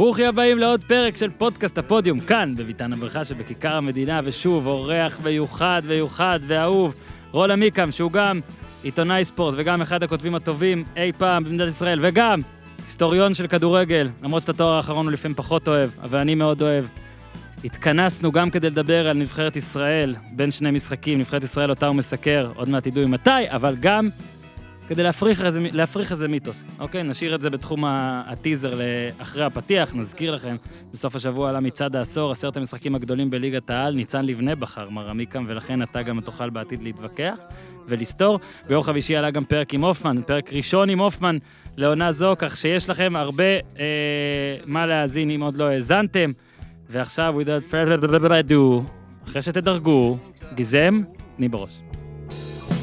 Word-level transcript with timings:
ברוכים 0.00 0.26
הבאים 0.26 0.58
לעוד 0.58 0.84
פרק 0.84 1.16
של 1.16 1.30
פודקאסט 1.38 1.78
הפודיום, 1.78 2.20
כאן, 2.20 2.54
בביתן 2.56 2.92
הברכה 2.92 3.24
שבכיכר 3.24 3.76
המדינה, 3.76 4.20
ושוב, 4.24 4.66
אורח 4.66 5.20
מיוחד 5.24 5.82
ויוחד 5.84 6.40
ואהוב, 6.42 6.94
רולה 7.30 7.56
מיקם, 7.56 7.90
שהוא 7.90 8.12
גם 8.12 8.40
עיתונאי 8.82 9.24
ספורט 9.24 9.54
וגם 9.58 9.82
אחד 9.82 10.02
הכותבים 10.02 10.34
הטובים 10.34 10.84
אי 10.96 11.12
פעם 11.18 11.44
במדינת 11.44 11.68
ישראל, 11.68 11.98
וגם 12.02 12.40
היסטוריון 12.84 13.34
של 13.34 13.46
כדורגל, 13.46 14.08
למרות 14.22 14.42
שאת 14.42 14.48
התואר 14.48 14.72
האחרון 14.72 15.06
הוא 15.06 15.12
לפעמים 15.12 15.34
פחות 15.34 15.68
אוהב, 15.68 15.90
אבל 16.02 16.18
אני 16.18 16.34
מאוד 16.34 16.62
אוהב. 16.62 16.84
התכנסנו 17.64 18.32
גם 18.32 18.50
כדי 18.50 18.70
לדבר 18.70 19.08
על 19.08 19.16
נבחרת 19.16 19.56
ישראל, 19.56 20.14
בין 20.32 20.50
שני 20.50 20.70
משחקים, 20.70 21.18
נבחרת 21.18 21.42
ישראל 21.42 21.70
אותה 21.70 21.86
הוא 21.86 21.96
מסקר, 21.96 22.50
עוד 22.54 22.68
מעט 22.68 22.88
תדעו 22.88 23.08
מתי, 23.08 23.30
אבל 23.48 23.76
גם 23.80 24.08
כדי 24.90 25.02
להפריך 25.02 25.44
איזה, 25.44 25.60
להפריך 25.72 26.12
איזה 26.12 26.28
מיתוס, 26.28 26.66
אוקיי? 26.78 27.02
נשאיר 27.02 27.34
את 27.34 27.40
זה 27.42 27.50
בתחום 27.50 27.84
הטיזר 27.86 28.74
לאחרי 29.18 29.44
הפתיח, 29.44 29.94
נזכיר 29.94 30.34
לכם, 30.34 30.56
בסוף 30.92 31.16
השבוע 31.16 31.48
עלה 31.48 31.60
מצעד 31.60 31.96
העשור, 31.96 32.30
עשרת 32.30 32.56
המשחקים 32.56 32.94
הגדולים 32.94 33.30
בליגת 33.30 33.70
העל, 33.70 33.94
ניצן 33.94 34.26
לבנה 34.26 34.54
בחר 34.54 34.90
מר 34.90 35.10
עמיקם, 35.10 35.44
ולכן 35.46 35.82
אתה 35.82 36.02
גם 36.02 36.20
תוכל 36.20 36.50
בעתיד 36.50 36.82
להתווכח 36.82 37.38
ולסתור. 37.86 38.40
ביום 38.68 38.82
חמישי 38.82 39.16
עלה 39.16 39.30
גם 39.30 39.44
פרק 39.44 39.74
עם 39.74 39.84
הופמן, 39.84 40.22
פרק 40.22 40.52
ראשון 40.52 40.90
עם 40.90 40.98
הופמן 40.98 41.38
לעונה 41.76 42.12
זו, 42.12 42.34
כך 42.38 42.56
שיש 42.56 42.90
לכם 42.90 43.16
הרבה 43.16 43.44
אה, 43.78 44.56
מה 44.66 44.86
להאזין 44.86 45.30
אם 45.30 45.42
עוד 45.42 45.56
לא 45.56 45.64
האזנתם. 45.64 46.32
ועכשיו, 46.88 47.34
without 47.40 47.72
further 47.72 48.30
ado, 48.30 48.82
אחרי 49.26 49.42
שתדרגו, 49.42 50.18
גיזם, 50.54 51.00
תני 51.36 51.48
בראש. 51.48 51.80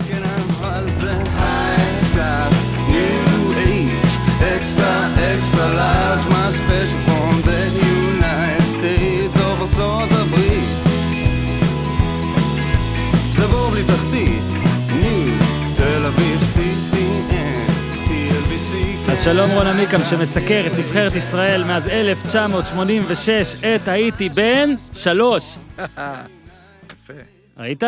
כן, 0.09 0.23
אבל 0.23 0.89
זה 0.89 1.46
extra, 4.57 4.93
extra 5.33 5.65
large, 5.81 6.25
my 6.33 6.49
special 6.59 6.99
from 7.07 7.33
the 7.49 7.61
United 7.95 8.67
States 8.77 9.37
of 9.37 9.61
ארצות 9.61 10.09
הברית. 10.11 10.69
זה 13.35 13.47
בור 13.47 13.69
בלי 13.69 13.83
תחתית, 13.83 14.43
new, 14.89 15.43
תל 15.77 16.05
אביב. 16.05 16.27
אז 19.11 19.23
שלום 19.23 19.49
רון 19.51 19.67
עמיקם 19.67 20.03
שמסקר 20.03 20.63
את 20.67 20.71
נבחרת 20.79 21.15
ישראל 21.15 21.63
מאז 21.63 21.87
1986, 21.87 23.55
עת 23.63 23.87
הייתי 23.87 24.29
בן 24.29 24.69
שלוש. 24.93 25.57
יפה, 26.91 27.13
ראית? 27.57 27.83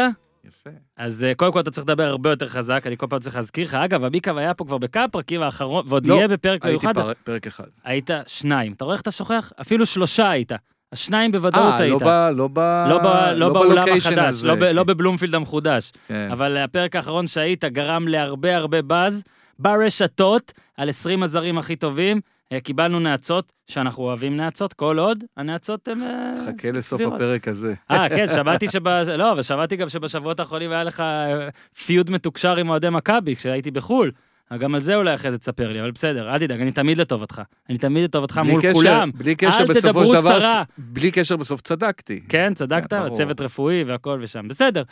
אז 0.99 1.23
אה, 1.23 1.35
קודם 1.35 1.51
כל 1.51 1.59
אתה 1.59 1.71
צריך 1.71 1.87
לדבר 1.87 2.03
הרבה 2.07 2.29
יותר 2.29 2.47
חזק, 2.47 2.83
אני 2.87 2.97
כל 2.97 3.07
פעם 3.09 3.19
צריך 3.19 3.35
להזכיר 3.35 3.65
לך. 3.65 3.73
אגב, 3.73 4.05
עמיקם 4.05 4.37
היה 4.37 4.53
פה 4.53 4.65
כבר 4.65 4.77
בכמה 4.77 5.07
פרקים 5.07 5.41
האחרון, 5.41 5.85
ועוד 5.87 6.05
לא, 6.05 6.15
יהיה 6.15 6.27
בפרק 6.27 6.65
הייתי 6.65 6.85
מיוחד. 6.87 7.01
פר- 7.01 7.11
פרק 7.23 7.47
אחד. 7.47 7.63
היית 7.83 8.09
שניים. 8.27 8.71
אתה 8.73 8.83
רואה 8.85 8.93
איך 8.93 9.01
אתה 9.01 9.11
שוכח? 9.11 9.51
אפילו 9.61 9.85
שלושה 9.85 10.29
היית. 10.29 10.51
השניים 10.91 11.31
בוודאות 11.31 11.73
אה, 11.73 11.79
לא 11.79 11.83
היית. 11.83 12.01
ב... 12.03 12.29
לא 12.35 12.47
ב... 12.53 12.59
לא, 12.89 12.97
ב, 12.97 13.33
לא 13.35 13.53
באולם 13.53 13.75
בלוקיישן 13.75 14.09
החדש, 14.13 14.27
הזה. 14.27 14.47
לא, 14.47 14.55
ב, 14.55 14.63
לא 14.63 14.83
בבלומפילד 14.83 15.35
המחודש. 15.35 15.91
כן. 16.07 16.29
אבל 16.31 16.57
הפרק 16.57 16.95
האחרון 16.95 17.27
שהיית 17.27 17.65
גרם 17.65 18.07
להרבה 18.07 18.55
הרבה 18.55 18.81
באז 18.81 19.23
ברשתות 19.59 20.51
על 20.77 20.89
20 20.89 21.23
הזרים 21.23 21.57
הכי 21.57 21.75
טובים. 21.75 22.21
אה, 22.51 22.59
קיבלנו 22.59 22.99
נאצות, 22.99 23.53
שאנחנו 23.67 24.03
אוהבים 24.03 24.37
נאצות, 24.37 24.73
כל 24.73 24.99
עוד 24.99 25.23
הנאצות 25.37 25.87
הן... 25.87 26.01
אה, 26.03 26.33
חכה 26.45 26.71
לסוף 26.71 26.97
סבירות. 27.01 27.13
הפרק 27.15 27.47
הזה. 27.47 27.73
אה, 27.91 28.09
כן, 28.09 28.27
שמעתי 28.27 28.67
שב... 28.67 28.87
לא, 28.87 29.31
אבל 29.31 29.41
שמעתי 29.41 29.75
גם 29.75 29.89
שבשבועות 29.89 30.39
האחרונים 30.39 30.71
היה 30.71 30.83
לך 30.83 30.99
אה, 30.99 31.49
פיוד 31.85 32.11
מתוקשר 32.11 32.55
עם 32.57 32.69
אוהדי 32.69 32.89
מכבי 32.89 33.35
כשהייתי 33.35 33.71
בחו"ל. 33.71 34.11
גם 34.59 34.75
על 34.75 34.81
זה 34.81 34.95
אולי 34.95 35.15
אחרי 35.15 35.31
זה 35.31 35.37
תספר 35.37 35.71
לי, 35.71 35.81
אבל 35.81 35.91
בסדר, 35.91 36.33
אל 36.33 36.39
תדאג, 36.39 36.61
אני 36.61 36.71
תמיד 36.71 36.97
לטובתך. 36.97 37.41
אני 37.69 37.77
תמיד 37.77 38.03
לטובתך 38.03 38.37
מול 38.37 38.61
קשר- 38.61 38.73
כולם. 38.73 39.11
בלי 39.15 39.35
קשר 39.35 39.57
אל 39.59 39.65
בסופו 39.65 40.05
של 40.05 40.11
דבר, 40.11 40.39
סרה. 40.39 40.63
בלי 40.77 41.11
קשר 41.11 41.37
בסוף 41.37 41.61
צדקתי. 41.61 42.21
כן, 42.29 42.53
צדקת. 42.53 43.11
צוות 43.11 43.41
רפואי 43.41 43.83
והכל 43.83 44.19
ושם, 44.21 44.47
בסדר. 44.47 44.83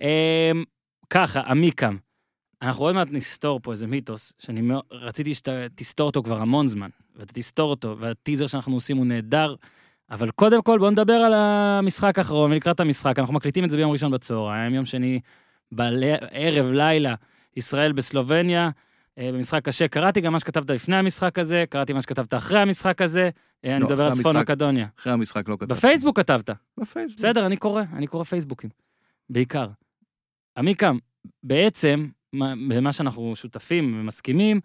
אמ, 0.00 0.06
ככה, 1.10 1.40
עמיקם, 1.40 1.96
אנחנו 2.64 2.84
עוד 2.84 2.94
מעט 2.94 3.08
נסתור 3.10 3.60
פה 3.62 3.72
איזה 3.72 3.86
מיתוס, 3.86 4.32
שאני 4.38 4.74
רציתי 4.92 5.34
שתסתור 5.34 6.06
אותו 6.06 6.22
כבר 6.22 6.40
המון 6.40 6.68
זמן, 6.68 6.88
ואתה 7.16 7.32
תסתור 7.32 7.70
אותו, 7.70 7.96
והטיזר 7.98 8.46
שאנחנו 8.46 8.74
עושים 8.74 8.96
הוא 8.96 9.06
נהדר, 9.06 9.54
אבל 10.10 10.30
קודם 10.30 10.62
כל 10.62 10.78
בואו 10.78 10.90
נדבר 10.90 11.12
על 11.12 11.32
המשחק 11.34 12.18
האחרון, 12.18 12.52
ולקראת 12.52 12.80
המשחק, 12.80 13.18
אנחנו 13.18 13.34
מקליטים 13.34 13.64
את 13.64 13.70
זה 13.70 13.76
ביום 13.76 13.92
ראשון 13.92 14.10
בצהריים, 14.10 14.74
יום 14.74 14.86
שני 14.86 15.20
בערב, 15.72 16.72
לילה, 16.72 17.14
ישראל 17.56 17.92
בסלובניה, 17.92 18.70
אה, 19.18 19.30
במשחק 19.32 19.64
קשה. 19.64 19.88
קראתי 19.88 20.20
גם 20.20 20.32
מה 20.32 20.40
שכתבת 20.40 20.70
לפני 20.70 20.96
המשחק 20.96 21.38
הזה, 21.38 21.64
קראתי 21.70 21.92
מה 21.92 22.02
שכתבת 22.02 22.34
אחרי 22.34 22.58
המשחק 22.58 23.02
הזה, 23.02 23.30
אה, 23.64 23.72
אני 23.72 23.80
לא, 23.80 23.86
מדבר 23.86 24.06
על 24.06 24.12
צפון. 24.12 24.36
מקדוניה. 24.36 24.86
אחרי 24.98 25.12
המשחק 25.12 25.48
לא 25.48 25.56
כתבתי. 25.56 25.74
בפייסבוק 25.74 26.16
כתבת. 26.20 26.50
בפייסבוק. 26.78 27.18
בסדר, 27.18 27.46
אני 27.46 27.56
קורא, 27.56 27.82
אני 27.92 28.06
קורא 28.06 28.24
פייסבוקים, 28.24 28.70
בעיקר. 29.30 29.66
עמיקם, 30.56 30.98
בעצם, 31.42 32.08
במה 32.68 32.92
שאנחנו 32.92 33.36
שותפים 33.36 34.00
ומסכימים, 34.00 34.60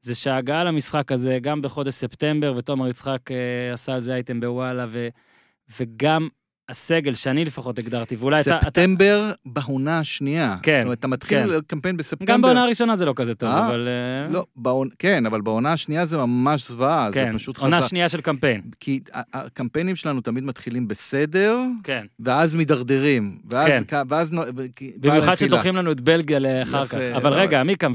זה 0.00 0.14
שההגעה 0.14 0.64
למשחק 0.64 1.12
הזה, 1.12 1.38
גם 1.42 1.62
בחודש 1.62 1.94
ספטמבר, 1.94 2.54
ותומר 2.56 2.88
יצחק 2.88 3.30
אה, 3.30 3.72
עשה 3.72 3.94
על 3.94 4.00
זה 4.00 4.14
אייטם 4.14 4.40
בוואלה, 4.40 4.86
ו, 4.88 5.08
וגם 5.80 6.28
הסגל, 6.72 7.14
שאני 7.14 7.44
לפחות 7.44 7.78
הגדרתי, 7.78 8.16
ואולי 8.16 8.40
אתה... 8.40 8.56
אתה 8.58 8.64
ספטמבר 8.66 9.32
בעונה 9.46 9.98
השנייה. 9.98 10.56
כן, 10.62 10.72
זאת 10.80 10.84
אומרת, 10.84 10.98
אתה 10.98 11.06
מתחיל 11.06 11.38
כן. 11.38 11.60
קמפיין 11.66 11.96
בספטמבר. 11.96 12.32
גם 12.32 12.42
בעונה 12.42 12.62
הראשונה 12.62 12.96
זה 12.96 13.04
לא 13.04 13.12
כזה 13.16 13.34
טוב, 13.34 13.48
אה? 13.50 13.66
אבל... 13.66 13.88
אה, 13.88 14.32
לא, 14.32 14.44
בעונה- 14.56 14.90
כן, 14.98 15.26
אבל 15.26 15.40
בעונה 15.40 15.72
השנייה 15.72 16.06
זה 16.06 16.16
ממש 16.16 16.68
זוועה, 16.68 17.08
זה 17.08 17.20
כן, 17.20 17.38
פשוט 17.38 17.58
עונה 17.58 17.76
חזר. 17.78 17.86
שנייה 17.88 18.08
של 18.08 18.20
קמפיין, 18.20 18.60
כי 18.80 19.00
הקמפיינים 19.34 19.96
שלנו 19.96 20.20
תמיד 20.20 20.44
מתחילים 20.44 20.88
בסדר, 20.88 21.58
כן. 21.84 22.06
ואז 22.20 22.54
מידרדרים. 22.54 23.38
ואז... 23.50 23.82
כן. 23.86 24.02
ואז... 24.08 24.32
ו- 24.32 24.62
במיוחד. 25.00 25.34
שדוחים 25.34 25.76
לנו 25.76 25.92
את 25.92 26.00
בלגיה 26.00 26.38
לאחר 26.38 26.82
יפה, 26.82 26.86
כך. 26.86 26.94
אבל 26.94 27.14
אבל- 27.16 27.32
רגע, 27.32 27.60
עמיקם, 27.60 27.92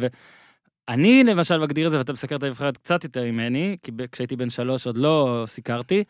אני 0.89 1.23
למשל 1.23 1.57
מגדיר 1.57 1.85
את 1.85 1.91
זה, 1.91 1.97
ואתה 1.97 2.13
מסקר 2.13 2.35
את 2.35 2.44
הנבחרת 2.44 2.77
קצת 2.77 3.03
יותר 3.03 3.23
ממני, 3.23 3.77
כי 3.83 3.91
כשהייתי 4.11 4.35
בן 4.35 4.49
שלוש 4.49 4.88
עוד 4.88 4.97
לא 4.97 5.44
סיקרתי. 5.47 6.03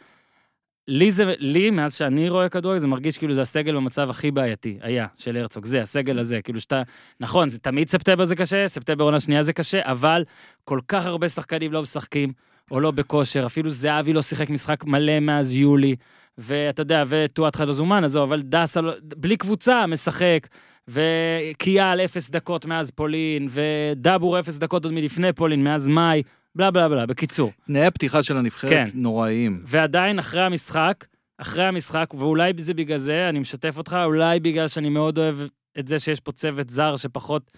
לי 0.87 1.11
זה, 1.11 1.33
לי, 1.39 1.69
מאז 1.71 1.95
שאני 1.95 2.29
רואה 2.29 2.49
כדורגל, 2.49 2.79
זה 2.79 2.87
מרגיש 2.87 3.17
כאילו 3.17 3.33
זה 3.33 3.41
הסגל 3.41 3.75
במצב 3.75 4.09
הכי 4.09 4.31
בעייתי, 4.31 4.77
היה, 4.81 5.07
של 5.17 5.37
הרצוג, 5.37 5.65
זה, 5.65 5.81
הסגל 5.81 6.19
הזה, 6.19 6.41
כאילו 6.41 6.59
שאתה, 6.59 6.81
נכון, 7.19 7.49
זה 7.49 7.59
תמיד 7.59 7.89
ספטמבר 7.89 8.25
זה 8.25 8.35
קשה, 8.35 8.67
ספטמבר 8.67 9.03
עונה 9.03 9.19
שנייה 9.19 9.43
זה 9.43 9.53
קשה, 9.53 9.79
אבל 9.83 10.23
כל 10.63 10.79
כך 10.87 11.05
הרבה 11.05 11.29
שחקנים 11.29 11.73
לא 11.73 11.81
משחקים, 11.81 12.33
או 12.71 12.79
לא 12.79 12.91
בכושר, 12.91 13.45
אפילו 13.45 13.69
זהבי 13.69 14.13
לא 14.13 14.21
שיחק 14.21 14.49
משחק 14.49 14.83
מלא 14.83 15.19
מאז 15.19 15.55
יולי, 15.55 15.95
ואתה 16.37 16.81
יודע, 16.81 17.03
וטואט 17.07 17.55
חדוזומן, 17.55 18.03
עזוב, 18.03 18.23
אבל 18.23 18.41
דסה, 18.41 18.81
לא- 18.81 18.93
בלי 19.01 19.37
קבוצה, 19.37 19.85
משחק, 19.87 20.47
וקיאל 20.87 22.01
אפס 22.01 22.29
דקות 22.29 22.65
מאז 22.65 22.91
פולין, 22.91 23.47
ודאבור 23.49 24.39
אפס 24.39 24.57
דקות 24.57 24.85
עוד 24.85 24.93
מלפני 24.93 25.33
פולין, 25.33 25.63
מאז 25.63 25.87
מאי, 25.87 26.23
בלה 26.57 26.71
בלה 26.71 26.89
בלה, 26.89 27.05
בקיצור. 27.05 27.51
תנאי 27.65 27.85
הפתיחה 27.85 28.23
של 28.23 28.37
הנבחרת 28.37 28.69
כן. 28.69 28.85
נוראיים. 28.93 29.61
ועדיין 29.65 30.19
אחרי 30.19 30.41
המשחק, 30.41 31.05
אחרי 31.37 31.65
המשחק, 31.65 32.13
ואולי 32.13 32.53
זה 32.57 32.73
בגלל 32.73 32.97
זה, 32.97 33.29
אני 33.29 33.39
משתף 33.39 33.77
אותך, 33.77 33.97
אולי 34.03 34.39
בגלל 34.39 34.67
שאני 34.67 34.89
מאוד 34.89 35.17
אוהב 35.17 35.35
את 35.79 35.87
זה 35.87 35.99
שיש 35.99 36.19
פה 36.19 36.31
צוות 36.31 36.69
זר 36.69 36.95
שפחות, 36.95 37.51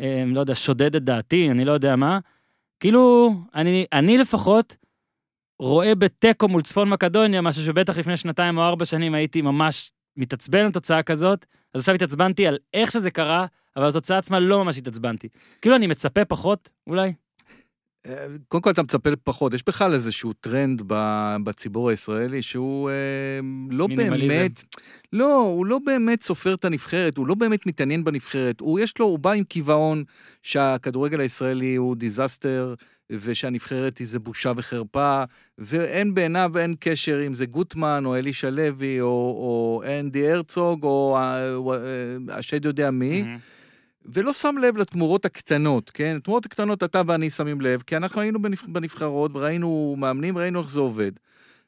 אה, 0.00 0.24
לא 0.26 0.40
יודע, 0.40 0.54
שודד 0.54 0.96
את 0.96 1.04
דעתי, 1.04 1.50
אני 1.50 1.64
לא 1.64 1.72
יודע 1.72 1.96
מה. 1.96 2.18
כאילו, 2.80 3.34
אני, 3.54 3.86
אני 3.92 4.18
לפחות 4.18 4.76
רואה 5.58 5.94
בתיקו 5.94 6.48
מול 6.48 6.62
צפון 6.62 6.88
מקדוניה, 6.88 7.40
משהו 7.40 7.62
שבטח 7.62 7.98
לפני 7.98 8.16
שנתיים 8.16 8.58
או 8.58 8.62
ארבע 8.62 8.84
שנים 8.84 9.14
הייתי 9.14 9.42
ממש 9.42 9.92
מתעצבן 10.16 10.64
על 10.64 10.72
תוצאה 10.72 11.02
כזאת, 11.02 11.46
אז 11.74 11.80
עכשיו 11.80 11.94
התעצבנתי 11.94 12.46
על 12.46 12.58
איך 12.74 12.90
שזה 12.90 13.10
קרה, 13.10 13.46
אבל 13.76 13.88
התוצאה 13.88 14.18
עצמה 14.18 14.40
לא 14.40 14.64
ממש 14.64 14.78
התעצבנתי. 14.78 15.28
כאילו, 15.60 15.76
אני 15.76 15.86
מצפה 15.86 16.24
פחות, 16.24 16.70
אולי. 16.86 17.12
קודם 18.48 18.62
כל 18.62 18.70
אתה 18.70 18.82
מצפה 18.82 19.10
לפחות, 19.10 19.54
יש 19.54 19.64
בכלל 19.66 19.94
איזשהו 19.94 20.32
טרנד 20.32 20.82
בציבור 21.44 21.90
הישראלי 21.90 22.42
שהוא 22.42 22.90
אה, 22.90 22.94
לא 23.70 23.88
מינימליזם. 23.88 24.28
באמת, 24.28 24.64
לא, 25.12 25.36
הוא 25.36 25.66
לא 25.66 25.78
באמת 25.86 26.22
סופר 26.22 26.54
את 26.54 26.64
הנבחרת, 26.64 27.16
הוא 27.16 27.26
לא 27.26 27.34
באמת 27.34 27.66
מתעניין 27.66 28.04
בנבחרת, 28.04 28.60
הוא 28.60 28.80
יש 28.80 28.98
לו, 28.98 29.06
הוא 29.06 29.18
בא 29.18 29.32
עם 29.32 29.44
קיבעון 29.44 30.04
שהכדורגל 30.42 31.20
הישראלי 31.20 31.76
הוא 31.76 31.96
דיזסטר, 31.96 32.74
ושהנבחרת 33.10 33.98
היא 33.98 34.06
זה 34.06 34.18
בושה 34.18 34.52
וחרפה, 34.56 35.22
ואין 35.58 36.14
בעיניו, 36.14 36.58
אין 36.58 36.74
קשר 36.80 37.26
אם 37.26 37.34
זה 37.34 37.46
גוטמן 37.46 38.02
או 38.06 38.16
אלישע 38.16 38.50
לוי 38.50 39.00
או, 39.00 39.06
או 39.06 39.82
אנדי 40.00 40.30
הרצוג 40.30 40.84
או 40.84 41.16
אה, 41.16 41.54
אה, 41.54 42.38
השד 42.38 42.64
יודע 42.64 42.90
מי. 42.90 43.24
ולא 44.04 44.32
שם 44.32 44.54
לב 44.62 44.76
לתמורות 44.76 45.24
הקטנות, 45.24 45.90
כן? 45.90 46.16
התמורות 46.16 46.46
הקטנות 46.46 46.82
אתה 46.82 47.02
ואני 47.06 47.30
שמים 47.30 47.60
לב, 47.60 47.82
כי 47.82 47.96
אנחנו 47.96 48.20
היינו 48.20 48.42
בנבח... 48.42 48.64
בנבחרות 48.66 49.30
וראינו 49.34 49.94
מאמנים, 49.98 50.38
ראינו 50.38 50.60
איך 50.60 50.70
זה 50.70 50.80
עובד. 50.80 51.12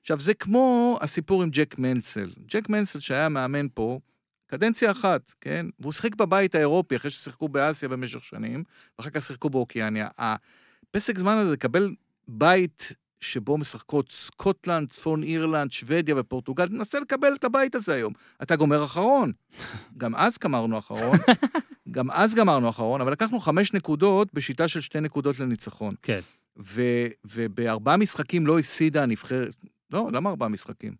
עכשיו, 0.00 0.20
זה 0.20 0.34
כמו 0.34 0.98
הסיפור 1.00 1.42
עם 1.42 1.50
ג'ק 1.50 1.78
מנסל. 1.78 2.30
ג'ק 2.46 2.68
מנסל 2.68 3.00
שהיה 3.00 3.28
מאמן 3.28 3.66
פה, 3.74 3.98
קדנציה 4.46 4.90
אחת, 4.90 5.34
כן? 5.40 5.66
והוא 5.80 5.92
שיחק 5.92 6.14
בבית 6.14 6.54
האירופי 6.54 6.96
אחרי 6.96 7.10
ששיחקו 7.10 7.48
באסיה 7.48 7.88
במשך 7.88 8.24
שנים, 8.24 8.64
ואחר 8.98 9.10
כך 9.10 9.22
שיחקו 9.22 9.50
באוקיאניה. 9.50 10.08
הפסק 10.18 11.18
זמן 11.18 11.36
הזה, 11.36 11.52
לקבל 11.52 11.94
בית 12.28 12.92
שבו 13.22 13.58
משחקות 13.58 14.10
סקוטלנד, 14.12 14.88
צפון 14.90 15.22
אירלנד, 15.22 15.72
שוודיה 15.72 16.14
ופורטוגל, 16.18 16.68
תנסה 16.68 17.00
לקבל 17.00 17.34
את 17.34 17.44
הבית 17.44 17.74
הזה 17.74 17.94
היום. 17.94 18.12
אתה 18.42 18.56
גומר 18.56 18.84
אחרון. 18.84 19.32
גם 19.98 20.14
אז 20.16 20.38
גמרנו 20.38 20.78
אחרון, 20.78 21.16
גם 21.90 22.10
אז 22.10 22.34
גמרנו 22.34 22.68
אחרון, 22.70 23.00
אבל 23.00 23.12
לקחנו 23.12 23.40
חמש 23.40 23.72
נקודות 23.74 24.28
בשיטה 24.34 24.68
של 24.68 24.80
שתי 24.80 25.00
נקודות 25.00 25.38
לניצחון. 25.38 25.94
כן. 26.02 26.20
ו- 26.58 27.06
ובארבעה 27.24 27.96
משחקים 27.96 28.46
לא 28.46 28.58
הפסידה 28.58 29.02
הנבחרת, 29.02 29.54
לא, 29.92 30.08
למה 30.12 30.30
ארבעה 30.30 30.48
משחקים? 30.48 30.94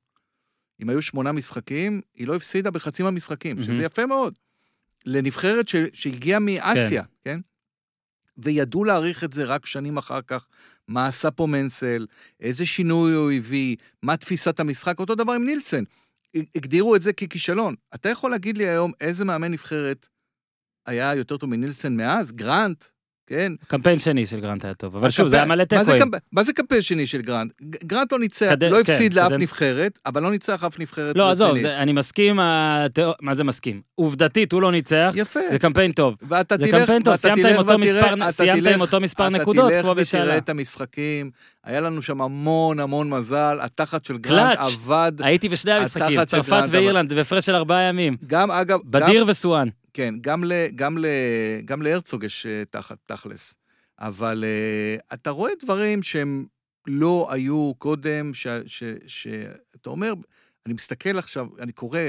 אם 0.83 0.89
היו 0.91 1.03
שמונה 1.03 1.33
משחקים, 1.33 2.01
היא 2.15 2.27
לא 2.27 2.37
הפסידה 2.37 2.71
בחצי 2.71 3.03
מהמשחקים. 3.03 3.63
שזה 3.63 3.83
יפה 3.83 4.07
מאוד. 4.07 4.39
לנבחרת 5.07 5.69
ש- 5.69 5.77
שהגיעה 5.93 6.39
מאסיה, 6.39 7.03
כן? 7.25 7.41
וידעו 8.38 8.84
להעריך 8.84 9.25
את 9.25 9.32
זה 9.32 9.44
רק 9.44 9.67
שנים 9.67 9.96
אחר 9.96 10.23
כך, 10.26 10.46
מה 10.88 11.06
עשה 11.06 11.31
פה 11.31 11.46
מנסל, 11.46 12.06
איזה 12.40 12.67
שינוי 12.67 13.12
הוא 13.12 13.32
הביא, 13.32 13.76
מה 14.02 14.17
תפיסת 14.17 14.61
המשחק, 14.61 14.99
אותו 14.99 15.14
דבר 15.14 15.32
עם 15.32 15.44
נילסן. 15.44 15.84
הגדירו 16.55 16.96
את 16.96 17.02
זה 17.02 17.12
ככישלון. 17.12 17.75
אתה 17.94 18.08
יכול 18.08 18.31
להגיד 18.31 18.58
לי 18.58 18.69
היום 18.69 18.93
איזה 19.00 19.25
מאמן 19.25 19.52
נבחרת 19.52 20.08
היה 20.87 21.14
יותר 21.14 21.37
טוב 21.37 21.50
מנילסן 21.50 21.96
מאז? 21.96 22.32
גרנט, 22.32 22.84
כן? 23.27 23.53
קמפיין 23.67 23.99
שני 23.99 24.27
של 24.27 24.41
גרנט 24.41 24.65
היה 24.65 24.75
טוב, 24.75 24.97
אבל 24.97 25.11
שוב, 25.11 25.29
זה 25.29 25.37
היה 25.37 25.47
מלא 25.47 25.65
תיקואים. 25.65 26.03
קמפ- 26.03 26.19
מה 26.33 26.43
זה 26.43 26.53
קמפיין 26.53 26.83
שני 26.83 27.07
של 27.07 27.23
גרנט? 27.23 27.53
גרנט 27.63 28.13
לא 28.13 28.19
ניצח, 28.19 28.53
לא 28.71 28.85
כן, 28.85 28.93
הפסיד 28.93 29.15
לאף 29.15 29.33
נבחרת, 29.33 29.99
אבל 30.07 30.23
לא 30.23 30.31
ניצח 30.31 30.65
אף 30.65 30.81
נבחרת 30.81 31.17
לא, 31.17 31.31
עזוב, 31.31 31.57
אני 31.57 31.93
מסכים, 31.93 32.37
מה 32.37 33.35
זה 33.35 33.45
מסכים? 33.45 33.81
עובדתית, 33.95 34.53
הוא 34.53 34.63
לא 34.63 34.73
ניצח, 34.73 35.13
יפה. 35.17 35.41
זה 35.51 35.59
קמפיין 35.59 35.93
טוב. 35.93 36.17
ואתה 36.23 36.59
תלך, 36.59 36.71
קמפיין 36.71 37.03
טוב, 37.03 37.09
ואתה 37.13 37.17
סיימת 37.17 37.39
תלך 37.39 37.53
עם 37.53 37.59
אותו 37.59 37.79
מספר- 37.79 38.15
תלך- 38.61 38.75
עם 38.75 38.81
אותו 38.81 39.01
מספר 39.01 39.27
אתה 39.27 39.33
נקודות, 39.39 39.73
תלך 39.73 39.81
כמו 39.81 39.91
ותראה 39.91 39.95
בשאלה. 40.03 40.37
את 40.37 40.49
המשחקים, 40.49 41.31
היה 41.64 41.81
לנו 41.81 42.03
שם 42.03 42.23
המון 42.23 42.81
המון 42.81 43.11
מזל, 43.11 43.59
התחת 43.61 44.05
של 44.05 44.19
גרנט 44.19 44.59
קלאץ'. 44.59 44.73
עבד, 44.75 45.12
הייתי 45.19 45.49
בשני 45.49 45.73
המשחקים, 45.73 46.19
התחת 46.19 46.29
של 46.29 46.37
צרפת 46.37 46.50
גרנט, 46.50 46.69
ואירלנד, 46.70 47.12
בהפרש 47.12 47.47
של 47.47 47.55
ארבעה 47.55 47.82
ימים. 47.82 48.17
גם 48.26 48.50
אגב, 48.50 48.81
גם, 48.81 48.91
בדיר 48.91 49.25
וסואן. 49.29 49.69
כן, 49.94 50.14
גם, 50.20 50.44
ל, 50.44 50.53
גם, 50.75 50.99
ל, 50.99 51.06
גם 51.64 51.82
להרצוג 51.82 52.25
יש 52.25 52.47
אה, 52.47 52.62
תחת, 52.70 52.97
תכלס. 53.06 53.55
אבל 54.00 54.44
uh, 54.44 55.14
אתה 55.14 55.31
רואה 55.31 55.53
דברים 55.62 56.03
שהם 56.03 56.47
לא 56.87 57.29
היו 57.31 57.73
קודם, 57.79 58.31
שאתה 59.06 59.91
אומר, 59.91 60.14
אני 60.67 60.75
מסתכל 60.75 61.19
עכשיו, 61.19 61.47
אני 61.61 61.73
קורא, 61.73 62.00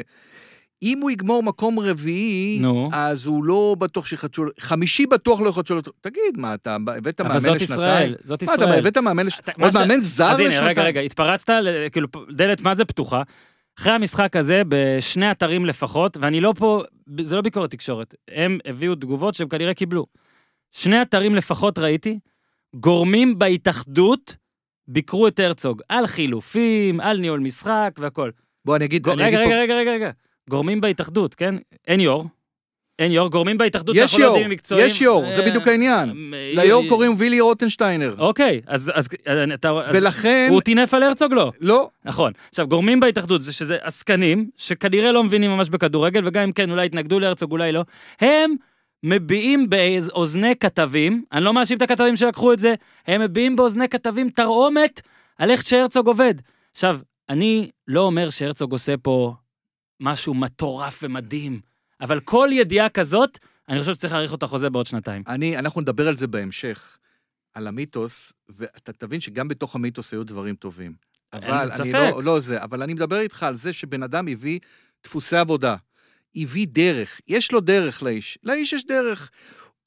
אם 0.83 0.99
הוא 1.01 1.11
יגמור 1.11 1.43
מקום 1.43 1.79
רביעי, 1.79 2.59
נו. 2.61 2.89
אז 2.93 3.25
הוא 3.25 3.43
לא 3.43 3.75
בטוח 3.79 4.05
שיחדשו, 4.05 4.43
חמישי 4.59 5.05
בטוח 5.05 5.41
לא 5.41 5.49
יחדשו 5.49 5.75
לו, 5.75 5.81
תגיד, 6.01 6.37
מה, 6.37 6.53
אתה 6.53 6.75
הבאת 6.75 7.21
מאמן 7.21 7.35
אבל 7.35 7.55
לשנתיים? 7.55 7.59
זאת 7.59 7.61
ישראל, 7.61 8.15
זאת 8.23 8.43
מה, 8.43 8.53
אתה 8.53 8.63
ישראל. 8.63 8.79
הבאת 8.79 8.97
מאמן 8.97 9.25
לש... 9.25 9.39
אתה- 9.39 9.51
מה 9.57 9.65
עוד 9.65 9.73
מאמן 9.73 9.99
זר 9.99 10.31
אז 10.31 10.39
הנה, 10.39 10.49
לשנתיים? 10.49 10.67
רגע, 10.69 10.83
רגע, 10.83 10.99
התפרצת, 11.01 11.53
כאילו, 11.91 12.07
דלת 12.31 12.61
מה 12.61 12.75
זה 12.75 12.85
פתוחה. 12.85 13.21
אחרי 13.79 13.93
המשחק 13.93 14.35
הזה, 14.35 14.61
בשני 14.67 15.31
אתרים 15.31 15.65
לפחות, 15.65 16.17
ואני 16.21 16.39
לא 16.41 16.53
פה, 16.57 16.83
זה 17.23 17.35
לא 17.35 17.41
ביקורת 17.41 17.71
תקשורת, 17.71 18.15
הם 18.31 18.59
הביאו 18.65 18.95
תגובות 18.95 19.35
שהם 19.35 19.47
כנראה 19.47 19.73
קיבלו. 19.73 20.05
שני 20.71 21.01
אתרים 21.01 21.35
לפחות 21.35 21.79
ראיתי, 21.79 22.19
גורמים 22.75 23.39
בהתאחדות 23.39 24.35
ביקרו 24.87 25.27
את 25.27 25.39
הרצוג, 25.39 25.81
על 25.89 26.07
חילופים, 26.07 26.99
על 26.99 27.17
ניהול 27.17 27.39
משחק 27.39 27.91
והכל. 27.97 28.31
בוא, 28.65 28.75
אני 28.75 28.85
אגיד, 28.85 29.07
רגע, 29.07 29.27
אגיד 29.27 29.39
רגע, 29.39 29.49
פה, 29.49 29.55
רגע, 29.55 29.75
רגע, 29.75 29.91
רגע. 29.91 30.11
גורמים 30.49 30.81
בהתאחדות, 30.81 31.35
כן? 31.35 31.55
אין 31.87 31.99
יו"ר. 31.99 32.25
אין 32.99 33.11
יו"ר, 33.11 33.29
גורמים 33.29 33.57
בהתאחדות 33.57 33.95
שאנחנו 33.95 34.19
לא 34.19 34.23
יו"ר, 34.23 34.33
יודעים 34.33 34.49
מקצועיים. 34.49 34.87
יש 34.87 35.01
יו"ר, 35.01 35.31
זה 35.35 35.41
אה, 35.41 35.49
בדיוק 35.49 35.67
העניין. 35.67 36.33
אה, 36.33 36.51
ליו"ר 36.55 36.83
אה, 36.83 36.89
קוראים 36.89 37.15
וילי 37.17 37.39
רוטנשטיינר, 37.39 38.15
אוקיי, 38.17 38.61
אז 38.67 38.91
אתה... 39.53 39.73
ולכן, 39.93 40.47
הוא 40.51 40.61
טינף 40.61 40.93
על 40.93 41.03
הרצוג? 41.03 41.33
לא. 41.33 41.51
לא, 41.59 41.89
נכון. 42.05 42.33
עכשיו, 42.49 42.67
גורמים 42.67 42.99
בהתאחדות 42.99 43.41
זה 43.41 43.53
שזה 43.53 43.77
עסקנים, 43.81 44.49
שכנראה 44.57 45.11
לא 45.11 45.23
מבינים 45.23 45.51
ממש 45.51 45.69
בכדורגל, 45.69 46.27
וגם 46.27 46.43
אם 46.43 46.51
כן, 46.51 46.71
אולי 46.71 46.85
התנגדו 46.85 47.19
להרצוג, 47.19 47.51
אולי 47.51 47.71
לא. 47.71 47.83
הם 48.21 48.55
מביעים 49.03 49.69
באוזני 49.69 50.55
כתבים, 50.55 51.23
אני 51.31 51.43
לא 51.43 51.53
מאשים 51.53 51.77
את 51.77 51.81
הכתבים 51.81 52.15
שלקחו 52.15 52.53
את 52.53 52.59
זה, 52.59 52.73
הם 53.07 53.21
מביעים 53.21 53.55
באוזני 53.55 53.89
כתבים 53.89 54.29
תרעומת 54.29 55.01
על 55.37 55.51
איך 55.51 55.65
שהרצוג 55.65 56.07
עובד. 56.07 56.33
עכשיו, 56.71 56.99
אני 57.29 57.69
לא 57.87 58.01
אומר 58.01 58.29
שהרצוג 58.29 58.71
עושה 58.71 58.97
פה 58.97 59.33
משהו 60.03 60.33
מטורף 60.33 60.99
ומדהים, 61.03 61.61
אבל 62.01 62.19
כל 62.19 62.49
ידיעה 62.51 62.89
כזאת, 62.89 63.39
אני 63.69 63.79
חושב 63.79 63.93
שצריך 63.93 64.13
להאריך 64.13 64.31
אותה 64.31 64.47
חוזה 64.47 64.69
בעוד 64.69 64.87
שנתיים. 64.87 65.23
אני, 65.27 65.57
אנחנו 65.57 65.81
נדבר 65.81 66.07
על 66.07 66.15
זה 66.15 66.27
בהמשך, 66.27 66.97
על 67.53 67.67
המיתוס, 67.67 68.33
ואתה 68.49 68.93
תבין 68.93 69.21
שגם 69.21 69.47
בתוך 69.47 69.75
המיתוס 69.75 70.11
היו 70.11 70.23
דברים 70.23 70.55
טובים. 70.55 70.93
אבל 71.33 71.69
אני. 71.79 71.93
לא, 71.93 72.23
לא 72.23 72.39
זה, 72.39 72.63
אבל 72.63 72.83
אני 72.83 72.93
מדבר 72.93 73.19
איתך 73.19 73.43
על 73.43 73.55
זה 73.55 73.73
שבן 73.73 74.03
אדם 74.03 74.27
הביא 74.27 74.59
דפוסי 75.03 75.37
עבודה, 75.37 75.75
הביא 76.35 76.67
דרך, 76.69 77.21
יש 77.27 77.51
לו 77.51 77.59
דרך 77.59 78.03
לאיש, 78.03 78.37
לאיש 78.43 78.73
יש 78.73 78.85
דרך. 78.85 79.31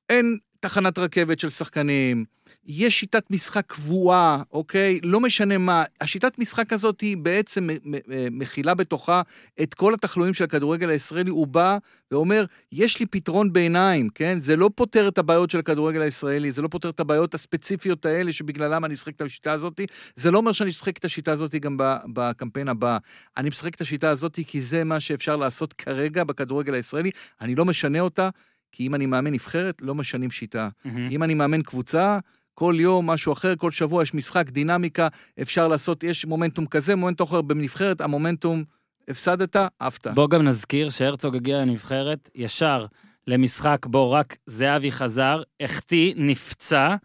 אין 0.09 0.39
תחנת 0.61 0.99
רכבת 0.99 1.41
של 1.41 1.51
שחקנים, 1.51 2.25
יש 2.67 3.01
שיטת 3.01 3.31
משחק 3.31 3.65
קבועה, 3.67 4.43
אוקיי? 4.53 5.01
לא 5.03 5.21
משנה 5.21 5.59
מה. 5.59 5.85
השיטת 6.01 6.39
משחק 6.39 6.73
הזאת 6.73 7.01
היא 7.01 7.17
בעצם 7.17 7.69
מ- 7.85 8.39
מכילה 8.39 8.75
בתוכה 8.75 9.23
את 9.63 9.75
כל 9.75 9.95
התחלואים 9.95 10.35
של 10.35 10.45
הכדורגל 10.45 10.91
הישראלי. 10.91 11.31
הוא 11.31 11.47
בא 11.47 11.79
ואומר, 12.11 12.45
יש 12.73 13.01
לי 13.01 13.07
פתרון 13.07 13.53
ביניים, 13.53 14.09
כן? 14.09 14.41
זה 14.41 14.57
לא 14.57 14.71
פותר 14.75 15.09
את 15.09 15.19
הבעיות 15.19 15.51
של 15.51 15.59
הכדורגל 15.59 16.01
הישראלי, 16.03 16.53
זה 16.53 16.63
לא 16.63 16.69
פותר 16.69 16.91
את 16.91 17.01
הבעיות 17.01 17.35
הספציפיות 17.35 18.07
האלה 18.07 18.33
שבגללם 18.33 18.85
אני 18.85 18.95
משחק 18.95 19.17
את 19.17 19.23
השיטה 19.23 19.53
הזאת. 19.53 19.81
זה 20.17 20.31
לא 20.31 20.39
אומר 20.39 20.53
שאני 20.53 20.71
אשחק 20.71 20.99
את 20.99 21.05
השיטה 21.05 21.33
הזאת 21.33 21.55
גם 21.55 21.77
בקמפיין 22.13 22.69
הבא. 22.69 22.99
אני 23.37 23.49
משחק 23.49 23.75
את 23.75 23.81
השיטה 23.81 24.11
הזאת 24.11 24.39
כי 24.47 24.63
זה 24.63 24.85
מה 24.85 25.01
שאפשר 25.01 25.37
לעשות 25.37 25.73
כרגע 25.73 26.25
בכדורגל 26.25 26.75
הישראלי. 26.75 27.11
אני 27.41 27.55
לא 27.55 27.65
משנה 27.65 28.01
אותה, 28.01 28.29
כי 28.73 28.87
אם 28.87 28.95
אני 28.95 29.07
מאמן 29.07 29.33
נבחרת, 29.33 29.83
לא 29.83 29.95
משנים 29.95 30.31
שיטה. 30.31 30.69
מהמם. 30.85 31.09
אם 31.11 31.23
אני 31.23 31.35
מאמן 31.35 31.63
קבוצה, 31.63 32.19
כל 32.55 32.75
יום 32.79 33.11
משהו 33.11 33.33
אחר, 33.33 33.57
כל 33.57 33.71
שבוע 33.71 34.03
יש 34.03 34.15
משחק, 34.15 34.51
דינמיקה, 34.51 35.09
אפשר 35.43 35.69
לעשות, 35.69 36.03
יש 36.05 36.25
מומנטום 36.25 36.67
כזה, 36.67 36.97
מומנטום 36.97 37.27
אחר 37.27 37.43
בנבחרת, 37.43 38.01
המומנטום, 38.01 38.65
הפסדת, 39.09 39.57
עפת. 39.81 40.07
בוא 40.07 40.29
גם 40.29 40.43
נזכיר 40.43 40.91
שהרצוג 40.91 41.37
הגיע 41.37 41.59
לנבחרת 41.59 42.31
ישר 42.35 42.87
למשחק 43.27 43.87
בו 43.87 44.11
רק 44.11 44.37
זהבי 44.47 44.91
חזר, 44.91 45.43
החטיא, 45.61 46.15
נפצע, 46.17 46.97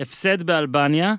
הפסד 0.00 0.42
באלבניה, 0.42 1.14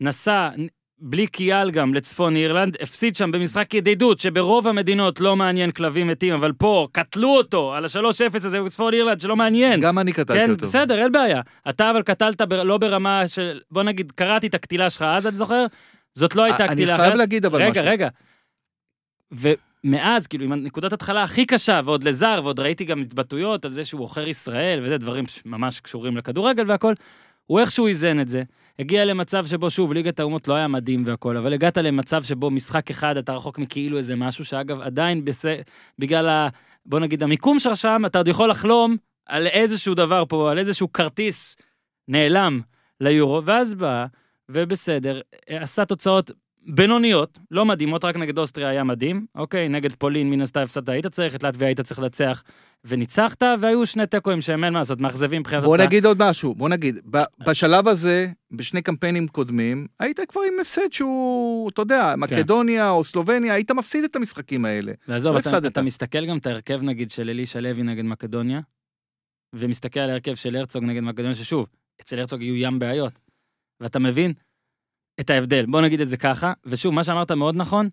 נסע 0.00 0.50
בלי 0.98 1.26
קיאל 1.26 1.70
גם 1.70 1.94
לצפון 1.94 2.36
אירלנד, 2.36 2.76
הפסיד 2.80 3.16
שם 3.16 3.30
במשחק 3.30 3.74
ידידות, 3.74 4.18
שברוב 4.18 4.68
המדינות 4.68 5.20
לא 5.20 5.36
מעניין 5.36 5.70
כלבים 5.70 6.06
מתים, 6.06 6.34
אבל 6.34 6.52
פה 6.52 6.88
קטלו 6.92 7.36
אותו 7.36 7.74
על 7.74 7.84
ה-3-0 7.84 8.36
הזה 8.36 8.62
בצפון 8.62 8.94
אירלנד, 8.94 9.20
שלא 9.20 9.36
מעניין. 9.36 9.80
גם 9.80 9.98
אני 9.98 10.12
קטלתי 10.12 10.40
כן, 10.40 10.50
אותו. 10.50 10.62
בסדר, 10.62 11.02
אין 11.02 11.12
בעיה. 11.12 11.40
אתה 11.68 11.90
אבל 11.90 12.02
קטלת 12.02 12.40
ב- 12.42 12.52
לא 12.52 12.78
ברמה 12.78 13.28
של... 13.28 13.60
בוא 13.70 13.82
נגיד, 13.82 14.12
קראתי 14.12 14.46
את 14.46 14.54
הקטילה 14.54 14.90
שלך 14.90 15.02
אז, 15.02 15.26
אני 15.26 15.36
זוכר? 15.36 15.66
זאת 16.14 16.36
לא 16.36 16.42
הייתה 16.42 16.64
אני 16.64 16.72
קטילה 16.74 16.96
חייב 16.96 17.06
אחרת. 17.08 17.18
להגיד 17.18 17.46
אבל 17.46 17.62
רגע, 17.62 17.70
משהו. 17.80 17.92
רגע. 17.92 18.08
ומאז, 19.32 20.26
כאילו, 20.26 20.44
עם 20.44 20.52
הנקודת 20.52 20.92
התחלה 20.92 21.22
הכי 21.22 21.46
קשה, 21.46 21.80
ועוד 21.84 22.02
לזר, 22.02 22.40
ועוד 22.44 22.60
ראיתי 22.60 22.84
גם 22.84 23.00
התבטאויות 23.00 23.64
על 23.64 23.70
זה 23.70 23.84
שהוא 23.84 24.02
עוכר 24.02 24.28
ישראל, 24.28 24.80
וזה 24.84 24.98
דברים 24.98 25.24
שממש 25.26 25.80
קשורים 25.80 26.16
לכדורגל 26.16 26.64
והכל, 26.66 26.92
הוא 27.46 27.60
איכשהו 27.60 27.86
איזן 27.86 28.20
את 28.20 28.28
זה. 28.28 28.42
הגיע 28.78 29.04
למצב 29.04 29.46
שבו, 29.46 29.70
שוב, 29.70 29.92
ליגת 29.92 30.20
האומות 30.20 30.48
לא 30.48 30.54
היה 30.54 30.68
מדהים 30.68 31.02
והכל, 31.06 31.36
אבל 31.36 31.52
הגעת 31.52 31.78
למצב 31.78 32.22
שבו 32.22 32.50
משחק 32.50 32.90
אחד 32.90 33.16
אתה 33.16 33.32
רחוק 33.32 33.58
מכאילו 33.58 33.98
איזה 33.98 34.16
משהו, 34.16 34.44
שאגב, 34.44 34.80
עדיין 34.80 35.24
בס... 35.24 35.44
בגלל 35.98 36.28
ה... 36.28 36.48
בוא 36.86 37.00
נגיד, 37.00 37.22
המיקום 37.22 37.58
שלך 37.58 37.76
שם, 37.76 38.02
אתה 38.06 38.18
עוד 38.18 38.28
יכול 38.28 38.50
לחלום 38.50 38.96
על 39.26 39.46
איזשהו 39.46 39.94
דבר 39.94 40.24
פה, 40.28 40.50
על 40.50 40.58
איזשהו 40.58 40.92
כרטיס 40.92 41.56
נעלם 42.08 42.60
ליורו, 43.00 43.44
ואז 43.44 43.74
בא, 43.74 44.06
ובסדר, 44.48 45.20
עשה 45.48 45.84
תוצאות 45.84 46.30
בינוניות, 46.66 47.38
לא 47.50 47.64
מדהימות, 47.64 48.04
רק 48.04 48.16
נגד 48.16 48.38
אוסטריה 48.38 48.68
היה 48.68 48.84
מדהים, 48.84 49.26
אוקיי, 49.34 49.68
נגד 49.68 49.92
פולין 49.92 50.30
מן 50.30 50.40
הסתם 50.40 50.60
הפסדת, 50.60 50.88
היית 50.88 51.06
צריך, 51.06 51.34
את 51.34 51.42
לטביה 51.42 51.68
היית 51.68 51.80
צריך 51.80 52.00
לנצח, 52.00 52.42
וניצחת, 52.84 53.42
והיו 53.60 53.86
שני 53.86 54.06
תיקואים 54.06 54.40
שהם 54.40 54.64
אין 54.64 54.72
מה 54.72 54.78
לעשות, 54.78 55.00
מאכזבים 55.00 55.40
מבחינת 55.40 55.62
בוא 55.62 55.74
התוצאה. 55.74 55.86
נגיד 55.86 56.06
עוד 56.06 56.22
משהו, 56.22 56.54
בוא 56.54 56.68
נגיד, 56.68 56.98
ב- 57.10 57.22
בשלב 57.46 57.88
הזה, 57.88 58.28
בשני 58.52 58.82
קמפיינים 58.82 59.28
קודמים, 59.28 59.86
היית 60.00 60.20
כבר 60.28 60.40
עם 60.40 60.60
הפסד 60.60 60.92
שהוא, 60.92 61.70
אתה 61.70 61.82
יודע, 61.82 62.14
מקדוניה 62.16 62.90
או 62.90 63.04
סלובניה, 63.04 63.54
היית 63.54 63.70
מפסיד 63.70 64.04
את 64.04 64.16
המשחקים 64.16 64.64
האלה. 64.64 64.92
ועזוב, 65.08 65.34
לא 65.34 65.40
אתה. 65.40 65.58
אתה 65.66 65.82
מסתכל 65.82 66.26
גם 66.26 66.38
את 66.38 66.46
ההרכב 66.46 66.82
נגיד 66.82 67.10
של 67.10 67.30
אלישע 67.30 67.60
לוי 67.60 67.82
נגד 67.82 68.04
מקדוניה, 68.04 68.60
ומסתכל 69.54 70.00
על 70.00 70.10
ההרכב 70.10 70.34
של 70.34 70.56
הרצוג 70.56 70.84
נגד 70.84 71.00
מקדוניה, 71.00 71.34
ששוב, 71.34 71.68
אצל 72.00 72.18
הרצוג 72.18 72.42
יהיו 72.42 72.56
ים 72.56 72.78
בעיות. 72.78 73.12
ואתה 73.80 73.98
מבין 73.98 74.32
את 75.20 75.30
ההבדל. 75.30 75.66
בוא 75.66 75.80
נגיד 75.80 76.00
את 76.00 76.08
זה 76.08 76.16
ככה, 76.16 76.52
ושוב, 76.66 76.94
מה 76.94 77.04
שאמרת 77.04 77.30
מאוד 77.30 77.56
נכון, 77.56 77.88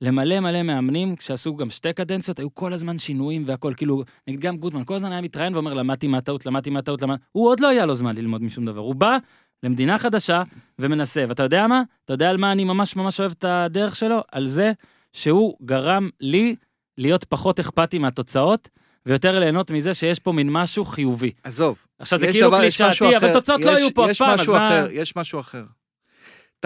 למלא 0.00 0.40
מלא 0.40 0.62
מאמנים, 0.62 1.16
כשעשו 1.16 1.56
גם 1.56 1.70
שתי 1.70 1.92
קדנציות, 1.92 2.38
היו 2.38 2.54
כל 2.54 2.72
הזמן 2.72 2.98
שינויים 2.98 3.42
והכל, 3.46 3.72
כאילו, 3.76 4.02
נגיד 4.28 4.40
גם 4.40 4.56
גוטמן, 4.56 4.84
כל 4.84 4.94
הזמן 4.94 5.12
היה 5.12 5.20
מתראיין 5.20 5.54
ואומר, 5.54 5.74
למדתי 5.74 6.06
מהטעות, 6.06 6.46
למדתי 6.46 6.70
מהטעות, 6.70 7.02
למדתי... 7.02 7.22
הוא 7.32 7.48
עוד 7.48 7.60
לא 7.60 7.68
היה 7.68 7.86
לו 7.86 7.94
זמן 7.94 8.16
ללמוד 8.16 8.42
משום 8.42 8.64
דבר. 8.64 8.80
הוא 8.80 8.94
בא 8.94 9.16
למדינה 9.62 9.98
חדשה 9.98 10.42
ומנסה. 10.78 11.24
ואתה 11.28 11.42
יודע 11.42 11.66
מה? 11.66 11.82
אתה 12.04 12.12
יודע 12.12 12.30
על 12.30 12.36
מה 12.36 12.52
אני 12.52 12.64
ממש 12.64 12.96
ממש 12.96 13.20
אוהב 13.20 13.32
את 13.38 13.44
הדרך 13.48 13.96
שלו? 13.96 14.20
על 14.32 14.46
זה 14.46 14.72
שהוא 15.12 15.54
גרם 15.62 16.08
לי 16.20 16.56
להיות 16.98 17.24
פחות 17.24 17.60
אכפתי 17.60 17.98
מהתוצאות, 17.98 18.68
ויותר 19.06 19.38
ליהנות 19.38 19.70
מזה 19.70 19.94
שיש 19.94 20.18
פה 20.18 20.32
מין 20.32 20.52
משהו 20.52 20.84
חיובי. 20.84 21.30
עזוב, 21.42 21.78
עכשיו 21.98 22.18
זה 22.18 22.26
יש 22.26 22.32
כאילו 22.32 22.48
יש 22.62 22.80
משהו 22.80 23.06
קלישאתי, 23.06 23.26
אבל. 23.26 23.32
תוצאות 23.40 23.64
לא 23.64 23.70
יש- 23.70 23.76
היו 23.78 23.88
פה 23.94 24.04
אף 24.04 24.10
יש 24.10 24.18
פעם, 24.18 24.30
אז 24.30 24.40
משהו 24.40 24.52
מה... 24.52 24.68
אחר, 24.68 24.88
יש 24.90 25.16
משהו 25.16 25.40
אחר. 25.40 25.64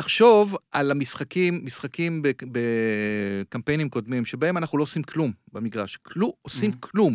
תחשוב 0.03 0.57
על 0.73 0.91
המשחקים, 0.91 1.61
משחקים 1.65 2.23
בק- 2.23 2.43
בקמפיינים 2.53 3.89
קודמים, 3.89 4.25
שבהם 4.25 4.57
אנחנו 4.57 4.79
לא 4.79 4.83
עושים 4.83 5.03
כלום 5.03 5.33
במגרש. 5.53 5.97
כלום, 6.03 6.31
עושים 6.43 6.71
Mhm. 6.71 6.75
כלום. 6.81 7.15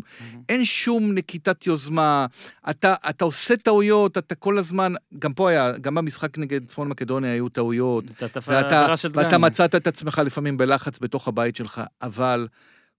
אין 0.50 0.66
שום 0.66 1.12
נקיטת 1.14 1.68
יוזמה, 1.68 2.26
אתה, 2.70 2.96
אתה 3.10 3.26
עושה 3.26 3.58
טעויות, 3.58 4.18
אתה 4.18 4.36
כל 4.36 4.58
הזמן, 4.58 4.94
גם 5.20 5.34
פה 5.34 5.50
היה, 5.50 5.78
גם 5.78 5.96
במשחק 5.96 6.38
נגד 6.38 6.66
צפון 6.68 6.90
מקדוניה 6.90 7.32
היו 7.34 7.50
טעויות, 7.50 8.04
אתה- 8.12 8.26
אתה- 8.26 8.40
ואתה, 8.48 8.86
ואתה. 9.14 9.38
מצאת 9.38 9.76
את 9.76 9.88
עצמך 9.88 10.22
לפעמים 10.26 10.58
בלחץ 10.58 11.00
בתוך 11.00 11.28
הבית 11.28 11.56
שלך, 11.56 11.82
אבל 12.02 12.48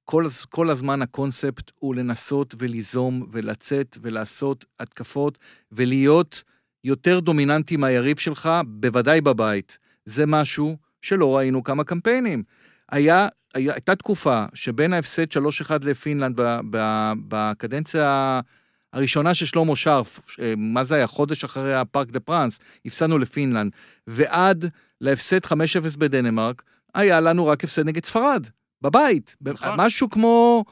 כל, 0.05 0.27
כל 0.49 0.71
הזמן 0.71 1.03
הקונספט 1.03 1.71
הוא 1.79 1.95
לנסות 1.95 2.55
וליזום 2.59 3.27
ולצאת 3.31 3.99
ולעשות 4.03 4.65
התקפות 4.81 5.39
ולהיות 5.73 6.43
יותר 6.85 7.21
דומיננטי 7.21 7.77
מהיריב 7.77 8.19
שלך, 8.19 8.51
בוודאי 8.67 9.21
בבית. 9.21 9.79
זה 10.05 10.27
משהו 10.27 10.77
שלא 11.03 11.37
ראינו 11.37 11.65
כמה 11.65 11.85
קמפיינים. 11.85 12.43
היה, 12.91 13.29
היה, 13.55 13.73
הייתה 13.73 13.95
תקופה 13.95 14.45
שבין 14.55 14.93
ההפסד 14.93 15.33
3-1 15.33 15.39
לפינלנד 15.83 16.41
ב, 16.41 16.59
ב, 16.71 17.13
בקדנציה 17.29 18.41
הראשונה 18.93 19.35
של 19.35 19.47
שלמה 19.47 19.77
שרף, 19.77 20.21
אה, 20.41 20.55
מה 20.57 20.85
זה 20.85 20.95
היה, 20.95 21.07
חודש 21.07 21.45
אחרי 21.45 21.75
הפארק 21.75 22.11
דה 22.11 22.21
פרנס, 22.21 22.59
הפסדנו 22.87 23.19
לפינלנד, 23.19 23.73
ועד 24.07 24.71
להפסד 25.01 25.45
5-0 25.45 25.53
בדנמרק, 25.99 26.63
היה 26.95 27.21
לנו 27.21 27.47
רק 27.47 27.65
הפסד 27.65 27.87
נגד 27.87 28.05
ספרד, 28.05 28.47
בבית. 28.83 29.37
נכון. 29.41 29.75
משהו 29.77 30.11
כמו, 30.11 30.65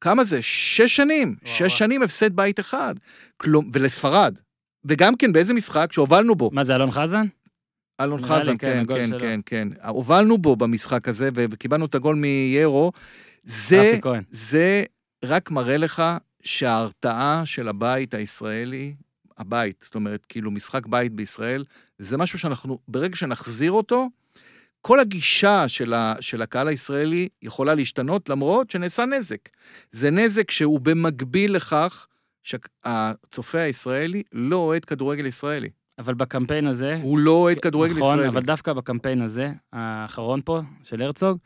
כמה 0.00 0.24
זה? 0.24 0.42
שש 0.42 0.96
שנים. 0.96 1.36
וואו, 1.42 1.54
שש. 1.54 1.78
שנים 1.78 2.02
הפסד 2.02 2.36
בית 2.36 2.60
אחד. 2.60 2.94
כלום, 3.36 3.70
ולספרד. 3.72 4.34
וגם 4.88 5.16
כן 5.16 5.32
באיזה 5.32 5.54
משחק 5.54 5.92
שהובלנו 5.92 6.34
בו. 6.34 6.50
מה 6.52 6.64
זה, 6.64 6.74
אלון 6.74 6.90
חזן? 6.90 7.26
אלון 8.00 8.22
חזן, 8.22 8.56
כן, 8.56 8.84
כן, 8.88 9.10
כן. 9.10 9.18
כן, 9.18 9.40
כן. 9.46 9.68
הובלנו 9.88 10.38
בו 10.38 10.56
במשחק 10.56 11.08
הזה, 11.08 11.28
וקיבלנו 11.34 11.86
את 11.86 11.94
הגול 11.94 12.16
מיירו. 12.16 12.92
זה. 13.44 13.98
זה 14.30 14.82
רק 15.24 15.50
מראה 15.50 15.76
לך 15.76 16.02
שההרתעה 16.42 17.42
של 17.44 17.68
הבית 17.68 18.14
הישראלי, 18.14 18.94
הבית, 19.38 19.80
זאת 19.82 19.94
אומרת, 19.94 20.26
כאילו 20.28 20.50
משחק 20.50 20.86
בית 20.86 21.12
בישראל, 21.12 21.64
זה 21.98 22.16
משהו 22.16 22.38
שאנחנו, 22.38 22.78
ברגע 22.88 23.16
שנחזיר 23.16 23.72
אותו, 23.72 24.08
כל 24.82 25.00
הגישה 25.00 25.68
של, 25.68 25.94
ה, 25.94 26.14
של 26.20 26.42
הקהל 26.42 26.68
הישראלי 26.68 27.28
יכולה 27.42 27.74
להשתנות, 27.74 28.28
למרות 28.28 28.70
שנעשה 28.70 29.04
נזק. 29.04 29.48
זה 29.92 30.10
נזק 30.10 30.50
שהוא 30.50 30.80
במקביל 30.80 31.56
לכך 31.56 32.06
שהצופה 32.46 33.58
הישראלי 33.60 34.22
לא 34.32 34.56
אוהד 34.56 34.84
כדורגל 34.84 35.26
ישראלי. 35.26 35.68
אבל 35.98 36.14
בקמפיין 36.14 36.66
הזה, 36.66 36.98
הוא 37.02 37.18
לא 37.18 37.30
אוהד 37.30 37.58
כדורגל 37.58 37.92
נכון, 37.96 38.14
ישראלי. 38.14 38.28
אבל 38.28 38.40
דווקא 38.42 38.72
בקמפיין 38.72 39.22
הזה, 39.22 39.52
האחרון 39.72 40.40
פה, 40.44 40.60
של 40.82 41.02
הרצוג, 41.02 41.38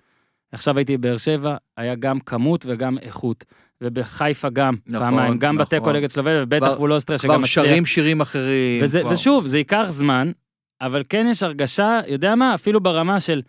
עכשיו 0.53 0.77
הייתי 0.79 0.97
בבאר 0.97 1.17
שבע, 1.17 1.57
היה 1.77 1.95
גם 1.95 2.21
כמות 2.21 2.65
וגם 2.69 2.99
איכות. 2.99 3.45
ובחיפה 3.81 4.49
גם, 4.51 4.75
נכון, 4.87 5.01
פעמיים, 5.11 5.39
גם 5.39 5.55
נכון. 5.55 5.65
בתיקו 5.67 5.93
נגד 5.93 6.11
סלובניה, 6.11 6.43
ובטח 6.43 6.67
כבר- 6.67 6.79
מול 6.79 6.93
אוסטריה 6.93 7.19
שגם 7.19 7.29
כבר 7.31 7.39
מצליח. 7.39 7.65
שרים 7.65 7.87
שירים 7.87 8.21
אחרים. 8.21 8.85
וזה, 8.85 9.01
כבר. 9.01 9.11
ושוב, 9.11 9.47
זה 9.47 9.59
ייקח 9.59 9.87
זמן, 9.89 10.33
אבל 10.81 11.03
כן 11.09 11.27
יש 11.31 11.43
הרגשה, 11.43 12.01
יודע 12.09 12.35
מה, 12.35 12.55
אפילו 12.55 12.81
ברמה 12.81 13.21
של 13.21 13.43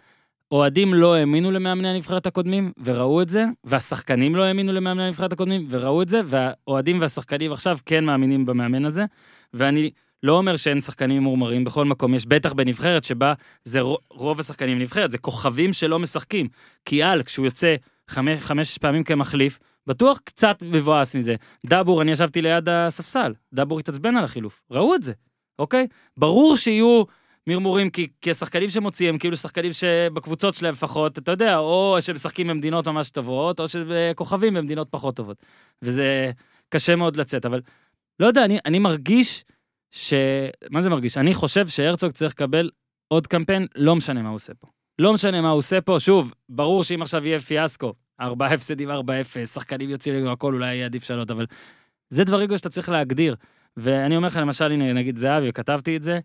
אוהדים 0.52 0.94
לא 0.94 1.16
האמינו 1.16 1.52
למאמני 1.52 1.88
הנבחרת 1.88 2.26
הקודמים, 2.26 2.72
וראו 2.84 3.22
את 3.22 3.30
זה, 3.30 3.44
והשחקנים 3.64 4.36
לא 4.36 4.44
האמינו 4.44 4.72
למאמני 4.72 5.04
הנבחרת 5.04 5.34
הקודמים, 5.34 5.68
וראו 5.70 6.02
את 6.02 6.10
זה, 6.10 6.22
והאוהדים 6.26 7.02
והשחקנים 7.02 7.52
עכשיו 7.52 7.78
כן 7.86 8.06
מאמינים 8.06 8.46
במאמן 8.46 8.86
הזה, 8.86 9.06
ואני 9.54 9.92
לא 10.24 10.38
אומר 10.38 10.56
שאין 10.56 10.82
שחקנים 10.82 11.24
מורמרים, 11.24 11.64
בכל 11.64 11.86
מקום 11.86 12.14
יש, 12.14 12.26
בטח 12.26 12.54
בנבחרת 12.54 13.04
שבה 13.04 13.34
זה 13.66 13.82
רו- 13.82 13.98
רוב 14.12 14.40
השחקנים 14.40 14.80
בנבחרת, 14.80 15.12
זה 15.12 15.18
כוכבים 15.18 15.74
שלא 15.74 16.00
משחקים. 16.00 16.48
כי 16.86 17.04
על, 17.04 17.24
כשהוא 17.24 17.46
יוצא 17.46 17.76
חמש, 18.08 18.40
חמש 18.40 18.78
פעמים 18.78 19.04
כמחליף, 19.04 19.60
בטוח 19.88 20.20
קצת 20.24 20.58
מבואס 20.62 21.16
מזה. 21.16 21.36
דאבור, 21.66 22.02
אני 22.02 22.12
ישבתי 22.12 22.42
ליד 22.42 22.70
הספסל, 22.70 23.34
דאבור 23.54 23.80
התעצבן 23.80 24.16
על 24.16 24.24
החילוף, 24.24 24.62
ראו 24.72 24.96
את 24.96 25.04
זה, 25.04 25.14
אוקיי? 25.60 25.88
ברור 26.18 26.58
שיהיו 26.58 27.04
מרמורים, 27.48 27.90
כי, 27.90 28.08
כי 28.22 28.32
השחקנים 28.32 28.70
שמוציאים, 28.70 29.18
כאילו 29.18 29.38
שחקנים 29.38 29.74
שבקבוצות 29.74 30.54
שלהם 30.54 30.74
לפחות, 30.74 31.18
אתה 31.18 31.32
יודע, 31.32 31.58
או 31.58 31.98
שמשחקים 32.02 32.48
במדינות 32.48 32.88
ממש 32.88 33.10
טובות, 33.10 33.60
או 33.60 33.66
שכוכבים 33.68 34.54
במדינות 34.54 34.88
פחות 34.92 35.16
טובות. 35.16 35.38
וזה 35.82 36.32
קשה 36.70 36.96
מאוד 36.96 37.16
לצאת, 37.16 37.46
אבל 37.46 37.62
לא 38.20 38.28
יודע, 38.28 38.46
אני, 38.46 38.58
אני 38.66 38.80
מרגיש 38.80 39.44
ש... 39.92 40.14
מה 40.70 40.82
זה 40.82 40.90
מרגיש? 40.90 41.18
אני 41.18 41.34
חושב 41.34 41.68
שהרצוג 41.68 42.12
צריך 42.12 42.34
לקבל 42.34 42.70
עוד 43.08 43.28
קמפיין, 43.28 43.68
לא 43.76 43.96
משנה 43.96 44.22
מה 44.22 44.30
הוא 44.30 44.36
עושה 44.36 44.54
פה. 44.54 44.68
לא 45.00 45.14
משנה 45.14 45.42
מה 45.42 45.50
הוא 45.50 45.58
עושה 45.58 45.82
פה, 45.82 45.96
שוב, 46.00 46.34
ברור 46.50 46.84
שאם 46.84 47.02
עכשיו 47.02 47.28
יהיה 47.28 47.40
פיאסקו, 47.40 47.94
ארבעה 48.22 48.54
הפסדים, 48.54 48.90
ארבע 48.90 49.22
אפס, 49.22 49.54
שחקנים 49.54 49.90
יוצאים 49.90 50.16
לגמרי, 50.16 50.32
הכל 50.32 50.54
אולי 50.54 50.76
יהיה 50.76 50.86
עדיף 50.86 51.04
שלוט, 51.04 51.32
אבל 51.32 51.46
זה 52.10 52.24
דברים 52.24 52.58
שאתה 52.58 52.70
צריך 52.70 52.90
להגדיר. 52.90 53.36
ואני 53.78 54.16
אומר 54.16 54.28
לך, 54.28 54.36
למשל, 54.36 54.72
הנה, 54.72 54.94
נגיד 54.94 55.18
זהבי, 55.18 55.50
וכתבתי 55.50 55.98
את 55.98 56.04
זה, 56.04 56.20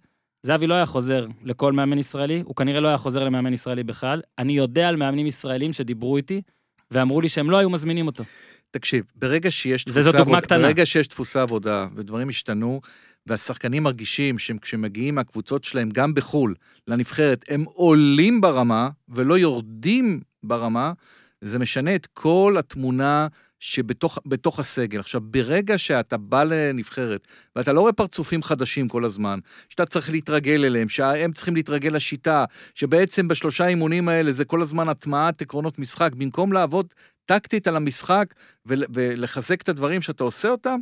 זהבי 0.47 0.67
לא 0.67 0.75
היה 0.75 0.87
חוזר 0.87 1.26
לכל 1.45 1.73
מאמן 1.73 1.99
ישראלי, 1.99 2.43
הוא 2.47 2.57
כנראה 2.57 2.81
לא 2.81 2.88
היה 2.88 2.99
חוזר 2.99 3.25
למאמן 3.25 3.53
ישראלי 3.53 3.85
בכלל. 3.85 4.21
אני 4.38 4.57
יודע 4.57 4.88
על 4.88 4.97
מאמנים 4.97 5.26
ישראלים 5.26 5.73
שדיברו 5.73 6.17
איתי, 6.17 6.43
ואמרו 6.91 7.21
לי 7.21 7.29
שהם 7.29 7.50
לא 7.50 7.57
היו 7.57 7.71
מזמינים 7.71 8.07
אותו. 8.07 8.25
תקשיב, 8.71 9.05
ברגע 9.15 9.50
שיש 9.50 9.85
דוגמה 9.85 10.38
עבודה. 10.38 10.59
ברגע 10.59 10.87
שיש 10.87 11.09
דפוסי 11.09 11.38
עבודה 11.38 11.87
ודברים 11.95 12.29
השתנו, 12.29 12.81
והשחקנים 13.26 13.83
מרגישים 13.83 14.38
שהם 14.38 14.59
כשמגיעים 14.59 15.15
מהקבוצות 15.15 15.65
שלהם, 15.65 15.88
גם 15.91 16.15
בחו"ל, 16.15 16.55
לנבחרת, 16.88 17.45
הם 17.49 17.65
עולים 17.65 18.41
ברמה 18.41 18.88
ולא 19.09 19.38
יורדים 19.38 20.21
ברמה, 20.43 20.93
זה 21.41 21.59
משנה 21.59 21.95
את 21.95 22.07
כל 22.07 22.57
התמונה 22.59 23.26
שבתוך 23.66 24.18
בתוך 24.26 24.58
הסגל. 24.61 25.00
עכשיו, 25.00 25.20
ברגע 25.20 25.78
שאתה 25.78 26.16
בא 26.16 26.44
לנבחרת, 26.44 27.26
ואתה 27.56 27.73
לא 27.73 27.80
רואה 27.80 27.92
פרצופים 27.92 28.42
חדשים 28.42 28.88
כל 28.88 29.04
הזמן, 29.04 29.38
שאתה 29.68 29.87
צריך 29.87 30.11
להתרגל 30.11 30.64
אליהם, 30.64 30.88
שהם 30.88 31.32
צריכים 31.32 31.54
להתרגל 31.54 31.90
לשיטה, 31.90 32.44
שבעצם 32.75 33.28
בשלושה 33.28 33.66
אימונים 33.66 34.08
האלה 34.08 34.32
זה 34.32 34.44
כל 34.44 34.62
הזמן 34.62 34.88
הטמעת 34.88 35.42
עקרונות 35.42 35.78
משחק, 35.78 36.11
במקום 36.12 36.52
לעבוד 36.52 36.87
טקטית 37.25 37.66
על 37.66 37.76
המשחק 37.76 38.35
ול, 38.66 38.85
ולחזק 38.94 39.62
את 39.62 39.68
הדברים 39.68 40.02
שאתה 40.02 40.25
עושה 40.25 40.49
אותם, 40.49 40.78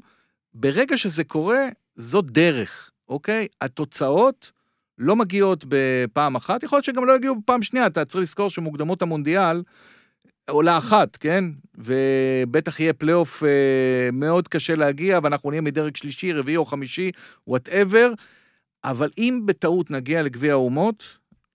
ברגע 0.55 0.99
שזה 0.99 1.25
קורה, 1.25 1.69
זו 1.97 2.23
דרך, 2.23 2.91
אוקיי? 3.09 3.47
התוצאות 3.61 4.53
לא 4.99 5.17
מגיעות 5.17 5.65
בפעם 5.69 6.37
אחת, 6.37 6.63
יכול 6.63 6.77
להיות 6.77 6.85
שגם 6.85 7.05
לא 7.05 7.17
יגיעו 7.17 7.41
בפעם 7.41 7.63
שנייה, 7.63 7.87
אתה 7.87 8.05
צריך 8.05 8.23
לזכור 8.23 8.51
שמוקדמות 8.51 9.03
המונדיאל 9.03 9.63
עולה 10.51 10.79
אחת, 10.79 11.17
כן? 11.17 11.45
ובטח 11.75 12.81
יהיה 12.81 12.93
פלייאוף 12.93 13.45
אה, 13.45 13.49
מאוד 14.13 14.49
קשה 14.49 14.75
להגיע, 14.75 15.19
ואנחנו 15.23 15.51
נהיה 15.51 15.63
מדרג 15.63 15.97
שלישי, 15.97 16.33
רביעי 16.33 16.57
או 16.57 16.65
חמישי, 16.65 17.11
whatever, 17.47 18.13
אבל 18.85 19.11
אם 19.19 19.41
בטעות 19.47 19.91
נגיע 19.91 20.23
לגביע 20.23 20.53
האומות, 20.53 21.05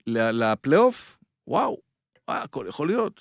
לפלייאוף, 0.06 1.18
וואו, 1.48 1.78
אה, 2.28 2.42
הכל 2.42 2.66
יכול 2.68 2.86
להיות. 2.86 3.20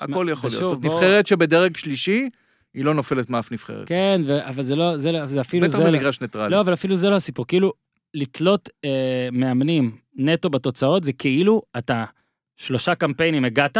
הכל 0.00 0.26
יכול 0.30 0.50
להיות. 0.50 0.68
זאת 0.68 0.78
בוא- 0.80 0.94
נבחרת 0.94 1.26
שבדרג 1.26 1.76
שלישי, 1.76 2.28
היא 2.74 2.84
לא 2.84 2.94
נופלת 2.94 3.30
מאף 3.30 3.52
נבחרת. 3.52 3.88
כן, 3.88 4.20
ו... 4.26 4.48
אבל 4.48 4.62
זה 4.62 4.76
לא, 4.76 4.96
זה, 4.96 5.12
לא- 5.12 5.26
זה 5.26 5.40
אפילו 5.40 5.66
בטח 5.66 5.76
זה... 5.76 5.84
לא- 5.84 5.90
במגרש 5.90 6.20
ניטרלי. 6.20 6.50
לא, 6.50 6.60
אבל 6.60 6.72
אפילו 6.72 6.96
זה 6.96 7.08
לא 7.10 7.16
הסיפור. 7.16 7.46
כאילו, 7.46 7.72
לתלות 8.14 8.68
אה, 8.84 8.90
מאמנים 9.32 9.96
נטו 10.16 10.50
בתוצאות, 10.50 11.04
זה 11.04 11.12
כאילו 11.12 11.62
אתה 11.78 12.04
שלושה 12.56 12.94
קמפיינים 12.94 13.44
הגעת 13.44 13.78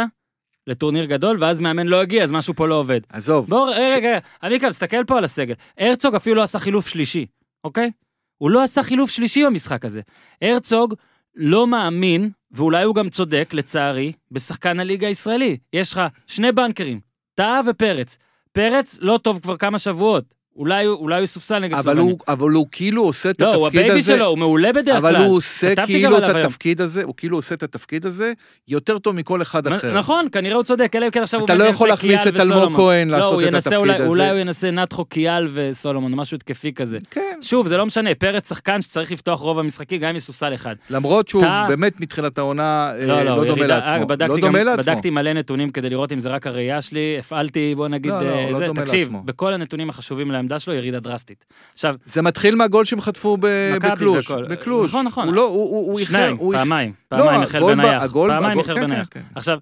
לטורניר 0.67 1.05
גדול, 1.05 1.37
ואז 1.39 1.59
מאמן 1.59 1.87
לא 1.87 2.01
הגיע, 2.01 2.23
אז 2.23 2.31
משהו 2.31 2.53
פה 2.53 2.67
לא 2.67 2.75
עובד. 2.75 3.01
עזוב, 3.09 3.49
בוא, 3.49 3.69
רגע, 3.69 3.95
רגע, 3.95 4.19
עמיקה, 4.43 4.69
תסתכל 4.69 5.03
פה 5.03 5.17
על 5.17 5.23
הסגל. 5.23 5.53
הרצוג 5.77 6.15
אפילו 6.15 6.35
לא 6.35 6.43
עשה 6.43 6.59
חילוף 6.59 6.87
שלישי, 6.87 7.25
אוקיי? 7.63 7.91
הוא 8.37 8.51
לא 8.51 8.63
עשה 8.63 8.83
חילוף 8.83 9.09
שלישי 9.11 9.45
במשחק 9.45 9.85
הזה. 9.85 10.01
הרצוג 10.41 10.95
לא 11.35 11.67
מאמין, 11.67 12.29
ואולי 12.51 12.83
הוא 12.83 12.95
גם 12.95 13.09
צודק, 13.09 13.49
לצערי, 13.53 14.11
בשחקן 14.31 14.79
הליגה 14.79 15.07
הישראלי. 15.07 15.57
יש 15.73 15.91
לך 15.91 16.01
שני 16.27 16.51
בנקרים, 16.51 16.99
טאה 17.35 17.61
ופרץ. 17.67 18.17
פרץ 18.51 18.97
לא 19.01 19.19
טוב 19.23 19.39
כבר 19.39 19.57
כמה 19.57 19.79
שבועות. 19.79 20.40
אולי 20.55 20.85
הוא 20.85 20.97
אולי 20.99 21.15
הוא 21.15 21.23
יסופסל 21.23 21.59
נגד 21.59 21.73
אבל 21.73 21.81
סלובניה. 21.83 22.03
הוא, 22.03 22.19
אבל 22.27 22.49
הוא 22.51 22.67
כאילו 22.71 23.03
עושה 23.03 23.29
את 23.29 23.41
לא, 23.41 23.53
הוא 23.55 23.67
התפקיד 23.67 23.81
ה-baby 23.81 23.99
הזה, 23.99 24.15
שלו, 24.15 24.25
הוא 24.25 24.37
מעולה 24.37 24.73
בדרך 24.73 25.01
כלל. 25.01 25.15
אבל 25.15 25.25
הוא 25.25 25.37
עושה 25.37 25.73
כאילו 25.85 26.17
את. 26.17 26.23
התפקיד 26.23 26.81
הזה, 26.81 27.03
הוא 27.03 27.13
כאילו 27.17 27.37
עושה 27.37 27.55
את 27.55 27.63
התפקיד 27.63 28.05
הזה 28.05 28.33
יותר 28.67 28.97
טוב 28.99 29.15
מכל 29.15 29.41
אחד 29.41 29.67
אחר. 29.67 29.97
נכון, 29.97 30.27
כנראה 30.31 30.55
הוא 30.55 30.63
צודק, 30.63 30.91
אלא 30.95 31.05
אם 31.05 31.11
כן 31.11 31.21
עכשיו 31.23 31.39
הוא 31.39 31.45
אתה 31.45 31.55
לא 31.55 31.63
יכול 31.63 31.87
להכניס 31.89 32.27
את 32.27 32.35
אלמוג. 32.39 32.75
כהן 32.75 33.09
לא, 33.09 33.17
לעשות 33.17 33.33
הוא 33.33 33.41
את 33.41 33.53
התפקיד 33.53 33.77
אולי- 33.77 33.95
הזה. 33.95 34.07
אולי 34.07 34.29
הוא 34.29 34.37
ינסה 34.39 34.71
נתכו, 34.71 35.05
קיאל 35.05 35.47
וסולומון, 35.53 36.13
משהו 36.15 36.35
התקפי 36.35 36.73
כזה. 36.73 36.97
כן. 37.11 37.21
שוב, 37.41 37.67
זה 37.67 37.77
לא 37.77 37.85
משנה, 37.85 38.15
פרץ 38.15 38.49
שחקן 38.49 38.81
שצריך 38.81 39.11
לפתוח 39.11 39.39
רוב 39.39 39.59
המשחקים, 39.59 40.01
גם 40.01 40.09
אם 40.09 40.15
יסופסל 40.15 40.53
אחד. 40.53 40.75
למרות 40.89 41.27
שהוא 41.27 41.43
באמת 41.67 41.99
מתחילת 42.01 42.37
העונה 42.37 42.91
אה, 42.99 43.05
לא, 43.05 43.23
לא, 43.23 43.37
לא 43.37 43.45
דומה 43.45 43.67
לעצמו. 43.67 43.91
אה, 43.91 43.99
לא 43.99 44.05
בדקתי 44.05 44.41
דומה 44.41 44.59
גם- 44.59 44.65
לעצמו. 44.65 44.83
בדקתי 44.93 45.09
מלא 45.09 45.33
נתונים 45.33 45.69
כדי 45.69 45.89
לראות 45.89 46.11
אם 46.11 46.19
זה 46.19 46.29
רק 46.29 46.47
הראייה 46.47 46.81
שלי, 46.81 47.15
הפעלתי, 47.19 47.73
בוא 47.75 47.87
נגיד, 47.87 48.11
לא, 48.11 48.21
לא, 48.21 48.51
לא 48.51 48.59
זה, 48.59 48.65
דומה 48.65 48.81
תקשיב, 48.81 48.99
לעצמו. 48.99 49.21
בכל 49.25 49.53
הנתונים 49.53 49.89
החשובים 49.89 50.31
לעמדה 50.41 50.59
שלו, 50.59 50.73
ירידה 50.73 50.99
דרסטית. 50.99 51.45
עכשיו, 51.73 51.95
זה 52.05 52.21
מתחיל 52.21 52.55
מהגול 52.55 52.85
שהם 52.85 53.01
חטפו 53.01 53.37
ב- 53.39 53.47
בקלוש. 53.81 54.25
וכל- 54.31 54.45
בקלוש. 54.49 54.89
נכון, 54.89 55.05
נכון. 55.05 55.27
הוא 55.27 55.33
לא, 55.35 55.41
הוא- 55.47 55.99
איחר, 55.99 56.11
שניים, 56.11 56.37
איחר. 56.39 56.57
פעמיים, 56.57 56.93
לא, 57.11 57.17
פעמיים 57.17 57.41
ב- 57.41 57.81
בנייח, 57.81 58.03
פעמיים 58.13 58.51
הגול- 58.51 58.59
החל 58.63 58.75
כן, 58.75 58.81
בנייח. 58.81 59.07
כן, 59.11 59.19
כן. 59.19 59.25
עכשיו, 59.35 59.59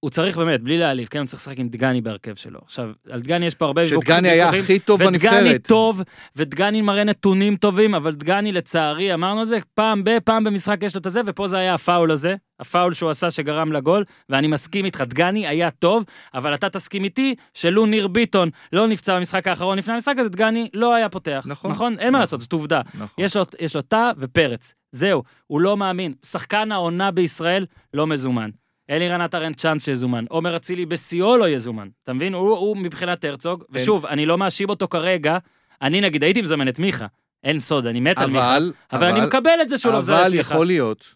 הוא 0.00 0.10
צריך 0.10 0.36
באמת, 0.36 0.62
בלי 0.62 0.78
להעליב, 0.78 1.08
כן, 1.08 1.18
הוא 1.18 1.26
צריך 1.26 1.42
לשחק 1.42 1.58
עם 1.58 1.68
דגני 1.68 2.00
בהרכב 2.00 2.34
שלו. 2.34 2.60
עכשיו, 2.64 2.90
על 3.10 3.20
דגני 3.20 3.46
יש 3.46 3.54
פה 3.54 3.66
הרבה 3.66 3.88
שדגני 3.88 4.28
היה 4.28 4.44
ויכוחים, 4.44 4.62
הכי 4.64 4.78
טוב 4.78 5.00
ודגני 5.00 5.18
בנבחרת. 5.18 5.66
טוב, 5.68 6.02
ודגני 6.36 6.82
מראה 6.82 7.04
נתונים 7.04 7.56
טובים, 7.56 7.94
אבל 7.94 8.12
דגני 8.12 8.52
לצערי, 8.52 9.14
אמרנו 9.14 9.42
את 9.42 9.46
זה, 9.46 9.58
פעם 9.74 10.04
ב, 10.04 10.18
פעם 10.24 10.44
במשחק 10.44 10.82
יש 10.82 10.94
לו 10.94 11.00
את 11.00 11.06
הזה, 11.06 11.20
ופה 11.26 11.46
זה 11.46 11.58
היה 11.58 11.74
הפאול 11.74 12.10
הזה, 12.10 12.36
הפאול 12.60 12.92
שהוא 12.94 13.10
עשה 13.10 13.30
שגרם 13.30 13.72
לגול, 13.72 14.04
ואני 14.28 14.46
מסכים 14.46 14.84
איתך, 14.84 15.00
דגני 15.00 15.48
היה 15.48 15.70
טוב, 15.70 16.04
אבל 16.34 16.54
אתה 16.54 16.70
תסכים 16.70 17.04
איתי 17.04 17.34
שלו 17.54 17.86
ניר 17.86 18.08
ביטון 18.08 18.50
לא 18.72 18.86
נפצע 18.86 19.16
במשחק 19.16 19.48
האחרון 19.48 19.78
לפני 19.78 19.94
המשחק 19.94 20.14
הזה, 20.18 20.28
דגני 20.28 20.68
לא 20.74 20.94
היה 20.94 21.08
פותח. 21.08 21.44
נכון. 21.48 21.70
נכון? 21.70 21.92
אין 21.92 21.98
מה 21.98 22.08
נכון. 22.08 22.20
לעשות, 22.20 22.40
זאת 22.40 22.52
עובדה. 22.52 22.80
נכון. 22.94 23.24
יש 23.24 23.36
לו, 23.36 23.42
יש 23.60 23.76
לו 23.76 23.82
תא 23.82 24.10
ופרץ. 24.18 24.74
זהו, 24.92 25.22
הוא 25.46 25.60
לא 25.60 25.76
מאמין. 25.76 26.14
שחקן 26.26 26.72
העונה 26.72 27.10
בישראל 27.10 27.66
לא 27.94 28.06
מזומן. 28.06 28.50
אלירן 28.90 29.20
עטר 29.20 29.42
אין 29.42 29.54
צ'אנס 29.54 29.84
שיזומן. 29.84 30.24
עומר 30.28 30.56
אצילי 30.56 30.86
בשיאו 30.86 31.36
לא 31.36 31.48
יזומן. 31.48 31.88
אתה 32.02 32.12
מבין? 32.12 32.34
הוא, 32.34 32.56
הוא 32.56 32.76
מבחינת 32.76 33.24
הרצוג, 33.24 33.64
ושוב, 33.70 34.06
אני 34.06 34.26
לא 34.26 34.38
מאשים 34.38 34.68
אותו 34.68 34.88
כרגע. 34.88 35.38
אני 35.82 36.00
נגיד 36.00 36.22
הייתי 36.22 36.42
מזמן 36.42 36.68
את 36.68 36.78
מיכה. 36.78 37.06
אין 37.44 37.60
סוד, 37.60 37.86
אני 37.86 38.00
מת 38.00 38.18
על 38.18 38.26
מיכה. 38.26 38.56
אבל, 38.56 38.72
אבל 38.92 39.06
אני 39.06 39.26
מקבל 39.26 39.58
את 39.62 39.68
זה 39.68 39.78
שהוא 39.78 39.92
לא 39.92 39.98
מזמן 39.98 40.16
את 40.16 40.20
אבל 40.20 40.30
מיכה. 40.36 40.54
יכול 40.54 40.66
להיות, 40.66 41.14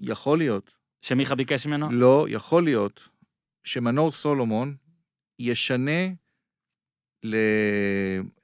יכול 0.00 0.38
להיות, 0.38 0.70
שמיכה 1.02 1.34
ביקש 1.34 1.66
ממנו? 1.66 1.88
לא, 1.90 2.26
יכול 2.28 2.64
להיות, 2.64 3.00
שמנור 3.64 4.12
סולומון 4.12 4.74
ישנה 5.38 6.08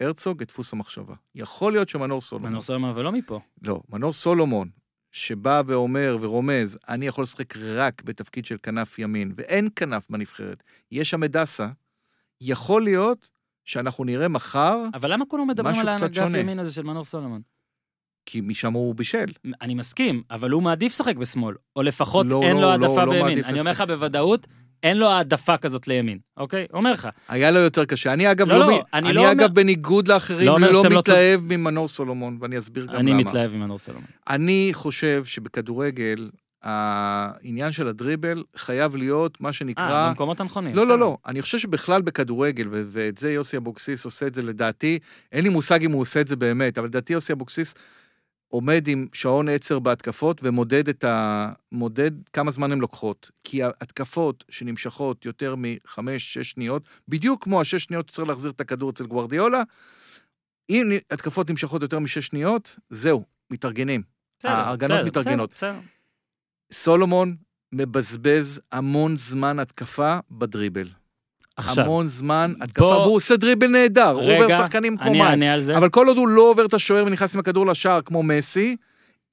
להרצוג 0.00 0.42
את 0.42 0.48
דפוס 0.48 0.72
המחשבה. 0.72 1.14
יכול 1.34 1.72
להיות 1.72 1.88
שמנור 1.88 2.20
סולומון, 2.20 2.50
מנור 2.50 2.62
סולומון, 2.62 2.90
אבל 2.90 3.02
לא 3.02 3.12
מפה. 3.12 3.40
לא, 3.62 3.80
מנור 3.88 4.12
סולומון, 4.12 4.68
שבא 5.14 5.62
ואומר 5.66 6.16
ורומז, 6.20 6.78
אני 6.88 7.06
יכול 7.06 7.22
לשחק 7.22 7.56
רק 7.56 8.02
בתפקיד 8.02 8.44
של 8.44 8.56
כנף 8.62 8.98
ימין, 8.98 9.32
ואין 9.34 9.68
כנף 9.76 10.06
בנבחרת, 10.10 10.62
יש 10.92 11.10
שם 11.10 11.24
את 11.24 11.30
דסה, 11.30 11.68
יכול 12.40 12.84
להיות 12.84 13.30
שאנחנו 13.64 14.04
נראה 14.04 14.28
מחר, 14.28 14.76
אבל 14.94 15.12
למה 15.12 15.24
כולם 15.28 15.48
מדברים 15.48 15.72
משהו 15.72 15.88
על 15.88 15.96
קצת 15.96 16.02
האגף 16.02 16.24
שונה. 16.24 16.38
ימין 16.38 16.58
הזה 16.58 16.72
של 16.72 16.82
מנור 16.82 17.04
סולומון? 17.04 17.40
כי 18.26 18.40
משם 18.40 18.72
הוא 18.72 18.94
בישל. 18.94 19.32
אני 19.62 19.74
מסכים, 19.74 20.22
אבל 20.30 20.50
הוא 20.50 20.62
מעדיף 20.62 20.92
לשחק 20.92 21.16
בשמאל, 21.16 21.54
או 21.76 21.82
לפחות 21.82 22.26
לא, 22.26 22.42
אין 22.42 22.56
לא, 22.56 22.62
לו 22.62 22.66
לא, 22.66 22.72
העדפה 22.72 23.04
לא 23.04 23.12
בימין. 23.12 23.26
מעדיף 23.26 23.46
אני 23.46 23.60
אומר 23.60 23.70
לך 23.70 23.76
לשחק. 23.76 23.88
בוודאות, 23.88 24.46
אין 24.84 24.96
לו 24.98 25.06
העדפה 25.10 25.56
כזאת 25.56 25.88
לימין, 25.88 26.18
אוקיי? 26.36 26.66
אומר 26.72 26.92
לך. 26.92 27.08
היה 27.28 27.50
לו 27.50 27.58
יותר 27.60 27.84
קשה. 27.84 28.12
אני 28.12 28.30
אגב 28.30 28.48
לא, 28.48 28.58
לא, 28.58 28.66
לא, 28.66 28.72
אני 28.94 29.08
אני 29.08 29.12
לא 29.16 29.32
אגב 29.32 29.40
אומר- 29.40 29.48
בניגוד 29.54 30.08
לאחרים 30.08 30.48
לא 30.48 30.60
לא 30.60 30.72
לא 30.72 30.98
מתלהב 30.98 31.40
ממנור 31.44 31.88
סולומון, 31.88 32.38
ואני 32.40 32.58
אסביר 32.58 32.84
גם 32.86 32.94
אני 32.96 33.10
למה. 33.10 33.20
מתלהב 33.20 33.54
עם 33.54 33.60
מנור 33.60 33.78
סולומון. 33.78 34.06
אני 34.28 34.70
חושב 34.72 35.24
שבכדורגל, 35.24 36.30
העניין 36.62 37.72
של 37.72 37.88
הדריבל 37.88 38.42
חייב 38.56 38.96
להיות 38.96 39.40
מה 39.40 39.48
אה, 39.48 39.52
שנקרא... 39.52 40.08
במקומות 40.08 40.40
הנכונים. 40.40 40.74
לא. 40.74 40.86
לא, 40.86 40.98
לא. 40.98 41.16
אני 41.26 41.42
חושב 41.42 41.58
שבכלל 41.58 42.02
בכדורגל, 42.02 42.68
ו- 42.70 42.82
ואת 42.86 43.18
זה 43.18 43.32
יוסי 43.32 43.56
אבוקסיס 43.56 44.04
עושה 44.04 44.26
את 44.26 44.34
זה 44.34 44.42
לדעתי, 44.42 44.98
אין 45.32 45.42
לי 45.44 45.48
מושג 45.50 45.84
אם 45.84 45.92
הוא 45.92 46.00
עושה 46.00 46.20
את 46.20 46.28
זה 46.28 46.36
באמת, 46.36 46.78
אבל 46.78 46.86
לדעתי 46.86 47.12
יוסי 47.12 47.32
אבוקסיס 47.32 47.74
עומד 48.54 48.88
עם 48.88 49.06
שעון 49.12 49.48
עצר 49.48 49.78
בהתקפות 49.78 50.40
ומודד 50.44 50.88
את 50.88 51.04
ה... 51.04 51.52
מודד 51.72 52.10
כמה 52.32 52.50
זמן 52.50 52.72
הן 52.72 52.78
לוקחות. 52.78 53.30
כי 53.44 53.62
ההתקפות 53.62 54.44
שנמשכות 54.50 55.24
יותר 55.24 55.54
מחמש, 55.58 56.34
שש 56.34 56.50
שניות, 56.50 56.82
בדיוק 57.08 57.44
כמו 57.44 57.60
השש 57.60 57.84
שניות 57.84 58.08
שצריך 58.08 58.28
להחזיר 58.28 58.50
את 58.50 58.60
הכדור 58.60 58.90
אצל 58.90 59.06
גוורדיולה, 59.06 59.62
אם 60.70 60.90
התקפות 61.10 61.50
נמשכות 61.50 61.82
יותר 61.82 61.98
משש 61.98 62.26
שניות, 62.26 62.78
זהו, 62.90 63.24
מתארגנים. 63.50 64.02
בסדר, 64.38 64.52
ההגנות 64.52 64.98
בסדר, 64.98 65.06
מתארגנות. 65.06 65.52
בסדר, 65.54 65.70
בסדר. 65.72 65.80
סולומון 66.72 67.36
מבזבז 67.72 68.60
המון 68.72 69.16
זמן 69.16 69.58
התקפה 69.58 70.18
בדריבל. 70.30 70.88
עכשיו, 71.56 71.84
המון 71.84 72.08
זמן. 72.08 72.52
התקפה, 72.60 72.84
בוא- 72.84 73.00
והוא 73.02 73.16
עושה 73.16 73.36
דריבל 73.36 73.66
נהדר, 73.66 74.08
הוא 74.10 74.22
עובר 74.22 74.58
שחקנים 74.62 74.96
כמו 74.96 75.06
אני 75.08 75.18
מים. 75.18 75.30
אבל 75.76 75.88
כל 75.88 76.08
עוד 76.08 76.16
הוא 76.16 76.28
לא 76.28 76.42
עובר 76.50 76.64
את 76.66 76.74
השוער 76.74 77.04
ונכנס 77.06 77.34
עם 77.34 77.40
הכדור 77.40 77.66
לשער 77.66 78.00
כמו 78.04 78.22
מסי, 78.22 78.76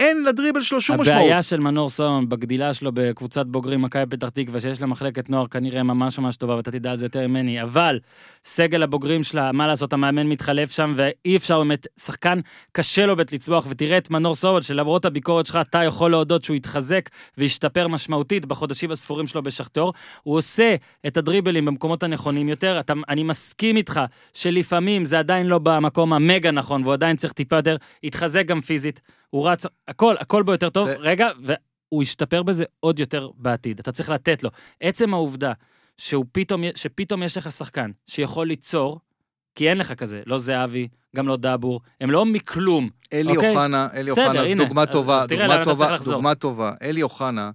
אין 0.02 0.24
לדריבל 0.24 0.62
שלו 0.62 0.82
שום 0.82 1.02
משמעות. 1.02 1.20
הבעיה 1.20 1.44
של 1.44 1.60
מנור 1.60 1.90
סולומון 1.90 2.30
בגדילה 2.30 2.74
שלו 2.74 2.92
בקבוצת 2.94 3.46
בוגרים 3.46 3.82
מכבי 3.82 4.06
פתח 4.06 4.30
תקווה, 4.30 4.60
שיש 4.60 4.82
לה 4.82 4.88
מחלקת 4.88 5.30
נוער 5.30 5.48
כנראה 5.48 5.84
ממש 5.84 6.20
ממש 6.20 6.38
טובה, 6.38 6.56
ואתה 6.56 6.72
תדע 6.72 6.92
על 6.92 6.98
זה 6.98 7.06
יותר 7.06 7.28
ממני, 7.28 7.62
אבל 7.62 8.00
סגל 8.46 8.84
הבוגרים 8.84 9.24
שלה, 9.24 9.52
מה 9.52 9.68
לעשות, 9.68 9.94
המאמן 9.94 10.28
מתחלף 10.28 10.72
שם, 10.72 10.94
ואי 10.96 11.38
אפשר 11.38 11.60
באמת, 11.60 11.88
שחקן 12.00 12.40
קשה 12.72 13.06
לו 13.06 13.16
בית 13.16 13.32
לצמוח, 13.34 13.66
ותראה 13.70 13.98
את 13.98 14.10
מנור 14.10 14.36
סולומון, 14.36 14.62
שלמרות 14.62 15.06
הביקורת 15.06 15.46
שלך, 15.46 15.60
אתה 15.70 15.84
יכול 15.84 16.12
להודות 16.12 16.44
שהוא 16.44 16.56
התחזק 16.56 17.10
והשתפר 17.38 17.88
משמעותית 17.88 18.46
בחודשים 18.46 18.92
הספורים 18.92 19.28
שלו 19.28 19.44
בשכתור. 19.44 19.94
הוא 20.24 20.38
עושה 20.38 20.76
את 21.08 21.18
הדריבלים 21.18 21.66
במקומות 21.66 22.04
הנכונים 22.04 22.50
יותר. 22.50 22.80
אתה, 22.80 22.94
אני 23.10 23.24
מסכים 23.24 23.78
איתך 23.78 24.02
שלפעמים 24.34 25.06
זה 25.06 25.20
עדיין 25.20 25.48
לא 25.48 25.60
במקום 25.60 26.14
המגה 26.14 26.52
נכון, 26.52 26.82
והוא 26.82 26.94
עדיין 26.94 27.16
צריך 27.16 27.34
טיפה 27.34 27.56
יותר, 27.56 27.76
התחזק 28.04 28.46
גם 28.46 28.62
פיזית. 28.62 29.02
הוא 29.32 29.50
רץ, 29.50 29.66
הכל, 29.88 30.16
הכל 30.20 30.44
בו 30.44 30.52
יותר 30.52 30.70
טוב. 30.70 30.86
זה- 30.88 30.96
רגע, 31.00 31.30
והוא 31.42 32.04
ישתפר 32.04 32.44
בזה 32.44 32.64
עוד 32.80 33.00
יותר 33.00 33.30
בעתיד. 33.36 33.80
אתה 33.80 33.92
צריך 33.92 34.10
לתת 34.10 34.44
לו. 34.44 34.50
עצם 34.82 35.14
העובדה 35.14 35.54
פתאום, 36.32 36.64
שפתאום 36.76 37.24
יש 37.24 37.38
לך 37.38 37.52
שחקן 37.52 37.92
שיכול 38.08 38.48
ליצור, 38.48 39.00
כי 39.56 39.70
אין 39.70 39.78
לך 39.78 39.94
כזה, 39.94 40.22
לא 40.26 40.38
זהבי, 40.38 40.88
גם 41.16 41.28
לא 41.28 41.38
דאבור, 41.38 41.82
הם 42.02 42.12
לא 42.12 42.26
מכלום. 42.26 42.90
אלי 43.14 43.36
אוקיי? 43.36 43.50
אוחנה, 43.50 43.88
אלי 43.94 44.12
בסדר, 44.12 44.28
אוחנה, 44.28 44.48
זו 44.48 44.56
דוגמה 44.56 44.86
טובה, 44.86 45.26
דוגמה 45.26 45.66
טובה. 45.66 45.98
דוגמה 46.06 46.36
טובה. 46.36 46.74
אלי 46.82 47.02
אוחנה, 47.02 47.52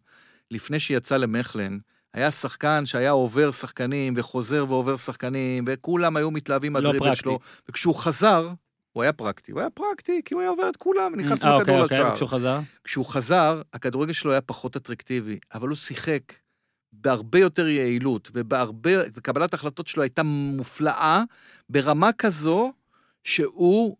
לפני 0.50 0.80
שיצא 0.80 1.16
למכלן, 1.16 1.78
היה 2.14 2.30
שחקן 2.30 2.86
שהיה 2.86 3.10
עובר 3.10 3.50
שחקנים 3.50 4.14
וחוזר 4.16 4.64
ועובר 4.68 4.96
שחקנים, 4.96 5.64
וכולם 5.68 6.16
היו 6.16 6.30
מתלהבים 6.30 6.76
לא 6.76 6.82
מהדריבל 6.82 7.06
פרקטי. 7.06 7.20
שלו, 7.22 7.38
וכשהוא 7.68 7.94
חזר, 7.94 8.48
הוא 8.96 9.02
היה 9.02 9.12
פרקטי. 9.12 9.52
הוא 9.52 9.60
היה 9.60 9.70
פרקטי 9.70 10.20
כי 10.24 10.34
הוא 10.34 10.40
היה 10.40 10.50
עובר 10.50 10.68
את 10.68 10.76
כולם 10.76 11.12
ונכנס 11.12 11.44
אה, 11.44 11.54
אוקיי, 11.54 11.62
הכדור 11.62 11.82
אוקיי, 11.82 11.98
לשער. 11.98 12.12
וכשהוא 12.12 12.28
חזר? 12.28 12.60
כשהוא 12.84 13.04
חזר, 13.04 13.62
הכדורגל 13.72 14.12
שלו 14.12 14.32
היה 14.32 14.40
פחות 14.40 14.76
אטרקטיבי, 14.76 15.38
אבל 15.54 15.68
הוא 15.68 15.76
שיחק 15.76 16.20
בהרבה 16.92 17.38
יותר 17.38 17.68
יעילות, 17.68 18.30
ובהרבה, 18.34 18.90
וקבלת 19.14 19.52
ההחלטות 19.52 19.86
שלו 19.86 20.02
הייתה 20.02 20.22
מופלאה, 20.22 21.22
ברמה 21.68 22.12
כזו 22.12 22.72
שהוא 23.24 23.96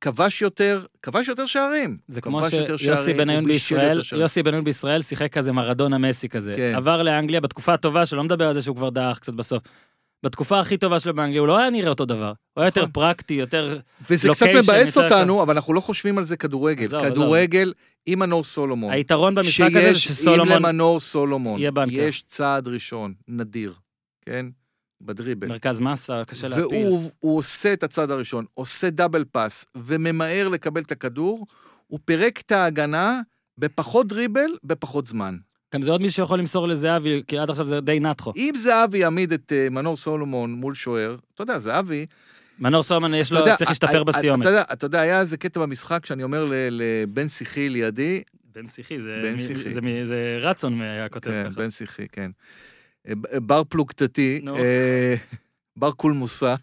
כבש 0.00 0.42
יותר, 0.42 0.86
כבש 1.02 1.28
יותר 1.28 1.46
שערים. 1.46 1.96
זה 2.08 2.20
כמו 2.20 2.40
שיוסי 2.76 3.12
בניון 3.12 3.44
בישראל. 3.44 4.00
יוסי 4.16 4.42
בניון 4.42 4.64
בישראל 4.64 5.02
שיחק 5.02 5.32
כזה 5.32 5.52
מרדונה 5.52 5.98
מסי 5.98 6.28
כזה. 6.28 6.52
כן. 6.56 6.72
עבר 6.76 7.02
לאנגליה 7.02 7.40
בתקופה 7.40 7.74
הטובה 7.74 8.06
שלו, 8.06 8.16
לא 8.16 8.24
מדבר 8.24 8.48
על 8.48 8.54
זה 8.54 8.62
שהוא 8.62 8.76
כבר 8.76 8.90
דעך 8.90 9.18
קצת 9.18 9.32
בסוף. 9.32 9.62
בתקופה 10.22 10.60
הכי 10.60 10.76
טובה 10.76 11.00
שלו 11.00 11.14
באנגליה, 11.14 11.40
הוא 11.40 11.48
לא 11.48 11.58
היה 11.58 11.70
נראה 11.70 11.88
אותו 11.88 12.04
דבר. 12.04 12.32
הוא 12.54 12.62
היה 12.62 12.68
יותר 12.68 12.80
נכון. 12.80 12.92
פרקטי, 12.92 13.34
יותר... 13.34 13.78
וזה 14.10 14.28
קצת 14.28 14.46
לוקיישן 14.46 14.58
מבאס 14.58 14.96
יותר 14.96 15.14
אותנו, 15.14 15.42
אבל 15.42 15.54
אנחנו 15.54 15.74
לא 15.74 15.80
חושבים 15.80 16.18
על 16.18 16.24
זה 16.24 16.36
כדורגל. 16.36 16.84
עזוב, 16.84 17.00
עזוב. 17.00 17.14
כדורגל 17.14 17.72
עם 18.06 18.18
מנור 18.18 18.44
סולומון. 18.44 18.92
היתרון 18.92 19.34
במשחק 19.34 19.66
הזה 19.70 19.80
זה 19.80 19.98
שיש, 19.98 20.08
אם 20.08 20.14
שסולומון 20.14 20.48
למנור 20.62 21.00
סולומון 21.00 21.60
יהיה 21.60 21.70
בנקר. 21.70 21.92
יש 21.92 22.24
צעד 22.28 22.68
ראשון, 22.68 23.14
נדיר, 23.28 23.74
כן? 24.24 24.46
בדריבל. 25.00 25.48
מרכז 25.48 25.80
מסה, 25.80 26.22
קשה 26.26 26.48
להפיל. 26.48 26.64
והוא 26.64 27.10
הוא 27.18 27.38
עושה 27.38 27.72
את 27.72 27.82
הצד 27.82 28.10
הראשון, 28.10 28.44
עושה 28.54 28.90
דאבל 28.90 29.24
פאס, 29.24 29.64
וממהר 29.76 30.48
לקבל 30.48 30.80
את 30.80 30.92
הכדור, 30.92 31.46
הוא 31.86 32.00
פירק 32.04 32.40
את 32.40 32.52
ההגנה 32.52 33.20
בפחות 33.58 34.06
דריבל, 34.08 34.50
בפחות 34.64 35.06
זמן. 35.06 35.36
גם 35.74 35.82
זה 35.82 35.90
עוד 35.90 36.00
מישהו 36.02 36.16
שיכול 36.16 36.38
למסור 36.38 36.68
לזהבי, 36.68 37.22
כי 37.26 37.38
עד 37.38 37.50
עכשיו 37.50 37.66
זה 37.66 37.80
די 37.80 38.00
נתחו. 38.00 38.32
אם 38.36 38.52
זהבי 38.56 38.98
יעמיד 38.98 39.32
את 39.32 39.52
אה, 39.52 39.70
מנור 39.70 39.96
סולומון 39.96 40.52
מול 40.52 40.74
שוער, 40.74 41.16
אתה 41.34 41.42
יודע, 41.42 41.58
זהבי... 41.58 42.06
מנור 42.58 42.82
סולומון 42.82 43.14
יש 43.14 43.32
לו, 43.32 43.38
יודע, 43.38 43.56
צריך 43.56 43.68
אה, 43.68 43.70
להשתפר 43.70 43.98
אה, 43.98 44.04
בסיומת. 44.04 44.40
אתה 44.40 44.48
יודע, 44.48 44.62
אתה 44.72 44.86
יודע, 44.86 45.00
היה 45.00 45.20
איזה 45.20 45.36
קטע 45.36 45.60
במשחק 45.60 46.06
שאני 46.06 46.22
אומר 46.22 46.44
ל- 46.44 46.52
לבן 46.70 47.28
שיחי 47.28 47.68
לידי, 47.68 48.22
בן 48.54 48.68
שיחי, 48.68 49.00
זה 49.00 49.20
בן 49.22 49.38
שיחי. 49.38 49.70
זה 49.70 49.80
מי- 49.80 50.06
זה 50.06 50.38
רצון 50.40 50.80
היה 50.80 51.08
כותב 51.08 51.30
כן, 51.30 51.44
ככה. 51.50 51.54
בן 51.60 51.70
שיחי, 51.70 52.08
כן. 52.08 52.30
בר 53.42 53.64
פלוגתתי, 53.64 54.40
בר 55.76 55.90
קולמוסה. 55.92 56.54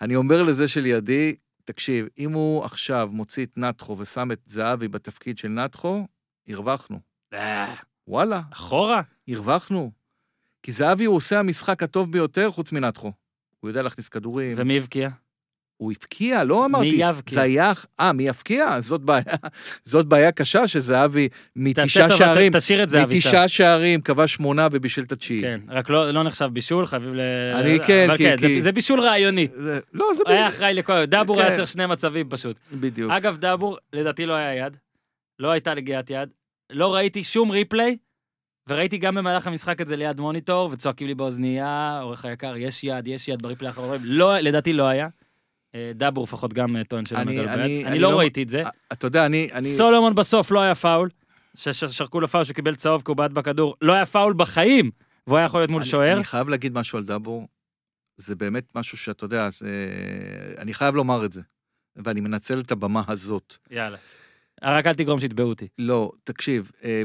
אני 0.00 0.16
אומר 0.16 0.42
לזה 0.42 0.68
שלידי, 0.68 1.34
תקשיב, 1.64 2.06
אם 2.18 2.32
הוא 2.32 2.64
עכשיו 2.64 3.08
מוציא 3.12 3.44
את 3.44 3.58
נתחו 3.58 3.98
ושם 3.98 4.32
את 4.32 4.40
זהבי 4.46 4.88
בתפקיד 4.88 5.38
של 5.38 5.48
נתחו, 5.48 6.06
הרווחנו. 6.48 7.07
אה, 7.34 7.74
וואלה, 8.08 8.40
אחורה? 8.52 9.02
הרווחנו. 9.28 9.90
כי 10.62 10.72
זהבי 10.72 11.04
הוא 11.04 11.16
עושה 11.16 11.38
המשחק 11.38 11.82
הטוב 11.82 12.12
ביותר 12.12 12.50
חוץ 12.50 12.72
מנתחו. 12.72 13.12
הוא 13.60 13.70
יודע 13.70 13.82
להכניס 13.82 14.08
כדורים. 14.08 14.52
ומי 14.56 14.78
הבקיע? 14.78 15.08
הוא 15.76 15.92
הבקיע, 15.92 16.44
לא 16.44 16.64
אמרתי. 16.64 16.88
יבקיע? 16.88 17.34
זה 17.34 17.40
היה... 17.42 17.72
אה, 18.00 18.12
מי 18.12 18.22
יבקיע? 18.28 18.80
זאת 18.80 19.00
בעיה. 19.00 19.22
זאת 19.84 20.06
בעיה 20.06 20.32
קשה 20.32 20.68
שזהבי 20.68 21.28
מתשעה 21.56 22.10
שערים, 22.10 22.52
תשאיר 22.56 22.82
את 22.82 22.88
זה, 22.88 23.02
אבישי. 23.02 23.28
מתשעה 23.28 23.48
שערים, 23.48 24.00
כבש 24.00 24.34
שמונה 24.34 24.68
ובישל 24.72 25.02
את 25.02 25.12
התשיעי. 25.12 25.40
כן, 25.42 25.60
רק 25.68 25.90
לא 25.90 26.10
לא 26.10 26.22
נחשב 26.22 26.44
בישול, 26.52 26.86
חייבים 26.86 27.14
ל... 27.14 27.20
אני 27.54 27.78
כן, 27.86 28.08
כי- 28.16 28.24
כן, 28.24 28.36
זה- 28.40 28.46
כי- 28.46 28.62
זה 28.62 28.72
בישול 28.72 29.00
רעיוני. 29.00 29.48
זה- 29.62 29.80
לא, 29.92 30.06
זה 30.16 30.22
הוא 30.26 30.32
היה 30.32 30.48
אחראי 30.48 30.74
לכל... 30.74 31.04
דאבור 31.04 31.40
היה 31.40 31.50
כן. 31.50 31.56
צריך 31.56 31.68
שני 31.68 31.86
מצבים 31.86 32.28
פשוט. 32.28 32.56
בדיוק. 32.72 33.10
אגב, 33.10 33.38
דאבור, 33.38 33.78
לדעתי 33.92 34.26
לא 34.26 34.34
היה 34.34 34.66
יד. 34.66 34.76
לא 35.38 35.50
הייתה 35.50 35.74
נגיעת 35.74 36.10
יד. 36.10 36.28
לא 36.70 36.94
ראיתי 36.94 37.24
שום 37.24 37.50
ריפליי, 37.50 37.96
וראיתי 38.68 38.98
גם 38.98 39.14
במהלך 39.14 39.46
המשחק 39.46 39.80
את 39.80 39.88
זה 39.88 39.96
ליד 39.96 40.20
מוניטור, 40.20 40.68
וצועקים 40.72 41.06
לי 41.06 41.14
באוזנייה, 41.14 42.00
עורך 42.02 42.24
היקר, 42.24 42.56
יש 42.56 42.84
יד, 42.84 43.06
יש 43.08 43.28
יד 43.28 43.42
בריפליי 43.42 43.68
האחרון. 43.68 43.98
לא, 44.04 44.38
לדעתי 44.38 44.72
לא 44.72 44.84
היה. 44.86 45.08
אה, 45.74 45.92
דאבור 45.94 46.24
לפחות 46.24 46.52
גם 46.52 46.76
אה, 46.76 46.84
טוען 46.84 47.04
שלא 47.04 47.18
לו 47.22 47.30
אני-. 47.30 47.40
אני 47.48 47.84
אני 47.84 47.98
לא 47.98 48.10
לא- 48.12 48.18
ראיתי 48.18 48.42
את 48.42 48.48
זה. 48.48 48.62
אתה 48.92 49.06
יודע, 49.06 49.26
אני... 49.26 49.48
אני- 49.52 49.62
סולומון 49.66 50.14
בסוף 50.14 50.50
לא 50.50 50.60
היה 50.60 50.74
פאול. 50.74 51.08
ששרקו 51.54 52.20
לו 52.20 52.28
פאול 52.28 52.44
שהוא 52.44 52.54
קיבל 52.54 52.74
צהוב 52.74 53.02
כי 53.02 53.10
הוא 53.10 53.16
בעט 53.16 53.30
בכדור. 53.30 53.74
לא 53.82 53.92
היה 53.92 54.06
פאול 54.06 54.34
בחיים, 54.36 54.90
והוא 55.26 55.38
היה 55.38 55.44
יכול 55.44 55.60
להיות 55.60 55.70
מול 55.70 55.82
אני- 55.82 55.90
שוער. 55.90 56.16
אני 56.16 56.24
חייב 56.24 56.48
להגיד 56.48 56.74
משהו 56.74 56.98
על 56.98 57.04
דאבור. 57.04 57.48
זה 58.16 58.34
באמת 58.36 58.64
משהו 58.74 58.98
שאתה 58.98 59.24
יודע, 59.24 59.50
זה... 59.50 59.68
אני 60.58 60.74
חייב 60.74 60.94
לומר 60.94 61.24
את 61.24 61.32
זה. 61.32 61.40
ואני 61.96 62.20
מנצל 62.20 62.60
את 62.60 62.70
הבמה 62.72 63.02
הזאת. 63.08 63.56
יאללה. 63.70 63.96
רק 64.62 64.86
אל 64.86 64.94
תגרום 64.94 65.20
שיתבעו 65.20 65.48
אותי. 65.48 65.68
לא, 65.78 66.12
תקשיב, 66.24 66.70
אה, 66.84 67.02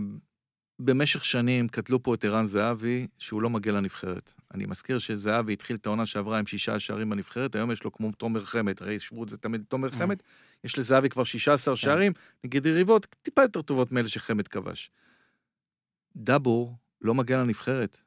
במשך 0.80 1.26
שנים 1.26 1.68
קטלו 1.68 2.04
פה 2.04 2.13
את 2.13 2.26
ערן 2.26 2.46
זהבי, 2.46 3.08
שהוא 3.18 3.42
לא 3.42 3.50
מגיע 3.50 3.74
לנבחרת. 3.74 4.34
אני 4.54 4.66
מזכיר 4.66 5.00
שזהבי 5.00 5.54
התחיל 5.54 5.76
את 5.76 5.86
העונה 5.86 6.06
שעברה 6.06 6.39
עם 6.39 6.46
שישה 6.46 6.80
שערים 6.80 7.10
בנבחרת, 7.10 7.56
היום 7.56 7.72
יש 7.72 7.84
לו 7.84 7.92
כמו 7.92 8.12
תומר 8.12 8.46
חמד, 8.46 8.76
הרי 8.82 8.96
השוו 8.96 9.24
את 9.24 9.30
זה 9.30 9.38
תמיד 9.38 9.63
תומר 9.68 9.88
אה. 9.88 9.94
חמד, 9.94 10.18
יש 10.63 10.78
לזהבי 10.78 11.10
כבר 11.10 11.24
16 11.24 11.76
שערים, 11.76 12.12
נגד 12.44 12.66
יריבות 12.66 13.08
טיפה 13.22 13.42
יותר 13.42 13.62
טובות 13.62 13.92
מאלה 13.92 14.08
שחמד 14.08 14.48
כבש. 14.48 14.92
דאבור 16.16 16.76
לא 17.02 17.16
מגיע 17.16 17.38
לנבחרת. 17.38 17.98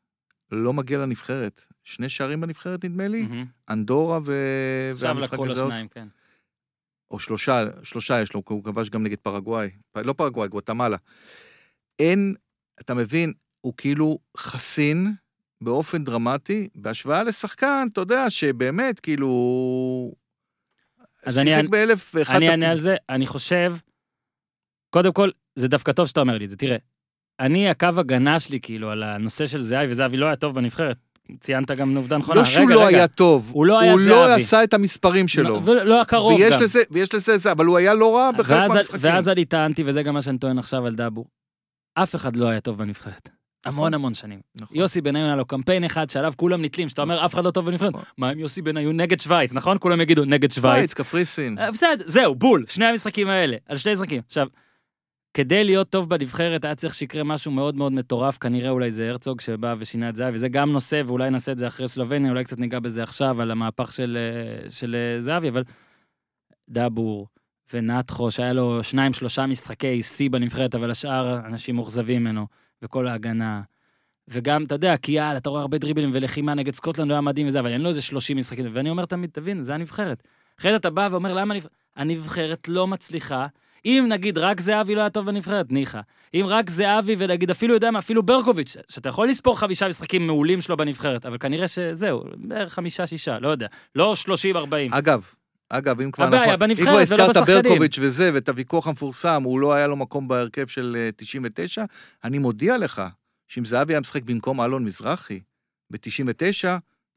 לא 0.52 0.72
מגיע 0.72 0.98
לנבחרת. 0.98 1.64
שני 1.84 2.08
שערים 2.08 2.40
בנבחרת 2.40 2.84
נדמה 2.84 3.08
לי. 3.08 3.28
אנדורה 3.70 4.18
ו... 4.24 4.34
עכשיו 4.92 5.18
לקחו 5.18 5.46
לו 5.46 5.56
שניים, 5.56 5.88
כן. 5.88 6.08
או 7.10 7.18
שלושה, 7.18 7.64
שלושה 7.82 8.20
יש 8.20 8.34
לו, 8.34 8.42
הוא 8.48 8.64
כבש 8.64 8.90
גם 8.90 9.02
נגד 9.02 9.18
פרגוואי. 9.18 9.70
לא 9.96 10.12
פרגוואי, 10.12 10.48
גואטמלה. 10.48 10.96
אין, 11.98 12.34
אתה 12.80 12.94
מבין, 12.94 13.32
הוא 13.60 13.74
כאילו 13.76 14.18
חסין 14.36 15.12
באופן 15.60 16.04
דרמטי, 16.04 16.68
בהשוואה 16.74 17.22
לשחקן, 17.22 17.86
אתה 17.92 18.00
יודע, 18.00 18.30
שבאמת, 18.30 19.00
כאילו... 19.00 20.12
אז 21.26 21.38
אני- 21.38 21.68
באלף 21.68 22.12
ואחד... 22.14 22.34
אני 22.36 22.50
אענה 22.50 22.70
על 22.70 22.78
זה, 22.78 22.96
אני 23.08 23.26
חושב, 23.26 23.74
קודם 24.90 25.12
כל, 25.12 25.30
זה 25.54 25.68
דווקא 25.68 25.92
טוב 25.92 26.06
שאתה 26.06 26.20
אומר 26.20 26.38
לי 26.38 26.44
את 26.44 26.50
זה, 26.50 26.56
תראה, 26.56 26.76
אני, 27.40 27.68
הקו 27.68 27.88
הגנה 27.98 28.40
שלי, 28.40 28.60
כאילו, 28.60 28.90
על 28.90 29.02
הנושא 29.02 29.46
של 29.46 29.60
זהבי, 29.60 29.90
וזהבי 29.90 30.16
לא 30.16 30.26
היה 30.26 30.36
טוב 30.36 30.54
בנבחרת, 30.54 30.98
ציינת 31.40 31.70
גם 31.70 31.96
עובדה 31.96 32.18
נכונה. 32.18 32.40
לא 32.40 32.44
שהוא 32.44 32.64
רגע, 32.64 32.74
לא 32.74 32.86
רגע. 32.86 32.96
היה 32.96 33.08
טוב, 33.08 33.50
הוא 33.54 33.66
לא 33.66 33.78
היה 33.80 33.92
הוא 33.92 34.00
לא 34.00 34.26
זהבי. 34.28 34.42
עשה 34.42 34.64
את 34.64 34.74
המספרים 34.74 35.28
שלו. 35.28 35.64
ולא 35.64 35.94
היה 35.94 36.04
קרוב 36.04 36.40
ויש 36.40 36.54
גם. 36.54 36.62
לזה, 36.62 36.82
ויש 36.90 37.14
לזה 37.14 37.38
זה, 37.38 37.52
אבל 37.52 37.66
הוא 37.66 37.78
היה 37.78 37.94
לא 37.94 38.16
רע 38.16 38.30
בחלק 38.32 38.70
מהמשחקים. 38.70 39.00
ואז 39.02 39.28
אני 39.28 39.44
טענתי, 39.44 39.82
וזה 39.86 40.02
גם 40.02 40.14
מה 40.14 40.22
שאני 40.22 40.38
טוען 40.38 40.58
עכשיו 40.58 40.86
על 40.86 40.94
דאבור, 40.94 41.26
אף 41.94 42.14
אחד 42.14 42.36
לא 42.36 42.48
היה 42.48 42.60
טוב 42.60 42.78
בנבחרת. 42.78 43.28
המון 43.66 43.94
המון 43.94 44.14
שנים. 44.14 44.40
נכון. 44.60 44.76
יוסי 44.76 45.00
בניון 45.00 45.26
היה 45.26 45.36
לו 45.36 45.44
קמפיין 45.44 45.84
אחד 45.84 46.10
שעליו 46.10 46.32
כולם 46.36 46.62
נתלים, 46.62 46.88
שאתה 46.88 47.02
אומר 47.02 47.24
אף 47.24 47.34
אחד 47.34 47.44
לא 47.44 47.50
טוב 47.50 47.66
בנבחרת. 47.66 47.88
נכון. 47.88 48.04
מה 48.18 48.30
עם 48.30 48.38
יוסי 48.38 48.62
בניון 48.62 49.00
נגד 49.00 49.20
שווייץ, 49.20 49.52
נכון? 49.52 49.76
כולם 49.80 50.00
יגידו 50.00 50.24
נגד 50.24 50.50
שווייץ. 50.50 50.74
שווייץ, 50.74 50.94
קפריסין. 50.94 51.58
אה, 51.58 51.70
בסדר, 51.70 52.04
זהו, 52.06 52.34
בול, 52.34 52.64
שני 52.68 52.84
המשחקים 52.84 53.28
האלה, 53.28 53.56
על 53.68 53.76
שני 53.76 53.92
משחקים. 53.92 54.22
עכשיו, 54.26 54.46
כדי 55.36 55.64
להיות 55.64 55.90
טוב 55.90 56.10
בנבחרת 56.10 56.64
היה 56.64 56.74
צריך 56.74 56.94
שיקרה 56.94 57.24
משהו 57.24 57.50
מאוד 57.50 57.76
מאוד 57.76 57.92
מטורף, 57.92 58.38
כנראה 58.38 58.70
אולי 58.70 58.90
זה 58.90 59.08
הרצוג 59.08 59.40
שבא 59.40 59.74
ושינה 59.78 60.08
את 60.08 60.16
זהבי, 60.16 60.38
זה 60.38 60.48
גם 60.48 60.72
נושא, 60.72 61.02
ואולי 61.06 61.30
נעשה 61.30 61.52
את 61.52 61.58
זה 61.58 61.66
אחרי 61.66 61.88
סלובניה, 61.88 62.30
אולי 62.30 62.44
קצת 62.44 62.58
ניגע 62.58 62.80
בזה 62.80 63.02
עכשיו, 63.02 63.42
על 63.42 63.50
המהפך 63.50 63.92
של, 63.92 64.18
אה, 64.20 64.70
של 64.70 64.94
אה, 64.94 65.20
זהבי, 65.20 65.48
אבל 65.48 65.64
דאבור 66.68 67.26
ונתחו, 67.72 68.30
שהיה 68.30 68.52
לו 68.52 68.84
שניים, 68.84 69.12
שלושה 69.12 69.46
משחקי 69.46 70.02
שיא 70.02 70.30
בנבחרת, 70.30 70.74
אבל 70.74 70.90
השאר 70.90 71.46
אנשים 71.46 71.74
מאוכזבים 71.74 72.22
ממנו, 72.22 72.46
וכל 72.82 73.08
ההגנה. 73.08 73.62
וגם, 74.28 74.64
אתה 74.64 74.74
יודע, 74.74 74.96
קיאל, 74.96 75.36
אתה 75.36 75.50
רואה 75.50 75.60
הרבה 75.60 75.78
דריבלים 75.78 76.10
ולחימה 76.12 76.54
נגד 76.54 76.74
סקוטלנד, 76.74 77.10
היה 77.10 77.20
מדהים 77.20 77.46
וזה, 77.46 77.60
אבל 77.60 77.72
אין 77.72 77.80
לו 77.80 77.88
איזה 77.88 78.02
30 78.02 78.36
משחקים, 78.36 78.66
ואני 78.72 78.90
אומר 78.90 79.04
תמיד, 79.04 79.30
תבין, 79.30 79.62
זה 79.62 79.74
הנבחרת. 79.74 80.22
אחרי 80.60 80.70
זה 80.70 80.76
אתה 80.76 80.90
בא 80.90 81.08
ואומר, 81.10 81.34
למה 81.34 81.54
הנבחרת? 81.54 81.72
הנבחרת 81.96 82.68
לא 82.68 82.86
מצליחה. 82.86 83.46
אם 83.84 84.06
נגיד 84.08 84.38
רק 84.38 84.60
זהבי 84.60 84.94
לא 84.94 85.00
היה 85.00 85.10
טוב 85.10 85.26
בנבחרת, 85.26 85.72
ניחא. 85.72 86.00
אם 86.34 86.44
רק 86.48 86.70
זהבי 86.70 87.14
ונגיד 87.18 87.50
אפילו, 87.50 87.74
יודע 87.74 87.90
מה, 87.90 87.98
אפילו 87.98 88.22
ברקוביץ', 88.22 88.76
שאתה 88.88 89.08
יכול 89.08 89.28
לספור 89.28 89.58
חמישה 89.58 89.88
משחקים 89.88 90.26
מעולים 90.26 90.60
שלו 90.60 90.76
בנבחרת, 90.76 91.26
אבל 91.26 91.38
כנראה 91.38 91.68
שזהו, 91.68 92.24
בערך 92.36 92.72
חמישה-שישה, 92.72 93.38
לא 93.38 93.48
יודע. 93.48 93.66
לא 93.94 94.14
30-40. 94.26 94.28
אגב, 94.90 95.24
אגב, 95.68 96.00
אם 96.00 96.10
כבר 96.10 96.24
הבעיה 96.24 96.42
נכון, 96.46 96.58
בנבחרת 96.58 96.86
אם 97.10 97.16
כבר 97.16 97.24
הזכרת. 97.40 97.64
ברקוביץ' 97.64 97.98
וזה, 98.00 98.30
ואת 98.34 98.48
הוויכוח 98.48 98.86
המפורסם, 98.86 99.42
הוא 99.42 99.60
לא 99.60 99.74
היה 99.74 99.86
לו 99.86 99.96
מקום 99.96 100.28
בהרכב 100.28 100.66
של 100.66 100.96
אה, 100.98 101.10
99, 101.16 101.84
אני 102.24 102.38
מודיע 102.38 102.78
לך, 102.78 103.02
שאם 103.48 103.64
זהבי 103.64 103.92
היה 103.92 104.00
משחק 104.00 104.22
במקום 104.22 104.60
אלון 104.60 104.84
מזרחי, 104.84 105.40
ב-99, 105.90 106.68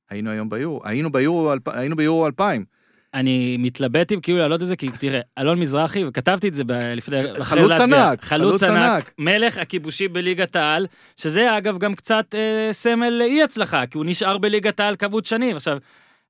היינו 0.09 0.29
היום 0.29 0.49
ביורו, 0.49 0.81
היינו 0.83 1.11
ביורו, 1.11 1.53
אלפ- 1.53 1.71
היינו 1.73 1.95
ביורו 1.95 2.27
2000. 2.27 2.65
אני 3.13 3.57
מתלבט 3.59 4.11
אם 4.11 4.21
כאילו 4.21 4.37
להעלות 4.37 4.61
את 4.61 4.67
זה, 4.67 4.75
כי 4.75 4.89
תראה, 4.99 5.19
אלון 5.37 5.59
מזרחי, 5.59 6.05
וכתבתי 6.05 6.47
את 6.47 6.53
זה 6.53 6.63
לפני... 6.95 7.17
חלוץ 7.39 7.71
ענק, 7.71 8.23
חלוץ 8.23 8.63
ענק. 8.63 9.11
מלך 9.17 9.57
הכיבושים 9.57 10.13
בליגת 10.13 10.55
העל, 10.55 10.87
שזה 11.17 11.57
אגב 11.57 11.77
גם 11.77 11.93
קצת 11.93 12.35
אה, 12.37 12.73
סמל 12.73 13.21
אי 13.25 13.43
הצלחה, 13.43 13.85
כי 13.85 13.97
הוא 13.97 14.05
נשאר 14.05 14.37
בליגת 14.37 14.79
העל 14.79 14.95
כמות 14.95 15.25
שנים. 15.25 15.55
עכשיו, 15.55 15.77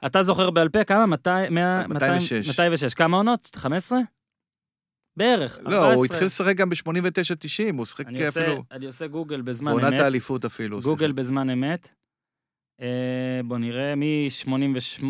אתה 0.05 0.21
זוכר 0.21 0.49
בעל 0.49 0.69
פה 0.69 0.83
כמה? 0.83 1.05
200, 1.05 1.53
100, 1.53 1.87
206. 1.87 2.47
206. 2.47 2.93
כמה 2.93 3.17
עונות? 3.17 3.49
15? 3.55 3.99
בערך. 5.17 5.59
לא, 5.61 5.75
14. 5.75 5.93
הוא 5.93 6.05
התחיל 6.05 6.25
לשחק 6.25 6.55
גם 6.55 6.69
ב-89-90, 6.69 6.77
הוא 7.77 7.85
אני 8.07 8.25
עושה, 8.25 8.41
אפילו, 8.41 8.63
אני 8.71 8.85
עושה 8.85 9.07
גוגל 9.07 9.41
בזמן 9.41 9.71
בעונת 9.71 9.93
אמת. 9.93 9.99
האליפות 9.99 10.45
אפילו. 10.45 10.81
גוגל 10.81 11.07
שיחק. 11.07 11.17
בזמן 11.17 11.49
אמת. 11.49 11.89
אה, 12.81 12.87
בוא 13.45 13.57
נראה, 13.57 13.93
מ-88, 13.95 15.03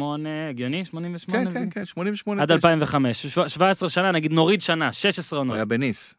הגיוני? 0.50 0.86
88? 0.86 1.52
כן, 1.52 1.60
כן, 1.60 1.70
כן, 1.70 1.86
88 1.86 2.42
עד 2.42 2.52
2005, 2.52 3.26
ש- 3.26 3.40
17 3.48 3.90
שנה, 3.90 4.12
נגיד 4.12 4.32
נוריד 4.34 4.62
שנה, 4.62 4.92
16 4.94 5.38
הוא 5.40 5.44
עונות. 5.44 5.56
היה 5.56 5.66
בניס, 5.66 6.16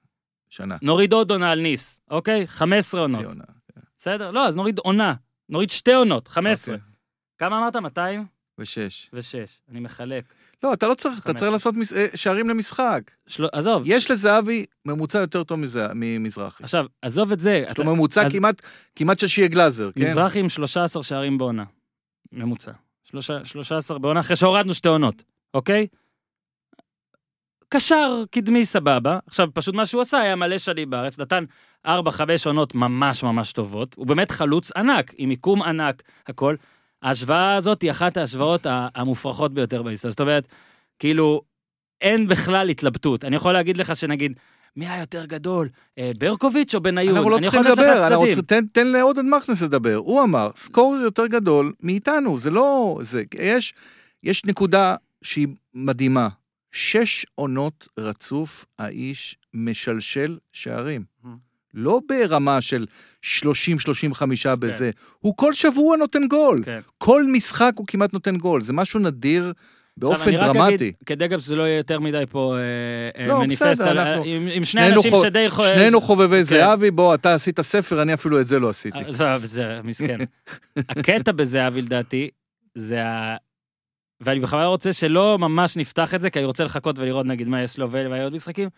שנה. 0.51 0.77
נוריד 0.83 1.13
עוד 1.13 1.31
עונה 1.31 1.51
על 1.51 1.61
ניס, 1.61 2.01
אוקיי? 2.11 2.47
15 2.47 3.01
עונות. 3.01 3.21
ציונה. 3.21 3.45
בסדר? 3.99 4.31
לא, 4.31 4.47
אז 4.47 4.57
נוריד 4.57 4.79
עונה. 4.79 5.15
נוריד 5.49 5.71
שתי 5.71 5.93
עונות, 5.93 6.29
15. 6.29 6.75
אוקיי. 6.75 6.87
כמה 7.39 7.59
אמרת? 7.59 7.77
206. 7.77 9.11
ושש. 9.13 9.61
אני 9.71 9.81
מחלק. 9.81 10.25
לא, 10.63 10.73
אתה 10.73 10.89
לא 10.89 10.95
צריך, 10.95 11.15
אתה 11.19 11.23
15. 11.29 11.35
צריך 11.41 11.53
לעשות 11.53 11.75
מס- 11.75 11.93
אה, 11.93 12.07
שערים 12.15 12.49
למשחק. 12.49 13.01
של... 13.27 13.47
עזוב. 13.53 13.83
יש 13.87 14.11
לזהבי 14.11 14.67
ממוצע 14.85 15.19
יותר 15.19 15.45
טוב 15.45 15.59
מזה- 15.59 15.89
ממזרחי. 15.95 16.63
עכשיו, 16.65 16.87
עזוב 17.03 17.33
את 17.33 17.41
זה. 17.41 17.65
יש 17.71 17.79
לו 17.79 17.85
ממוצע 17.85 18.27
אז- 18.27 18.33
כמעט, 18.33 18.63
כמעט 18.97 19.19
של 19.19 19.27
שיה 19.29 19.49
גלאזר, 19.49 19.91
כן? 19.93 20.01
מזרחי 20.01 20.39
עם 20.41 20.49
13 20.49 21.03
שערים 21.03 21.39
בעונה. 21.39 21.65
ממוצע. 22.33 22.73
שלושה- 23.05 23.45
13 23.45 23.99
בעונה, 23.99 24.21
אחרי 24.21 24.37
שהורדנו 24.37 24.75
שתי 24.75 24.89
עונות, 24.89 25.23
אוקיי? 25.55 25.87
קשר 27.69 28.25
קדמי 28.31 28.67
סבבה. 28.67 29.19
עכשיו, 29.27 29.49
פשוט 29.55 29.75
מה 29.75 29.87
שהוא 29.87 30.03
עשה 30.03 30.19
היה 30.21 30.37
מלא 30.37 30.59
שנים 30.59 30.91
בארץ, 30.91 31.19
נתן 31.19 31.45
4-5 31.87 31.91
עונות 32.47 32.75
ממש 32.75 33.23
ממש 33.23 33.53
טובות. 33.53 33.95
הוא 33.95 34.07
באמת 34.07 34.31
חלוץ 34.31 34.73
ענק, 34.77 35.13
עם 35.17 35.29
מיקום 35.29 35.63
ענק, 35.63 36.03
הכל. 36.27 36.55
ההשוואה 37.03 37.55
הזאת 37.55 37.83
היא 37.83 37.91
אחת 37.91 38.17
ההשוואות 38.17 38.67
המופרכות 38.71 39.55
ביותר 39.55 39.83
בהיסטוריה. 39.83 40.11
זאת 40.11 40.21
אומרת, 40.21 40.49
כאילו, 40.99 41.43
אין 42.01 42.29
בכלל 42.29 42.69
התלבטות. 42.69 43.25
אני 43.25 43.37
יכול 43.37 43.53
להגיד 43.53 43.77
לך 43.77 43.97
שנגיד, 43.97 44.33
מי 44.77 44.87
היה 44.89 45.01
יותר 45.01 45.25
גדול, 45.25 45.69
אה, 45.99 46.13
ברקוביץ' 46.19 46.75
או 46.75 46.81
בניון? 46.81 47.17
אנחנו 47.17 47.31
לא 47.31 47.39
צריכים 47.43 47.63
לדבר, 47.63 48.07
אנחנו 48.07 48.43
תן- 48.47 48.67
תן 48.67 48.87
לעודד 48.87 49.23
מכנס 49.23 49.63
לדבר. 49.63 49.95
הוא 49.95 50.23
אמר, 50.23 50.51
סקורר 50.57 50.99
יותר 51.01 51.27
גדול 51.27 51.73
מאיתנו, 51.83 52.39
זה 52.39 52.51
לא... 52.51 52.99
זה, 53.03 53.23
יש, 53.35 53.75
יש 54.23 54.45
נקודה 54.45 54.95
שהיא 55.23 55.49
מדהימה. 55.75 56.29
שש 56.73 57.27
עונות 57.35 57.89
רצוף 57.99 58.65
האיש 58.79 59.37
משלשל 59.55 60.39
שערים. 60.53 61.05
Mhm. 61.25 61.29
לא 61.75 62.01
ברמה 62.09 62.61
של 62.61 62.87
30-35 63.23 63.27
בזה, 64.59 64.91
הוא 65.19 65.37
כל 65.37 65.53
שבוע 65.55 65.97
נותן 65.97 66.27
גול. 66.29 66.63
כן. 66.65 66.81
כל 66.99 67.23
משחק 67.33 67.73
הוא 67.77 67.87
כמעט 67.87 68.13
נותן 68.13 68.37
גול, 68.37 68.63
זה 68.63 68.73
משהו 68.73 69.01
נדיר 69.01 69.53
באופן 69.97 70.31
דרמטי. 70.33 70.75
אגיד, 70.75 70.95
כדי 71.07 71.29
גם 71.29 71.39
שזה 71.39 71.57
לא 71.57 71.63
יהיה 71.63 71.77
יותר 71.77 72.01
מדי 72.01 72.25
פה 72.31 72.57
אה, 72.57 73.23
אה, 73.23 73.27
לא, 73.27 73.41
מניפסט, 73.41 73.63
בסדר, 73.81 73.89
על- 73.89 73.99
אנחנו- 73.99 74.25
עם 74.25 74.49
עם 74.53 74.65
שני 74.65 74.89
אנשים 74.93 75.11
חו- 75.11 75.23
שדי... 75.23 75.51
חו- 75.51 75.63
שנינו 75.65 76.01
חובבי 76.01 76.37
כן. 76.37 76.43
זהבי, 76.43 76.91
בוא, 76.91 77.15
אתה 77.15 77.35
עשית 77.35 77.61
ספר, 77.61 78.03
אני 78.03 78.15
אפילו 78.15 78.41
את 78.41 78.47
זה 78.47 78.59
לא 78.59 78.69
עשיתי. 78.69 78.99
אה, 78.99 79.11
לא, 79.39 79.39
זה 79.47 79.81
מסכן. 79.85 80.19
הקטע 80.89 81.33
בזהבי 81.33 81.83
לדעתי, 81.83 82.31
זה 82.75 83.05
ה... 83.05 83.37
ואני 84.21 84.41
בכלל 84.41 84.65
רוצה 84.67 84.93
שלא 84.93 85.39
ממש 85.39 85.77
נפתח 85.77 86.15
את 86.15 86.21
זה, 86.21 86.31
כי 86.31 86.39
אני 86.39 86.47
רוצה 86.47 86.65
לחכות 86.65 86.99
ולראות 86.99 87.27
נגיד 87.27 87.49
מה 87.49 87.63
יש 87.63 87.79
לו 87.79 87.89
ומה 87.91 88.23
עוד 88.25 88.33
משחקים. 88.33 88.69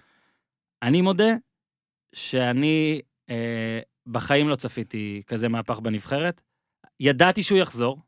אני 0.83 1.03
מודה 1.03 1.35
שאני 2.13 3.01
אה, 3.31 3.81
בחיים 4.07 4.49
לא 4.49 4.57
צפיתי 4.57 5.23
כזה 5.27 5.49
מהפך 5.49 5.81
בנבחרת. 5.81 6.41
ידעתי 7.01 7.43
שהוא 7.43 7.59
יחזור, 7.59 7.99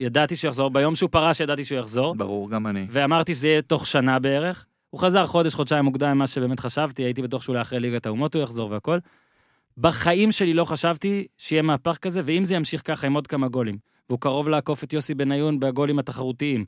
ידעתי 0.00 0.36
שהוא 0.36 0.48
יחזור, 0.48 0.70
ביום 0.70 0.94
שהוא 0.96 1.10
פרש 1.10 1.40
ידעתי 1.40 1.64
שהוא 1.64 1.78
יחזור, 1.78 2.14
ברור, 2.14 2.50
גם 2.50 2.66
אני. 2.66 2.86
ואמרתי 2.90 3.34
שזה 3.34 3.48
יהיה 3.48 3.62
תוך 3.62 3.86
שנה 3.86 4.18
בערך. 4.18 4.66
הוא 4.90 5.00
חזר 5.00 5.26
חודש, 5.26 5.54
חודשיים 5.54 5.84
מוקדם 5.84 6.10
ממה 6.14 6.26
שבאמת 6.26 6.60
חשבתי, 6.60 7.02
הייתי 7.02 7.22
בטוח 7.22 7.42
שאולי 7.42 7.60
אחרי 7.60 7.80
ליגת 7.80 8.06
האומות 8.06 8.34
הוא 8.34 8.42
יחזור 8.42 8.70
והכל. 8.70 8.98
בחיים 9.78 10.32
שלי 10.32 10.54
לא 10.54 10.64
חשבתי 10.64 11.26
שיהיה 11.38 11.62
מהפך 11.62 11.98
כזה, 11.98 12.20
ואם 12.24 12.44
זה 12.44 12.54
ימשיך 12.54 12.82
ככה 12.84 13.06
עם 13.06 13.14
עוד 13.14 13.26
כמה 13.26 13.48
גולים, 13.48 13.78
והוא 14.08 14.20
קרוב 14.20 14.48
לעקוף 14.48 14.84
את 14.84 14.92
יוסי 14.92 15.14
בניון 15.14 15.60
בגולים 15.60 15.98
התחרותיים. 15.98 16.64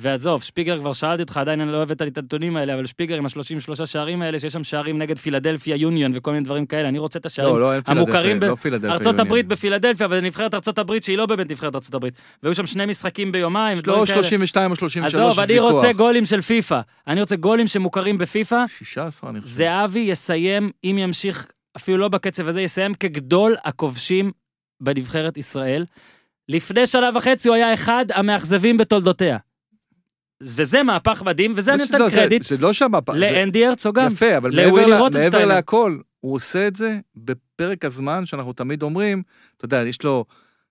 ועזוב, 0.00 0.42
שפיגלר 0.42 0.80
כבר 0.80 0.92
שאלתי 0.92 1.22
אותך, 1.22 1.36
עדיין 1.36 1.60
אני 1.60 1.72
לא 1.72 1.76
אוהב 1.76 1.90
את 1.90 2.00
הנתונים 2.00 2.56
האלה, 2.56 2.74
אבל 2.74 2.86
שפיגלר 2.86 3.18
עם 3.18 3.26
ה-33 3.26 3.86
שערים 3.86 4.22
האלה, 4.22 4.38
שיש 4.38 4.52
שם 4.52 4.64
שערים 4.64 4.98
נגד 4.98 5.18
פילדלפיה 5.18 5.76
יוניון 5.76 6.12
וכל 6.14 6.30
מיני 6.30 6.44
דברים 6.44 6.66
כאלה, 6.66 6.88
אני 6.88 6.98
רוצה 6.98 7.18
את 7.18 7.26
השערים. 7.26 7.54
לא, 7.54 7.60
לא, 7.60 7.72
המוכרים 7.86 8.40
פילדלפיה, 8.56 9.12
ב- 9.12 9.16
לא. 9.16 9.22
הברית 9.22 9.46
בפילדלפיה, 9.46 10.06
אבל 10.06 10.20
זה 10.20 10.26
נבחרת 10.26 10.54
ארצות 10.54 10.78
הברית 10.78 11.04
שהיא 11.04 11.18
לא 11.18 11.26
באמת 11.26 11.50
נבחרת 11.50 11.74
ארצות 11.74 11.94
הברית. 11.94 12.14
והיו 12.42 12.54
שם 12.54 12.66
שני 12.66 12.86
משחקים 12.86 13.32
ביומיים, 13.32 13.76
לא 13.76 13.80
ודברים 13.80 14.06
כאלה. 14.06 14.22
32 14.22 14.70
או 14.70 14.76
33, 14.76 15.14
עזוב, 15.14 15.40
אני. 15.40 15.58
רוצה 15.58 15.92
גולים 15.92 16.24
של 16.24 16.40
פיפא. 16.40 16.80
אני 17.06 17.20
רוצה 17.20 17.36
גולים 17.36 17.66
שמוכרים 17.66 18.18
בפיפא. 18.18 18.64
16, 18.78 19.30
אני 19.30 19.40
חושב. 19.40 19.54
זהבי 19.54 19.98
יסיים, 20.00 20.70
אם 20.84 20.96
ימשיך, 20.98 21.46
אפילו 21.76 21.98
לא 21.98 22.08
בקצב 22.08 22.48
הזה, 22.48 22.60
יסיים 22.60 22.94
כגדול 22.94 23.54
הכובשים 23.64 24.32
בנבחרת 24.80 25.36
ישראל. 25.36 25.84
לפני 26.48 26.86
שנה 26.86 27.10
וחצי 27.14 27.48
הוא 27.48 27.54
היה 27.54 27.74
אחד 27.74 28.04
המאכזבים 28.14 28.76
בתולדותיה. 28.76 29.36
וזה 30.42 30.82
מהפך 30.82 31.22
מדהים, 31.22 31.52
וזה 31.56 31.74
אני 31.74 31.82
נותן 31.82 31.98
לא, 31.98 32.10
קרדיט 32.10 32.46
זה 32.46 32.56
לא 32.58 32.72
זה- 33.14 33.20
לאנדי 33.20 33.66
הרצוג 33.66 33.98
גם. 33.98 34.12
יפה, 34.12 34.36
אבל 34.36 34.50
מעבר 35.30 35.44
להכל, 35.46 35.98
הוא 36.20 36.34
עושה 36.34 36.66
את 36.66 36.76
זה 36.76 36.98
בפרק 37.16 37.84
הזמן 37.84 38.26
שאנחנו 38.26 38.52
תמיד 38.52 38.82
אומרים, 38.82 39.22
אתה 39.56 39.64
יודע, 39.64 39.82
יש 39.86 40.02
לו, 40.02 40.24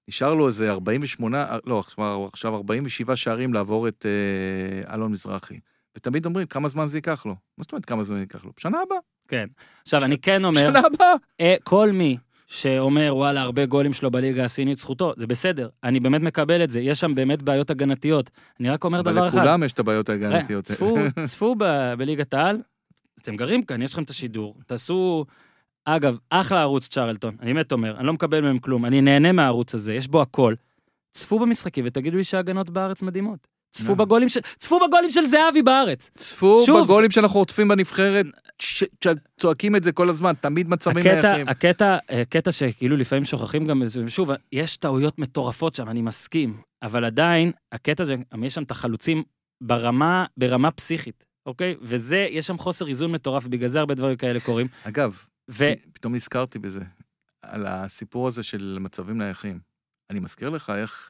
נשאר 0.07 0.33
לו 0.33 0.47
איזה 0.47 0.71
48, 0.71 1.45
לא, 1.65 1.83
כבר 1.95 2.27
עכשיו 2.33 2.55
47 2.55 3.15
שערים 3.15 3.53
לעבור 3.53 3.87
את 3.87 4.05
אה, 4.85 4.93
אלון 4.93 5.11
מזרחי. 5.11 5.59
ותמיד 5.97 6.25
אומרים, 6.25 6.47
כמה 6.47 6.69
זמן 6.69 6.87
זה 6.87 6.97
ייקח 6.97 7.25
לו? 7.25 7.35
מה 7.57 7.63
זאת 7.63 7.71
אומרת 7.71 7.85
כמה 7.85 8.03
זמן 8.03 8.15
זה 8.17 8.21
ייקח 8.23 8.45
לו? 8.45 8.51
שנה 8.57 8.77
הבאה. 8.87 8.97
כן. 9.27 9.45
עכשיו, 9.81 10.03
אני 10.03 10.17
כן 10.17 10.45
אומר, 10.45 10.61
שנה 10.61 10.79
הבאה. 10.79 11.13
אה, 11.41 11.55
כל 11.63 11.91
מי 11.93 12.17
שאומר, 12.47 13.11
וואלה, 13.15 13.41
הרבה 13.41 13.65
גולים 13.65 13.93
שלו 13.93 14.11
בליגה 14.11 14.43
הסינית, 14.43 14.77
זכותו, 14.77 15.13
זה 15.17 15.27
בסדר. 15.27 15.69
אני 15.83 15.99
באמת 15.99 16.21
מקבל 16.21 16.63
את 16.63 16.71
זה, 16.71 16.79
יש 16.79 16.99
שם 16.99 17.15
באמת 17.15 17.41
בעיות 17.41 17.69
הגנתיות. 17.69 18.29
אני 18.59 18.69
רק 18.69 18.83
אומר 18.83 18.99
אבל 18.99 19.11
דבר 19.11 19.27
אחד. 19.27 19.37
לכולם 19.37 19.63
יש 19.63 19.71
את 19.71 19.79
הבעיות 19.79 20.09
אה, 20.09 20.15
ההגנתיות. 20.15 20.65
צפו, 20.65 20.95
צפו 21.25 21.55
ב- 21.57 21.93
בליגת 21.97 22.33
העל, 22.33 22.61
אתם 23.21 23.35
גרים 23.35 23.63
כאן, 23.63 23.81
יש 23.81 23.93
לכם 23.93 24.03
את 24.03 24.09
השידור, 24.09 24.55
תעשו... 24.67 25.25
אגב, 25.85 26.17
אחלה 26.29 26.61
ערוץ 26.61 26.87
צ'רלטון, 26.87 27.35
אני 27.41 27.53
באמת 27.53 27.71
אומר, 27.71 27.97
אני 27.97 28.07
לא 28.07 28.13
מקבל 28.13 28.41
מהם 28.41 28.59
כלום, 28.59 28.85
אני 28.85 29.01
נהנה 29.01 29.31
מהערוץ 29.31 29.75
הזה, 29.75 29.93
יש 29.93 30.07
בו 30.07 30.21
הכל. 30.21 30.53
צפו 31.13 31.39
במשחקים 31.39 31.85
ותגידו 31.87 32.17
לי 32.17 32.23
שההגנות 32.23 32.69
בארץ 32.69 33.01
מדהימות. 33.01 33.47
צפו. 33.83 33.95
בגולים 33.95 34.29
של, 34.29 34.39
צפו 34.57 34.79
בגולים 34.87 35.11
של 35.11 35.25
זהבי 35.25 35.61
בארץ. 35.61 36.11
צפו 36.17 36.63
שוב. 36.65 36.83
בגולים 36.83 37.11
שאנחנו 37.11 37.39
עוטפים 37.39 37.67
בנבחרת, 37.67 38.25
ש- 38.59 38.83
צועקים 39.39 39.75
את 39.75 39.83
זה 39.83 39.91
כל 39.91 40.09
הזמן, 40.09 40.33
תמיד 40.41 40.69
מצבים 40.69 40.97
הקטע, 41.07 41.21
נייחים. 41.21 41.47
הקטע, 41.49 41.97
הקטע 42.09 42.51
שכאילו 42.51 42.97
לפעמים 42.97 43.25
שוכחים 43.25 43.67
גם, 43.67 43.81
איזה- 43.81 44.09
שוב, 44.09 44.29
יש 44.51 44.77
טעויות 44.77 45.19
מטורפות 45.19 45.75
שם, 45.75 45.89
אני 45.89 46.01
מסכים, 46.01 46.57
אבל 46.83 47.05
עדיין, 47.05 47.51
הקטע 47.71 48.03
זה, 48.03 48.15
יש 48.43 48.53
שם 48.55 48.63
את 48.63 48.71
החלוצים 48.71 49.23
ברמה, 49.63 50.25
ברמה 50.37 50.71
פסיכית, 50.71 51.25
אוקיי? 51.45 51.75
וזה, 51.81 52.27
יש 52.29 52.47
שם 52.47 52.57
חוסר 52.57 52.87
איזון 52.87 53.11
מטורף, 53.11 53.45
ובגלל 53.45 53.69
זה 53.69 53.79
הרבה 53.79 53.93
דברים 53.95 54.17
כאלה 54.17 54.39
קורים. 54.39 54.67
אגב, 54.83 55.21
ו... 55.51 55.71
פתאום 55.93 56.15
נזכרתי 56.15 56.59
בזה, 56.59 56.81
על 57.41 57.65
הסיפור 57.67 58.27
הזה 58.27 58.43
של 58.43 58.77
מצבים 58.81 59.17
נייחים. 59.17 59.59
אני 60.09 60.19
מזכיר 60.19 60.49
לך 60.49 60.69
איך 60.69 61.09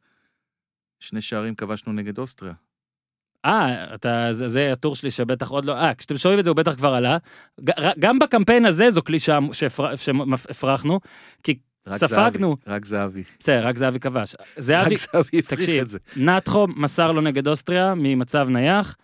שני 0.99 1.21
שערים 1.21 1.55
כבשנו 1.55 1.93
נגד 1.93 2.17
אוסטריה. 2.19 2.53
אה, 3.45 3.93
אתה, 3.95 4.27
זה, 4.31 4.47
זה 4.47 4.71
הטור 4.71 4.95
שלי 4.95 5.11
שבטח 5.11 5.49
עוד 5.49 5.65
לא, 5.65 5.73
אה, 5.77 5.93
כשאתם 5.95 6.17
שומעים 6.17 6.39
את 6.39 6.43
זה 6.43 6.49
הוא 6.49 6.57
בטח 6.57 6.75
כבר 6.75 6.93
עלה. 6.93 7.17
גם 7.99 8.19
בקמפיין 8.19 8.65
הזה 8.65 8.89
זו 8.91 9.01
קלישה 9.01 9.39
שהפר- 9.53 9.95
שהפרחנו, 9.95 10.99
כי 11.43 11.59
רק 11.87 11.97
ספגנו. 11.97 12.55
זהבי, 12.65 12.75
רק 12.75 12.85
זהבי. 12.85 13.23
בסדר, 13.39 13.67
רק 13.67 13.77
זהבי 13.77 13.99
כבש. 13.99 14.35
זהבי, 14.57 14.95
רק 14.95 15.01
זהבי 15.13 15.39
הפריך 15.39 15.69
את 15.81 15.89
זה. 15.89 15.99
נטחו 16.17 16.67
מסר 16.67 17.11
לו 17.11 17.21
נגד 17.21 17.47
אוסטריה 17.47 17.93
ממצב 17.95 18.49
נייח, 18.49 18.95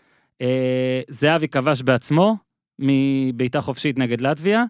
אה, 0.42 1.02
זהבי 1.10 1.48
כבש 1.48 1.82
בעצמו 1.82 2.38
מבעיטה 2.80 3.62
חופשית 3.62 3.98
נגד 4.00 4.22
לטביה, 4.22 4.64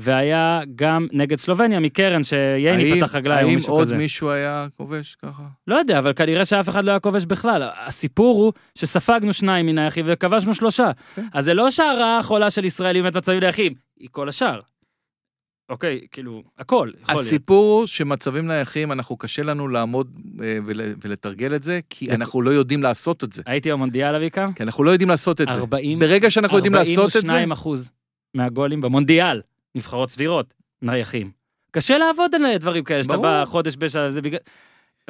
והיה 0.00 0.60
גם 0.76 1.06
נגד 1.12 1.38
סלובניה 1.38 1.80
מקרן 1.80 2.22
שייני 2.22 2.92
האם- 2.92 3.00
פתח 3.00 3.14
רגליים 3.14 3.44
או 3.44 3.48
האם 3.50 3.56
מישהו 3.56 3.72
עוד 3.74 3.82
כזה. 3.86 3.96
מישהו 3.96 4.30
היה 4.30 4.66
כובש 4.76 5.14
ככה? 5.22 5.42
לא 5.66 5.74
יודע, 5.76 5.98
אבל 5.98 6.12
כנראה 6.12 6.44
שאף 6.44 6.68
אחד 6.68 6.84
לא 6.84 6.90
היה 6.90 7.00
כובש 7.00 7.24
בכלל. 7.24 7.68
הסיפור 7.86 8.36
הוא 8.42 8.52
שספגנו 8.74 9.32
שניים 9.32 9.66
מן 9.66 9.78
היחיד 9.78 10.04
וכבשנו 10.08 10.54
שלושה. 10.54 10.90
כן. 11.14 11.24
אז 11.32 11.44
זה 11.44 11.54
לא 11.54 11.70
שהרעה 11.70 12.18
החולה 12.18 12.50
של 12.50 12.64
ישראל 12.64 12.94
היא 12.94 13.02
באמת 13.02 13.16
מצבים 13.16 13.40
נייחים, 13.40 13.72
היא 14.00 14.08
כל 14.12 14.28
השאר. 14.28 14.60
אוקיי, 15.70 16.00
כאילו, 16.10 16.42
הכל 16.58 16.90
יכול 17.02 17.14
להיות. 17.14 17.26
הסיפור 17.26 17.78
הוא 17.78 17.86
שמצבים 17.86 18.46
נייחים, 18.46 18.92
אנחנו 18.92 19.16
קשה 19.16 19.42
לנו 19.42 19.68
לעמוד 19.68 20.10
אה, 20.42 20.58
ול- 20.66 20.94
ולתרגל 21.04 21.54
את 21.54 21.62
זה, 21.62 21.80
כי 21.90 22.10
אנחנו 22.10 22.42
לא 22.42 22.50
יודעים 22.50 22.82
לעשות 22.82 23.24
את 23.24 23.32
זה. 23.32 23.42
הייתי 23.46 23.70
במונדיאל, 23.72 24.14
אביקה? 24.14 24.48
כי 24.56 24.62
אנחנו 24.62 24.84
לא 24.84 24.90
יודעים 24.90 25.08
לעשות 25.10 25.40
את 25.40 25.46
זה. 25.52 25.58
40 25.60 25.98
ברגע 25.98 26.30
שאנחנו 26.30 26.56
יודעים 26.56 26.74
לעשות 26.74 27.06
את 27.06 27.12
זה, 27.12 27.18
42 27.18 27.52
אחוז 27.52 27.90
מהגולים 28.34 28.80
במונדיאל, 28.80 29.40
נבחרות 29.74 30.10
סבירות, 30.10 30.54
נייחים. 30.82 31.30
קשה 31.70 31.98
לעבוד 31.98 32.34
על 32.34 32.56
דברים 32.56 32.84
כאלה, 32.84 33.04
שאתה. 33.04 33.16
בא 33.16 33.44
חודש 33.44 33.76
בשעה, 33.78 34.10
זה 34.10 34.22
בגלל... 34.22 34.38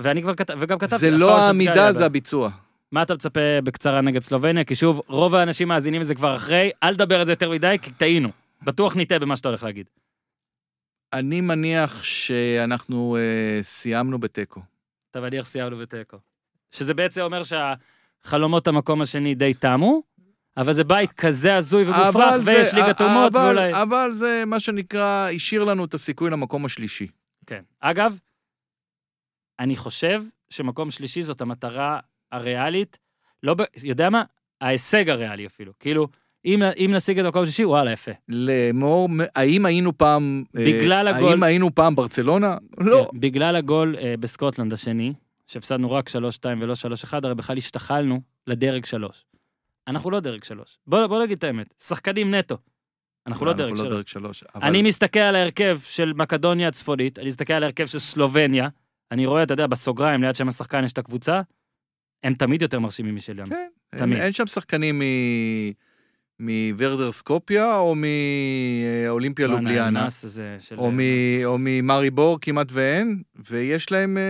ואני 0.00 0.22
כבר 0.22 0.34
כתב, 0.34 0.54
וגם 0.58 0.78
כתבתי... 0.78 0.98
זה 0.98 1.10
לא 1.10 1.38
העמידה, 1.38 1.92
זה 1.92 2.06
הביצוע. 2.06 2.50
מה 2.92 3.02
אתה 3.02 3.14
מצפה 3.14 3.40
בקצרה 3.64 4.00
נגד 4.00 4.22
סלובניה? 4.22 4.64
כי 4.64 4.74
שוב, 4.74 5.00
רוב 5.06 5.34
האנשים 5.34 5.68
מאזינים 5.68 6.00
לזה 6.00 6.14
כבר 6.14 6.36
אחרי, 6.36 6.70
אל 6.82 6.94
תדבר 6.94 7.20
על 7.20 7.26
זה 7.26 7.32
יותר 7.32 7.50
מדי, 7.50 7.76
כי 7.82 7.90
טעינו. 7.90 8.28
בטוח 8.62 8.96
נטעה 8.96 9.18
במה 9.18 9.36
שאתה 9.36 9.48
הולך 9.48 9.62
להגיד. 9.62 9.86
אני 11.12 11.40
מניח 11.40 12.04
שאנחנו 12.04 13.16
אה, 13.16 13.62
סיימנו 13.62 14.18
בתיקו. 14.18 14.60
אתה 15.10 15.20
מניח 15.20 15.46
סיימנו 15.46 15.76
בתיקו. 15.76 16.16
שזה 16.70 16.94
בעצם 16.94 17.20
אומר 17.20 17.42
שהחלומות 17.44 18.68
המקום 18.68 19.02
השני 19.02 19.34
די 19.34 19.54
תמו, 19.54 20.02
אבל 20.58 20.72
זה 20.72 20.84
בית 20.84 21.12
כזה 21.12 21.56
הזוי 21.56 21.82
ומופרך, 21.84 22.34
ויש 22.44 22.74
ליגת 22.74 23.00
אומות, 23.00 23.32
אבל- 23.36 23.44
ואולי... 23.46 23.82
אבל 23.82 24.12
זה 24.12 24.42
מה 24.46 24.60
שנקרא, 24.60 25.28
השאיר 25.34 25.64
לנו 25.64 25.84
את 25.84 25.94
הסיכוי 25.94 26.30
למקום 26.30 26.64
השלישי. 26.64 27.06
כן. 27.46 27.62
אגב, 27.80 28.18
אני 29.60 29.76
חושב 29.76 30.22
שמקום 30.50 30.90
שלישי 30.90 31.22
זאת 31.22 31.40
המטרה 31.40 31.98
הריאלית, 32.32 32.98
לא 33.42 33.54
ב... 33.54 33.62
יודע 33.82 34.10
מה? 34.10 34.22
ההישג 34.60 35.10
הריאלי 35.10 35.46
אפילו. 35.46 35.72
כאילו, 35.80 36.08
אם, 36.44 36.62
אם 36.62 36.90
נשיג 36.94 37.18
את 37.18 37.24
המקום 37.24 37.42
השלישי, 37.42 37.64
וואלה, 37.64 37.92
יפה. 37.92 38.12
לאמור, 38.28 39.08
האם 39.36 39.66
היינו 39.66 39.98
פעם... 39.98 40.44
אה, 40.58 40.64
בגלל 40.66 41.08
הגול- 41.08 41.30
האם 41.32 41.42
היינו 41.42 41.74
פעם 41.74 41.94
ברצלונה? 41.96 42.56
לא. 42.78 43.08
כן, 43.12 43.20
בגלל 43.20 43.56
הגול 43.56 43.96
אה, 43.98 44.14
בסקוטלנד 44.20 44.72
השני, 44.72 45.12
שהפסדנו 45.46 45.90
רק 45.90 46.08
3-2 46.08 46.12
ולא 46.60 46.74
3-1, 46.74 46.86
הרי 47.22 47.34
בכלל 47.34 47.56
השתחלנו 47.56 48.20
לדרג 48.46 48.84
3. 48.84 49.24
אנחנו 49.88 50.11
לא 50.11 50.20
דרג 50.20 50.44
3. 50.44 50.79
בוא, 50.87 51.07
בוא 51.07 51.22
נגיד 51.22 51.38
את 51.38 51.44
האמת, 51.44 51.74
שחקנים 51.83 52.35
נטו. 52.35 52.59
אנחנו 53.27 53.46
לא 53.46 53.53
דרג 53.53 53.74
3. 53.77 53.88
דרג 53.88 54.07
שלוש. 54.07 54.44
אבל- 54.55 54.66
אני 54.66 54.83
מסתכל 54.83 55.18
על 55.18 55.37
ההרכב 55.37 55.79
של 55.83 56.12
מקדוניה 56.12 56.68
הצפונית, 56.68 57.18
אני 57.18 57.29
מסתכל 57.29 57.53
על 57.53 57.62
ההרכב 57.62 57.87
של 57.87 57.98
סלובניה, 57.98 58.68
אני 59.12 59.27
רואה, 59.27 59.42
אתה 59.42 59.53
יודע, 59.53 59.66
בסוגריים, 59.66 60.22
ליד 60.22 60.35
שם 60.35 60.48
השחקן 60.48 60.85
יש 60.85 60.92
את 60.92 60.98
הקבוצה, 60.98 61.40
הם 62.22 62.35
תמיד 62.35 62.62
יותר 62.62 62.79
מרשימים 62.81 63.14
משלנו. 63.14 63.46
כן, 63.46 63.68
אין- 63.92 64.01
תמיד. 64.01 64.18
אין 64.18 64.33
שם 64.33 64.46
שחקנים 64.46 64.98
מ- 64.98 65.72
מוורדר 66.40 67.12
סקופיה 67.12 67.77
או 67.77 67.94
מאולימפיה 67.94 69.46
לובליאנה. 69.46 70.01
הנאס 70.01 70.24
הזה 70.24 70.57
של... 70.61 70.74
או, 70.79 70.90
מ, 70.90 70.98
או 71.44 71.57
ממארי 71.61 72.11
בור 72.11 72.38
כמעט 72.40 72.66
ואין, 72.72 73.22
ויש 73.51 73.92
להם, 73.92 74.18
אה, 74.18 74.22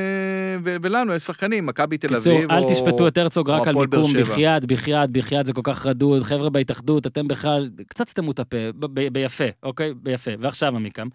ו, 0.65 0.77
ולנו 0.83 1.15
יש 1.15 1.23
שחקנים, 1.23 1.67
מכבי 1.67 1.99
תל 1.99 2.09
קיצור, 2.09 2.37
אביב, 2.39 2.51
אל 2.51 2.63
או... 2.63 2.73
תשפטו 2.73 3.09
את 3.09 3.19
הרצוג 3.19 3.51
רק 3.51 3.63
על 3.63 3.71
הפועל 3.71 3.87
באר 3.87 4.01
מיקום, 4.01 4.13
שבע. 4.13 4.25
בחייאת, 4.25 4.65
בחייאת, 4.65 5.11
בחייאת, 5.11 5.47
זה 5.47 5.53
כל 5.53 5.61
כך 5.65 5.87
רדוד, 5.87 6.23
חבר'ה 6.23 6.51
בהתאחדות, 6.51 7.07
אתם 7.07 7.29
בכלל, 7.29 7.71
קצת 7.89 8.09
סתמו 8.09 8.31
את 8.31 8.39
הפה, 8.39 8.57
ב- 8.79 9.09
ביפה, 9.13 9.45
אוקיי? 9.63 9.95
ביפה. 10.03 10.31
ועכשיו 10.41 10.77
עמיקם. 10.77 11.09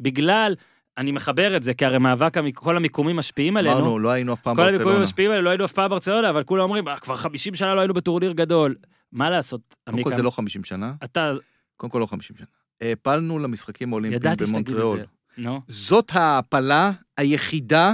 בגלל 0.00 0.54
אני 0.98 1.12
מחבר 1.12 1.56
את 1.56 1.62
זה, 1.62 1.74
כי 1.74 1.84
הרי 1.84 1.98
מאבק, 1.98 2.34
כל 2.54 2.76
המיקומים 2.76 3.16
משפיעים 3.16 3.56
עלינו. 3.56 3.74
אמרנו, 3.78 3.98
לא 3.98 4.08
היינו 4.08 4.32
אף 4.32 4.40
פעם 4.40 4.56
כל 4.56 4.62
המיקומים 4.62 4.84
ברצלונה. 4.86 5.02
משפיעים 5.02 5.30
עלינו, 5.30 5.44
לא 5.44 5.50
היינו 5.50 5.64
אף 5.64 5.72
פעם 5.72 5.90
ברצלונה, 5.90 6.30
אבל 6.30 6.42
כולם 6.44 6.62
אומרים, 6.62 6.88
"אה, 6.88 6.96
כבר 6.96 7.14
50 7.16 7.54
שנה 7.54 7.74
לא 7.74 7.80
היינו 7.80 7.94
בטורניר 7.94 8.32
גדול. 8.32 8.74
מה 9.12 9.30
לעשות, 9.30 9.74
קודם 9.90 10.02
כל? 10.02 10.14
זה 10.14 10.22
לא 10.22 10.30
50 10.30 10.64
שנה, 10.64 10.94
אתה, 11.04 11.32
קודם 11.76 11.90
כל 11.90 11.98
לא 11.98 12.06
50 12.06 12.36
שנה. 12.36 12.46
העפלנו 12.80 13.38
למשחקים 13.38 13.92
האולימפיים 13.92 14.20
ידעתי 14.20 14.44
שתגיד 14.46 14.58
את 14.58 14.68
במונטריאול. 14.68 14.98
זה. 14.98 15.04
נו, 15.38 15.60
זאת 15.68 16.10
ההעפלה 16.10 16.90
היחידה 17.16 17.92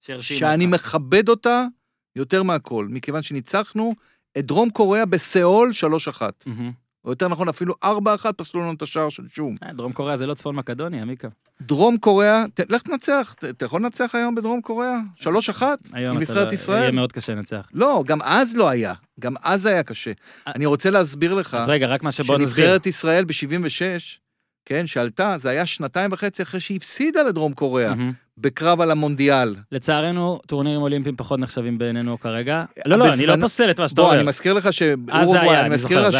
שאני. 0.00 0.66
מכבד 0.66 1.28
אותה 1.28 1.66
יותר 2.16 2.42
מהכל, 2.42 2.88
מכיוון 2.90 3.22
שניצחנו 3.22 3.94
את 4.38 4.46
דרום 4.46 4.70
קוריאה 4.70 5.06
בסיאול 5.06 5.70
3-1. 6.18 6.22
או 7.06 7.10
יותר 7.10 7.28
נכון, 7.28 7.48
אפילו 7.48 7.74
4-1 7.84 7.88
פסלו 8.36 8.60
לנו 8.60 8.72
את 8.72 8.82
השער 8.82 9.08
של 9.08 9.22
שום. 9.34 9.54
אה, 9.62 9.72
דרום 9.72 9.92
קוריאה 9.92 10.16
זה 10.16 10.26
לא 10.26 10.34
צפון 10.34 10.56
מקדוניה, 10.56 11.02
עמיקה. 11.02 11.28
דרום 11.62 11.96
קוריאה, 11.98 12.44
ת- 12.54 12.70
לך 12.70 12.82
תנצח, 12.82 13.34
אתה 13.50 13.64
יכול 13.64 13.80
לנצח 13.82 14.14
היום 14.14 14.34
בדרום 14.34 14.60
קוריאה? 14.60 14.98
3-1? 15.20 15.62
היום 15.92 16.16
עם 16.16 16.22
נבחרת 16.22 16.48
לא- 16.48 16.52
ישראל? 16.52 16.80
יהיה 16.80 16.90
מאוד 16.90 17.12
קשה 17.12 17.34
לנצח. 17.34 17.68
לא, 17.72 18.02
גם 18.06 18.22
אז 18.22 18.56
לא 18.56 18.68
היה. 18.68 18.92
גם 19.20 19.34
אז 19.42 19.66
היה 19.66 19.82
קשה. 19.82 20.10
אה, 20.48 20.52
אני 20.56 20.66
רוצה 20.66 20.90
להסביר 20.90 21.34
לך, 21.34 21.54
אז 21.54 21.68
רגע, 21.68 21.86
רק 21.86 22.02
מה 22.02 22.12
שבוא 22.12 22.38
נסביר. 22.38 22.64
שנבחרת 22.66 22.86
ישראל 22.86 23.24
ב-76, 23.24 24.18
כן, 24.64 24.86
שעלתה, 24.86 25.38
זה 25.38 25.50
היה 25.50 25.66
שנתיים 25.66 26.12
וחצי 26.12 26.42
אחרי 26.42 26.60
שהיא 26.60 26.76
הפסידה 26.76 27.22
לדרום 27.22 27.52
קוריאה. 27.54 27.94
בקרב 28.38 28.80
על 28.80 28.90
המונדיאל. 28.90 29.54
לצערנו, 29.72 30.40
טורנירים 30.46 30.82
אולימפיים 30.82 31.16
פחות 31.16 31.40
נחשבים 31.40 31.78
בעינינו 31.78 32.20
כרגע. 32.20 32.64
לא, 32.86 32.96
לא, 32.96 33.14
אני 33.14 33.26
לא 33.26 33.34
פוסל 33.40 33.70
את 33.70 33.80
מה 33.80 33.88
שאתה 33.88 34.00
בוא, 34.00 34.08
אומר. 34.08 34.20
אני 34.20 34.28
מזכיר 34.28 34.52
לך 34.52 34.72
שאורוגוואי, 34.72 35.48
אני 35.48 35.60
אני 35.60 35.74
מזכיר 35.74 36.08
לך 36.08 36.14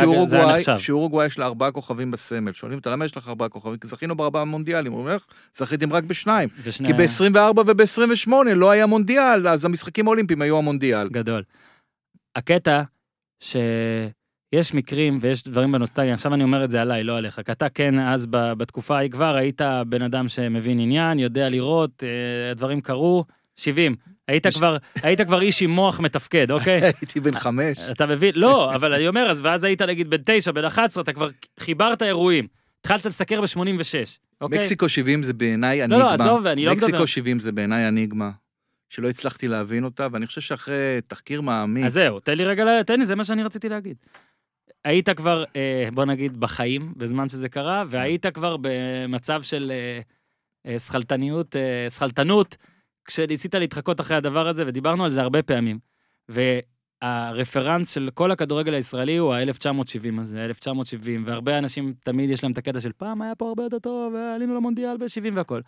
שאורוגוואי, 0.78 1.26
יש 1.26 1.38
לה 1.38 1.46
ארבעה 1.46 1.70
כוכבים 1.70 2.10
בסמל. 2.10 2.52
שואלים 2.52 2.78
אותה, 2.78 2.90
למה 2.90 3.04
יש 3.04 3.16
לך 3.16 3.28
ארבעה 3.28 3.48
כוכבים? 3.48 3.78
כי 3.78 3.88
זכינו 3.88 4.14
בארבעה 4.14 4.44
מונדיאלים. 4.44 4.92
הוא 4.92 5.00
אומר, 5.00 5.16
זכיתם 5.56 5.92
רק 5.92 6.04
בשניים. 6.04 6.48
כי 6.84 6.92
ב-24 6.92 7.60
וב-28 7.66 8.32
לא 8.54 8.70
היה 8.70 8.86
מונדיאל, 8.86 9.48
אז 9.48 9.64
המשחקים 9.64 10.06
האולימפיים 10.06 10.42
היו 10.42 10.58
המונדיאל. 10.58 11.08
גדול. 11.08 11.42
הקטע 12.36 12.82
שיש 14.54 14.74
מקרים 14.74 15.18
ויש 15.20 15.44
דברים 15.44 15.72
בנוסטלגיה, 15.72 16.14
עכשיו 16.14 16.34
אני 16.34 16.42
אומר 16.42 16.64
את 16.64 16.70
זה 16.70 16.80
עליי, 16.80 17.04
לא 17.04 17.16
עליך, 17.16 17.40
כי 17.44 17.52
אתה 17.52 17.68
כן 17.68 17.98
אז 17.98 18.26
בתקופה 18.30 18.96
ההיא 18.96 19.10
כבר 19.10 19.36
היית 19.36 19.60
בן 19.88 20.02
אדם 20.02 20.28
שמבין 20.28 20.80
עניין, 20.80 21.18
יודע 21.18 21.48
לראות, 21.48 22.02
אה, 22.04 22.50
הדברים 22.50 22.80
קרו, 22.80 23.24
70. 23.56 23.96
היית 24.28 24.46
יש- 24.46 24.56
כבר, 24.56 24.76
היית 25.02 25.20
כבר 25.20 25.40
איש 25.40 25.62
עם 25.62 25.70
מוח 25.70 26.00
מתפקד, 26.00 26.50
אוקיי? 26.50 26.80
הייתי 27.00 27.20
בן 27.20 27.34
חמש. 27.38 27.78
אתה 27.90 28.06
מבין? 28.06 28.32
לא, 28.34 28.74
אבל 28.74 28.92
אני 28.94 29.08
אומר, 29.08 29.30
אז 29.30 29.40
ואז 29.42 29.64
היית 29.64 29.82
נגיד 29.82 30.10
בן 30.10 30.16
9, 30.24 30.52
בן 30.52 30.64
11, 30.64 31.02
אתה 31.02 31.12
כבר 31.12 31.28
חיברת 31.60 32.02
אירועים. 32.02 32.46
התחלת 32.80 33.04
לסקר 33.06 33.40
ב-86, 33.40 33.58
אוקיי? 34.40 34.58
מקסיקו 34.58 34.88
70 34.88 35.22
זה 35.22 35.32
בעיניי 35.32 35.78
לא, 35.78 35.84
אניגמה. 35.84 35.98
לא, 36.04 36.10
עזוב, 36.10 36.46
אני 36.46 36.64
לא 36.64 36.72
מדבר. 36.72 36.86
מקסיקו 36.86 37.06
70 37.06 37.40
זה 37.40 37.52
בעיניי 37.52 37.88
אניגמה, 37.88 38.30
שלא 38.90 39.08
הצלחתי 39.08 39.48
להבין 39.48 39.84
אותה, 39.84 40.06
ואני 40.12 40.26
חושב 40.26 40.40
שאחרי 40.40 40.74
תחקיר 41.08 41.40
מעמיק, 41.40 41.84
אז 41.86 41.92
זהו, 41.92 42.20
תן 42.20 42.34
לי 42.36 42.44
רגע, 42.44 42.82
תן 42.82 43.00
לי, 43.00 43.06
זה 43.06 43.14
מה 43.14 43.24
שאני 43.24 43.42
רציתי 43.42 43.68
להגיד. 43.68 43.96
היית 44.86 45.10
כבר, 45.10 45.44
אה, 45.56 45.88
בוא 45.94 46.04
נגיד, 46.04 46.40
בחיים, 46.40 46.92
בזמן 46.96 47.28
שזה 47.28 47.48
קרה, 47.48 47.84
והיית 47.86 48.26
כבר 48.26 48.56
במצב 48.60 49.42
של 49.42 49.72
אה, 49.74 50.00
אה, 50.66 50.78
שכלתניות, 50.78 51.56
אה, 51.56 51.90
שכלתנות, 51.90 52.56
כשניסית 53.04 53.54
להתחקות 53.54 54.00
אחרי 54.00 54.16
הדבר 54.16 54.48
הזה, 54.48 54.64
ודיברנו 54.66 55.04
על 55.04 55.10
זה 55.10 55.22
הרבה 55.22 55.42
פעמים. 55.42 55.78
והרפרנס 56.28 57.94
של 57.94 58.08
כל 58.14 58.30
הכדורגל 58.30 58.74
הישראלי 58.74 59.16
הוא 59.16 59.34
ה-1970 59.34 60.20
הזה, 60.20 60.44
1970, 60.44 61.22
והרבה 61.26 61.58
אנשים 61.58 61.94
תמיד 62.04 62.30
יש 62.30 62.42
להם 62.42 62.52
את 62.52 62.58
הקטע 62.58 62.80
של 62.80 62.92
פעם 62.92 63.22
היה 63.22 63.34
פה 63.34 63.48
הרבה 63.48 63.62
יותר 63.62 63.78
טוב, 63.78 64.14
ועלינו 64.14 64.54
למונדיאל 64.54 64.96
ב-70 64.96 65.34
והכל. 65.34 65.60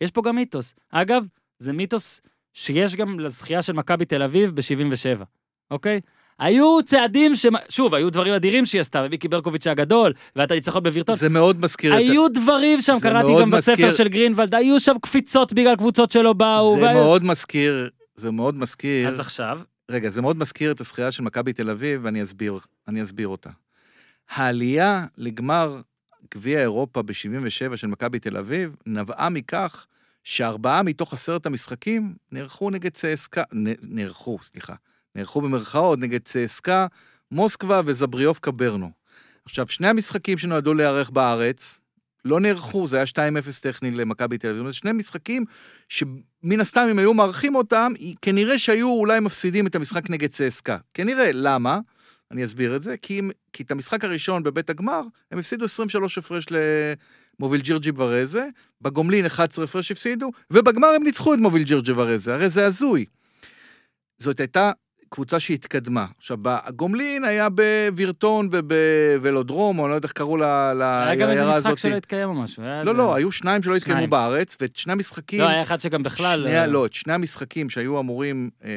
יש 0.00 0.10
פה 0.10 0.22
גם 0.24 0.36
מיתוס. 0.36 0.74
אגב, 0.90 1.26
זה 1.58 1.72
מיתוס 1.72 2.20
שיש 2.52 2.96
גם 2.96 3.20
לזכייה 3.20 3.62
של 3.62 3.72
מכבי 3.72 4.04
תל 4.04 4.22
אביב 4.22 4.50
ב-77, 4.50 5.24
אוקיי? 5.70 6.00
היו 6.38 6.78
צעדים 6.84 7.36
ש... 7.36 7.46
שוב, 7.68 7.94
היו 7.94 8.10
דברים 8.10 8.34
אדירים 8.34 8.66
שהיא 8.66 8.80
עשתה, 8.80 9.02
ומיקי 9.06 9.28
ברקוביץ' 9.28 9.66
הגדול, 9.66 10.12
ואת 10.36 10.50
הניצחון 10.50 10.82
בווירטון. 10.82 11.16
זה 11.16 11.28
מאוד 11.28 11.60
מזכיר 11.60 11.92
את... 11.94 11.98
היו 11.98 12.28
דברים 12.28 12.80
שם, 12.80 12.96
קראתי 13.02 13.28
גם 13.40 13.50
בספר 13.50 13.72
מזכיר- 13.72 13.90
של 13.90 14.08
גרינוולד, 14.08 14.54
היו 14.54 14.80
שם 14.80 14.96
קפיצות 15.02 15.52
בגלל 15.52 15.76
קבוצות 15.76 16.10
שלא 16.10 16.32
באו. 16.32 16.76
זה 16.76 16.82
והיו- 16.82 16.98
מאוד 16.98 17.24
מזכיר, 17.24 17.90
זה 18.16 18.30
מאוד 18.30 18.58
מזכיר, 18.58 19.08
אז 19.08 19.20
עכשיו, 19.20 19.60
רגע, 19.90 20.10
זה 20.10 20.22
מאוד 20.22 20.36
מזכיר 20.36 20.70
את 20.72 20.80
הזכייה 20.80 21.12
של 21.12 21.22
מכבי 21.22 21.52
תל 21.52 21.70
אביב, 21.70 22.00
ואני 22.04 22.22
אסביר, 22.22 22.58
אני 22.88 23.02
אסביר 23.02 23.28
אותה. 23.28 23.50
העלייה 24.30 25.06
לגמר 25.18 25.80
גביע 26.34 26.60
אירופה 26.60 27.02
ב-77 27.02 27.76
של 27.76 27.86
מכבי 27.86 28.18
תל 28.18 28.36
אביב 28.36 28.76
נבעה 28.86 29.28
מכך 29.28 29.86
שארבעה 30.24 30.82
מתוך 30.82 31.12
עשרת 31.12 31.46
המשחקים 31.46 32.14
נערכו 32.32 32.70
נגד 32.70 32.90
צסקה, 32.92 33.42
נערכו, 33.82 34.38
סליחה, 34.42 34.74
נערכו 35.14 35.40
במרכאות 35.40 35.98
נגד 35.98 36.20
צסקה, 36.22 36.86
מוסקבה 37.30 37.80
וזבריובקה 37.84 38.50
ברנו. 38.50 38.90
עכשיו, 39.44 39.68
שני 39.68 39.88
המשחקים 39.88 40.38
שנועדו 40.38 40.74
להיערך 40.74 41.10
בארץ, 41.10 41.78
לא 42.24 42.40
נערכו, 42.40 42.88
זה 42.88 42.96
היה 42.96 43.04
2-0 43.06 43.16
טכני 43.62 43.90
למכבי 43.90 44.38
תל 44.38 44.48
אביב. 44.50 44.66
זה 44.66 44.72
שני 44.72 44.92
משחקים 44.92 45.44
שמן 45.88 46.60
הסתם 46.60 46.86
אם 46.90 46.98
היו 46.98 47.14
מארחים 47.14 47.54
אותם, 47.54 47.92
כנראה 48.22 48.58
שהיו 48.58 48.88
אולי 48.88 49.20
מפסידים 49.20 49.66
את 49.66 49.74
המשחק 49.74 50.10
נגד 50.10 50.30
צסקה. 50.30 50.78
כנראה, 50.94 51.30
למה? 51.32 51.78
אני 52.30 52.44
אסביר 52.44 52.76
את 52.76 52.82
זה. 52.82 52.96
כי, 53.02 53.20
אם- 53.20 53.30
כי 53.52 53.62
את 53.62 53.70
המשחק 53.70 54.04
הראשון 54.04 54.42
בבית 54.42 54.70
הגמר, 54.70 55.02
הם 55.30 55.38
הפסידו 55.38 55.64
23 55.64 56.18
הפרש 56.18 56.44
למוביל 56.50 57.60
ג'ירג'י 57.60 57.90
ורזה, 57.96 58.48
בגומלין 58.80 59.26
11 59.26 59.64
הפרש 59.64 59.90
הפסידו, 59.90 60.30
ובגמר 60.50 60.88
הם 60.88 61.02
ניצחו 61.04 61.34
את 61.34 61.38
מוביל 61.38 61.62
ג'ירג'י 61.62 61.92
ורזה, 61.92 62.34
הרי 62.34 62.48
זה 62.50 62.66
הזוי. 62.66 63.04
זאת 64.18 64.40
הייתה 64.40 64.72
קבוצה 65.14 65.40
שהתקדמה. 65.40 66.06
עכשיו, 66.18 66.38
הגומלין 66.44 67.24
היה 67.24 67.48
בווירטון 67.48 68.48
ובוולודרום, 68.52 69.78
או 69.78 69.84
אני 69.84 69.90
לא 69.90 69.96
יודע 69.96 70.06
איך 70.06 70.12
קראו 70.12 70.36
ל- 70.36 70.42
היה 70.42 71.14
גם 71.14 71.28
איזה 71.28 71.40
לעיירה 71.42 71.50
משחק 71.50 71.66
הזאת. 71.66 71.78
שלא 71.78 71.96
התקיים 71.96 72.28
או 72.28 72.34
משהו. 72.34 72.62
לא, 72.62 72.80
איזה- 72.80 72.92
לא, 72.92 73.14
היו 73.14 73.32
שניים 73.32 73.62
שלא 73.62 73.76
התקיימו 73.76 73.96
שניים. 73.98 74.10
בארץ, 74.10 74.56
ואת 74.60 74.76
שני 74.76 74.92
המשחקים... 74.92 75.40
לא, 75.40 75.48
היה 75.48 75.62
אחד 75.62 75.80
שגם 75.80 76.02
בכלל... 76.02 76.42
שני, 76.46 76.58
אה, 76.58 76.66
לא, 76.66 76.86
את 76.86 76.92
שני 76.94 77.12
המשחקים 77.12 77.70
שהיו 77.70 78.00
אמורים 78.00 78.50
אה, 78.64 78.70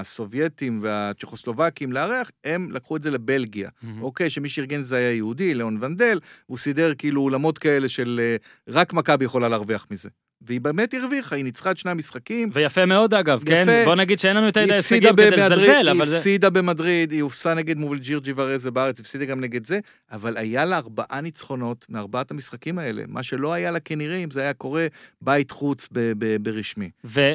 הסובייטים 0.00 0.78
והצ'כוסלובקים 0.82 1.92
לארח, 1.92 2.30
הם 2.44 2.68
לקחו 2.72 2.96
את 2.96 3.02
זה 3.02 3.10
לבלגיה. 3.10 3.68
מהמם. 3.82 4.02
אוקיי, 4.02 4.30
שמי 4.30 4.48
שארגן 4.48 4.80
את 4.80 4.86
זה 4.86 4.96
היה 4.96 5.12
יהודי, 5.12 5.54
ליאון 5.54 5.76
ונדל, 5.80 6.20
הוא 6.46 6.58
סידר 6.58 6.92
כאילו 6.98 7.20
אולמות 7.22 7.58
כאלה 7.58 7.88
של 7.88 8.20
אה, 8.22 8.36
רק 8.74 8.92
מכבי 8.92 9.24
יכולה 9.24 9.48
להרוויח 9.48 9.86
מזה. 9.90 10.08
והיא 10.46 10.60
באמת 10.60 10.94
הרוויחה, 10.94 11.36
היא 11.36 11.44
ניצחה 11.44 11.70
את 11.70 11.78
שני 11.78 11.90
המשחקים. 11.90 12.50
ויפה 12.52 12.86
מאוד 12.86 13.14
אגב, 13.14 13.42
כן? 13.46 13.62
יפה. 13.62 13.84
בוא 13.84 13.94
נגיד 13.94 14.18
שאין 14.18 14.36
לנו 14.36 14.46
יותר 14.46 14.60
היא 14.60 14.66
מדי 14.66 14.76
הישגים 14.76 15.00
כדי 15.02 15.10
במדריד, 15.30 15.40
לזלזל, 15.40 15.88
היא 15.88 15.90
אבל 15.90 16.06
זה... 16.06 16.16
הפסידה 16.16 16.50
במדריד, 16.50 17.12
היא 17.12 17.22
הופסה 17.22 17.54
נגד 17.54 17.78
מוביל 17.78 17.98
ג'ירג'י 17.98 18.32
ורזה 18.36 18.70
בארץ, 18.70 19.00
הפסידה 19.00 19.24
גם 19.24 19.40
נגד 19.40 19.66
זה, 19.66 19.78
אבל 20.12 20.36
היה 20.36 20.64
לה 20.64 20.76
ארבעה 20.76 21.20
ניצחונות 21.20 21.86
מארבעת 21.88 22.30
המשחקים 22.30 22.78
האלה, 22.78 23.02
מה 23.08 23.22
שלא 23.22 23.52
היה 23.52 23.70
לה 23.70 23.80
כנראה 23.80 24.16
אם 24.16 24.30
זה 24.30 24.40
היה 24.40 24.52
קורה 24.52 24.86
בית 25.20 25.50
חוץ 25.50 25.88
ב- 25.92 26.12
ב- 26.18 26.36
ברשמי. 26.42 26.90
ו... 27.04 27.32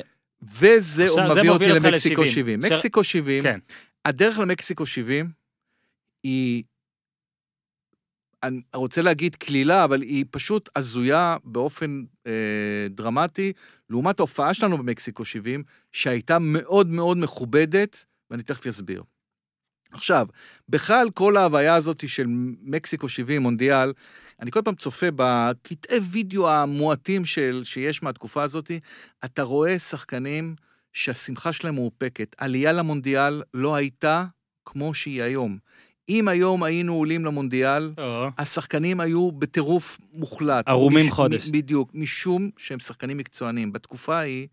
וזה 0.60 1.04
עכשיו, 1.06 1.34
זה 1.34 1.40
מביא 1.40 1.50
אותי 1.50 1.68
למקסיקו 1.68 2.24
ל- 2.24 2.28
70. 2.28 2.62
ש- 2.62 2.66
מקסיקו 2.72 3.04
70, 3.04 3.44
כן. 3.44 3.60
הדרך 4.06 4.40
למקסיקו 4.40 4.86
70 4.86 5.30
היא, 6.24 6.64
אני 8.44 8.62
רוצה 8.74 9.02
להגיד 9.02 9.36
קלילה, 9.36 9.84
אבל 9.84 10.02
היא 10.02 10.26
פשוט 10.32 10.70
הזויה 10.76 11.38
באופן 11.44 12.04
אה, 12.28 12.88
דרמטי, 12.90 13.54
לעומת 13.90 14.20
ההופעה 14.20 14.54
שלנו 14.54 14.78
במקסיקו 14.78 15.26
70, 15.26 15.64
שהייתה 15.92 16.40
מאוד 16.40 16.88
מאוד 16.88 17.18
מכובדת, 17.18 18.06
ואני 18.32 18.44
תכף 18.44 18.68
אסביר. 18.68 19.04
עכשיו, 19.92 20.28
בכלל 20.70 21.10
כל 21.10 21.38
ההוויה 21.38 21.76
הזאת 21.76 22.10
של 22.10 22.26
מקסיקו 22.62 23.10
70, 23.10 23.42
מונדיאל, 23.42 23.94
אני 24.40 24.52
כל 24.52 24.62
פעם 24.62 24.76
צופה 24.76 25.08
בקטעי 25.16 26.00
וידאו 26.00 26.50
המועטים 26.50 27.26
של, 27.26 27.62
שיש 27.64 28.04
מהתקופה 28.04 28.44
הזאת, 28.44 28.72
אתה 29.26 29.44
רואה 29.44 29.80
שחקנים 29.80 30.56
שהשמחה 30.94 31.54
שלהם 31.54 31.76
מאופקת. 31.76 32.36
עלייה 32.38 32.72
למונדיאל 32.72 33.44
לא 33.54 33.76
הייתה 33.76 34.26
כמו 34.66 34.94
שהיא 34.94 35.24
היום. 35.24 35.58
אם 36.10 36.28
היום 36.28 36.64
היינו 36.64 36.94
עולים 36.94 37.26
למונדיאל, 37.26 37.92
או, 37.98 38.28
השחקנים 38.38 39.00
היו 39.00 39.32
בטירוף 39.32 39.98
מוחלט. 40.14 40.68
ערומים 40.68 41.06
מש- 41.06 41.12
חודש. 41.12 41.48
בדיוק, 41.50 41.92
משום 41.94 42.50
שהם 42.58 42.80
שחקנים 42.80 43.18
מקצוענים. 43.18 43.74
בתקופה 43.74 44.18
ההיא, 44.18 44.48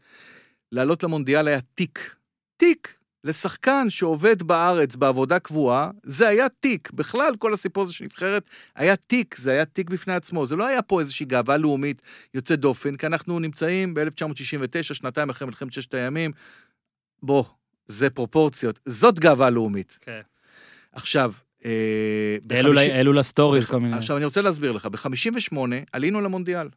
לעלות 0.72 1.02
למונדיאל 1.02 1.48
היה 1.48 1.60
תיק. 1.60 2.14
תיק. 2.56 2.98
לשחקן 3.24 3.90
שעובד 3.90 4.42
בארץ 4.42 4.96
בעבודה 4.96 5.38
קבועה, 5.38 5.90
זה 6.02 6.28
היה 6.28 6.48
תיק. 6.60 6.90
בכלל, 6.90 7.32
כל 7.38 7.54
הסיפור 7.54 7.82
הזה 7.82 7.92
של 7.92 8.04
נבחרת 8.04 8.44
היה 8.76 8.96
תיק, 8.96 9.36
זה 9.36 9.50
היה 9.50 9.64
תיק 9.64 9.90
בפני 9.90 10.14
עצמו. 10.14 10.46
זה 10.46 10.56
לא 10.56 10.66
היה 10.66 10.82
פה 10.82 11.00
איזושהי 11.00 11.26
גאווה 11.26 11.56
לאומית 11.56 12.02
יוצאת 12.34 12.60
דופן, 12.60 12.96
כי 12.96 13.06
אנחנו 13.06 13.38
נמצאים 13.38 13.94
ב-1969, 13.94 14.82
שנתיים 14.82 15.30
אחרי 15.30 15.46
מלחמת 15.46 15.72
ששת 15.72 15.94
הימים. 15.94 16.30
בוא, 17.22 17.44
זה 17.88 18.10
פרופורציות. 18.10 18.78
זאת 18.86 19.18
גאווה 19.20 19.50
לאומית. 19.50 19.98
כן. 20.00 20.20
עכשיו, 20.92 21.32
אה, 21.66 22.36
העלו 22.92 23.12
לסטוריז 23.12 23.66
כל 23.66 23.80
מיני. 23.80 23.96
עכשיו, 23.96 24.16
אני 24.16 24.24
רוצה 24.24 24.42
להסביר 24.42 24.72
לך. 24.72 24.86
ב-58 24.86 25.56
עלינו 25.92 26.20
למונדיאל. 26.20 26.68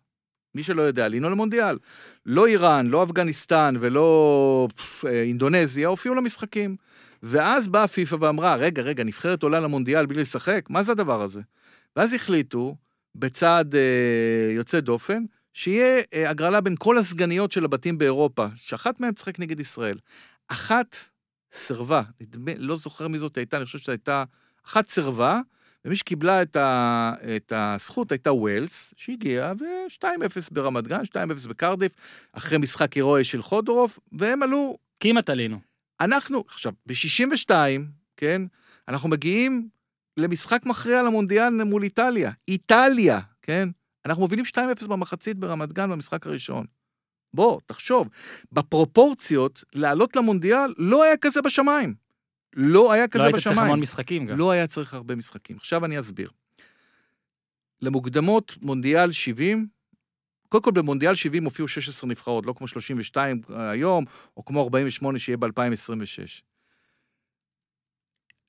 מי 0.56 0.64
שלא 0.64 0.82
יודע, 0.82 1.08
לנעול 1.08 1.32
למונדיאל. 1.32 1.78
לא 2.26 2.48
איראן, 2.48 2.88
לא 2.88 3.04
אפגניסטן 3.04 3.76
ולא 3.80 4.68
אה, 5.06 5.22
אינדונזיה 5.22 5.88
הופיעו 5.88 6.16
למשחקים. 6.16 6.76
ואז 7.24 7.68
באה 7.68 7.88
פיפ"א 7.88 8.16
ואמרה, 8.20 8.56
רגע, 8.56 8.82
רגע, 8.82 9.04
נבחרת 9.04 9.44
עולה 9.44 9.60
למונדיאל 9.60 10.06
בלי 10.06 10.22
לשחק? 10.22 10.66
מה 10.70 10.84
זה 10.84 10.92
הדבר 10.92 11.22
הזה? 11.22 11.42
ואז 11.96 12.14
החליטו, 12.14 12.76
בצעד 13.16 13.76
אה, 13.76 14.52
יוצא 14.52 14.80
דופן, 14.80 15.24
שיהיה 15.54 16.02
אה, 16.14 16.30
הגרלה 16.30 16.62
בין 16.62 16.76
כל 16.80 16.98
הסגניות 16.98 17.52
של 17.52 17.66
הבתים 17.66 17.98
באירופה, 17.98 18.46
שאחת 18.56 19.00
מהן 19.00 19.12
תשחק 19.12 19.40
נגד 19.40 19.60
ישראל. 19.60 19.98
אחת 20.48 20.96
סירבה, 21.54 22.02
נדמה, 22.22 22.52
לא 22.58 22.78
זוכר 22.78 23.08
מי 23.08 23.20
זאת 23.20 23.38
הייתה, 23.38 23.58
אני 23.58 23.66
חושב 23.66 23.80
שזו 23.80 23.92
הייתה, 23.92 24.24
אחת 24.68 24.88
סירבה, 24.88 25.42
ומי 25.86 25.96
שקיבלה 25.96 26.42
את, 26.42 26.56
ה, 26.56 27.14
את 27.36 27.54
הזכות 27.56 28.12
הייתה 28.12 28.34
ווילס, 28.34 28.94
שהגיעה, 28.98 29.54
ו-2-0 29.60 30.06
ברמת 30.52 30.88
גן, 30.88 31.02
2-0 31.02 31.50
בקרדיף, 31.50 31.96
אחרי 32.34 32.58
משחק 32.58 32.94
הירואי 32.94 33.24
של 33.24 33.44
חודורוב, 33.44 33.98
והם 34.12 34.44
עלו 34.44 34.78
כמעט 35.00 35.30
עלינו. 35.30 35.60
אנחנו, 36.02 36.44
עכשיו, 36.48 36.74
ב-62, 36.86 37.52
כן, 38.18 38.42
אנחנו 38.88 39.10
מגיעים 39.10 39.70
למשחק 40.18 40.66
מכריע 40.66 41.04
למונדיאל 41.04 41.50
מול 41.50 41.84
איטליה. 41.84 42.32
איטליה, 42.48 43.20
כן? 43.42 43.70
אנחנו 44.06 44.22
מובילים 44.22 44.46
2-0 44.46 44.88
במחצית 44.88 45.38
ברמת 45.38 45.74
גן 45.74 45.90
במשחק 45.90 46.28
הראשון. 46.28 46.66
בוא, 47.34 47.60
תחשוב, 47.66 48.10
בפרופורציות, 48.52 49.64
לעלות 49.74 50.16
למונדיאל 50.16 50.74
לא 50.78 51.04
היה 51.04 51.18
כזה 51.18 51.42
בשמיים. 51.42 52.07
לא 52.54 52.92
היה 52.92 53.08
כזה 53.08 53.24
לא 53.24 53.28
היית 53.28 53.36
בשמיים. 53.36 53.56
צריך 53.56 53.66
המון 53.66 53.80
משחקים 53.80 54.26
גם. 54.26 54.38
לא 54.38 54.52
היה 54.52 54.68
צריך 54.68 54.94
הרבה 54.94 55.16
משחקים. 55.16 55.58
עכשיו 55.58 55.86
אני 55.86 56.00
אסביר. 56.00 56.30
למוקדמות 57.82 58.58
מונדיאל 58.62 59.12
70, 59.12 59.68
קודם 60.50 60.64
כל 60.64 60.72
במונדיאל 60.72 61.16
70 61.16 61.46
הופיעו 61.46 61.68
16 61.68 62.10
נבחרות, 62.10 62.46
לא 62.46 62.54
כמו 62.58 62.68
32 62.68 63.42
היום, 63.50 64.06
או 64.38 64.46
כמו 64.46 64.64
48 64.64 65.20
שיהיה 65.20 65.38
ב-2026. 65.38 66.42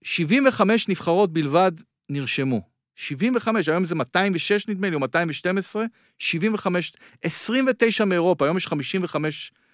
75 0.02 0.88
נבחרות 0.88 1.32
בלבד 1.32 1.72
נרשמו. 2.08 2.78
75, 2.94 3.68
היום 3.68 3.84
זה 3.84 3.94
206 3.94 4.68
נדמה 4.68 4.88
לי, 4.88 4.94
או 4.94 5.00
212, 5.00 5.84
75, 6.18 6.92
29 7.22 8.04
מאירופה, 8.04 8.44
היום 8.44 8.56
יש 8.56 8.66
55 8.66 9.52
אה, 9.52 9.58
אה, 9.58 9.62
אה, 9.62 9.67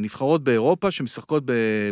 נבחרות 0.00 0.44
באירופה 0.44 0.90
שמשחקות 0.90 1.42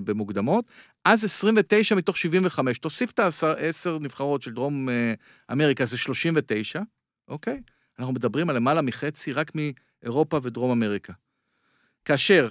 במוקדמות, 0.04 0.64
אז 1.04 1.24
29 1.24 1.94
מתוך 1.94 2.16
75, 2.16 2.78
תוסיף 2.78 3.10
את 3.10 3.18
ה-10 3.18 3.88
נבחרות 4.00 4.42
של 4.42 4.52
דרום 4.52 4.88
אה, 4.88 5.14
אמריקה, 5.52 5.84
זה 5.86 5.96
39, 5.98 6.80
אוקיי? 7.28 7.62
אנחנו 7.98 8.12
מדברים 8.12 8.50
על 8.50 8.56
למעלה 8.56 8.82
מחצי 8.82 9.32
רק 9.32 9.52
מאירופה 9.54 10.40
ודרום 10.42 10.70
אמריקה. 10.70 11.12
כאשר 12.04 12.50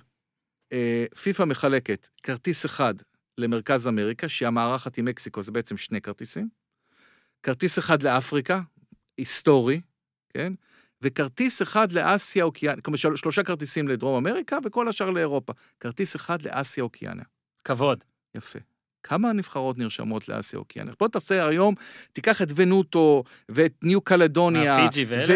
אה, 0.71 1.05
פיפ"א 1.23 1.45
מחלקת 1.45 2.07
כרטיס 2.23 2.65
אחד 2.65 2.93
למרכז 3.37 3.87
אמריקה, 3.87 4.29
שהיא 4.29 4.47
המארחת 4.47 4.97
עם 4.97 5.05
מקסיקו, 5.05 5.43
זה 5.43 5.51
בעצם 5.51 5.77
שני 5.77 6.01
כרטיסים. 6.01 6.49
כרטיס 7.43 7.79
אחד 7.79 8.03
לאפריקה, 8.03 8.61
היסטורי, 9.17 9.81
כן? 10.29 10.53
וכרטיס 11.01 11.61
אחד 11.61 11.91
לאסיה 11.91 12.43
אוקיאניה, 12.43 12.81
כלומר 12.81 12.97
של- 12.97 13.15
שלושה 13.15 13.43
כרטיסים 13.43 13.87
לדרום 13.87 14.27
אמריקה 14.27 14.57
וכל 14.63 14.89
השאר 14.89 15.09
לאירופה. 15.09 15.53
כרטיס 15.79 16.15
אחד 16.15 16.41
לאסיה 16.41 16.83
אוקיאניה. 16.83 17.25
כבוד. 17.63 18.03
יפה. 18.35 18.59
כמה 19.03 19.33
נבחרות 19.33 19.77
נרשמות 19.77 20.29
לאסיה 20.29 20.59
אוקיאניה? 20.59 20.93
בוא 20.99 21.07
תעשה 21.07 21.47
היום, 21.47 21.75
תיקח 22.13 22.41
את 22.41 22.47
ונוטו 22.55 23.23
ואת 23.49 23.73
ניו 23.83 24.01
קלדוניה? 24.01 24.75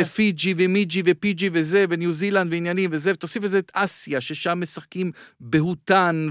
ופיג'י 0.01 0.53
ומיג'י 0.57 1.01
ופיג'י 1.05 1.49
וזה, 1.53 1.85
וניו 1.89 2.13
זילנד 2.13 2.51
ועניינים 2.51 2.89
וזה, 2.93 3.11
ותוסיף 3.11 3.43
לזה 3.43 3.59
את 3.59 3.71
אסיה, 3.73 4.21
ששם 4.21 4.59
משחקים 4.61 5.11
בהוטן 5.39 6.27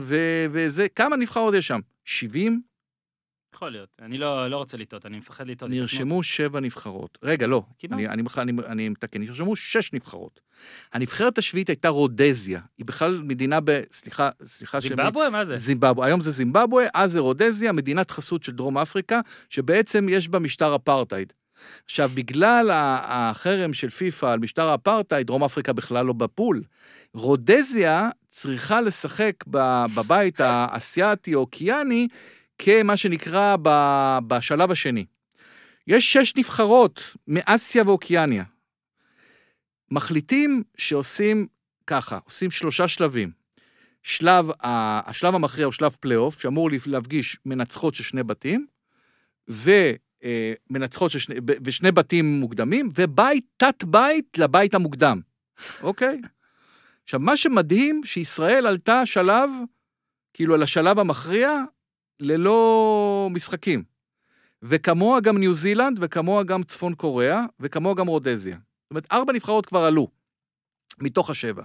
וזה, 0.51 0.87
כמה 0.97 1.17
נבחרות 1.17 1.55
יש 1.55 1.67
שם? 1.67 1.81
70? 2.05 2.63
יכול 3.63 3.73
להיות. 3.73 3.89
אני 4.03 4.19
לא 4.19 4.51
לא 4.51 4.57
רוצה 4.57 4.77
לטעות, 4.77 5.07
אני 5.07 5.19
מפחד 5.19 5.49
לטעות. 5.49 5.71
נרשמו 5.71 6.23
שבע 6.23 6.61
נבחרות. 6.61 7.19
רגע, 7.23 7.47
לא. 7.47 7.63
אני, 7.91 8.09
אני, 8.09 8.23
אני, 8.39 8.53
אני 8.67 8.89
מתקן, 8.89 9.21
נרשמו 9.21 9.57
שש 9.57 9.93
נבחרות. 9.93 10.41
הנבחרת 10.93 11.39
השביעית 11.39 11.69
הייתה 11.69 11.89
רודזיה, 11.89 12.61
היא 12.79 12.87
בכלל 12.87 13.23
מדינה 13.25 13.61
ב... 13.65 13.81
סליחה, 13.93 14.31
סליחה. 14.45 14.81
זימבבואה? 14.81 15.31
מה 15.31 15.45
זה? 15.45 15.57
זימבבואה. 15.57 16.07
היום 16.07 16.21
זה 16.21 16.31
זימבבואה, 16.31 16.87
אז 16.95 17.13
זה 17.13 17.21
רודזיה, 17.21 17.73
מדינת 17.73 18.11
חסות 18.11 18.43
של 18.43 18.53
דרום 18.53 18.79
אפריקה, 18.79 19.21
שבעצם 19.51 20.07
יש 20.11 20.29
בה 20.29 20.39
משטר 20.39 20.77
אפרטהייד. 20.77 21.33
עכשיו, 21.85 22.11
בגלל 22.15 22.71
החרם 22.73 23.75
של 23.75 23.91
פיפ"א 23.91 24.27
על 24.27 24.39
משטר 24.39 24.69
האפרטהייד, 24.69 25.27
דרום 25.27 25.45
אפריקה 25.45 25.73
בכלל 25.73 26.07
לא 26.07 26.13
בפול. 26.13 26.63
רודזיה 27.15 28.09
צריכה 28.29 28.81
לשחק 28.81 29.45
בבית 29.95 30.41
האסייתי-אוקיאני 30.45 32.09
כמה 32.65 32.97
שנקרא 32.97 33.57
בשלב 34.27 34.71
השני. 34.71 35.07
יש 35.87 36.13
שש 36.13 36.37
נבחרות 36.37 37.17
מאסיה 37.29 37.83
ואוקיאניה. 37.87 38.45
מחליטים 39.91 40.63
שעושים 40.77 41.47
ככה, 41.87 42.19
עושים 42.25 42.51
שלושה 42.51 42.89
שלבים. 42.89 43.31
שלב, 44.03 44.47
השלב 44.61 45.35
המכריע 45.35 45.65
הוא 45.65 45.73
שלב 45.73 45.97
פלייאוף, 46.01 46.41
שאמור 46.41 46.71
להפגיש 46.87 47.39
מנצחות 47.47 47.95
של 47.95 48.03
שני 48.03 48.23
בתים, 48.23 48.67
ומנצחות 49.49 51.11
של 51.11 51.19
שני, 51.19 51.35
ושני 51.65 51.93
בתים 51.93 52.41
מוקדמים, 52.41 52.89
ובית, 52.95 53.45
תת-בית 53.57 54.39
לבית 54.39 54.75
המוקדם, 54.75 55.21
אוקיי? 55.83 56.21
עכשיו, 57.05 57.21
מה 57.21 57.37
שמדהים, 57.37 58.01
שישראל 58.05 58.67
עלתה 58.67 59.07
שלב, 59.07 59.51
כאילו 60.35 60.55
על 60.55 60.63
השלב 60.63 60.99
המכריע, 60.99 61.63
ללא 62.23 63.29
משחקים. 63.33 63.83
וכמוה 64.63 65.21
גם 65.21 65.39
ניו 65.39 65.55
זילנד, 65.55 65.99
וכמוה 66.01 66.43
גם 66.45 66.63
צפון 66.63 66.95
קוריאה, 66.95 67.45
וכמוה 67.61 67.95
גם 67.95 68.07
רודזיה. 68.07 68.55
זאת 68.57 68.91
אומרת, 68.91 69.07
ארבע 69.13 69.33
נבחרות 69.33 69.67
כבר 69.67 69.85
עלו, 69.85 70.09
מתוך 71.01 71.31
השבע. 71.31 71.63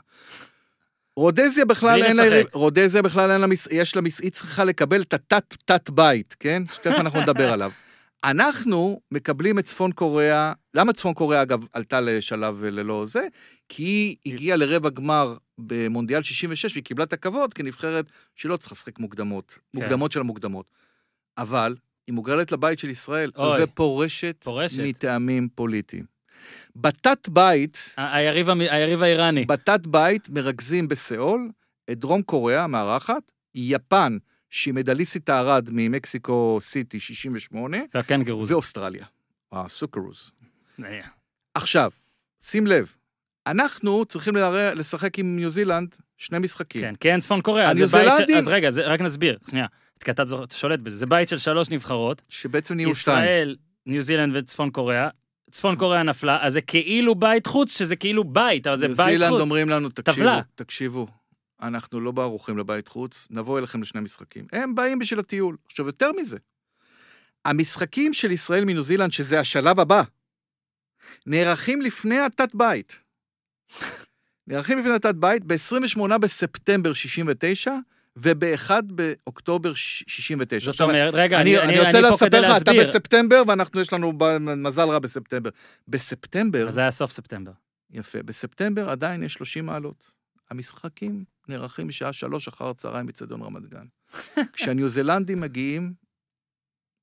רודזיה 1.16 1.66
בכלל 1.66 1.99
בלי 1.99 2.08
אין 2.08 2.18
לה... 2.18 2.24
לשחק. 2.24 2.36
יריב- 2.36 2.47
רודזיה 2.53 3.01
בכלל 3.01 3.32
אין 3.32 3.41
לה... 3.41 3.47
יש 3.72 3.95
לה... 3.95 4.01
היא 4.22 4.32
צריכה 4.32 4.64
לקבל 4.64 5.01
את 5.01 5.14
התת-תת-בית, 5.14 6.36
כן? 6.39 6.64
שתכף 6.74 6.99
אנחנו 6.99 7.22
נדבר 7.22 7.51
עליו. 7.51 7.72
אנחנו 8.24 9.01
מקבלים 9.11 9.59
את 9.59 9.65
צפון 9.65 9.91
קוריאה, 9.91 10.53
למה 10.74 10.93
צפון 10.93 11.13
קוריאה, 11.13 11.41
אגב, 11.41 11.65
עלתה 11.74 12.01
לשלב 12.01 12.63
ללא 12.63 13.05
זה? 13.07 13.28
כי 13.70 14.15
היא 14.26 14.34
הגיעה 14.34 14.57
לרבע 14.57 14.89
גמר 14.89 15.38
במונדיאל 15.57 16.24
66, 16.24 16.74
והיא 16.74 16.84
קיבלה 16.84 17.03
את 17.03 17.13
הכבוד 17.13 17.53
כנבחרת 17.53 18.05
שלא 18.36 18.57
צריכה 18.57 18.74
לשחק 18.74 18.99
מוקדמות, 18.99 19.51
כן. 19.51 19.82
מוקדמות 19.82 20.11
של 20.11 20.20
המוקדמות. 20.20 20.65
אבל 21.38 21.76
היא 22.07 22.13
מוגרלת 22.15 22.51
לבית 22.51 22.80
של 22.80 22.89
ישראל, 22.89 23.32
אוי. 23.38 23.63
ופורשת 23.63 24.43
פורשת. 24.43 24.84
מטעמים 24.84 25.49
פוליטיים. 25.55 26.05
בתת 26.76 27.30
בית, 27.30 27.93
היריב 27.97 28.49
היריב 28.49 29.03
האיראני. 29.03 29.45
בתת 29.45 29.88
בית 29.88 30.30
מרכזים 30.30 30.88
בסיאול 30.88 31.49
את 31.91 31.99
דרום 31.99 32.22
קוריאה 32.22 32.63
המארחת, 32.63 33.32
יפן, 33.55 34.18
שהיא 34.50 34.74
מדליסטית 34.74 35.30
הארד 35.30 35.70
ממקסיקו 35.72 36.60
סיטי 36.62 37.00
68, 37.00 37.78
והקנגרוז. 37.93 38.52
ואוסטרליה, 38.52 39.06
הסוקרוס. 39.52 40.32
אה, 40.86 41.00
עכשיו, 41.54 41.91
שים 42.43 42.68
לב, 42.68 42.91
אנחנו 43.48 44.06
צריכים 44.06 44.36
לשחק 44.76 45.20
עם 45.20 45.36
ניו 45.36 45.50
זילנד 45.52 45.95
שני 46.18 46.39
משחקים. 46.39 46.82
כן, 46.82 46.95
כי 46.95 47.12
אין 47.12 47.20
צפון 47.20 47.41
קוריאה. 47.41 47.70
הניו 47.70 47.88
זה 47.88 47.98
בית 47.98 48.08
של- 48.08 48.16
זילנדים- 48.16 48.38
אז 48.38 48.48
רגע, 48.48 48.70
זה- 48.70 48.86
רק 48.88 49.02
נסביר. 49.02 49.38
שנייה. 49.50 49.66
כי 50.04 50.12
אתה 50.12 50.24
שולט 50.54 50.80
בזה. 50.80 50.95
זה 50.98 51.06
בית 51.06 51.30
של 51.30 51.38
שלוש 51.38 51.70
נבחרות. 51.70 52.22
שבעצם 52.30 52.74
נהיו 52.76 52.93
שתיים. 52.95 53.18
ישראל, 53.24 53.56
ניו 53.86 54.02
זילנד 54.02 54.36
וצפון 54.36 54.70
קוריאה. 54.72 55.10
צפון 55.52 55.76
קוריאה 55.76 56.04
נפלה, 56.04 56.38
אז 56.41 56.54
זה 56.54 56.62
כאילו 56.62 57.16
בית 57.16 57.48
חוץ, 57.48 57.78
שזה 57.78 57.95
כאילו 57.95 58.24
בית, 58.24 58.68
אבל 58.68 58.76
זה 58.76 58.88
ניו 58.88 58.95
בית 58.95 59.10
זילנד 59.10 59.30
חוץ. 59.32 59.41
אומרים 59.41 59.70
לנו, 59.70 59.89
תקשיבו. 59.89 60.30
תקשיבו, 60.56 61.08
אנחנו 61.62 61.99
לא 61.99 62.12
בערוכים 62.12 62.58
לבית 62.58 62.88
חוץ, 62.88 63.28
נבוא 63.30 63.60
אליכם 63.60 63.82
לשני 63.82 64.01
משחקים. 64.01 64.47
הם 64.53 64.76
באים 64.76 64.99
בשביל 64.99 65.20
הטיול. 65.20 65.58
עכשיו, 65.66 65.86
יותר 65.86 66.12
מזה, 66.22 66.38
המשחקים 67.45 68.14
של 68.14 68.32
ישראל 68.32 68.66
מניו 68.66 68.82
זילנד, 68.82 69.12
שזה 69.12 69.39
השלב 69.39 69.80
הבא, 69.80 70.03
נערכים 71.26 71.82
לפני 71.82 72.20
התת-בית. 72.20 72.99
נערכים 74.47 74.78
לפני 74.78 74.93
התת-בית 74.93 75.43
ב-28 75.43 76.18
בספטמבר 76.18 76.93
69 76.93 77.72
וב-1 78.18 78.72
באוקטובר 78.82 79.74
69. 79.74 80.72
זאת 80.72 80.82
אומרת, 80.82 81.14
רגע, 81.14 81.41
אני, 81.41 81.58
אני 81.58 81.64
אני 81.64 81.86
רוצה 81.86 81.99
אני 81.99 82.08
לספר 82.14 82.41
לך, 82.41 82.62
אתה. 82.62 82.72
בספטמבר, 82.74 83.43
ואנחנו, 83.47 83.82
יש 83.82 83.93
לנו 83.93 84.14
מזל 84.39 84.89
רע 84.89 84.99
בספטמבר. 84.99 85.49
בספטמבר, 85.88 86.68
אז 86.68 86.74
זה 86.74 86.82
היה 86.82 86.91
סוף 86.91 87.12
ספטמבר. 87.12 87.51
יפה, 87.91 88.24
בספטמבר 88.24 88.89
עדיין 88.89 89.24
יש 89.24 89.34
30 89.34 89.66
מעלות. 89.66 90.12
המשחקים 90.49 91.24
נערכים 91.50 91.88
משעה 91.88 92.14
שלוש 92.14 92.48
אחר 92.48 92.70
הצהריים 92.70 93.06
בצדון 93.06 93.41
רמת 93.41 93.68
גן. 93.68 93.86
כשהניו 94.54 94.89
זילנדים 94.89 95.39
מגיעים 95.39 95.93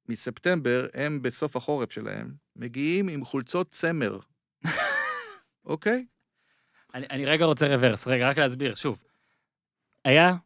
מספטמבר, 0.08 0.86
הם 0.94 1.22
בסוף 1.22 1.56
החורף 1.56 1.92
שלהם, 1.92 2.34
מגיעים 2.56 3.08
עם 3.08 3.24
חולצות 3.24 3.70
צמר. 3.70 4.18
אוקיי? 5.64 6.06
אני, 6.94 7.06
אני 7.10 7.24
רגע 7.24 7.44
רוצה 7.44 7.66
רוורס, 7.66 8.06
רגע, 8.06 8.28
רק 8.28 8.38
להסביר, 8.38 8.74
שוב. 8.74 9.02
היה 10.04 10.36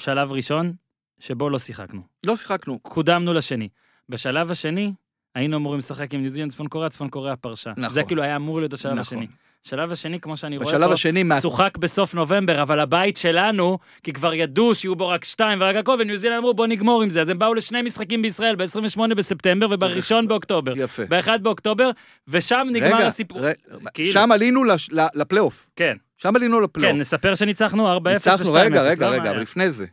שלב 0.00 0.32
ראשון 0.32 0.72
שבו 1.18 1.50
לא 1.50 1.58
שיחקנו. 1.58 2.02
לא 2.26 2.36
שיחקנו. 2.36 2.78
קודמנו 2.78 3.32
לשני. 3.32 3.68
בשלב 4.08 4.50
השני, 4.50 4.92
היינו 5.34 5.56
אמורים 5.56 5.78
לשחק 5.78 6.14
עם 6.14 6.20
ניו 6.20 6.30
זילנד, 6.30 6.50
צפון 6.52 6.68
קוריאה, 6.68 6.90
צפון 6.90 7.08
קוריאה 7.08 7.36
פרשה. 7.36 7.72
נכון. 7.76 7.90
זה 7.90 8.02
כאילו 8.04 8.22
היה 8.22 8.36
אמור 8.36 8.60
להיות 8.60 8.72
השלב 8.72 8.92
נכון. 8.92 9.18
השני. 9.18 9.26
השלב 9.66 9.92
השני, 9.92 10.20
כמו 10.20 10.36
שאני 10.36 10.56
רואה 10.56 10.78
פה, 10.88 10.92
השני, 10.92 11.22
מה- 11.22 11.40
שוחק 11.40 11.76
בסוף 11.78 12.14
נובמבר, 12.14 12.62
אבל 12.62 12.80
הבית 12.80 13.16
שלנו, 13.16 13.78
כי 14.02 14.12
כבר 14.12 14.34
ידעו 14.34 14.74
שיהיו 14.74 14.96
בו 14.96 15.08
רק 15.08 15.24
שתיים 15.24 15.58
ורק 15.60 15.76
הכל, 15.76 15.96
וניו 16.00 16.16
זילנד 16.18 16.38
אמרו 16.38 16.54
בוא 16.54 16.66
נגמור 16.66 17.02
עם 17.02 17.10
זה. 17.10 17.20
אז 17.20 17.28
הם 17.28 17.38
באו 17.38 17.54
לשני 17.54 17.82
משחקים 17.82 18.22
בישראל, 18.22 18.56
ב-28 18.56 19.14
בספטמבר 19.16 19.66
וב-1 19.70 20.26
באוקטובר. 20.28 20.72
יפה. 20.76 21.02
ב-1 21.08 21.38
באוקטובר, 21.42 21.90
ושם 22.28 22.66
נגמר 22.72 22.86
רגע, 22.96 23.06
הסיפור. 23.06 23.40
ר- 23.46 23.52
כאילו. 23.94 24.12
שם 24.12 24.32
עלינו 24.32 24.64
לש- 24.64 24.90
לפלייאוף. 25.14 25.66
כן, 25.76 25.96
שם 26.18 26.36
עלינו 26.36 26.60
לפלייאוף. 26.60 26.94
כן, 26.94 27.00
נספר 27.00 27.34
שניצחנו 27.34 27.88
4-0 27.96 28.00
ו-2-0. 28.04 28.10
ניצחנו, 28.30 28.52
רגע, 28.52 28.82
לא? 28.84 28.88
רגע, 28.88 29.06
מה 29.06 29.12
רגע? 29.12 29.30
אבל 29.30 29.40
לפני 29.40 29.70
זה. 29.70 29.86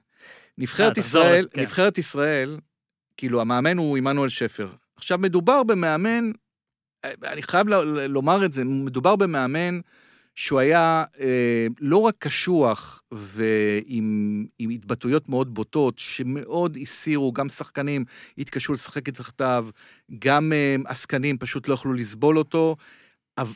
נבחרת 0.58 0.98
אה, 0.98 1.04
ישראל, 1.04 1.46
כן. 1.54 1.62
נבחרת 1.62 1.98
ישראל, 1.98 2.58
כאילו, 3.18 3.42
המאמן 3.42 3.78
הוא 3.78 3.98
עמנואל 3.98 4.30
שפר. 4.30 4.68
עכשיו, 4.98 5.18
מדובר 5.18 5.64
במאמן, 5.64 6.32
אני 7.06 7.41
חייב 7.41 7.68
ל- 7.68 7.76
ל- 7.76 8.06
לומר 8.06 8.45
את 8.45 8.54
זה, 8.54 8.64
מדובר 8.64 9.16
במאמן 9.16 9.80
שהוא 10.36 10.60
היה 10.60 11.04
אה, 11.20 11.68
לא 11.80 11.97
רק 11.97 12.16
קשוח 12.20 13.04
ועם 13.12 14.45
עם 14.60 14.70
התבטאויות 14.70 15.30
מאוד 15.30 15.54
בוטות, 15.54 15.99
שמאוד 15.99 16.78
הסירו, 16.82 17.32
גם 17.32 17.49
שחקנים 17.49 18.06
התקשו 18.38 18.74
לשחק 18.74 19.10
את 19.10 19.18
תחתיו, 19.18 19.68
גם 20.20 20.54
אה, 20.54 20.76
עסקנים 20.86 21.38
פשוט 21.38 21.68
לא 21.68 21.74
יכלו 21.74 21.93
לסבול 21.93 22.38
אותו, 22.38 22.76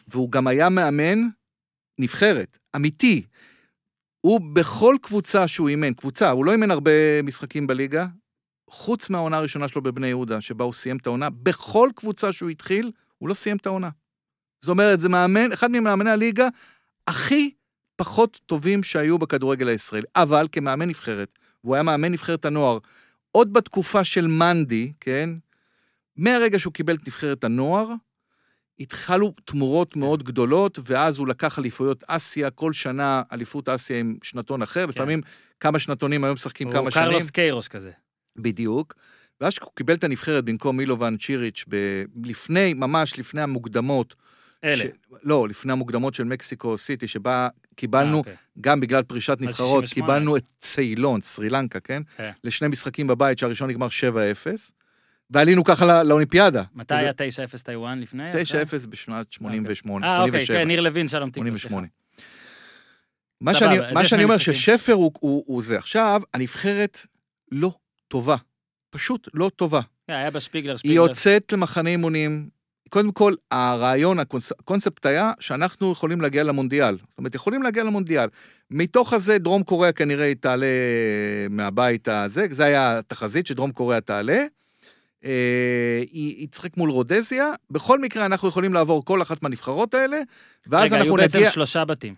והוא 0.07 0.31
גם 0.31 0.47
היה 0.47 0.69
מאמן 0.69 1.19
נבחרת, 1.99 2.57
אמיתי. 2.75 3.25
הוא 4.21 4.41
בכל 4.53 4.95
קבוצה 5.01 5.47
שהוא 5.47 5.69
אימן, 5.69 5.93
קבוצה, 5.93 6.29
הוא 6.29 6.45
לא 6.45 6.51
אימן 6.51 6.71
הרבה 6.71 7.21
משחקים 7.23 7.67
בליגה, 7.67 8.05
חוץ 8.69 9.09
מהעונה 9.09 9.37
הראשונה 9.37 9.67
שלו 9.67 9.81
בבני 9.81 10.07
יהודה, 10.07 10.41
שבה 10.41 10.65
הוא 10.65 10.73
סיים 10.73 10.97
את 10.97 11.07
העונה, 11.07 11.29
בכל 11.29 11.89
קבוצה 11.95 12.33
שהוא 12.33 12.49
התחיל, 12.49 12.91
הוא 13.17 13.29
לא 13.29 13.33
סיים 13.33 13.57
את 13.57 13.65
העונה. 13.65 13.89
זאת 14.61 14.69
אומרת, 14.69 14.99
זה 14.99 15.09
מאמן, 15.09 15.51
אחד 15.51 15.71
ממאמני 15.71 16.11
הליגה 16.11 16.47
הכי 17.07 17.51
פחות 17.95 18.39
טובים 18.45 18.83
שהיו 18.83 19.17
בכדורגל 19.19 19.67
הישראלי. 19.67 20.05
אבל 20.15 20.47
כמאמן 20.51 20.87
נבחרת, 20.87 21.39
והוא 21.63 21.75
היה 21.75 21.83
מאמן 21.83 22.11
נבחרת 22.11 22.45
הנוער, 22.45 22.77
עוד 23.31 23.53
בתקופה 23.53 24.03
של 24.03 24.27
מנדי, 24.27 24.93
כן? 24.99 25.29
מהרגע 26.15 26.59
שהוא 26.59 26.73
קיבל 26.73 26.95
את 26.95 27.07
נבחרת 27.07 27.43
הנוער, 27.43 27.89
התחלו 28.79 29.33
תמורות 29.45 29.95
מאוד 29.95 30.23
גדולות, 30.23 30.79
ואז 30.83 31.17
הוא 31.17 31.27
לקח 31.27 31.59
אליפויות 31.59 32.03
אסיה, 32.07 32.49
כל 32.49 32.73
שנה 32.73 33.21
אליפות 33.31 33.69
אסיה 33.69 33.99
עם 33.99 34.17
שנתון 34.23 34.61
אחר, 34.61 34.85
לפעמים 34.85 35.21
כמה 35.59 35.79
שנתונים 35.79 36.23
היו 36.23 36.33
משחקים 36.33 36.71
כמה 36.71 36.79
הוא 36.79 36.89
שנים. 36.89 37.05
קרלוס 37.05 37.29
קיירוש 37.29 37.67
כזה. 37.67 37.91
בדיוק. 38.35 38.93
ואז 39.41 39.53
כשהוא 39.53 39.71
קיבל 39.75 39.93
את 39.93 40.03
הנבחרת 40.03 40.45
במקום 40.45 40.77
מילובן 40.77 41.17
צ'יריץ', 41.17 41.65
ב... 41.69 42.03
לפני, 42.23 42.73
ממש 42.73 43.19
לפני 43.19 43.41
המוקדמות. 43.41 44.15
אלה. 44.63 44.83
ש... 44.83 44.87
לא, 45.23 45.47
לפני 45.49 45.71
המוקדמות 45.71 46.13
של 46.13 46.23
מקסיקו 46.23 46.77
סיטי, 46.77 47.07
שבה 47.07 47.47
קיבלנו, 47.75 48.13
אה, 48.13 48.17
אוקיי. 48.17 48.35
גם 48.61 48.79
בגלל 48.79 49.03
פרישת 49.03 49.37
נבחרות, 49.41 49.83
68. 49.85 49.93
קיבלנו 49.93 50.37
את 50.37 50.43
ציילון, 50.59 51.21
סרי 51.21 51.49
לנקה, 51.49 51.79
כן? 51.79 52.01
כן. 52.17 52.31
לשני 52.43 52.67
משחקים 52.67 53.07
בבית, 53.07 53.39
שהראשון 53.39 53.69
נגמר 53.69 53.87
7-0, 53.87 54.47
ועלינו 55.29 55.63
ככה 55.63 55.85
לא, 55.85 56.01
לאולימפיאדה. 56.01 56.63
מתי 56.75 56.93
היה 56.93 57.11
9-0 57.11 57.61
טיוואן 57.63 57.99
לפני? 57.99 58.31
9-0 58.31 58.87
בשנת 58.89 59.31
88, 59.31 60.07
אה, 60.07 60.21
אוקיי, 60.23 60.45
87. 60.45 60.57
כן, 60.57 60.67
ניר 60.67 60.81
לוין, 60.81 61.07
שלום 61.07 61.29
תקווה. 61.29 61.47
88. 61.47 61.87
מה 63.41 63.53
שאני, 63.53 63.77
מה 63.77 64.23
אומר. 64.23 64.37
ששפר 64.37 64.93
הוא, 64.93 65.11
הוא, 65.19 65.43
הוא 65.47 65.63
זה. 65.63 65.77
עכשיו, 65.77 66.21
הנבחרת 66.33 66.99
לא 67.51 67.71
טובה. 68.07 68.35
פשוט 68.95 69.29
לא 69.33 69.51
טובה. 69.55 69.81
כן, 70.07 70.13
היה 70.13 70.31
בשפיגלר, 70.31 70.71
היא 70.71 70.77
שפיגלר. 70.77 70.95
יוצאת 70.95 71.51
למחנה 71.53 71.89
אימונים. 71.89 72.49
קודם 72.89 73.11
כל, 73.11 73.33
הרעיון, 73.51 74.19
הקונס- 74.19 74.51
הקונספט 74.59 75.05
היה 75.05 75.31
שאנחנו 75.39 75.91
יכולים 75.91 76.21
להגיע 76.21 76.43
למונדיאל. 76.43 76.97
זאת 76.97 77.17
אומרת, 77.17 77.35
יכולים 77.35 77.63
להגיע 77.63 77.83
למונדיאל. 77.83 78.27
מתוך 78.71 79.13
הזה, 79.13 79.37
דרום 79.37 79.63
קוריאה 79.63 79.91
כנראה 79.91 80.25
היא 80.25 80.35
תעלה 80.35 80.65
מהבית 81.49 82.07
הזה, 82.07 82.45
זה 82.51 82.63
היה 82.65 82.99
התחזית 82.99 83.47
שדרום 83.47 83.71
קוריאה 83.71 84.01
תעלה. 84.01 84.45
אה, 85.25 85.99
היא 86.11 86.35
היא 86.37 86.47
תשחק 86.47 86.77
מול 86.77 86.89
רודזיה. 86.89 87.53
בכל 87.71 87.99
מקרה, 87.99 88.25
אנחנו 88.25 88.47
יכולים 88.47 88.73
לעבור 88.73 89.05
כל 89.05 89.21
אחת 89.21 89.43
מהנבחרות 89.43 89.93
האלה, 89.93 90.17
ואז 90.67 90.83
רגע, 90.83 90.95
היו 90.95 91.03
אנחנו 91.03 91.15
בעצם 91.17 91.37
נגיע... 91.37 91.51
שלושה 91.51 91.85
בתים, 91.85 92.15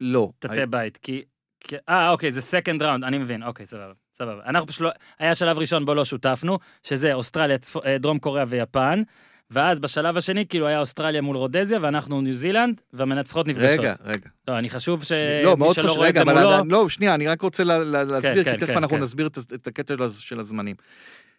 לא. 0.00 0.30
תתי 0.38 0.66
בית, 0.70 0.96
כי... 0.96 1.22
כי- 1.60 1.76
אה, 1.88 2.10
אוקיי, 2.10 2.32
זה 2.32 2.40
סקנד 2.40 2.82
ראונד, 2.82 3.04
אני 3.04 3.18
מבין, 3.18 3.42
אוקיי, 3.42 3.66
סבבה, 3.66 3.92
סבבה. 4.22 4.42
אנחנו 4.46 4.66
פשוט 4.68 4.80
לא... 4.80 4.90
היה 5.18 5.34
שלב 5.34 5.58
ראשון 5.58 5.84
בו 5.84 5.94
לא 5.94 6.04
שותפנו, 6.04 6.58
שזה 6.82 7.14
אוסטרליה, 7.14 7.58
צפו- 7.58 7.84
אה, 7.86 7.98
דרום 7.98 8.18
קוריאה 8.18 8.44
ויפן, 8.48 9.02
ואז 9.50 9.80
בשלב 9.80 10.16
השני, 10.16 10.46
כאילו, 10.46 10.66
היה 10.66 10.78
אוסטרליה 10.80 11.22
מול 11.22 11.36
רודזיה, 11.36 11.78
ואנחנו 11.82 12.20
ניו 12.20 12.34
זילנד, 12.34 12.80
והמנצחות 12.92 13.46
נפגשות. 13.48 13.78
רגע, 13.78 13.94
רגע. 14.04 14.28
לא, 14.48 14.58
אני 14.58 14.70
חשוב 14.70 15.00
לא, 15.00 15.04
שמי 15.06 15.54
מאוד 15.58 15.76
חשוב, 15.78 15.98
רגע, 15.98 16.22
אבל 16.22 16.34
מולו... 16.34 16.48
עדיין- 16.50 16.70
לא, 16.70 16.88
שנייה, 16.88 17.14
אני 17.14 17.26
רק 17.28 17.42
רוצה 17.42 17.64
לה- 17.64 17.78
לה- 17.84 18.04
להסביר, 18.04 18.44
כן, 18.44 18.52
כי 18.52 18.58
תכף 18.58 18.66
כן, 18.66 18.76
אנחנו 18.76 18.96
כן. 18.96 19.02
נסביר 19.02 19.26
את 19.26 19.38
את 19.54 19.66
הקטע 19.66 19.94
של 19.96 20.02
הז- 20.02 20.18
של 20.18 20.40
הזמנים. 20.40 20.76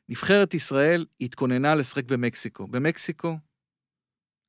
נבחרת 0.10 0.54
ישראל 0.54 1.06
התכוננה 1.22 1.76
לשחק 1.76 2.04
במקסיקו. 2.06 2.68
במקסיקו, 2.68 3.38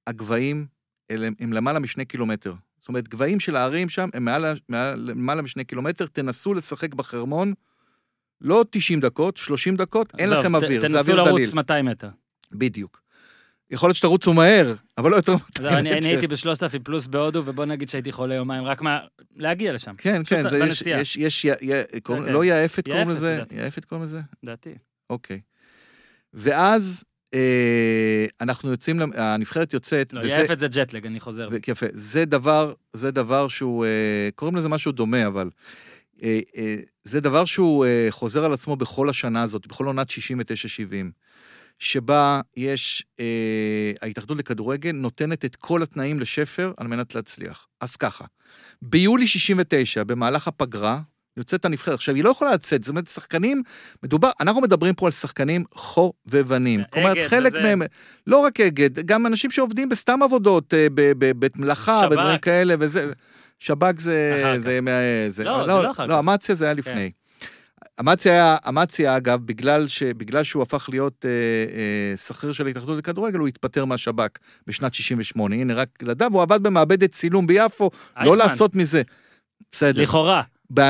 הגבהים 0.07 0.67
אלה- 1.11 1.29
הם 1.41 1.53
למעלה 1.53 1.79
משני 1.79 2.05
קילומטר. 2.05 2.55
זאת 2.79 2.89
אומרת, 2.89 3.09
גבהים 3.09 3.41
של 3.41 3.57
הערים 3.57 3.89
שם 3.89 4.09
הם 4.15 4.25
מעל, 4.25 4.45
מעל, 4.69 5.01
למעלה 5.11 5.43
משני 5.43 5.65
קילומטר, 5.65 6.07
תנסו 6.07 6.55
לשחק 6.55 6.95
בחרמון, 6.95 7.53
לא 8.41 8.65
90 8.71 9.01
דקות, 9.01 9.37
30 9.37 9.77
דקות, 9.77 10.13
אין 10.19 10.27
עזוב, 10.27 10.39
לכם 10.39 10.55
אוויר, 10.55 10.81
זה 10.81 10.87
תנסו 10.87 10.99
אוויר 10.99 11.25
דליל. 11.25 11.37
לרוץ 11.37 11.53
200 11.53 11.85
מטר. 11.85 12.09
בדיוק. 12.53 13.01
יכול 13.71 13.89
להיות 13.89 13.97
שתרוצו 13.97 14.35
מהר, 14.35 14.75
אבל 14.99 15.11
לא 15.11 15.17
יותר 15.17 15.35
זהו, 15.59 15.69
אני 15.69 15.93
אני 15.93 16.09
הייתי 16.09 16.27
ב-3,000 16.27 16.79
פלוס 16.83 17.07
בהודו, 17.07 17.43
ובוא 17.45 17.65
נגיד 17.65 17.89
שהייתי 17.89 18.13
חולה 18.13 18.35
יומיים, 18.35 18.65
רק 18.65 18.83
מה... 18.83 18.99
להגיע 19.37 19.73
לשם, 19.73 19.95
כן, 19.99 20.25
כן, 20.25 20.49
זה 20.49 20.59
יש. 20.87 21.17
יש, 21.17 21.47
כן. 22.05 22.23
לא 22.23 22.45
יעפת 22.45 22.85
קוראים 22.85 23.11
לזה? 23.11 23.43
יעפת 23.51 23.85
קוראים 23.85 24.07
לזה? 24.07 24.21
לדעתי. 24.43 24.75
אוקיי. 25.11 25.41
ואז 26.35 27.05
אה, 27.35 28.27
אנחנו 28.41 28.71
יוצאים, 28.71 29.01
הנבחרת 29.15 29.75
יוצאת, 29.75 30.13
לא, 30.13 30.21
יעפת 30.21 30.59
זה 30.59 30.69
ג'טלג, 30.69 31.07
אני 31.07 31.21
חוזר. 31.21 31.49
יפה, 31.69 31.87
זה 31.93 32.25
דבר, 32.25 32.75
זה 32.93 33.11
דבר 33.11 33.49
שהוא, 33.49 33.85
אה, 33.85 34.29
קוראים 34.35 34.57
לזה 34.57 34.69
משהו 34.69 34.93
דומה, 34.93 35.27
אבל 35.27 35.51
אה, 36.23 36.41
זה 37.05 37.21
דבר 37.21 37.45
שהוא 37.45 37.85
אה, 37.85 38.07
חוזר 38.11 38.45
על 38.45 38.53
עצמו 38.53 38.77
בכל 38.77 39.09
השנה 39.09 39.43
הזאת, 39.43 39.67
בכל 39.67 39.87
עונת 39.87 40.11
69-70, 40.11 40.13
שבה 41.79 42.41
יש, 42.57 43.05
אה, 43.21 43.93
ההתאחדות 44.03 44.39
לכדורגל 44.39 44.93
נותנת 44.93 45.45
את 45.45 45.57
כל 45.57 45.83
התנאים 45.83 46.21
לשפר 46.21 46.73
על 46.77 46.87
מנת 46.87 47.15
להצליח. 47.15 47.67
אז 47.81 47.97
ככה, 47.97 48.25
ביולי 48.83 49.27
69, 49.27 50.05
במהלך 50.05 50.49
הפגרה, 50.49 51.01
יוצאת 51.37 51.65
הנבחרת. 51.65 51.95
עכשיו, 51.95 52.15
היא 52.15 52.25
לא 52.25 52.31
יכולה 52.31 52.55
לצאת, 52.55 52.85
זאת 52.85 52.91
אומרת, 52.91 53.09
שחקנים, 53.09 53.63
מדובר, 54.03 54.31
אנחנו 54.41 54.61
מדברים 54.61 54.95
פה 54.95 55.07
על 55.07 55.13
שחקנים 55.13 55.65
חובבנים. 55.75 56.81
כלומר, 56.93 57.13
אגד 57.13 57.29
חלק 57.29 57.53
וזה. 57.53 57.63
מהם, 57.63 57.83
לא 58.27 58.39
רק 58.39 58.61
אגד, 58.61 58.99
גם 58.99 59.27
אנשים 59.27 59.51
שעובדים 59.51 59.89
בסתם 59.89 60.23
עבודות, 60.23 60.75
אה, 60.75 60.87
בבית 60.95 61.57
מלאכה 61.57 62.01
שב"כ. 62.01 62.13
ודברים 62.13 62.39
כאלה, 62.39 62.75
וזה... 62.79 63.13
שב"כ 63.61 64.01
זה... 64.01 64.55
זה, 64.59 64.81
מה- 64.81 64.91
זה 65.29 65.45
לא, 65.45 65.61
זה 65.63 65.67
לא 65.67 65.91
אחר 65.91 66.07
לא, 66.07 66.13
כך. 66.15 66.19
אמציה 66.19 66.55
זה 66.55 66.65
היה 66.65 66.75
לפני. 66.75 67.11
אמציה 68.01 68.33
היה, 68.33 68.57
אמציה 68.69 69.17
אגב, 69.17 69.41
בגלל, 69.47 69.89
ש, 69.89 70.03
בגלל 70.03 70.45
שהוא 70.45 70.63
הפך 70.63 70.89
להיות 70.93 71.25
אה, 71.25 71.31
אה, 71.79 72.17
שכיר 72.17 72.53
של 72.53 72.67
ההתאחדות 72.67 72.99
לכדורגל, 72.99 73.39
הוא 73.39 73.49
התפטר 73.49 73.85
מהשב"כ 73.85 74.39
בשנת 74.67 74.95
68. 74.95 75.55
הנה, 75.55 75.75
רק 75.75 75.89
לדעת, 76.03 76.33
הוא 76.33 76.43
עבד 76.43 76.63
במעבדת 76.63 77.11
צילום 77.13 77.47
ביפו, 77.47 77.91
לא. 78.21 78.37
לעשות 78.37 78.77
מזה. 78.77 79.03
בסדר. 79.73 80.03
לכאורה. 80.03 80.43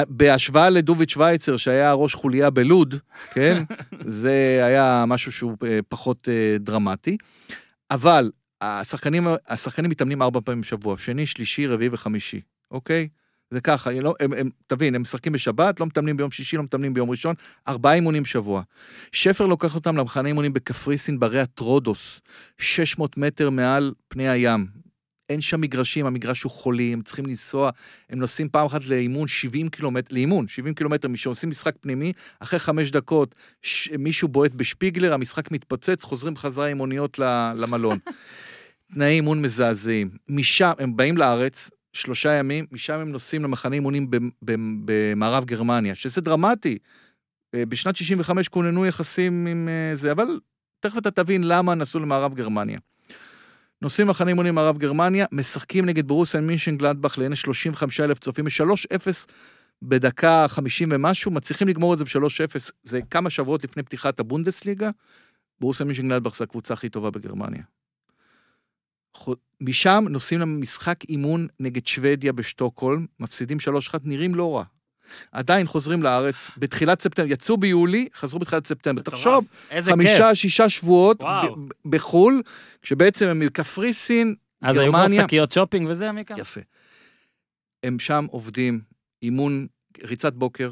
בהשוואה 0.08 0.70
לדוביץ' 0.70 1.10
שווייצר, 1.12 1.56
שהיה 1.56 1.92
ראש 1.92 2.14
חוליה 2.14 2.50
בלוד, 2.50 2.94
כן? 3.32 3.62
זה 4.22 4.60
היה 4.62 5.04
משהו 5.06 5.32
שהוא 5.32 5.56
אה, 5.66 5.78
פחות 5.88 6.28
אה, 6.28 6.56
דרמטי. 6.58 7.16
אבל 7.90 8.30
השחקנים, 8.60 9.26
השחקנים 9.48 9.90
מתאמנים 9.90 10.22
ארבע 10.22 10.40
פעמים 10.44 10.60
בשבוע, 10.60 10.96
שני, 10.98 11.26
שלישי, 11.26 11.66
רביעי 11.66 11.88
וחמישי, 11.92 12.40
אוקיי? 12.70 13.08
זה 13.50 13.60
ככה, 13.60 13.90
לא- 13.90 14.14
הם, 14.20 14.32
הם, 14.32 14.50
תבין, 14.66 14.94
הם 14.94 15.02
משחקים 15.02 15.32
בשבת, 15.32 15.80
לא 15.80 15.86
מתאמנים 15.86 16.16
ביום 16.16 16.30
שישי, 16.30 16.56
לא 16.56 16.62
מתאמנים 16.62 16.94
ביום 16.94 17.10
ראשון, 17.10 17.34
ארבעה 17.68 17.94
אימונים 17.94 18.22
בשבוע. 18.22 18.62
שפר 19.12 19.46
לוקח 19.46 19.74
אותם 19.74 19.96
למחנה 19.96 20.28
אימונים 20.28 20.52
בקפריסין, 20.52 21.20
ברי 21.20 21.40
הטרודוס, 21.40 22.20
600 22.58 23.16
מטר 23.16 23.50
מעל 23.50 23.92
פני 24.08 24.28
הים. 24.28 24.66
אין 25.28 25.40
שם 25.40 25.60
מגרשים, 25.60 26.06
המגרש 26.06 26.42
הוא 26.42 26.52
חולי, 26.52 26.92
הם 26.92 27.02
צריכים 27.02 27.26
לנסוע, 27.26 27.70
הם 28.10 28.18
נוסעים 28.18 28.48
פעם 28.48 28.66
אחת 28.66 28.84
לאימון 28.84 29.28
70 29.28 29.68
קילומטר, 29.68 30.14
לאימון 30.14 30.48
70 30.48 30.74
קילומטר, 30.74 31.08
שעושים 31.14 31.50
משחק 31.50 31.74
פנימי, 31.80 32.12
אחרי 32.40 32.58
חמש 32.58 32.90
דקות 32.90 33.34
ש... 33.62 33.88
מישהו 33.98 34.28
בועט 34.28 34.52
בשפיגלר, 34.52 35.14
המשחק 35.14 35.50
מתפוצץ, 35.50 36.04
חוזרים 36.04 36.36
חזרה 36.36 36.66
עם 36.66 36.80
אוניות. 36.80 37.18
למלון. 37.56 37.98
תנאי 38.94 39.08
אימון 39.08 39.42
מזעזעים. 39.42 40.10
משם, 40.28 40.72
הם 40.78 40.96
באים 40.96 41.16
לארץ, 41.16 41.70
שלושה 41.92 42.32
ימים, 42.32 42.66
משם 42.72 43.00
הם 43.00 43.12
נוסעים 43.12 43.44
למחנה 43.44 43.74
אימונים 43.74 44.10
במערב 44.84 45.44
גרמניה, 45.44 45.94
שזה 45.94 46.20
דרמטי. 46.20 46.78
אה, 47.54 47.66
בשנת 47.66 47.96
65 47.96 48.48
כוננו 48.48 48.86
יחסים 48.86 49.46
עם 49.46 49.68
אה, 49.68 49.96
זה, 49.96 50.12
אבל 50.12 50.40
תכף 50.80 50.98
אתה 50.98 51.10
תבין 51.10 51.44
למה 51.44 51.74
נסעו 51.74 52.00
למערב 52.00 52.34
גרמניה. 52.34 52.78
נוסעים 53.82 54.08
למחנה 54.08 54.28
אימונים 54.28 54.54
במערב 54.54 54.78
גרמניה, 54.78 55.26
משחקים 55.32 55.86
נגד 55.86 56.08
ברוסיה 56.08 56.40
מינשן 56.40 56.76
גלדבך 56.76 57.18
לעיני 57.18 57.36
35 57.36 58.00
אלף 58.00 58.18
צופים, 58.18 58.44
ב-3-0 58.44 59.32
בדקה 59.82 60.48
50 60.48 60.88
ומשהו, 60.92 61.30
מצליחים 61.30 61.68
לגמור 61.68 61.94
את 61.94 61.98
זה 61.98 62.04
ב-3-0, 62.04 62.72
זה 62.84 63.00
כמה 63.10 63.30
שבועות 63.30 63.64
לפני 63.64 63.82
פתיחת 63.82 64.20
הבונדסליגה. 64.20 64.90
ברוסיה 65.60 65.86
מינשן 65.86 66.08
גלדבך 66.08 66.36
זה 66.36 66.44
הקבוצה 66.44 66.74
הכי 66.74 66.88
טובה 66.88 67.10
בגרמניה. 67.10 67.62
משם 69.60 70.04
נוסעים 70.10 70.40
למשחק 70.40 71.04
אימון 71.08 71.46
נגד 71.60 71.86
שוודיה 71.86 72.32
בשטוקהולם, 72.32 73.06
מפסידים 73.20 73.58
3-1, 73.92 73.94
נראים 74.04 74.34
לא 74.34 74.56
רע. 74.56 74.64
עדיין 75.32 75.66
חוזרים 75.66 76.02
לארץ, 76.02 76.50
בתחילת 76.56 77.00
ספטמבר, 77.00 77.32
יצאו 77.32 77.56
ביולי, 77.56 78.08
חזרו 78.14 78.38
בתחילת 78.38 78.66
ספטמבר. 78.66 79.02
תחשוב, 79.02 79.46
חמישה, 79.80 80.28
כיף. 80.28 80.34
שישה 80.34 80.68
שבועות 80.68 81.22
בחו"ל, 81.84 82.42
כשבעצם 82.82 83.28
הם 83.28 83.38
מקפריסין, 83.38 84.34
אז 84.62 84.78
היו 84.78 84.92
כבר 84.92 85.02
גרמניה. 85.02 85.24
שקיות 85.24 85.52
שופינג 85.52 85.88
וזה, 85.90 86.08
עמיקה? 86.08 86.34
יפה. 86.38 86.60
הם 87.82 87.98
שם 87.98 88.26
עובדים, 88.30 88.80
אימון, 89.22 89.66
ריצת 90.02 90.34
בוקר, 90.34 90.70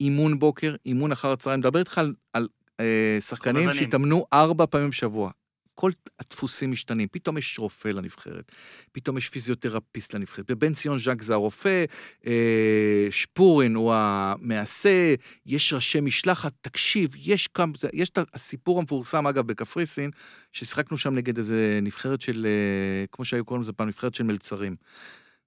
אימון 0.00 0.38
בוקר, 0.38 0.74
אימון 0.86 1.12
אחר 1.12 1.32
הצהריים. 1.32 1.60
מדבר 1.60 1.78
איתך 1.78 1.98
על, 1.98 2.14
על 2.32 2.48
אה, 2.80 3.18
שחקנים. 3.20 3.72
שהתאמנו 3.72 4.26
ארבע 4.32 4.66
פעמים 4.66 4.90
בשבוע. 4.90 5.30
כל 5.74 5.90
הדפוסים 6.18 6.70
משתנים, 6.70 7.08
פתאום 7.08 7.38
יש 7.38 7.58
רופא 7.58 7.88
לנבחרת, 7.88 8.52
פתאום 8.92 9.18
יש 9.18 9.28
פיזיותרפיסט 9.28 10.14
לנבחרת. 10.14 10.50
בבן 10.50 10.72
ציון 10.72 10.98
ז'אק 10.98 11.22
זה 11.22 11.34
הרופא, 11.34 11.84
אה, 12.26 13.06
שפורין 13.10 13.74
הוא 13.74 13.92
המעשה, 13.94 15.14
יש 15.46 15.72
ראשי 15.72 16.00
משלחת, 16.00 16.52
תקשיב, 16.60 17.12
יש 17.16 17.46
כמה, 17.46 17.72
יש 17.92 18.10
את 18.10 18.18
הסיפור 18.34 18.78
המפורסם, 18.78 19.26
אגב, 19.26 19.46
בקפריסין, 19.46 20.10
ששיחקנו 20.52 20.98
שם 20.98 21.14
נגד 21.14 21.38
איזה 21.38 21.78
נבחרת 21.82 22.20
של, 22.20 22.46
אה, 22.46 23.06
כמו 23.12 23.24
שהיו 23.24 23.44
קוראים 23.44 23.62
לזה 23.62 23.72
פעם, 23.72 23.88
נבחרת 23.88 24.14
של 24.14 24.24
מלצרים. 24.24 24.76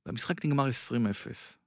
והמשחק 0.05 0.45
נגמר 0.45 0.67
20-0. 0.69 1.57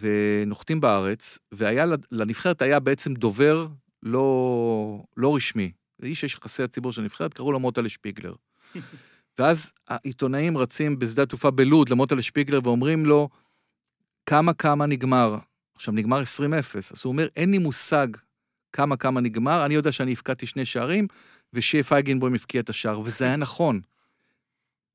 ונוחתים 0.00 0.80
בארץ, 0.80 1.38
והיה, 1.52 1.84
לנבחרת 2.12 2.62
היה 2.62 2.80
בעצם 2.80 3.14
דובר 3.14 3.66
לא, 4.02 5.04
לא 5.16 5.36
רשמי. 5.36 5.72
איש 6.02 6.24
יש 6.24 6.34
יחסי 6.34 6.62
הציבור 6.62 6.92
של 6.92 7.00
הנבחרת, 7.00 7.34
קראו 7.34 7.52
לו 7.52 7.60
מוטלה 7.60 7.88
שפיגלר. 7.88 8.34
ואז 9.38 9.72
העיתונאים 9.88 10.58
רצים 10.58 10.98
בשדה 10.98 11.22
התעופה 11.22 11.50
בלוד 11.50 11.88
למוטלה 11.88 12.22
שפיגלר 12.22 12.60
ואומרים 12.64 13.06
לו, 13.06 13.28
כמה 14.26 14.52
כמה 14.52 14.86
נגמר. 14.86 15.38
עכשיו, 15.74 15.94
נגמר 15.94 16.22
20-0. 16.22 16.22
אז 16.76 17.02
הוא 17.04 17.12
אומר, 17.12 17.28
אין 17.36 17.50
לי 17.50 17.58
מושג 17.58 18.06
כמה 18.72 18.96
כמה 18.96 19.20
נגמר, 19.20 19.66
אני 19.66 19.74
יודע 19.74 19.92
שאני 19.92 20.12
הבקעתי 20.12 20.46
שני 20.46 20.64
שערים, 20.64 21.06
ושיהיה 21.52 21.84
פייגנבוים 21.84 22.34
הבקיע 22.34 22.60
את 22.60 22.68
השער, 22.68 23.00
וזה 23.00 23.24
היה 23.24 23.36
נכון. 23.36 23.80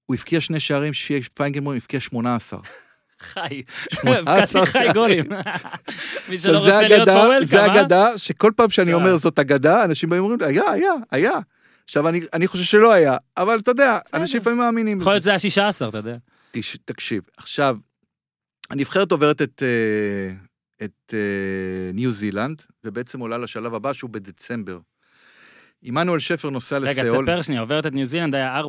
הוא 0.05 0.15
הבקיע 0.15 0.41
שני 0.41 0.59
שערים, 0.59 0.93
שיהיה 0.93 1.21
פייגנבוים 1.33 1.77
הבקיע 1.77 1.99
18. 1.99 2.59
חי. 3.23 3.61
18 3.93 4.31
הבקעתי 4.61 4.71
חי 4.71 4.93
גולים. 4.93 5.25
מי 6.29 6.39
שלא 6.39 6.53
זה 6.53 6.57
רוצה 6.59 6.81
להיות 6.87 7.09
פה 7.09 7.15
וולקאם, 7.15 7.43
זה 7.45 7.59
אה? 7.59 7.81
אגדה, 7.81 8.17
שכל 8.17 8.51
פעם 8.55 8.69
שאני. 8.69 8.93
אומר 8.93 9.17
זאת 9.17 9.39
אגדה, 9.39 9.83
אנשים 9.85 10.09
באים 10.09 10.23
ואומרים, 10.23 10.49
היה, 10.49 10.71
היה, 10.71 10.91
היה. 11.11 11.31
עכשיו, 11.85 12.09
אני, 12.09 12.21
אני 12.33 12.47
חושב 12.47 12.63
שלא 12.63 12.93
היה, 12.93 13.17
אבל 13.37 13.59
אתה 13.59 13.71
יודע. 13.71 13.99
אנשים 14.13 14.41
לפעמים 14.41 14.59
מאמינים 14.59 14.99
יכול. 15.01 15.13
להיות 15.13 15.23
שזה 15.23 15.29
היה 15.29 15.39
16, 15.39 15.89
אתה 15.89 15.97
יודע. 15.97 16.15
תש- 16.51 16.77
תקשיב, 16.85 17.23
עכשיו, 17.37 17.77
הנבחרת 18.69 19.11
עוברת 19.11 19.41
את, 19.41 19.63
אה, 19.63 20.35
את 20.85 21.13
אה, 21.13 21.19
ניו 21.93 22.11
זילנד, 22.11 22.61
ובעצם 22.83 23.19
עולה 23.19 23.37
לשלב 23.37 23.73
הבא, 23.73 23.93
שהוא 23.93 24.09
בדצמבר. 24.09 24.79
עמנואל 25.83 26.19
שפר 26.19 26.49
נוסע 26.49 26.77
רגע, 26.77 27.03
לסיאול. 27.03 27.25
תספר 27.25 27.41
שנייה, 27.41 27.61
עוברת 27.61 27.85
את 27.85 27.93
ניו 27.93 28.05
זילנד, 28.05 28.35
היה 28.35 28.61
4-0 28.61 28.65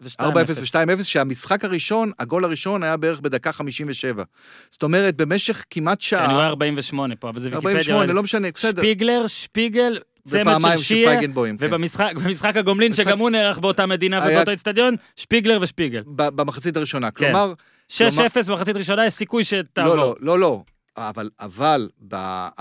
ו-2-0. 0.00 0.20
4-0 0.20 0.24
ו-2-0, 0.60 1.02
שהמשחק 1.02 1.64
הראשון, 1.64 2.10
הגול 2.18 2.44
הראשון 2.44 2.82
היה 2.82 2.96
בערך 2.96 3.20
בדקה 3.20 3.52
57. 3.52 4.22
זאת 4.70 4.82
אומרת, 4.82 5.16
במשך 5.16 5.64
כמעט 5.70 5.98
אני 6.12 6.24
רואה 6.26 6.36
שעה, 6.38 6.46
48 6.48 7.16
פה, 7.16 7.28
אבל 7.28 7.40
זה 7.40 7.48
ויקיפדיה. 7.48 7.70
48, 7.76 8.12
לא 8.12 8.22
משנה, 8.22 8.48
בסדר. 8.54 8.82
שפיגלר, 8.82 9.26
שפיגל, 9.26 9.98
צמד 10.24 10.56
של 10.76 10.82
שיה. 10.82 11.20
כן. 11.20 11.30
ובמשחק 11.58 12.12
במשחק 12.14 12.56
הגומלין, 12.56 12.88
משחק- 12.90 13.04
שגם 13.04 13.18
הוא 13.18 13.30
נערך 13.30 13.58
באותה 13.58 13.86
מדינה 13.86 14.24
היה- 14.24 14.32
ובאותו 14.36 14.52
אצטדיון, 14.52 14.96
שפיגלר 15.16 15.58
ושפיגל. 15.60 16.02
במחצית 16.06 16.76
הראשונה. 16.76 17.10
כן. 17.10 17.26
כלומר, 17.26 17.52
6-0 17.88 18.02
במחצית 18.50 18.76
ראשונה, 18.76 19.06
יש 19.06 19.12
סיכוי 19.12 19.44
שתעבור. 19.44 19.94
לא, 19.94 20.02
לא, 20.02 20.14
לא, 20.20 20.38
לא. 20.38 20.62
אבל, 20.96 21.30
אבל 21.40 21.88
ב-4-0 22.08 22.60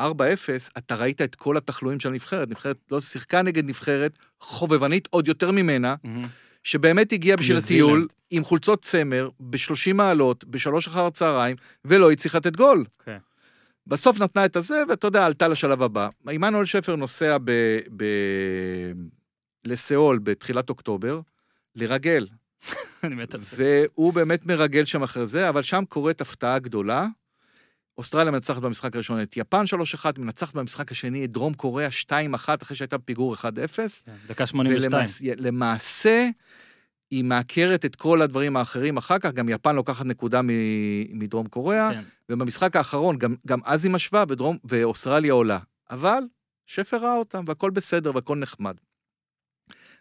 אתה 0.77 0.95
ראית 0.95 1.21
את 1.21 1.35
כל 1.35 1.57
התחלואים 1.57 1.99
של 1.99 2.09
הנבחרת. 2.09 2.49
נבחרת 2.49 2.77
לא 2.91 3.01
שיחקה 3.01 3.41
נגד 3.41 3.65
נבחרת 3.65 4.17
חובבנית 4.39 5.07
עוד 5.11 5.27
יותר 5.27 5.51
ממנה, 5.51 5.95
מהמם. 6.03 6.27
שבאמת 6.63 7.11
הגיעה 7.11 7.37
בשביל 7.37 7.57
הטיול. 7.57 8.07
עם 8.31 8.43
חולצות 8.43 8.81
צמר 8.81 9.29
ב-30 9.39 9.93
מעלות, 9.93 10.45
בשלוש 10.45 10.87
אחר 10.87 11.05
הצהריים, 11.05 11.55
ולא 11.85 12.11
הצליחה 12.11 12.37
לתת 12.37 12.55
גול. 12.55 12.85
אוקיי. 12.99 13.19
בסוף 13.87 14.19
נתנה 14.19 14.45
את 14.45 14.55
הזה, 14.55 14.83
ואתה 14.89 15.07
יודע, 15.07 15.25
עלתה 15.25 15.47
לשלב 15.47 15.81
הבא. 15.81 16.09
עמנואל 16.29 16.65
שפר 16.65 16.95
נוסע 16.95 17.37
ב... 17.43 17.51
ב... 17.97 18.03
לסיאול 19.65 20.19
בתחילת 20.23 20.69
אוקטובר, 20.69 21.21
לרגל. 21.75 22.27
אני 23.03 23.15
מת 23.15 23.33
על 23.35 23.41
זה. 23.41 23.55
והוא 23.95 24.13
באמת 24.13 24.45
מרגל 24.45 24.85
שם 24.85 25.03
אחרי 25.03 25.27
זה, 25.27 25.49
אבל 25.49 25.61
שם 25.61 25.83
קורית 25.89 26.21
הפתעה 26.21 26.59
גדולה. 26.59 27.07
אוסטרליה 27.99 28.31
מנצחת 28.31 28.61
במשחק 28.61 28.95
הראשון 28.95 29.21
את 29.21 29.37
יפן 29.37 29.63
3-1, 30.03 30.05
מנצחת 30.17 30.53
במשחק 30.53 30.91
השני 30.91 31.25
את 31.25 31.31
דרום 31.31 31.53
קוריאה 31.53 31.89
2-1, 32.05 32.11
אחרי 32.61 32.75
שהייתה 32.75 32.97
בפיגור 32.97 33.35
1-0. 33.35 33.39
כן, 33.45 34.15
דקה 34.27 34.45
82. 34.45 35.05
ולמעשה, 35.37 36.29
היא 37.11 37.23
מעקרת 37.23 37.85
את 37.85 37.95
כל 37.95 38.21
הדברים 38.21 38.57
האחרים 38.57 38.97
אחר 38.97 39.19
כך, 39.19 39.31
גם 39.31 39.49
יפן 39.49 39.75
לוקחת 39.75 40.05
נקודה 40.05 40.41
מדרום 41.13 41.47
קוריאה, 41.47 41.93
כן. 41.93 42.03
ובמשחק 42.29 42.75
האחרון, 42.75 43.17
גם, 43.17 43.35
גם 43.47 43.59
אז 43.65 43.85
היא 43.85 43.91
משווה, 43.91 44.23
ודרום, 44.29 44.57
ואוסטרליה 44.63 45.33
עולה. 45.33 45.59
אבל 45.89 46.23
שפר 46.65 46.97
ראה 46.97 47.15
אותם, 47.15 47.43
והכל 47.47 47.71
בסדר, 47.71 48.15
והכל 48.15 48.37
נחמד. 48.37 48.75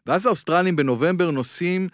ואז 0.06 0.26
האוסטרלים 0.26 0.76
בנובמבר 0.76 1.30
נוסעים 1.30 1.88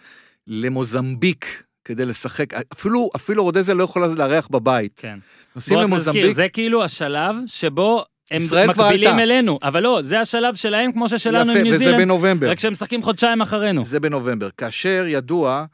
למוזמביק 0.47 1.63
כדי 1.85 2.05
לשחק, 2.05 2.53
אפילו, 2.53 3.09
אפילו 3.15 3.43
רודזיה 3.43 3.73
לא 3.75 3.83
יכולה 3.83 4.07
לארח 4.07 4.47
בבית. 4.47 4.93
כן. 4.95 5.19
נוסעים 5.55 5.79
נזכיר, 5.79 5.87
למוזמביק, 5.87 6.31
זה 6.31 6.49
כאילו 6.49 6.83
השלב 6.83 7.35
שבו 7.45 8.03
הם 8.31 8.41
מקבילים. 8.69 9.19
אלינו, 9.19 9.59
אבל 9.63 9.83
לא, 9.83 10.01
זה 10.01 10.19
השלב 10.19 10.55
שלהם 10.55 10.91
כמו 10.91 11.09
ששלנו 11.09 11.51
עם 11.51 11.57
ניו 11.57 11.73
וזה 11.73 11.77
זילנד, 11.77 12.01
בנובמבר. 12.01 12.49
רק 12.49 12.59
שהם 12.59 12.71
משחקים 12.71 13.03
חודשיים 13.03 13.41
אחרינו. 13.41 13.83
זה 13.83 13.99
בנובמבר. 13.99 14.49
כאשר 14.57 15.05
ידוע 15.07 15.65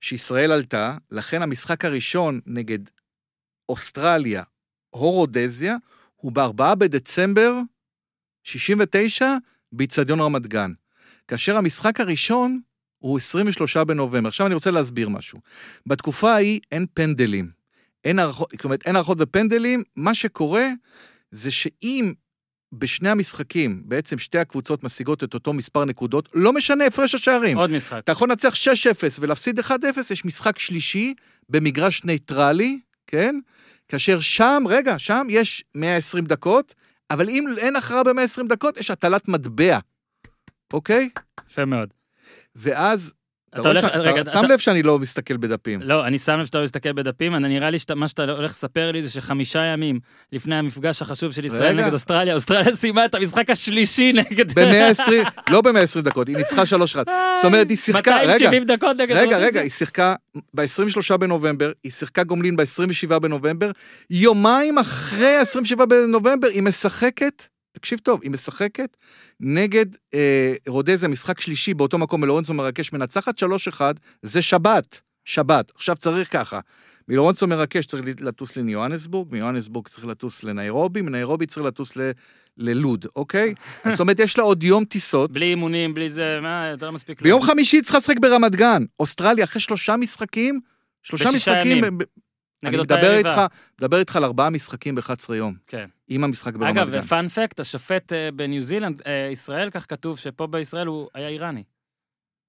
שישראל 0.00 0.52
עלתה, 0.52 0.96
לכן 1.10 1.42
המשחק 1.42 1.84
הראשון 1.84 2.40
נגד 2.46 2.78
אוסטרליה 3.68 4.42
או 4.92 5.10
רודזיה 5.10 5.76
הוא 6.16 6.32
ב-4 6.32 6.74
בדצמבר 6.74 7.52
69 8.44 9.26
באיצטדיון 9.72 10.20
רמת 10.20 10.46
גן. 10.46 10.72
כאשר 11.28 11.56
המשחק 11.56 12.00
הראשון 12.00 12.60
הוא 13.00 13.18
23 13.18 13.76
בנובמבר. 13.76 14.28
עכשיו 14.28 14.46
אני 14.46 14.54
רוצה 14.54 14.70
להסביר 14.70 15.08
משהו. 15.08 15.38
בתקופה 15.86 16.32
ההיא 16.32 16.60
אין 16.72 16.86
פנדלים. 16.94 17.50
אין 18.04 18.18
הארכות, 18.18 18.48
זאת 18.52 18.64
אומרת, 18.64 18.86
אין 18.86 18.96
הארכות 18.96 19.18
ופנדלים, 19.20 19.82
מה 19.96 20.14
שקורה 20.14 20.68
זה 21.30 21.50
שאם 21.50 22.12
בשני 22.72 23.08
המשחקים, 23.08 23.82
בעצם 23.84 24.18
שתי 24.18 24.38
הקבוצות 24.38 24.84
משיגות 24.84 25.24
את 25.24 25.34
אותו 25.34 25.52
מספר 25.52 25.84
נקודות, 25.84 26.28
לא 26.34 26.52
משנה 26.52 26.86
הפרש 26.86 27.14
השערים. 27.14 27.58
עוד 27.58 27.70
משחק. 27.70 27.98
אתה 27.98 28.12
יכול 28.12 28.28
לנצח 28.28 28.54
6-0 28.54 28.56
ולהפסיד 29.20 29.60
1-0, 29.60 29.72
יש 30.10 30.24
משחק 30.24 30.58
שלישי 30.58 31.14
במגרש 31.48 32.04
נייטרלי, 32.04 32.78
כן? 33.06 33.38
כאשר 33.88 34.20
שם, 34.20 34.62
רגע, 34.68 34.98
שם 34.98 35.26
יש 35.30 35.64
120 35.74 36.24
דקות, 36.24 36.74
אבל 37.10 37.28
אם 37.28 37.44
אין 37.58 37.76
הכרעה 37.76 38.04
ב-120 38.04 38.48
דקות, 38.48 38.76
יש 38.76 38.90
הטלת 38.90 39.28
מטבע, 39.28 39.78
אוקיי? 40.72 41.08
יפה 41.50 41.64
מאוד. 41.64 41.88
ואז, 42.56 43.12
אתה 43.54 43.68
הולך, 43.68 43.84
ש- 43.84 43.90
רגע, 43.94 44.20
אתה 44.20 44.30
שם 44.30 44.38
אתה- 44.38 44.46
לב 44.48 44.58
שאני 44.58 44.82
לא 44.82 44.98
מסתכל 44.98 45.36
בדפים. 45.36 45.80
לא, 45.82 46.06
אני 46.06 46.18
שם 46.18 46.38
לב 46.38 46.46
שאתה 46.46 46.58
לא 46.58 46.64
מסתכל 46.64 46.92
בדפים, 46.92 47.34
אני 47.34 47.48
נראה 47.48 47.70
לי 47.70 47.78
שמה 47.78 48.08
שאתה 48.08 48.24
הולך 48.24 48.50
לספר 48.50 48.92
לי 48.92 49.02
זה 49.02 49.08
שחמישה 49.08 49.58
ימים 49.64 50.00
לפני 50.32 50.54
המפגש 50.54 51.02
החשוב 51.02 51.32
של 51.32 51.44
ישראל 51.44 51.68
רגע. 51.72 51.82
נגד 51.82 51.92
אוסטרליה, 51.92 52.34
אוסטרליה 52.34 52.72
סיימה 52.72 53.04
את 53.04 53.14
המשחק 53.14 53.50
השלישי 53.50 54.12
נגד... 54.12 54.58
ב-120, 54.58 55.10
לא 55.50 55.60
ב-120 55.60 56.00
דקות, 56.02 56.28
היא 56.28 56.36
ניצחה 56.36 56.62
3-1. 56.62 56.64
זאת 56.94 57.06
אומרת, 57.44 57.68
היא 57.68 57.76
שיחקה, 57.76 58.16
רגע, 58.16 58.32
270 58.32 58.64
דקות 58.64 58.96
נגד 58.96 59.16
רגע. 59.16 59.38
רגע, 59.38 59.60
היא 59.60 59.70
שיחקה 59.70 60.14
ב-23 60.54 61.16
בנובמבר, 61.16 61.72
היא 61.84 61.92
שיחקה 61.92 62.24
גומלין 62.24 62.56
ב-27 62.56 63.18
בנובמבר, 63.18 63.70
יומיים 64.10 64.78
אחרי 64.78 65.36
ה-27 65.36 65.84
בנובמבר 65.86 66.48
היא 66.48 66.62
משחקת 66.62 67.42
תקשיב 67.72 67.98
טוב, 67.98 68.20
היא 68.22 68.30
משחקת 68.30 68.96
נגד 69.40 69.86
אה, 70.14 70.54
רודזיה, 70.68 71.08
משחק 71.08 71.40
שלישי 71.40 71.74
באותו 71.74 71.98
מקום, 71.98 72.20
מלורנצו 72.20 72.54
מרקש 72.54 72.92
מנצחת 72.92 73.42
3-1, 73.42 73.80
זה 74.22 74.42
שבת, 74.42 75.00
שבת. 75.24 75.72
עכשיו 75.74 75.96
צריך 75.96 76.32
ככה, 76.32 76.60
מלורנצו 77.08 77.46
מרקש 77.46 77.86
צריך 77.86 78.04
לטוס 78.20 78.56
ליוהנסבורג, 78.56 79.32
מיוהנסבורג 79.32 79.88
צריך 79.88 80.06
לטוס 80.06 80.44
לניירובי, 80.44 81.02
מניירובי 81.02 81.46
צריך 81.46 81.66
לטוס 81.66 81.96
ל... 81.96 82.10
ללוד, 82.56 83.06
אוקיי? 83.16 83.54
אז 83.84 83.92
זאת 83.92 84.00
אומרת, 84.00 84.20
יש 84.20 84.38
לה 84.38 84.44
עוד 84.44 84.62
יום 84.62 84.84
טיסות. 84.84 85.32
בלי 85.32 85.46
אימונים, 85.46 85.94
בלי 85.94 86.10
זה, 86.10 86.38
מה, 86.42 86.68
יותר 86.70 86.90
מספיק. 86.90 87.22
ביום 87.22 87.42
חמישי 87.42 87.76
היא 87.76 87.82
צריכה 87.82 87.98
לשחק 87.98 88.18
ברמת 88.18 88.56
גן. 88.56 88.82
אוסטרליה, 89.00 89.44
אחרי 89.44 89.60
שלושה 89.60 89.96
משחקים, 89.96 90.60
שלושה 91.02 91.30
משחקים... 91.30 91.84
ימים. 91.84 91.98
אני 92.64 92.76
מדבר. 92.76 93.16
איתך, 93.16 93.40
מדבר 93.80 93.98
איתך 93.98 94.16
על 94.16 94.24
ארבעה 94.24 94.50
משחקים 94.50 94.94
ב-11 94.94 95.34
יום, 95.34 95.54
כן. 95.66 95.86
עם 96.08 96.24
המשחק 96.24 96.54
ברמת 96.54 96.76
אגב, 96.76 96.90
גן. 96.92 97.00
פאנפקט, 97.00 97.60
השופט 97.60 98.12
אה, 98.12 98.28
בניו 98.34 98.62
זילנד, 98.62 99.02
אה, 99.06 99.28
ישראל, 99.32 99.70
כך 99.70 99.86
כתוב 99.88 100.18
שפה 100.18 100.46
בישראל 100.46 100.86
הוא 100.86 101.08
היה 101.14 101.28
איראני. 101.28 101.62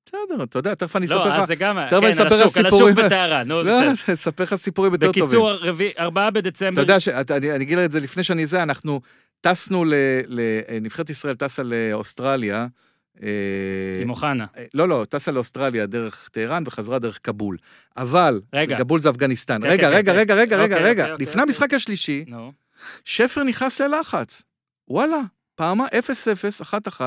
בסדר, 0.06 0.44
אתה 0.44 0.60
יודע, 0.60 0.76
תכף 0.76 0.96
אני 0.96 1.06
אספר 1.06 1.18
לא, 1.18 1.28
לך... 1.30 1.40
אז 1.42 1.48
זה 1.48 1.56
גם, 1.56 1.78
תכף 1.90 2.04
אני 2.04 2.14
כן, 2.14 2.22
על 2.22 2.28
אספר 2.28 2.40
לך 2.40 2.46
השוק, 2.46 2.58
על 2.58 2.64
סיפורים. 2.64 2.94
השוק 2.94 3.06
בטהרן, 3.06 3.48
נו, 3.48 3.64
לא, 3.64 3.78
בסדר. 3.78 3.88
אני 4.08 4.14
אספר 4.18 4.44
לך 4.44 4.56
סיפורים 4.56 4.94
יותר 4.94 5.08
טובים. 5.08 5.24
בקיצור, 5.24 5.52
ארבעה 6.00 6.28
אתה 6.28 6.32
בדצמבר, 6.42 6.82
יודע, 6.82 7.00
שאתה- 7.00 7.38
אני 7.38 7.56
אגיד 7.64 7.78
לך 7.78 7.86
את 7.86 7.92
זה 7.92 8.00
לפני 8.00 8.24
שאני 8.24 8.46
זה, 8.46 8.64
אנחנו 8.64 9.02
טסנו 9.42 9.86
ל... 9.86 9.94
ל- 10.28 10.40
נבחרת 10.82 11.10
ישראל 11.10 11.36
טסה 11.36 11.64
לאוסטרליה. 11.64 12.68
אה, 13.24 13.28
עם 14.02 14.10
אוחנה. 14.10 14.46
אה, 14.58 14.66
לא, 14.74 14.88
לא, 14.90 15.06
טסה 15.10 15.32
לאוסטרליה 15.32 15.86
דרך 15.86 16.30
טהרן 16.32 16.64
וחזרה 16.66 17.00
דרך 17.00 17.20
קאבול. 17.24 17.58
אבל, 17.98 18.42
רגע. 18.54 18.78
קאבול 18.78 19.02
זה 19.02 19.10
אפגניסטן. 19.10 19.62
כן, 19.62 19.68
רגע, 19.68 19.90
כן, 19.90 19.96
רגע, 19.96 20.14
כן. 20.14 20.20
רגע, 20.20 20.36
רגע, 20.36 20.58
רגע, 20.58 20.76
אוקיי, 20.76 20.90
רגע. 20.90 21.04
אוקיי, 21.04 21.14
לפני 21.14 21.42
אוקיי. 21.42 21.44
המשחק 21.44 21.74
השלישי. 21.74 22.26
שפר 23.06 23.44
נכנס 23.44 23.82
ללחץ. 23.82 24.42
וואלה, 24.88 25.22
פעם 25.56 25.86
0-0, 25.88 26.62
1-1, 26.62 27.02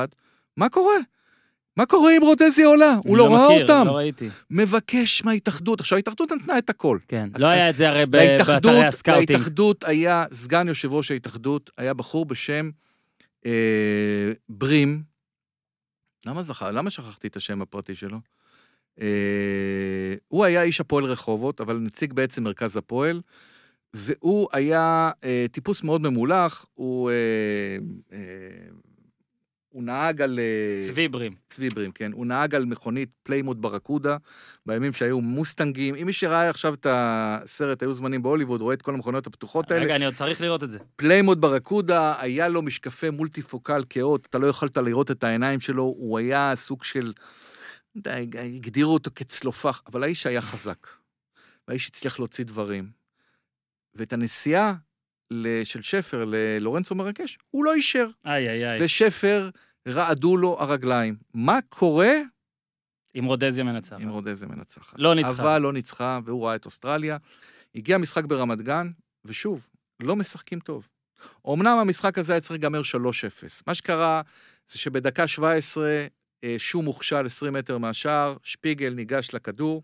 מה 0.57 0.69
קורה? 0.69 0.97
מה 1.77 1.85
קורה 1.85 2.17
אם 2.17 2.21
רודזיה 2.21 2.67
עולה? 2.67 2.93
הוא 2.93 3.01
אני 3.05 3.17
לא 3.17 3.35
ראה 3.35 3.61
אותם. 3.61 3.83
לא 3.85 3.91
ראיתי. 3.91 4.29
מבקש 4.49 5.23
מההתאחדות. 5.23 5.79
עכשיו, 5.79 5.95
ההתאחדות 5.95 6.31
נתנה 6.31 6.57
את 6.57 6.69
הכל. 6.69 6.97
כן, 7.07 7.29
לא 7.37 7.47
היה 7.47 7.69
את 7.69 7.75
זה 7.75 7.89
הרי 7.89 8.05
באתרי 8.05 8.83
הסקאוטינג. 8.83 9.31
להתאחדות 9.31 9.83
היה, 9.83 10.25
סגן 10.33 10.67
יושב 10.67 10.93
ראש 10.93 11.11
ההתאחדות, 11.11 11.69
היה 11.77 11.93
בחור 11.93 12.25
בשם 12.25 12.69
אה, 13.45 13.51
ברים. 14.49 15.14
למה 16.25 16.43
זכר? 16.43 16.71
למה 16.71 16.89
שכחתי 16.89 17.27
את 17.27 17.35
השם 17.35 17.61
הפרטי 17.61 17.95
שלו? 17.95 18.19
אה, 19.01 20.13
הוא 20.27 20.45
היה 20.45 20.63
איש 20.63 20.81
הפועל 20.81 21.05
רחובות, 21.05 21.61
אבל 21.61 21.77
נציג 21.77 22.13
בעצם 22.13 22.43
מרכז 22.43 22.77
הפועל, 22.77 23.21
והוא 23.93 24.47
היה 24.53 25.11
אה, 25.23 25.45
טיפוס 25.51 25.83
מאוד 25.83 26.01
ממולח, 26.01 26.65
הוא, 26.73 27.11
אה, 27.11 27.15
אה, 28.13 28.19
הוא 29.75 29.83
נהג 29.83 30.21
על... 30.21 30.39
אה, 30.39 30.81
צבי 30.81 31.07
ברים. 31.07 31.35
צבי 31.49 31.69
ברים, 31.69 31.91
כן. 31.91 32.11
הוא 32.11 32.25
נהג 32.25 32.55
על 32.55 32.65
מכונית 32.65 33.09
פלימות' 33.23 33.61
ברקודה, 33.61 34.17
בימים 34.65 34.93
שהיו 34.93 35.21
מוסטנגים. 35.21 35.95
אם 35.95 36.05
מי 36.05 36.13
שראה 36.13 36.49
עכשיו 36.49 36.73
את 36.73 36.87
הסרט, 36.89 37.81
היו 37.81 37.93
זמנים 37.93 38.23
בהוליווד, 38.23 38.61
רואה 38.61 38.73
את 38.73 38.81
כל 38.81 38.93
המכוניות 38.93 39.27
הפתוחות 39.27 39.71
האלה. 39.71 39.83
רגע, 39.83 39.95
אני 39.95 40.05
עוד 40.05 40.13
צריך 40.13 40.41
לראות 40.41 40.63
את 40.63 40.71
זה. 40.71 40.79
פלימות' 40.95 41.41
ברקודה, 41.41 42.15
היה 42.19 42.47
לו 42.47 42.61
משקפי 42.61 43.09
מולטיפוקל 43.09 43.83
כאלה, 43.89 44.27
אתה 44.29 44.37
לא 44.37 44.47
יכולת 44.47 44.77
לראות 44.77 45.11
את 45.11 45.23
העיניים 45.23 45.59
שלו, 45.59 45.83
הוא 45.83 46.17
היה 46.17 46.53
סוג 46.55 46.83
של... 46.83 47.13
די, 47.97 48.29
הגדירו 48.55 48.93
אותו 48.93 49.11
כצלופח, 49.15 49.81
אבל 49.87 50.03
האיש 50.03 50.25
היה 50.25 50.41
חזק. 50.41 50.87
והאיש 51.67 51.87
הצליח 51.87 52.19
להוציא 52.19 52.45
דברים. 52.45 52.89
ואת 53.95 54.13
הנסיעה 54.13 54.73
של 55.63 55.81
שפר 55.81 56.25
ללורנסו 56.27 56.95
מרקש, 56.95 57.37
הוא 57.51 57.65
לא 57.65 57.73
אישר. 57.73 58.07
איי, 58.25 58.49
איי, 58.49 58.69
איי. 58.71 58.85
ושפר, 58.85 59.49
רעדו 59.87 60.37
לו 60.37 60.57
הרגליים. 60.59 61.15
מה 61.33 61.59
קורה 61.69 62.13
עם 63.13 63.25
רודזיה 63.25 63.63
מנצחת. 63.63 64.01
אם 64.01 64.09
רודזיה 64.09 64.47
מנצחת? 64.47 64.99
לא 64.99 65.15
ניצחה. 65.15 65.41
אבל 65.41 65.61
לא 65.61 65.73
ניצחה, 65.73 66.19
והוא 66.25 66.45
ראה 66.45 66.55
את 66.55 66.65
אוסטרליה. 66.65 67.17
הגיע 67.75 67.97
משחק 67.97 68.23
ברמת 68.23 68.61
גן, 68.61 68.91
ושוב, 69.25 69.67
לא 69.99 70.15
משחקים 70.15 70.59
טוב. 70.59 70.87
אמנם 71.53 71.77
המשחק 71.77 72.17
הזה 72.17 72.33
היה 72.33 72.41
צריך 72.41 72.51
להיגמר 72.51 72.81
3-0. 72.81 72.83
מה 73.67 73.75
שקרה 73.75 74.21
זה 74.67 74.79
שבדקה 74.79 75.27
17 75.27 76.05
אה, 76.43 76.55
שום 76.57 76.85
הוכשל 76.85 77.25
20 77.25 77.53
מטר 77.53 77.77
מהשער, 77.77 78.37
שפיגל 78.43 78.93
ניגש 78.93 79.29
לכדור, 79.33 79.83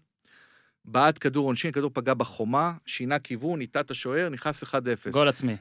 בעט 0.85 1.17
כדור 1.21 1.45
עונשין, 1.47 1.69
הכדור 1.69 1.91
פגע 1.93 2.13
בחומה, 2.13 2.73
שינה 2.85 3.19
כיוון, 3.19 3.59
ניטה 3.59 3.79
את 3.79 3.91
השוער, 3.91 4.29
נכנס 4.29 4.63
1-0. 4.63 4.67
גול 5.11 5.27
עצמי. 5.27 5.55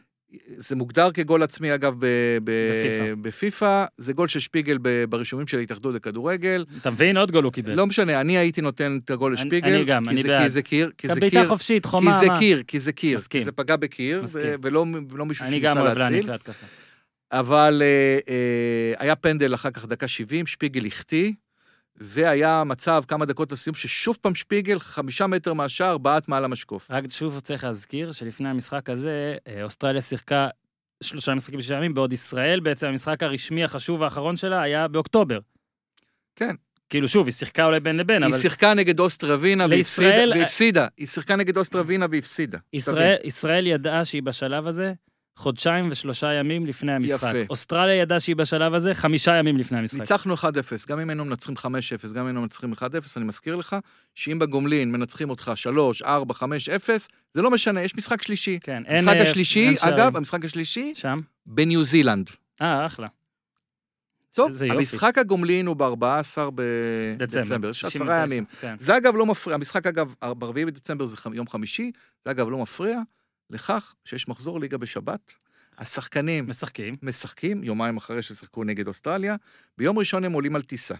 זה 0.57 0.77
מוגדר 0.77 1.11
כגול 1.11 1.43
עצמי, 1.43 1.75
אגב, 1.75 1.95
ב- 1.99 2.07
ב- 2.45 2.51
בפיפ"א. 2.71 3.15
בפיפ"א. 3.23 3.85
זה 3.99 4.13
גול 4.13 4.29
של 4.29 4.41
שפיגל 4.41 4.79
ב- 4.83 5.05
ברישומים 5.05 5.47
של 5.47 5.59
ההתאחדות 5.59 5.95
לכדורגל. 5.95 6.65
אתה 6.81 6.91
מבין? 6.91 7.17
עוד 7.17 7.31
גול 7.33 7.45
הוא 7.45 7.53
קיבל. 7.53 7.75
לא 7.75 7.87
משנה, 7.87 8.21
אני 8.21 8.39
הייתי 8.39 8.61
נותן 8.61 8.99
את 9.05 9.11
הגול 9.11 9.33
אני- 9.33 9.41
לשפיגל. 9.41 9.75
אני 9.75 9.85
גם, 9.85 10.05
כי 10.05 10.11
אני 10.11 10.23
זה- 10.23 10.29
בעד. 10.29 10.43
כי 10.43 10.51
זה 10.51 10.63
קיר, 10.63 10.91
כי 10.99 11.09
זה 11.09 11.21
קיר, 11.31 11.47
חופשית, 11.49 11.83
כי 11.83 11.89
חומה, 11.91 12.21
זה 12.21 12.27
מה? 12.27 12.39
קיר, 12.39 12.63
כי 12.67 12.81
זה 12.81 12.93
קיר. 12.93 13.15
מסכים. 13.17 13.41
כי 13.41 13.45
זה 13.45 13.53
פגע 13.53 13.77
בקיר. 13.77 14.25
ו- 14.33 14.55
ולא 14.63 14.87
ולא 15.11 15.27
מישהו 15.27 15.43
אני 15.45 15.53
שניסה 15.53 15.67
גם 15.69 15.79
אוהב 15.79 15.99
להציל. 15.99 16.13
להעניק 16.15 16.29
להתקפה. 16.29 16.67
אבל 17.33 17.83
אה, 17.85 18.19
אה, 18.29 18.95
היה 18.99 19.17
פנדל 19.17 19.55
אחר 19.55 19.71
כך, 19.71 19.85
דקה 19.87 20.09
70, 20.09 20.47
שפיגל 20.47 20.87
החטיא, 20.87 21.33
והיה 22.01 22.65
מצב, 22.65 23.03
כמה 23.09 23.25
דקות 23.25 23.53
לסיום, 23.53 23.75
ששוב 23.77 24.19
פעם 24.21 24.35
שפיגל, 24.35 24.79
חמישה 24.81 25.27
מטר 25.27 25.53
מהשער, 25.55 25.99
בעט 25.99 26.29
מעל 26.29 26.45
המשקוף. 26.45 26.91
רק 26.91 27.05
שוב 27.11 27.41
צריך 27.41 27.65
להזכיר 27.65 28.13
שלפני 28.13 28.49
המשחק 28.49 28.91
הזה, 28.91 29.37
אה, 29.49 29.63
אוסטרליה 29.63 30.03
שיחקה 30.03 30.49
שלושה 31.03 31.35
משחקים 31.35 31.59
בשישה 31.59 31.75
ימים, 31.75 31.95
בעוד 31.95 32.13
ישראל 32.13 32.61
בעצם 32.61 32.87
המשחק 32.87 33.23
הרשמי 33.23 33.65
החשוב 33.65 34.03
האחרון 34.03 34.37
שלה 34.37 34.63
היה 34.63 34.89
באוקטובר. 34.89 35.39
כן. 36.37 36.55
כאילו 36.91 37.09
שוב, 37.09 37.27
היא 37.27 37.33
שיחקה 37.33 37.67
אולי 37.67 37.81
בין 37.81 37.97
לבין, 37.97 38.23
היא 38.23 38.33
אבל 38.33 38.41
שיחקה 38.41 38.75
נגד 38.75 39.01
אוסטרה 39.01 39.35
ווינה 39.37 39.67
והפסידה, 39.71 39.77
לישראל- 40.09 40.33
והפסידה. 40.39 40.87
היא 40.99 41.07
שיחקה 41.07 41.37
נגד 41.37 41.57
אוסטרה 41.57 41.83
ווינה 41.83 42.07
והפסידה. 42.11 42.59
ישראל, 42.73 43.17
ישראל 43.25 43.67
ידעה 43.67 44.05
שהיא 44.05 44.23
בשלב 44.23 44.67
הזה 44.67 44.93
חודשיים 45.41 45.89
ושלושה 45.91 46.33
ימים 46.33 46.67
לפני 46.67 46.93
המשחק. 46.93 47.29
יפה. 47.29 47.39
אוסטרליה 47.51 47.95
ידעה 47.95 48.21
שהיא 48.21 48.37
בשלב 48.37 48.75
הזה 48.75 48.95
חמישה 48.95 49.37
ימים 49.37 49.57
לפני 49.57 49.79
המשחק. 49.79 50.01
ניצחנו 50.01 50.35
1-0, 50.35 50.39
גם 50.89 51.01
אם 51.01 51.09
היינו 51.09 51.25
מנצחים 51.25 51.55
5-0, 51.57 51.63
גם 52.13 52.21
אם 52.21 52.27
היינו 52.27 52.41
מנצחים 52.41 52.73
1-0, 52.73 52.83
אני 53.17 53.25
מזכיר 53.25 53.57
לך, 53.57 53.77
שאם 54.15 54.39
בגומלין 54.39 54.93
מנצחים 54.93 55.31
אותך 55.31 55.53
3, 55.55 56.03
4, 56.03 56.35
5, 56.35 56.69
0, 56.69 57.09
זה 57.35 57.43
לא 57.43 57.51
משנה, 57.51 57.83
יש 57.83 57.97
משחק 57.97 58.23
שלישי. 58.23 58.59
כן, 58.63 58.83
אין... 58.87 59.09
המשחק 59.09 59.27
השלישי, 59.27 59.69
אין. 59.69 59.77
אגב, 59.81 60.17
המשחק 60.17 60.45
השלישי, 60.45 60.93
שם? 60.95 61.21
בניו 61.47 61.85
זילנד. 61.85 62.31
אה, 62.63 62.87
אחלה. 62.87 63.07
טוב. 64.33 64.51
המשחק 64.71 65.19
הגומלין 65.19 65.67
הוא 65.67 65.77
ב-14 65.77 66.39
בדצמבר, 66.55 67.43
דצמבר. 67.43 67.71
יש 67.71 67.81
69, 67.81 68.05
עשרה 68.05 68.23
ימים. 68.23 68.45
כן. 68.61 68.77
זה 68.79 68.97
אגב 68.97 69.17
לא 69.17 69.27
מפריע, 69.27 69.55
המשחק 69.55 69.87
אגב, 69.87 70.15
ב-4 70.25 70.53
בדצמבר 70.53 71.07
זה 71.07 71.17
יום 71.33 71.49
חמישי, 71.49 71.91
זה 72.25 72.31
אגב 72.31 72.49
לא 72.49 72.59
מפריע 72.59 73.01
לכך 73.51 73.95
שיש 74.05 74.29
מחזור 74.29 74.61
ליגה 74.61 74.79
בשבת. 74.79 75.35
השחקנים 75.79 76.49
משחקים. 76.49 76.97
משחקים, 77.03 77.65
יומיים 77.65 77.97
אחרי 77.97 78.23
ששיחקו 78.23 78.65
נגד 78.65 78.89
אוסטרליה, 78.89 79.37
ביום 79.79 79.99
ראשון 79.99 80.25
הם 80.25 80.33
עולים 80.33 80.57
על 80.57 80.63
טיסה. 80.63 80.95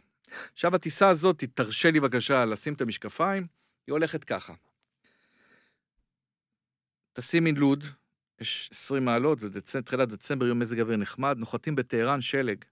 עכשיו, 0.53 0.75
הטיסה 0.75 1.09
הזאת, 1.09 1.45
תרשה 1.45 1.91
לי 1.91 2.01
בבקשה 2.01 2.45
לשים 2.45 2.75
את 2.75 2.81
המשקפיים, 2.81 3.47
היא 3.87 3.93
הולכת 3.93 4.25
ככה. 4.25 4.55
תשימי 7.13 7.53
לוד, 7.53 7.85
יש 8.41 8.71
20 8.73 9.05
מעלות, 9.05 9.41
זה 9.41 9.49
דצ... 9.49 9.77
תחילת 9.77 10.09
דצמבר, 10.09 10.47
יום 10.47 10.59
מזג 10.59 10.81
אוויר 10.81 10.97
נחמד, 10.97 11.37
נוחתים 11.39 11.77
בטהרן 11.77 12.21
שלג. 12.21 12.65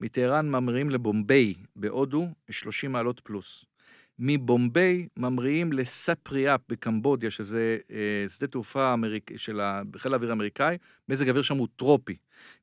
מטהרן 0.00 0.50
ממריאים 0.50 0.90
לבומביי, 0.90 1.54
בהודו, 1.76 2.28
יש 2.48 2.60
30 2.60 2.92
מעלות 2.92 3.20
פלוס. 3.20 3.64
מבומביי 4.18 5.08
ממריאים 5.16 5.72
לספריאפ 5.72 6.60
בקמבודיה, 6.68 7.30
שזה 7.30 7.78
אה, 7.90 8.26
שדה 8.28 8.46
תעופה 8.46 8.92
אמריק... 8.92 9.30
של 9.36 9.60
חיל 9.96 10.12
האוויר 10.12 10.30
האמריקאי, 10.30 10.76
מזג 11.08 11.26
האוויר 11.26 11.42
שם 11.42 11.56
הוא 11.56 11.68
טרופי. 11.76 12.16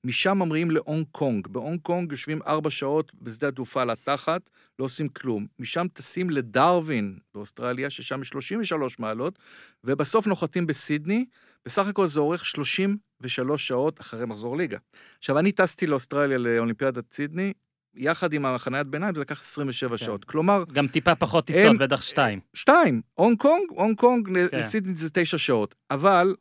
משם 0.04 0.38
ממריאים 0.38 0.72
להונג 0.72 1.06
קונג. 1.12 1.48
בהונג 1.48 1.80
קונג 1.82 2.12
יושבים 2.12 2.42
ארבע 2.48 2.70
שעות 2.70 3.12
בשדה 3.22 3.48
התעופה 3.48 3.82
על 3.82 3.90
התחת, 3.90 4.50
לא 4.80 4.86
עושים 4.86 5.10
כלום. 5.10 5.48
משם 5.60 5.86
טסים 5.94 6.30
לדרווין 6.30 7.18
באוסטרליה, 7.34 7.90
ששם 7.90 8.22
יש 8.22 8.28
33 8.28 9.00
מעלות, 9.00 9.40
ובסוף 9.84 10.28
נוחתים 10.28 10.68
בסידני. 10.68 11.26
בסך 11.66 11.88
הכל 11.88 12.08
זה 12.08 12.20
אורך 12.20 12.46
33 12.46 13.68
שעות 13.68 14.02
אחרי 14.02 14.26
מחזור 14.26 14.58
ליגה. 14.58 14.78
עכשיו, 15.20 15.40
אני 15.40 15.52
טסתי 15.52 15.88
לאוסטרליה 15.88 16.38
לאולימפיאדת 16.38 17.14
סידני, 17.14 17.54
יחד 17.96 18.34
עם 18.34 18.46
החניית 18.46 18.88
ביניים, 18.88 19.16
זה 19.16 19.22
לקח 19.22 19.40
27 19.42 19.98
כן. 19.98 20.06
שעות. 20.06 20.26
כלומר, 20.26 20.64
גם 20.74 20.88
טיפה 20.88 21.16
פחות 21.16 21.46
טיסות, 21.46 21.78
בטח 21.78 22.02
שתיים. 22.02 22.40
שתיים, 22.54 23.02
הונג 23.14 23.38
קונג, 23.38 23.64
הונג 23.70 23.98
קונג, 23.98 24.28
כן. 24.52 24.58
לסידני 24.60 24.96
זה 24.96 25.10
תשע 25.14 25.38
שעות. 25.38 25.76
אבל 25.92 26.36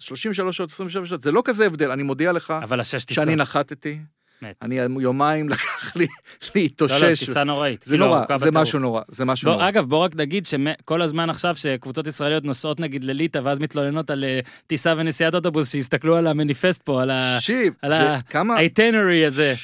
33 0.00 0.56
שעות, 0.56 0.70
27 0.70 1.06
שעות, 1.06 1.22
זה 1.22 1.32
לא 1.32 1.42
כזה 1.44 1.66
הבדל, 1.66 1.90
אני 1.90 2.02
מודיע 2.02 2.32
לך 2.32 2.54
אבל 2.62 2.80
השש 2.80 3.04
טיסות. 3.04 3.24
שאני 3.24 3.36
נחתתי, 3.36 3.98
מת. 4.42 4.56
אני 4.62 4.74
יומיים 5.00 5.48
לקח 5.52 5.96
לי 5.96 6.04
לא, 6.06 6.10
לא, 6.42 6.50
להתאושש. 6.54 7.18
טיסה 7.18 7.44
נוראית. 7.44 7.82
זה 7.82 7.90
כאילו, 7.90 8.06
נורא, 8.06 8.38
זה. 8.38 8.50
משהו 8.50 8.78
נורא, 8.78 9.02
זה 9.08 9.24
משהו 9.24 9.46
בוא, 9.50 9.56
נורא. 9.56 9.68
אגב, 9.68 9.84
בוא 9.88 9.98
רק 9.98 10.16
נגיד 10.16 10.46
שכל 10.46 11.02
הזמן 11.02 11.30
עכשיו 11.30 11.56
שקבוצות 11.56 12.06
ישראליות 12.06 12.44
נוסעות 12.44 12.80
נגיד 12.80 13.04
לליטא 13.04 13.40
ואז 13.44 13.58
מתלוננות 13.58 14.10
על 14.10 14.24
אה, 14.24 14.40
טיסה 14.66 14.94
ונסיעת 14.96 15.34
אוטובוס, 15.34 15.70
שיסתכלו 15.70 16.16
על 16.16 16.26
המניפסט 16.26 16.82
פה, 16.82 17.02
על 17.02 17.10
תקשיב, 17.36 17.74
על 17.82 17.90
זה 17.90 18.10
ה- 18.10 18.20
כמה... 18.22 18.54
ה-itinerary 18.56 19.26
הזה. 19.26 19.54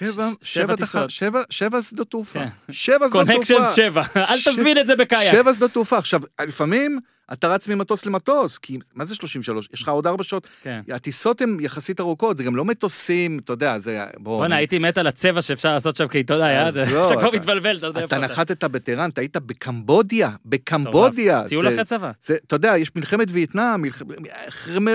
שבע, 0.00 0.28
שבע. 0.42 0.76
טיסות. 0.76 1.10
שבע, 1.10 1.42
שבע 1.50 1.82
שדות 1.82 2.10
תעופה. 2.10 2.38
כן. 2.38 2.48
שבע 2.70 3.08
שדות 3.08 3.26
תעופה. 3.26 3.32
connection 3.32 3.74
7, 3.74 4.02
אל 4.16 4.38
תזמין 4.44 4.78
את 4.78 4.86
זה 4.86 4.96
בקאייק. 4.96 5.32
שבע 5.32 5.54
שדות 5.54 5.72
תעופה. 5.72 5.98
עכשיו, 5.98 6.20
לפעמים 6.46 6.98
אתה 7.32 7.48
רץ 7.48 7.68
ממטוס 7.68 8.06
למטוס, 8.06 8.58
כי 8.58 8.78
מה 8.94 9.04
זה 9.04 9.14
33? 9.14 9.68
יש 9.74 9.82
לך 9.82 9.88
עוד 9.88 10.06
ארבע 10.06 10.24
שעות. 10.24 10.46
כן. 10.62 10.80
הטיסות 10.92 11.40
הן 11.40 11.56
יחסית 11.60 12.00
ארוכות, 12.00 12.36
זה 12.36 12.44
גם 12.44 12.56
לא 12.56 12.64
מטוסים, 12.64 13.38
אתה 13.44 13.52
יודע, 13.52 13.78
זה... 13.78 14.04
בוא, 14.18 14.36
בואנה, 14.38 14.56
הייתי 14.56 14.78
מת 14.78 14.98
על 14.98 15.06
הצבע 15.06 15.42
שאפשר 15.42 15.72
לעשות 15.74 15.96
שם 15.96 16.08
כעיתונאי, 16.08 16.56
אה? 16.56 16.70
זה- 16.70 16.82
עזוב, 16.82 17.12
אתה 17.12 17.20
כבר 17.20 17.28
אתה- 17.28 17.36
מתבלבל, 17.36 17.76
אתה 17.76 17.86
יודע 17.86 17.98
אתה 18.04 18.16
איפה 18.16 18.16
אתה. 18.16 18.24
נחתת 18.24 18.64
בטהרן, 18.64 19.10
אתה 19.10 19.20
היית 19.20 19.36
בקמבודיה, 19.36 20.28
בקמבודיה. 20.44 21.48
טיול 21.48 21.68
אחרי 21.68 21.84
צבא. 21.84 22.10
אתה 22.46 22.56
יודע, 22.56 22.76
יש 22.78 22.90
מלחמת 22.96 23.28
וייטנאם, 23.30 23.82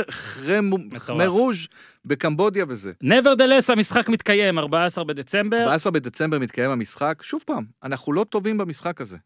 חרמר 0.09 1.27
רוז' 1.27 1.67
בקמבודיה 2.05 2.65
וזה. 2.69 2.91
נברדלס, 3.01 3.69
המשחק 3.69 4.09
מתקיים, 4.09 4.59
14 4.59 5.03
בדצמבר. 5.03 5.57
14 5.63 5.91
בדצמבר 5.91 6.39
מתקיים 6.39 6.71
המשחק, 6.71 7.19
שוב 7.23 7.41
פעם, 7.45 7.63
אנחנו 7.83 8.13
לא 8.13 8.23
טובים 8.29 8.57
במשחק 8.57 9.01
הזה. 9.01 9.17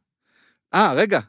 אה, 0.74 0.94
רגע, 0.94 1.20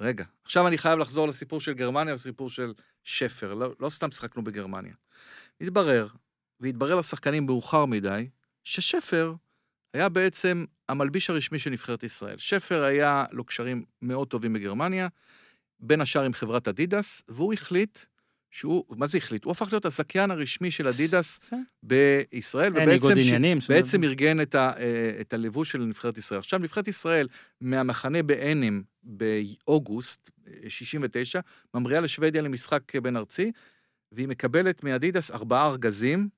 רגע. 0.00 0.24
עכשיו 0.44 0.66
אני 0.68 0.78
חייב 0.78 0.98
לחזור 0.98 1.28
לסיפור 1.28 1.60
של 1.60 1.72
גרמניה 1.72 2.14
ולסיפור 2.14 2.50
של 2.50 2.72
שפר. 3.04 3.54
לא, 3.54 3.74
לא 3.80 3.88
סתם 3.88 4.10
שיחקנו 4.10 4.44
בגרמניה. 4.44 4.94
התברר, 5.60 6.06
והתברר 6.60 6.94
לשחקנים 6.94 7.46
מאוחר 7.46 7.86
מדי, 7.86 8.28
ששפר 8.64 9.34
היה 9.94 10.08
בעצם 10.08 10.64
המלביש 10.88 11.30
הרשמי 11.30 11.58
של 11.58 11.70
נבחרת 11.70 12.02
ישראל. 12.02 12.38
שפר 12.38 12.82
היה 12.82 13.24
לו 13.32 13.44
קשרים 13.44 13.84
מאוד 14.02 14.28
טובים 14.28 14.52
בגרמניה, 14.52 15.08
בין 15.80 16.00
השאר 16.00 16.22
עם 16.22 16.32
חברת 16.32 16.68
אדידס, 16.68 17.22
והוא 17.28 17.52
החליט 17.52 17.98
שהוא, 18.50 18.84
מה 18.90 19.06
זה 19.06 19.18
החליט? 19.18 19.44
הוא 19.44 19.50
הפך 19.50 19.68
להיות 19.72 19.84
הזכיין 19.84 20.30
הרשמי 20.30 20.70
של 20.70 20.88
אדידס. 20.88 21.40
בישראל, 21.82 22.70
ובעצם 22.70 23.20
ש- 23.20 23.26
עניינים. 23.26 23.58
בעצם. 23.68 24.04
ארגן 24.04 24.40
את, 24.40 24.54
ה, 24.54 24.72
אה, 24.78 25.16
את 25.20 25.32
הלבוש 25.32 25.72
של 25.72 25.78
נבחרת 25.78 26.18
ישראל. 26.18 26.38
עכשיו, 26.38 26.58
נבחרת 26.58 26.88
ישראל, 26.88 27.28
מהמחנה 27.60 28.22
בענם 28.22 28.82
באוגוסט 29.02 30.30
אה, 30.46 30.70
69, 30.70 31.40
ממריאה 31.74 32.00
לשוודיה 32.00 32.42
למשחק 32.42 32.96
בין 32.96 33.16
ארצי, 33.16 33.52
והיא 34.12 34.28
מקבלת 34.28 34.84
מאדידס 34.84 35.30
ארבעה 35.30 35.66
ארגזים 35.66 36.28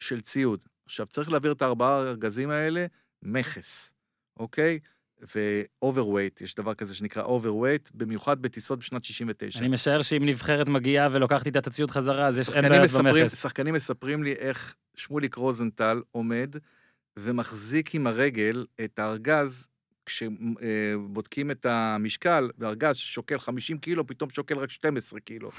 של 0.00 0.20
ציוד. 0.20 0.64
עכשיו, 0.84 1.06
צריך 1.06 1.30
להעביר 1.30 1.52
את 1.52 1.62
הארבעה 1.62 1.98
ארגזים 1.98 2.50
האלה 2.50 2.86
מכס, 3.22 3.92
אוקיי? 4.38 4.78
ו-overweight, 5.34 6.44
יש 6.44 6.54
דבר 6.54 6.74
כזה 6.74 6.94
שנקרא 6.94 7.22
overweight, 7.22 7.90
במיוחד 7.94 8.42
בטיסות 8.42 8.78
בשנת 8.78 9.04
69. 9.04 9.58
אני 9.58 9.68
משער 9.68 10.02
שאם 10.02 10.26
נבחרת 10.26 10.68
מגיעה 10.68 11.08
ולוקחת 11.12 11.46
איתה 11.46 11.58
את 11.58 11.66
הציוד 11.66 11.90
חזרה, 11.90 12.26
אז 12.26 12.38
יש 12.38 12.50
אין 12.50 12.68
בעיות 12.68 12.90
במכס. 12.90 13.42
שחקנים 13.42 13.74
מספרים 13.74 14.22
לי 14.22 14.32
איך 14.32 14.76
שמוליק 14.96 15.34
רוזנטל 15.34 16.02
עומד 16.10 16.56
ומחזיק 17.18 17.94
עם 17.94 18.06
הרגל 18.06 18.66
את 18.84 18.98
הארגז, 18.98 19.68
כשבודקים 20.08 21.50
את 21.50 21.66
המשקל, 21.66 22.50
וארגז 22.58 22.96
ששוקל 22.96 23.38
50 23.38 23.78
קילו, 23.78 24.06
פתאום 24.06 24.30
שוקל 24.30 24.58
רק 24.58 24.70
12 24.70 25.20
קילו. 25.20 25.50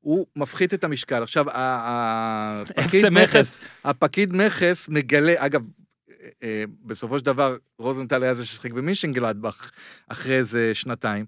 הוא 0.00 0.26
מפחית 0.36 0.74
את 0.74 0.84
המשקל. 0.84 1.22
עכשיו, 1.22 1.46
הפקיד 2.76 3.08
מכס. 3.08 3.58
הפקיד 3.84 4.32
מכס 4.32 4.88
מגלה, 4.88 5.34
אגב, 5.36 5.62
אה, 6.10 6.28
אה, 6.42 6.64
בסופו 6.84 7.18
של 7.18 7.24
דבר, 7.24 7.56
רוזנטל 7.78 8.22
היה 8.22 8.34
זה 8.34 8.46
ששיחק 8.46 8.72
במישנגלדבך 8.72 9.70
אחרי 10.08 10.38
איזה 10.38 10.74
שנתיים. 10.74 11.26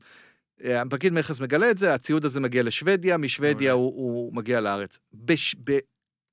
אה, 0.65 0.83
הפקיד 0.83 1.13
מכס 1.13 1.41
מגלה 1.41 1.71
את 1.71 1.79
זה, 1.79 1.95
הציוד 1.95 2.25
הזה 2.25 2.41
מגיע 2.41 2.63
לשוודיה, 2.63 3.17
משוודיה 3.17 3.73
הוא, 3.73 3.87
הוא 3.87 4.35
מגיע 4.35 4.61
לארץ. 4.61 4.99
בש- 5.13 5.57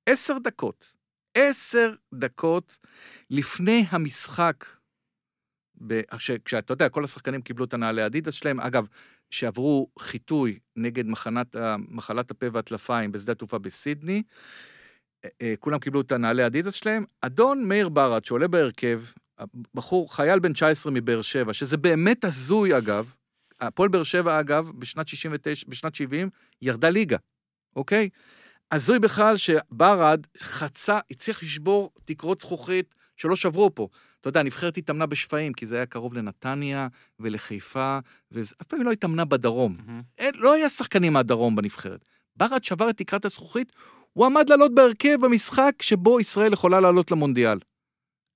בעשר 0.06 0.38
דקות, 0.38 0.92
עשר 1.34 1.94
דקות 2.14 2.78
לפני 3.30 3.84
המשחק, 3.90 4.64
כשאתה 6.44 6.72
יודע, 6.72 6.88
כל 6.88 7.04
השחקנים 7.04 7.42
קיבלו 7.42 7.64
את 7.64 7.74
הנעלי 7.74 8.06
אדידס 8.06 8.34
שלהם, 8.34 8.60
אגב, 8.60 8.86
שעברו 9.30 9.88
חיטוי 9.98 10.58
נגד 10.76 11.06
מחנת, 11.06 11.56
מחלת 11.88 12.30
הפה 12.30 12.46
והטלפיים 12.52 13.12
בשדה 13.12 13.32
התעופה 13.32 13.58
בסידני, 13.58 14.22
אה, 15.24 15.30
אה, 15.42 15.54
כולם 15.60 15.78
קיבלו 15.78 16.00
את 16.00 16.12
הנעלי 16.12 16.46
אדידס 16.46 16.74
שלהם. 16.74 17.04
אדון 17.20 17.64
מאיר 17.64 17.88
ברד, 17.88 18.24
שעולה 18.24 18.48
בהרכב, 18.48 19.02
בחור, 19.74 20.14
חייל 20.16 20.38
בן 20.38 20.52
19 20.52 20.92
מבאר 20.92 21.22
שבע, 21.22 21.54
שזה 21.54 21.76
באמת 21.76 22.24
הזוי 22.24 22.78
אגב, 22.78 23.12
הפועל 23.60 23.88
באר 23.88 24.02
שבע 24.02 24.40
אגב, 24.40 24.70
בשנת 24.78 25.08
69, 25.08 25.66
בשנת 25.68 25.94
70, 25.94 26.30
ירדה 26.62 26.90
ליגה, 26.90 27.16
אוקיי? 27.76 28.08
הזוי 28.72 28.98
בכלל 28.98 29.36
שברד 29.36 30.26
חצה, 30.38 30.98
הצליח 31.10 31.42
לשבור 31.42 31.90
תקרות 32.04 32.40
זכוכית 32.40 32.94
שלא 33.16 33.36
שברו 33.36 33.74
פה. 33.74 33.88
אתה 34.22 34.28
יודע, 34.28 34.40
הנבחרת 34.40 34.76
התאמנה 34.76 35.06
בשפיים, 35.06 35.52
כי 35.52 35.66
זה 35.66 35.76
היה 35.76 35.86
קרוב 35.86 36.14
לנתניה 36.14 36.88
ולחיפה, 37.20 37.98
ואף 38.30 38.66
פעם 38.68 38.78
היא 38.80 38.86
לא 38.86 38.92
התאמנה 38.92 39.24
בדרום. 39.24 39.76
אין, 40.18 40.34
לא 40.34 40.54
היה 40.54 40.68
שחקנים 40.68 41.12
מהדרום 41.12 41.56
בנבחרת. 41.56 42.04
ברד 42.36 42.64
שבר 42.64 42.90
את 42.90 42.96
תקרת 42.96 43.24
הזכוכית, 43.24 43.72
הוא 44.12 44.26
עמד 44.26 44.48
לעלות 44.48 44.74
בהרכב 44.74 45.16
במשחק 45.22 45.72
שבו 45.82 46.20
ישראל 46.20 46.52
יכולה 46.52 46.80
לעלות 46.80 47.10
למונדיאל. 47.10 47.58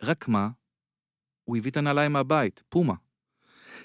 רק 0.02 0.28
מה? 0.28 0.48
הוא 1.44 1.56
הביא 1.56 1.70
את 1.70 1.76
הנעליים 1.76 2.12
מהבית, 2.12 2.62
פומה. 2.68 2.94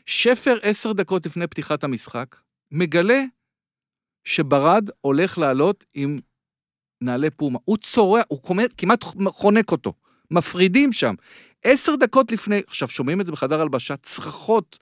שפר 0.06 0.58
עשר 0.62 0.94
דקות 0.94 1.26
לפני 1.26 1.48
פתיחת 1.48 1.84
המשחק, 1.84 2.36
מגלה 2.72 3.24
שברד 4.24 4.90
הולך 5.02 5.38
לעלות 5.38 5.86
עם 5.94 6.20
נעלי 7.02 7.30
פומה. 7.30 7.60
הוא 7.66 7.78
צורע, 7.78 8.22
הוא 8.28 8.40
כמעט 8.78 9.04
חונק 9.28 9.72
אותו. 9.72 9.94
מפרידים 10.32 10.92
שם. 10.92 11.16
עשר 11.64 11.96
דקות 11.96 12.32
לפני, 12.32 12.62
עכשיו 12.68 12.88
שומעים 12.88 13.22
את 13.22 13.26
זה 13.26 13.32
בחדר 13.32 13.62
הלבשה, 13.62 13.98
צרחות, 13.98 14.80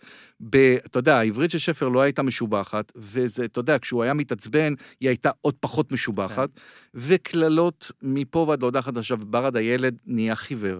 ב, 0.49 0.55
אתה 0.85 0.99
יודע, 0.99 1.17
העברית 1.17 1.51
של 1.51 1.59
שפר 1.59 1.87
לא 1.87 2.01
הייתה 2.01 2.23
משובחת, 2.23 2.91
וזה, 2.95 3.45
אתה 3.45 3.59
יודע, 3.59 3.79
כשהוא 3.79 4.03
היה 4.03 4.13
מתעצבן, 4.13 4.73
היא 4.99 5.09
הייתה 5.09 5.31
עוד 5.41 5.55
פחות 5.59 5.91
משובחת, 5.91 6.49
וקללות 6.93 7.91
מפה 8.01 8.45
ועד 8.49 8.61
להודעה 8.61 8.81
חדשה, 8.81 9.15
וברד 9.19 9.55
הילד 9.55 9.97
נהיה 10.05 10.35
חיוור. 10.35 10.79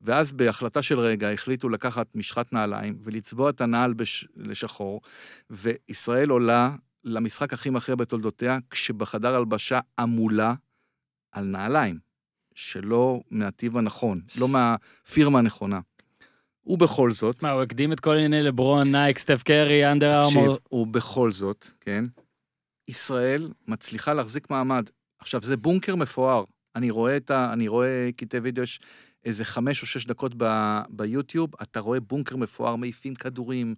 ואז 0.00 0.32
בהחלטה 0.32 0.82
של 0.82 0.98
רגע 0.98 1.32
החליטו 1.32 1.68
לקחת 1.68 2.06
משחת 2.14 2.52
נעליים 2.52 2.98
ולצבוע 3.02 3.50
את 3.50 3.60
הנעל 3.60 3.92
בש... 3.92 4.28
לשחור, 4.36 5.00
וישראל 5.50 6.28
עולה 6.28 6.70
למשחק 7.04 7.52
הכי 7.52 7.70
מכריע 7.70 7.96
בתולדותיה, 7.96 8.58
כשבחדר 8.70 9.36
הלבשה 9.36 9.80
עמולה 9.98 10.54
על 11.32 11.44
נעליים, 11.44 12.07
שלא 12.58 13.20
מהטיב 13.30 13.78
הנכון, 13.78 14.20
לא 14.38 14.48
מהפירמה 14.48 15.38
הנכונה. 15.38 15.80
ובכל 16.66 17.12
זאת, 17.12 17.42
מה, 17.42 17.50
הוא 17.50 17.62
הקדים 17.62 17.92
את 17.92 18.00
כל 18.00 18.14
ענייני 18.14 18.42
לברון, 18.42 18.90
נייק, 18.92 19.18
סטף 19.18 19.42
קרי, 19.42 19.92
אנדר 19.92 20.24
תקשיב, 20.24 20.38
ארמור. 20.38 20.58
ובכל 20.72 21.32
זאת, 21.32 21.66
כן, 21.80 22.04
ישראל 22.88 23.52
מצליחה 23.68 24.14
להחזיק 24.14 24.50
מעמד. 24.50 24.90
עכשיו, 25.18 25.42
זה 25.42 25.56
בונקר 25.56 25.96
מפואר. 25.96 26.44
אני 26.76 26.90
רואה 26.90 27.16
את 27.16 27.30
ה... 27.30 27.52
אני 27.52 27.68
רואה 27.68 28.10
קטעי 28.16 28.40
וידאו, 28.40 28.62
יש 28.62 28.80
איזה 29.24 29.44
חמש 29.44 29.82
או 29.82 29.86
שש 29.86 30.06
דקות 30.06 30.32
ב, 30.36 30.44
ביוטיוב, 30.88 31.50
אתה 31.62 31.80
רואה 31.80 32.00
בונקר 32.00 32.36
מפואר, 32.36 32.76
מעיפים 32.76 33.14
כדורים. 33.14 33.74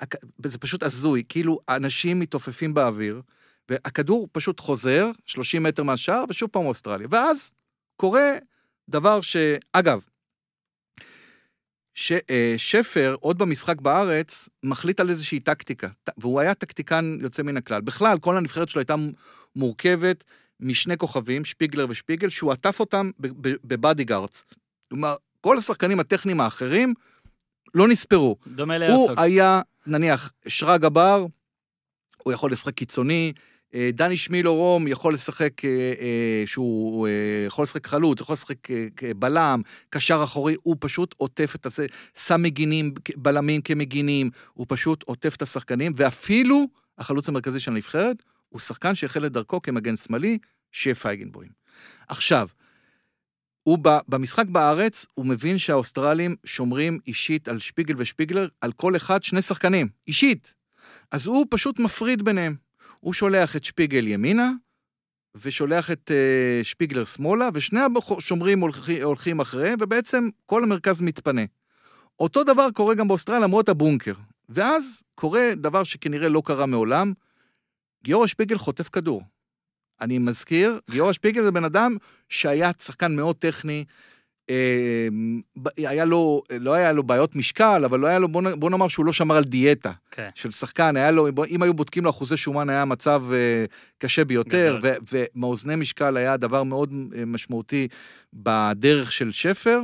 הכ... 0.00 0.16
זה 0.46 0.58
פשוט 0.58 0.82
הזוי, 0.82 1.22
כאילו, 1.28 1.58
אנשים 1.68 2.20
מתעופפים 2.20 2.74
באוויר, 2.74 3.22
והכדור 3.68 4.28
פשוט 4.32 4.60
חוזר 4.60 5.10
30 5.26 5.62
מטר 5.62 5.82
מהשער, 5.82 6.24
ושוב 6.28 6.50
פעם 6.50 6.66
אוסטרליה. 6.66 7.06
ואז 7.10 7.52
קורה 8.02 8.36
דבר 8.88 9.20
ש... 9.20 9.36
אגב, 9.72 10.00
ש, 11.94 12.12
אה, 12.30 12.54
שפר, 12.56 13.16
עוד 13.20 13.38
במשחק 13.38 13.80
בארץ, 13.80 14.48
מחליט 14.62 15.00
על 15.00 15.10
איזושהי 15.10 15.40
טקטיקה, 15.40 15.88
והוא 16.18 16.40
היה 16.40 16.54
טקטיקן 16.54 17.16
יוצא 17.20 17.42
מן 17.42 17.56
הכלל. 17.56 17.80
בכלל, 17.80 18.18
כל 18.18 18.36
הנבחרת 18.36 18.68
שלו 18.68 18.80
הייתה 18.80 18.94
מורכבת 19.56 20.24
משני 20.60 20.96
כוכבים, 20.96 21.44
שפיגלר 21.44 21.86
ושפיגל, 21.88 22.28
שהוא 22.28 22.52
עטף 22.52 22.80
אותם 22.80 23.10
ב 23.64 23.71
bodyguards. 23.71 24.44
כלומר, 24.88 25.14
כל 25.40 25.58
השחקנים 25.58 26.00
הטכניים 26.00 26.40
האחרים 26.40 26.94
לא 27.74 27.88
נספרו. 27.88 28.36
דומה 28.46 28.74
הוא 28.74 28.80
להרצוג. 28.80 29.18
היה, 29.18 29.60
נניח, 29.86 30.32
שרגא 30.48 30.88
בר, 30.88 31.26
הוא 32.22 32.32
יכול 32.32 32.52
לשחק 32.52 32.74
קיצוני, 32.74 33.32
דני 33.92 34.16
שמילו 34.16 34.54
רום 34.54 34.88
יכול 34.88 35.14
לשחק, 35.14 35.64
אה, 35.64 35.70
אה, 36.00 36.42
שהוא 36.46 37.08
אה, 37.08 37.12
יכול 37.46 37.62
לשחק 37.62 37.86
חלוץ, 37.86 38.20
יכול 38.20 38.32
לשחק 38.32 38.70
אה, 38.70 39.14
בלם, 39.16 39.62
קשר 39.90 40.20
אחורי, 40.24 40.56
הוא 40.62 40.76
פשוט 40.80 41.14
עוטף 41.16 41.54
את 41.54 41.66
הזה, 41.66 41.86
שם 42.26 42.42
מגינים, 42.42 42.94
בלמים 43.16 43.60
כמגינים, 43.60 44.30
הוא 44.52 44.66
פשוט 44.68 45.02
עוטף 45.02 45.34
את 45.36 45.42
השחקנים, 45.42 45.92
ואפילו 45.96 46.64
החלוץ 46.98 47.28
המרכזי 47.28 47.60
של 47.60 47.70
הנבחרת, 47.70 48.22
הוא 48.48 48.60
שחקן 48.60 48.94
שהחל 48.94 49.26
את 49.26 49.32
דרכו 49.32 49.62
כמגן 49.62 49.96
שמאלי, 49.96 50.38
שיה 50.72 50.94
פייגנבוים. 50.94 51.50
עכשיו, 52.08 52.48
הוא 53.62 53.78
ב, 53.82 53.88
במשחק 54.08 54.46
בארץ, 54.46 55.06
הוא 55.14 55.26
מבין 55.26 55.58
שהאוסטרלים 55.58 56.36
שומרים 56.44 56.98
אישית 57.06 57.48
על 57.48 57.58
שפיגל 57.58 57.94
ושפיגלר, 57.98 58.48
על 58.60 58.72
כל 58.72 58.96
אחד 58.96 59.22
שני 59.22 59.42
שחקנים, 59.42 59.88
אישית. 60.08 60.54
אז 61.10 61.26
הוא 61.26 61.46
פשוט 61.50 61.78
מפריד 61.78 62.22
ביניהם. 62.22 62.61
הוא 63.02 63.12
שולח 63.12 63.56
את 63.56 63.64
שפיגל 63.64 64.06
ימינה, 64.08 64.50
ושולח 65.34 65.90
את 65.90 66.10
uh, 66.10 66.64
שפיגלר 66.64 67.04
שמאלה, 67.04 67.48
ושני 67.54 67.80
השומרים 68.18 68.60
הולכים, 68.60 69.02
הולכים 69.02 69.40
אחריהם, 69.40 69.78
ובעצם 69.80 70.28
כל 70.46 70.62
המרכז 70.62 71.00
מתפנה. 71.00 71.42
אותו 72.20 72.44
דבר 72.44 72.66
קורה 72.74 72.94
גם 72.94 73.08
באוסטרליה, 73.08 73.40
למרות 73.40 73.68
הבונקר. 73.68 74.14
ואז 74.48 75.02
קורה 75.14 75.50
דבר 75.56 75.84
שכנראה 75.84 76.28
לא 76.28 76.42
קרה 76.44 76.66
מעולם, 76.66 77.12
גיורא 78.04 78.26
שפיגל 78.26 78.58
חוטף 78.58 78.88
כדור. 78.88 79.22
אני 80.00 80.18
מזכיר, 80.18 80.80
גיורא 80.90 81.12
שפיגל 81.12 81.42
זה 81.42 81.50
בן 81.50 81.64
אדם 81.64 81.96
שהיה 82.28 82.70
שחקן 82.78 83.16
מאוד 83.16 83.36
טכני, 83.36 83.84
היה 85.76 86.04
לו, 86.04 86.42
לא 86.60 86.74
היה 86.74 86.92
לו 86.92 87.02
בעיות 87.02 87.36
משקל, 87.36 87.82
אבל 87.84 88.00
לא 88.00 88.06
היה 88.06 88.18
לו, 88.18 88.28
בוא, 88.28 88.42
בוא 88.54 88.70
נאמר 88.70 88.88
שהוא 88.88 89.06
לא 89.06 89.12
שמר 89.12 89.36
על 89.36 89.44
דיאטה 89.44 89.92
כן. 90.10 90.28
okay. 90.28 90.40
של 90.40 90.50
שחקן, 90.50 90.96
היה 90.96 91.10
לו, 91.10 91.28
אם 91.48 91.62
היו 91.62 91.74
בודקים 91.74 92.04
לו 92.04 92.10
אחוזי 92.10 92.36
שומן 92.36 92.70
היה 92.70 92.84
מצב 92.84 93.22
אה, 93.32 93.64
קשה 93.98 94.24
ביותר, 94.24 94.78
ו, 94.82 94.92
ומאוזני 95.12 95.76
משקל 95.76 96.16
היה 96.16 96.36
דבר 96.36 96.62
מאוד 96.62 96.92
אה, 97.16 97.24
משמעותי 97.24 97.88
בדרך 98.32 99.12
של 99.12 99.32
שפר, 99.32 99.80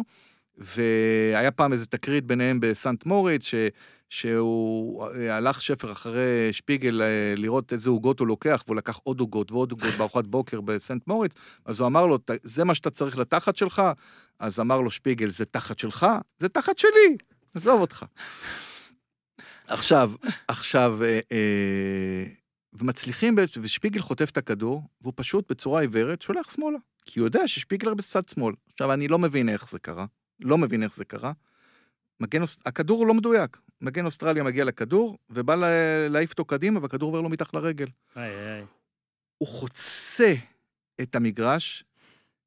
והיה 0.58 1.50
פעם 1.50 1.72
איזה 1.72 1.86
תקרית 1.86 2.24
ביניהם 2.24 2.58
בסנט 2.60 3.06
מוריץ, 3.06 3.46
ש... 3.46 3.54
שהוא 4.10 5.06
אה, 5.06 5.36
הלך 5.36 5.62
שפר 5.62 5.92
אחרי 5.92 6.52
שפיגל 6.52 7.02
אה, 7.02 7.34
לראות 7.36 7.72
איזה 7.72 7.90
עוגות 7.90 8.18
הוא 8.20 8.26
לוקח, 8.26 8.62
והוא 8.66 8.76
לקח 8.76 8.98
עוד 9.02 9.20
עוגות 9.20 9.52
ועוד 9.52 9.72
עוגות 9.72 9.94
בארוחת 9.98 10.24
בוקר 10.24 10.60
בסנט 10.60 11.06
מוריץ, 11.06 11.32
אז 11.64 11.80
הוא 11.80 11.86
אמר 11.86 12.06
לו, 12.06 12.18
זה 12.42 12.64
מה 12.64 12.74
שאתה 12.74 12.90
צריך 12.90 13.18
לתחת 13.18 13.56
שלך? 13.56 13.82
אז 14.38 14.60
אמר 14.60 14.80
לו 14.80 14.90
שפיגל, 14.90 15.30
זה 15.30 15.44
תחת 15.44 15.78
שלך? 15.78 16.06
זה 16.38 16.48
תחת 16.48 16.78
שלי, 16.78 17.16
עזוב 17.54 17.80
אותך. 17.80 18.04
עכשיו, 19.66 20.12
עכשיו, 20.48 20.98
אה, 21.32 22.24
ומצליחים, 22.72 23.36
ושפיגל 23.62 24.00
חוטף 24.00 24.30
את 24.30 24.36
הכדור, 24.36 24.82
והוא 25.00 25.12
פשוט 25.16 25.50
בצורה 25.50 25.80
עיוורת 25.80 26.22
שולח 26.22 26.50
שמאלה, 26.50 26.78
כי 27.04 27.20
הוא 27.20 27.26
יודע 27.26 27.48
ששפיגלר 27.48 27.94
בצד 27.94 28.28
שמאל. 28.28 28.54
עכשיו, 28.72 28.92
אני 28.92 29.08
לא 29.08 29.18
מבין 29.18 29.48
איך 29.48 29.70
זה 29.70 29.78
קרה, 29.78 30.06
לא 30.40 30.58
מבין 30.58 30.82
איך 30.82 30.94
זה 30.94 31.04
קרה. 31.04 31.32
מגן, 32.20 32.42
הכדור 32.66 33.06
לא 33.06 33.14
מדויק. 33.14 33.56
מגן 33.80 34.06
אוסטרליה 34.06 34.42
מגיע 34.42 34.64
לכדור, 34.64 35.18
ובא 35.30 35.54
להעיף 36.10 36.30
אותו 36.30 36.44
קדימה, 36.44 36.80
והכדור 36.82 37.06
עובר 37.08 37.20
לו 37.20 37.28
מתחת 37.28 37.54
לרגל. 37.54 37.86
איי, 38.16 38.30
איי. 38.30 38.64
הוא 39.38 39.48
חוצה 39.48 40.34
את 41.00 41.14
המגרש, 41.14 41.84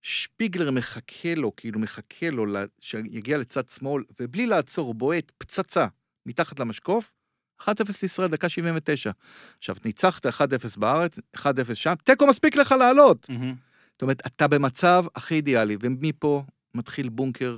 שפיגלר 0.02 0.72
מחכה 0.72 1.36
לו, 1.36 1.56
כאילו 1.56 1.80
מחכה 1.80 2.30
לו 2.30 2.46
שיגיע 2.80 3.38
לצד 3.38 3.70
שמאל, 3.70 4.04
ובלי 4.20 4.46
לעצור, 4.46 4.94
בועט 4.94 5.32
פצצה 5.38 5.88
מתחת 6.26 6.60
למשקוף, 6.60 7.14
1-0 7.62 7.66
לישראל, 8.02 8.28
דקה 8.28 8.50
79. 8.50 9.12
עכשיו, 9.58 9.76
ניצחת 9.86 10.26
1-0 10.26 10.30
בארץ, 10.78 11.20
1-0 11.38 11.42
שם, 11.74 11.94
תיקו 12.04 12.28
מספיק 12.28 12.56
לך 12.56 12.72
לעלות. 12.72 13.30
מהמם. 13.30 13.56
זאת 13.92 14.02
אומרת, 14.02 14.22
אתה 14.28 14.48
במצב 14.48 15.06
הכי 15.16 15.36
אידיאלי, 15.36 15.78
ומפה 15.80 16.44
מתחיל 16.76 17.10
בונקר 17.10 17.58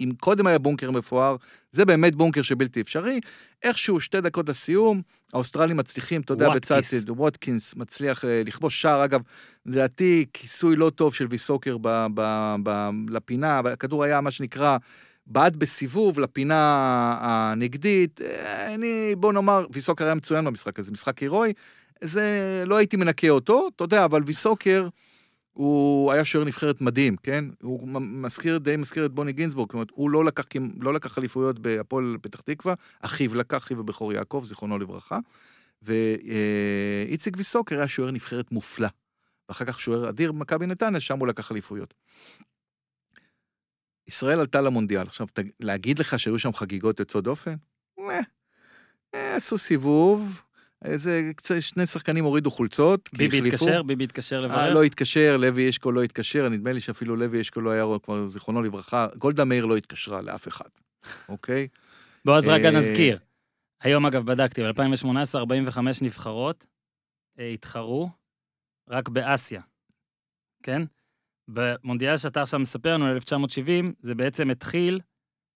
אם 0.00 0.12
קודם 0.20 0.46
היה 0.46 0.58
בונקר 0.58 0.90
מפואר, 0.90 1.36
זה 1.72 1.84
באמת 1.84 2.14
בונקר 2.14 2.42
שבלתי 2.42 2.80
אפשרי. 2.80 3.20
איכשהו 3.62 4.00
שתי 4.00 4.20
דקות 4.20 4.48
לסיום, 4.48 5.02
האוסטרלים 5.32 5.76
מצליחים, 5.76 6.20
אתה 6.20 6.32
יודע, 6.32 6.48
בצד. 6.50 6.80
ווטקינס 7.08 7.74
מצליח 7.76 8.24
אה, 8.24 8.42
לכבוש 8.44 8.82
שער, 8.82 9.04
אגב, 9.04 9.20
לדעתי 9.66 10.26
כיסוי 10.32 10.76
לא 10.76 10.90
טוב 10.90 11.14
של 11.14 11.26
ויסוקר 11.30 11.76
ב, 11.80 12.06
ב, 12.14 12.54
ב, 12.62 12.90
לפינה, 13.08 13.58
אבל 13.58 13.72
הכדור 13.72 14.04
היה 14.04 14.20
מה 14.20 14.30
שנקרא, 14.30 14.76
בעט 15.26 15.56
בסיבוב 15.56 16.20
לפינה 16.20 17.14
הנגדית. 17.20 18.20
אה, 18.20 18.74
אני, 18.74 19.14
בוא 19.16 19.32
נאמר, 19.32 19.66
ויסוקר 19.72 20.04
היה 20.04 20.14
מצוין 20.14 20.44
במשחק 20.44 20.78
הזה, 20.78 20.92
משחק 20.92 21.18
הירואי. 21.18 21.52
זה, 22.04 22.62
לא 22.66 22.76
הייתי 22.76 22.96
מנקה 22.96 23.28
אותו, 23.28 23.68
אתה 23.76 23.84
יודע, 23.84 24.04
אבל 24.04 24.22
ויסוקר... 24.26 24.88
הוא 25.58 26.12
היה 26.12 26.24
שוער 26.24 26.44
נבחרת 26.44 26.80
מדהים, 26.80 27.16
כן? 27.16 27.44
הוא 27.62 27.88
מזכיר, 28.00 28.58
די 28.58 28.76
מזכיר 28.76 29.06
את 29.06 29.12
בוני 29.12 29.32
גינזבורג, 29.32 29.68
זאת 29.68 29.74
אומרת, 29.74 29.88
הוא 29.90 30.10
לא 30.10 30.24
לקח, 30.24 30.44
לא 30.80 30.94
לקח 30.94 31.18
אליפויות 31.18 31.58
בהפועל 31.58 32.16
פתח 32.22 32.40
תקווה, 32.40 32.74
אחיו 33.00 33.34
לקח, 33.34 33.56
אחיו 33.56 33.80
הבכור 33.80 34.12
יעקב, 34.12 34.42
זיכרונו 34.44 34.78
לברכה, 34.78 35.18
ואיציק 35.82 37.36
ויסוקר 37.36 37.78
היה 37.78 37.88
שוער 37.88 38.10
נבחרת 38.10 38.52
מופלא. 38.52 38.88
ואחר 39.48 39.64
כך 39.64 39.80
שוער 39.80 40.08
אדיר 40.08 40.32
במכבי 40.32 40.66
נתניה, 40.66 41.00
שם 41.00 41.18
הוא 41.18 41.28
לקח 41.28 41.52
אליפויות. 41.52 41.94
ישראל 44.06 44.40
עלתה 44.40 44.60
למונדיאל. 44.60 45.06
עכשיו, 45.06 45.26
להגיד 45.60 45.98
לך 45.98 46.18
שהיו 46.18 46.38
שם 46.38 46.52
חגיגות 46.52 47.00
יוצאות 47.00 47.24
דופן? 47.24 47.54
אה, 47.98 48.20
אה, 49.14 49.36
עשו 49.36 49.58
סיבוב, 49.58 50.42
איזה 50.84 51.30
שני 51.60 51.86
שחקנים 51.86 52.24
הורידו 52.24 52.50
חולצות, 52.50 53.10
ביבי. 53.16 53.48
התקשר, 53.48 53.82
ביבי 53.82 54.04
התקשר 54.04 54.36
אה, 54.36 54.40
לברר. 54.40 54.74
לא 54.74 54.82
התקשר, 54.82 55.36
לוי 55.36 55.68
אשכול 55.70 55.94
לא 55.94 56.02
התקשר, 56.02 56.48
נדמה 56.48 56.72
לי 56.72 56.80
שאפילו 56.80 57.16
לוי 57.16 57.40
אשכול 57.40 57.64
לא 57.64 57.70
היה 57.70 57.84
כבר, 58.02 58.28
זיכרונו 58.28 58.62
לברכה, 58.62 59.06
גולדה 59.18 59.44
מאיר 59.44 59.64
לא 59.64 59.76
התקשרה 59.76 60.22
לאף 60.22 60.48
אחד, 60.48 60.68
אוקיי? 61.28 61.68
בוא, 62.24 62.36
אז 62.36 62.48
רגע 62.48 62.68
אה, 62.68 62.78
נזכיר. 62.78 63.18
היום, 63.80 64.06
אגב, 64.06 64.24
בדקתי, 64.24 64.62
ב-2018, 64.62 65.38
45 65.38 66.02
נבחרות 66.02 66.66
אה, 67.38 67.48
התחרו 67.48 68.10
רק 68.88 69.08
באסיה, 69.08 69.60
כן? 70.62 70.82
במונדיאל 71.48 72.16
שאתה 72.16 72.42
עכשיו 72.42 72.60
מספר 72.60 72.94
לנו, 72.94 73.10
1970, 73.10 73.92
זה 74.00 74.14
בעצם 74.14 74.50
התחיל 74.50 75.00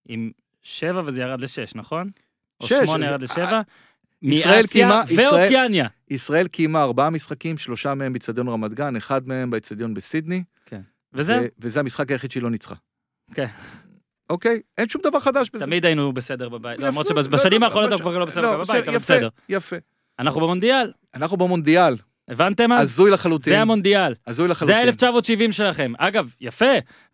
עם 0.07 0.31
שבע 0.61 1.01
וזה 1.05 1.21
ירד 1.21 1.41
לשש, 1.41 1.75
נכון? 1.75 2.09
או 2.61 2.67
שמונה 2.67 3.05
ירד 3.05 3.21
לשבע. 3.21 3.61
ישראל 4.23 4.63
מאסיה 4.87 5.29
ואוקיאניה. 5.31 5.87
ישראל 6.09 6.47
קיימה 6.47 6.81
ארבעה 6.83 7.09
משחקים, 7.09 7.57
שלושה 7.57 7.93
מהם 7.93 8.13
באיצטדיון 8.13 8.47
רמת 8.47 8.73
גן, 8.73 8.95
אחד 8.95 9.27
מהם 9.27 9.49
באיצטדיון 9.49 9.93
בסידני. 9.93 10.43
וזהו, 11.13 11.43
ו- 11.43 11.47
וזה 11.59 11.79
המשחק 11.79 12.11
היחיד 12.11 12.31
שהיא 12.31 12.43
לא 12.43 12.49
ניצחה. 12.49 12.75
כן. 13.33 13.45
אוקיי? 14.29 14.61
אין 14.77 14.89
שום 14.89 15.01
דבר 15.01 15.19
חדש 15.19 15.49
בזה. 15.53 15.65
תמיד 15.65 15.85
היינו 15.85 16.13
בסדר 16.13 16.49
בבית. 16.49 16.79
יפה, 16.79 16.87
למרות 16.87 17.09
לא, 17.09 17.23
שבשנים 17.23 17.61
לא, 17.61 17.65
האחרונות 17.65 17.89
לא, 17.89 17.95
אנחנו 17.95 18.09
כבר 18.11 18.19
לא 18.19 18.25
בסדר 18.25 18.41
לא, 18.41 18.57
בבית, 18.63 18.87
אבל 18.87 18.97
בסדר. 18.97 19.29
יפה. 19.49 19.75
אנחנו 20.19 20.41
במונדיאל, 20.41 20.91
אנחנו 21.15 21.37
במונדיאל, 21.37 21.95
הבנתם 22.27 22.71
אז? 22.71 22.81
הזוי 22.91 23.11
לחלוטין. 23.11 23.53
זה 23.53 23.61
המונדיאל. 23.61 24.13
הזוי 24.27 24.47
זה 24.47 24.51
לחלוטין. 24.51 24.77
ה-1970 24.77 25.51
שלכם. 25.51 25.93
אגב, 25.97 26.35
יפה, 26.41 26.65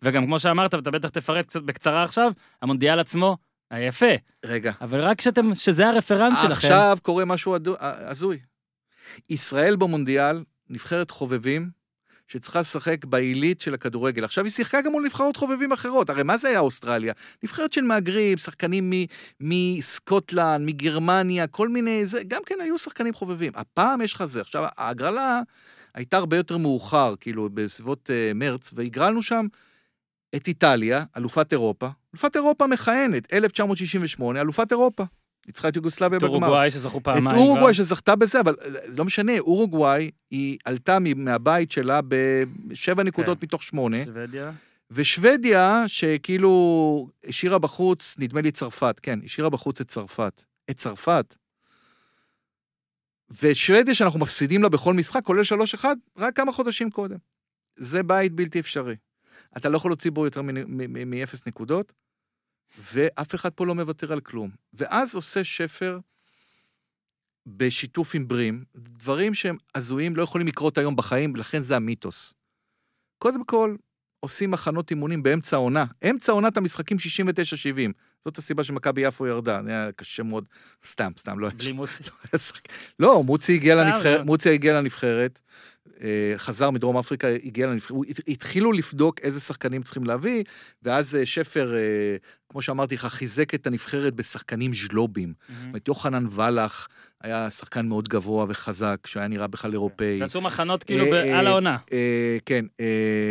וגם 0.02 0.26
כמו 0.26 0.38
שאמרת, 0.38 0.74
ואתה 0.74 0.90
בטח 0.90 1.08
תפרט 1.08 1.46
קצת 1.46 1.62
בקצרה 1.62 2.04
עכשיו, 2.04 2.32
המונדיאל 2.62 3.00
עצמו 3.00 3.36
יפה, 3.78 4.06
רגע. 4.44 4.72
אבל 4.80 5.00
רק 5.00 5.20
שאתם, 5.20 5.54
שזה 5.54 5.88
הרפרנס 5.88 6.38
שלכם. 6.38 6.52
עכשיו 6.52 6.98
קורה 7.02 7.24
משהו 7.24 7.54
הדו- 7.54 7.76
הזוי. 7.80 8.38
ישראל 9.30 9.76
במונדיאל, 9.76 10.44
נבחרת 10.70 11.10
חובבים, 11.10 11.70
שצריכה 12.26 12.60
לשחק 12.60 13.04
בעילית 13.04 13.60
של 13.60 13.74
הכדורגל. 13.74 14.24
עכשיו 14.24 14.44
היא 14.44 14.52
שיחקה 14.52 14.80
גם 14.82 14.92
מול 14.92 15.04
נבחרות 15.04 15.36
חובבים 15.36 15.72
אחרות. 15.72 16.10
הרי 16.10 16.22
מה 16.22 16.36
זה 16.38 16.48
היה 16.48 16.58
אוסטרליה? 16.58 17.12
נבחרת 17.42 17.72
של 17.72 17.80
מהגרים, 17.80 18.38
שחקנים 18.38 18.90
מ- 18.90 19.04
מסקוטלנד, 19.40 20.66
מגרמניה, 20.66 21.46
כל 21.46 21.68
מיני... 21.68 22.06
זה, 22.06 22.22
גם 22.28 22.42
כן 22.46 22.54
היו 22.60 22.78
שחקנים 22.78 23.14
חובבים. 23.14 23.52
הפעם 23.56 24.00
יש 24.02 24.14
לך 24.14 24.24
זה. 24.24 24.40
עכשיו, 24.40 24.64
ההגרלה 24.78 25.40
הייתה 25.94 26.16
הרבה 26.16 26.36
יותר 26.36 26.56
מאוחר, 26.58 27.14
כאילו, 27.20 27.48
בסביבות 27.54 28.10
uh, 28.10 28.34
מרץ, 28.34 28.70
והגרלנו 28.74 29.22
שם 29.22 29.46
את 30.36 30.48
איטליה, 30.48 31.04
אלופת 31.16 31.52
אירופה. 31.52 31.88
אלופת 32.14 32.36
אירופה 32.36 32.66
מכהנת, 32.66 33.32
1968, 33.32 34.40
אלופת 34.40 34.72
אירופה. 34.72 35.04
ניצחה 35.46 35.68
את 35.68 35.76
יוגוסלביה 35.76 36.18
את 36.18 36.22
בגמר. 36.22 36.34
אורוגוואי 36.36 36.70
שזכו 36.70 36.98
את 36.98 37.04
פעמיים. 37.04 37.36
אורוגוואי. 37.36 37.74
שזכתה 37.74 38.16
בזה, 38.16 38.40
אבל 38.40 38.54
זה 38.86 38.98
לא 38.98 39.04
משנה, 39.04 39.38
אורוגוואי, 39.38 40.10
היא 40.30 40.58
עלתה 40.64 40.98
מהבית 41.16 41.70
שלה 41.70 42.00
בשבע 42.08 43.02
נקודות 43.02 43.42
מתוך 43.42 43.62
שמונה, 43.62 44.04
שוודיה. 44.04 44.52
ושוודיה, 44.90 45.84
שכאילו 45.86 47.08
השאירה 47.26 47.58
בחוץ, 47.58 48.14
נדמה 48.18 48.40
לי 48.40 48.50
צרפת, 48.50 49.00
כן, 49.02 49.18
השאירה 49.24 49.50
בחוץ 49.50 49.80
את 49.80 49.88
צרפת. 49.88 50.42
את 50.70 50.76
צרפת. 50.76 51.36
ושוודיה 53.42 53.94
שאנחנו 53.94 54.20
מפסידים 54.20 54.62
לה 54.62 54.68
בכל 54.68 54.94
משחק, 54.94 55.24
כולל 55.24 55.42
3-1, 55.82 55.84
רק 56.18 56.36
כמה 56.36 56.52
חודשים 56.52 56.90
קודם. 56.90 57.16
זה 57.76 58.02
בית 58.02 58.32
בלתי 58.32 58.60
אפשרי. 58.60 58.94
אתה 59.56 59.68
לא 59.68 59.76
יכול 59.76 59.90
להוציא 59.90 60.10
בו 60.10 60.24
יותר 60.24 60.40
מאפס 61.06 61.46
נקודות, 61.46 61.92
ואף 62.92 63.34
אחד 63.34 63.50
פה 63.50 63.66
לא 63.66 63.74
מוותר 63.74 64.12
על 64.12 64.20
כלום. 64.20 64.50
ואז 64.72 65.14
עושה 65.14 65.44
שפר 65.44 65.98
בשיתוף 67.46 68.14
עם 68.14 68.28
ברים, 68.28 68.64
דברים 68.76 69.34
שהם 69.34 69.56
הזויים, 69.74 70.16
לא 70.16 70.22
יכולים 70.22 70.46
לקרות 70.46 70.78
היום 70.78 70.96
בחיים, 70.96 71.36
לכן 71.36 71.62
זה 71.62 71.76
המיתוס. 71.76 72.34
קודם 73.18 73.44
כל, 73.44 73.76
עושים 74.20 74.50
מחנות 74.50 74.90
אימונים 74.90 75.22
באמצע 75.22 75.56
העונה. 75.56 75.84
אמצע 76.10 76.32
עונת 76.32 76.56
המשחקים 76.56 76.96
69-70. 76.96 77.92
זאת 78.24 78.38
הסיבה 78.38 78.64
שמכבי 78.64 79.00
יפו 79.00 79.26
ירדה, 79.26 79.60
זה 79.64 79.70
היה 79.70 79.92
קשה 79.92 80.22
מאוד. 80.22 80.44
סתם, 80.86 81.12
סתם, 81.18 81.38
לא 81.38 81.46
היה 81.46 81.56
בלי 81.56 81.72
מוצי. 81.72 82.02
לא, 82.98 83.22
מוצי 83.22 83.54
הגיע 83.54 83.74
סתם, 83.74 83.86
לנבחרת, 83.86 84.18
לא. 84.18 84.24
מוצי 84.24 84.54
הגיע 84.54 84.74
לנבחרת, 84.74 85.40
חזר 86.36 86.70
מדרום 86.70 86.96
אפריקה, 86.96 87.28
הגיע 87.28 87.66
לנבחרת, 87.66 87.98
התחילו 88.28 88.72
לבדוק 88.72 89.20
איזה 89.20 89.40
שחקנים 89.40 89.82
צריכים 89.82 90.04
להביא, 90.04 90.44
ואז 90.82 91.16
אה, 91.16 91.26
שפר, 91.26 91.76
אה, 91.76 92.16
כמו 92.48 92.62
שאמרתי 92.62 92.94
לך, 92.94 93.06
חיזק 93.06 93.54
את 93.54 93.66
הנבחרת 93.66 94.14
בשחקנים 94.14 94.74
ז'לובים. 94.74 95.32
זאת 95.48 95.56
אומרת, 95.68 95.88
יוחנן 95.88 96.26
ולח 96.30 96.88
היה 97.22 97.50
שחקן 97.50 97.86
מאוד 97.86 98.08
גבוה 98.08 98.46
וחזק, 98.48 98.96
שהיה 99.06 99.28
נראה 99.28 99.46
בכלל 99.46 99.72
אירופאי. 99.72 100.18
תעשו 100.18 100.40
מחנות 100.40 100.84
כאילו 100.84 101.04
אה, 101.14 101.38
על 101.38 101.46
העונה. 101.46 101.76
אה, 101.92 102.36
כן, 102.46 102.64
אה, 102.80 102.86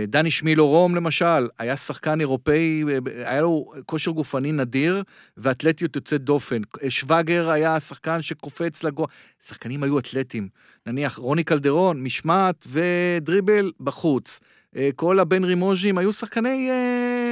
דני 0.08 0.32
שמילו 0.32 0.68
רום 0.68 0.96
למשל, 0.96 1.48
היה 1.60 1.76
שחקן 1.76 2.20
אירופאי, 2.20 2.84
היה 3.26 3.42
לו 3.42 3.72
כושר 3.86 4.12
גופני 4.12 4.52
נדיר 4.52 5.04
ואתלטיות 5.38 5.96
יוצאת 5.96 6.22
דופן. 6.22 6.62
שווגר 6.90 7.50
היה 7.50 7.80
שחקן 7.80 8.22
שקופץ 8.22 8.84
לגו... 8.84 9.06
שחקנים 9.48 9.84
היו 9.84 10.00
אתלטים. 10.00 10.48
נניח 10.86 11.18
רוני 11.18 11.44
קלדרון, 11.44 12.04
משמעת 12.04 12.68
ודריבל 12.68 13.72
בחוץ. 13.80 14.40
כל 14.96 15.20
הבן 15.20 15.44
רימוז'ים 15.44 15.98
היו 15.98 16.14
שחקני, 16.14 16.70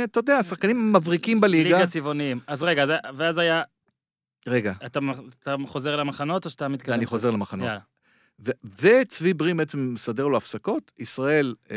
אתה 0.03 0.20
יודע, 0.20 0.43
שחקנים 0.43 0.93
מבריקים 0.93 1.41
בליגה. 1.41 1.76
ליגה 1.78 1.88
צבעוניים. 1.88 2.39
אז 2.47 2.64
רגע, 2.64 2.84
אז- 2.84 2.91
ואז 3.16 3.38
היה, 3.38 3.62
רגע, 4.48 4.74
אתה 4.86 5.00
אתה 5.43 5.56
חוזר 5.66 5.95
למחנות 5.95 6.45
או 6.45 6.50
שאתה 6.50 6.68
מתקדם? 6.68 6.93
אני 6.93 7.06
חוזר 7.06 7.32
למחנות. 7.32 7.68
יאללה. 7.68 7.80
ו- 8.39 8.52
וצבי 8.82 9.34
ברים 9.34 9.58
בעצם 9.58 9.93
מסדר 9.93 10.28
לו 10.28 10.38
הפסקות. 10.38 10.91
ישראל 11.00 11.56
אה, 11.72 11.76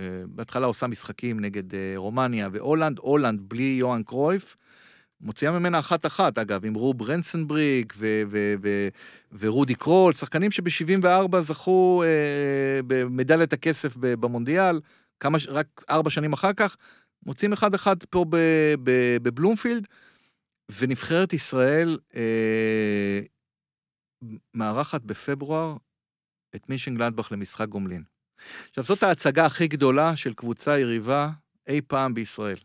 אה, 0.00 0.22
בהתחלה 0.26 0.66
עושה 0.66 0.86
משחקים 0.86 1.40
נגד 1.40 1.74
אה, 1.74 1.92
רומניה 1.96 2.48
והולנד, 2.52 2.98
הולנד 2.98 3.40
בלי 3.42 3.76
יוהאן 3.78 4.02
קרויף. 4.02 4.56
מוציאה 5.20 5.52
ממנה 5.52 5.78
אחת-אחת, 5.78 6.38
אגב, 6.38 6.64
עם 6.66 6.74
רוב 6.74 7.02
רנסנבריק 7.02 7.94
ו- 7.96 8.22
ו- 8.28 8.54
ו- 8.62 8.88
ורודי 9.38 9.74
קרול, 9.74 10.12
שחקנים 10.12 10.50
שב-74 10.50 11.40
זכו 11.40 12.02
אה, 12.06 12.80
במדליית 12.86 13.52
הכסף 13.52 13.96
במונדיאל, 13.96 14.80
כמה, 15.20 15.38
רק 15.48 15.66
ארבע 15.90 16.10
שנים 16.10 16.32
אחר 16.32 16.52
כך, 16.52 16.76
מוצאים 17.26 17.52
אחד-אחד 17.52 17.96
פה 18.10 18.24
ב- 18.28 18.74
ב- 18.82 19.16
בבלומפילד, 19.22 19.86
ונבחרת 20.72 21.32
ישראל 21.32 21.98
אה, 22.16 23.20
מארחת 24.54 25.02
בפברואר 25.02 25.76
את 26.54 26.68
מישן 26.68 26.94
גלדבך 26.96 27.32
למשחק 27.32 27.68
גומלין. 27.68 28.02
עכשיו, 28.68 28.84
זאת 28.84 29.02
ההצגה 29.02 29.46
הכי 29.46 29.68
גדולה 29.68 30.16
של 30.16 30.34
קבוצה 30.34 30.78
יריבה 30.78 31.30
אי 31.66 31.80
פעם 31.80 32.14
בישראל. 32.14 32.58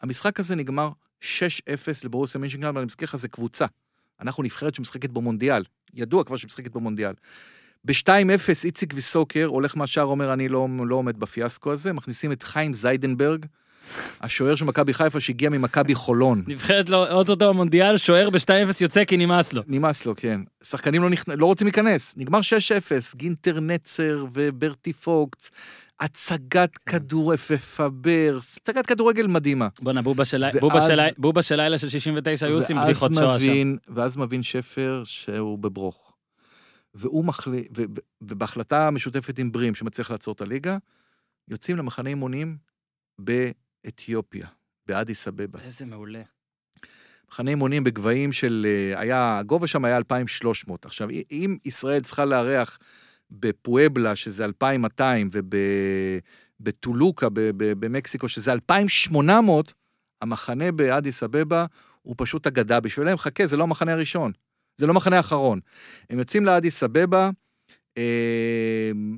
המשחק 0.00 0.40
הזה 0.40 0.54
נגמר 0.54 0.90
6-0 1.22 1.24
לברוסיה 2.04 2.40
מישן 2.40 2.60
גלדבך, 2.60 2.76
אני 2.76 2.86
מזכיר 2.86 3.08
לך, 3.08 3.16
זה 3.16 3.28
קבוצה. 3.28 3.66
אנחנו 4.20 4.42
נבחרת 4.42 4.74
שמשחקת 4.74 5.10
במונדיאל, 5.10 5.62
ידוע 5.94 6.24
כבר 6.24 6.36
שמשחקת 6.36 6.70
במונדיאל. 6.70 7.14
ב-2-0 7.84 8.64
איציק 8.64 8.92
ויסוקר 8.94 9.46
הולך 9.46 9.76
מהשער, 9.76 10.04
אומר, 10.04 10.32
אני 10.32 10.48
לא, 10.48 10.68
לא 10.86 10.96
עומד 10.96 11.20
בפיאסקו 11.20 11.72
הזה, 11.72 11.92
מכניסים 11.92 12.32
את 12.32 12.42
חיים 12.42 12.74
זיידנברג, 12.74 13.46
השוער 14.20 14.54
של 14.54 14.64
מכבי 14.64 14.94
חיפה 14.94 15.20
שהגיע 15.20 15.50
ממכבי 15.50 15.94
חולון. 15.94 16.42
נבחרת 16.46 16.88
לו 16.88 17.06
אוטוטו 17.08 17.48
המונדיאל, 17.50 17.96
שוער 17.96 18.30
ב-2-0 18.30 18.48
יוצא 18.80 19.04
כי 19.04 19.16
נמאס 19.16 19.52
לו. 19.52 19.62
נמאס 19.66 20.06
לו, 20.06 20.14
כן. 20.16 20.40
שחקנים 20.62 21.02
לא, 21.02 21.10
נכנ... 21.10 21.32
לא 21.38 21.46
רוצים 21.46 21.66
להיכנס. 21.66 22.14
נגמר 22.16 22.40
6-0, 22.40 22.42
גינטר 23.16 23.60
נצר 23.60 24.24
וברטי 24.32 24.92
פוקץ, 24.92 25.50
הצגת 26.00 26.78
כדור 26.86 27.32
ופבר, 27.50 28.38
הצגת 28.60 28.86
כדורגל 28.86 29.26
מדהימה. 29.26 29.68
בואנה, 29.80 30.02
בובה 30.02 30.24
של 30.24 30.44
ואז- 30.44 30.56
בובה 30.60 30.80
של- 30.80 31.00
בובה 31.18 31.42
של 31.42 31.56
לילה 31.56 31.78
של 31.78 31.88
69 31.88 32.46
היו 32.46 32.54
עושים 32.54 32.76
בדיחות 32.84 33.12
שואה 33.14 33.38
שם. 33.40 33.74
ואז 33.88 34.16
מבין 34.16 34.42
שפר 34.42 35.02
שהוא 35.04 35.58
בברוך. 35.58 36.12
והוא 36.94 37.24
מחליט, 37.24 37.66
ו... 37.76 37.82
ובהחלטה 38.22 38.90
משותפת 38.90 39.38
עם 39.38 39.52
ברים, 39.52 39.74
שמצליח 39.74 40.10
לעצור 40.10 40.34
את 40.34 40.40
הליגה, 40.40 40.76
יוצאים 41.48 41.76
למחנה 41.76 42.08
אימונים 42.08 42.56
באתיופיה, 43.84 44.46
באדיס 44.86 45.28
אבבה. 45.28 45.58
איזה 45.60 45.86
מעולה. 45.86 46.22
מחנה 47.32 47.50
אימונים 47.50 47.84
בגבהים 47.84 48.32
של, 48.32 48.66
אה, 48.68 49.00
היה, 49.00 49.38
הגובה 49.38 49.66
שם 49.66 49.84
היה 49.84 49.96
2,300. 49.96 50.84
עכשיו, 50.84 51.08
אם 51.30 51.56
ישראל 51.64 52.00
צריכה 52.00 52.24
לארח 52.24 52.78
בפואבלה, 53.30 54.16
שזה 54.16 54.44
2,200, 54.44 55.30
ובטולוקה 56.60 57.26
במקסיקו, 57.56 58.28
שזה 58.28 58.52
2,800, 58.52 59.72
המחנה 60.22 60.72
באדיס 60.72 61.22
אבבה 61.22 61.66
הוא 62.02 62.14
פשוט 62.18 62.46
אגדה 62.46 62.80
בשבילם. 62.80 63.18
חכה, 63.18 63.46
זה 63.46 63.56
לא 63.56 63.62
המחנה 63.62 63.92
הראשון, 63.92 64.32
זה 64.78 64.86
לא 64.86 64.92
המחנה 64.92 65.16
האחרון. 65.16 65.60
הם 66.10 66.18
יוצאים 66.18 66.44
לאדיס 66.44 66.82
אבבה, 66.82 67.30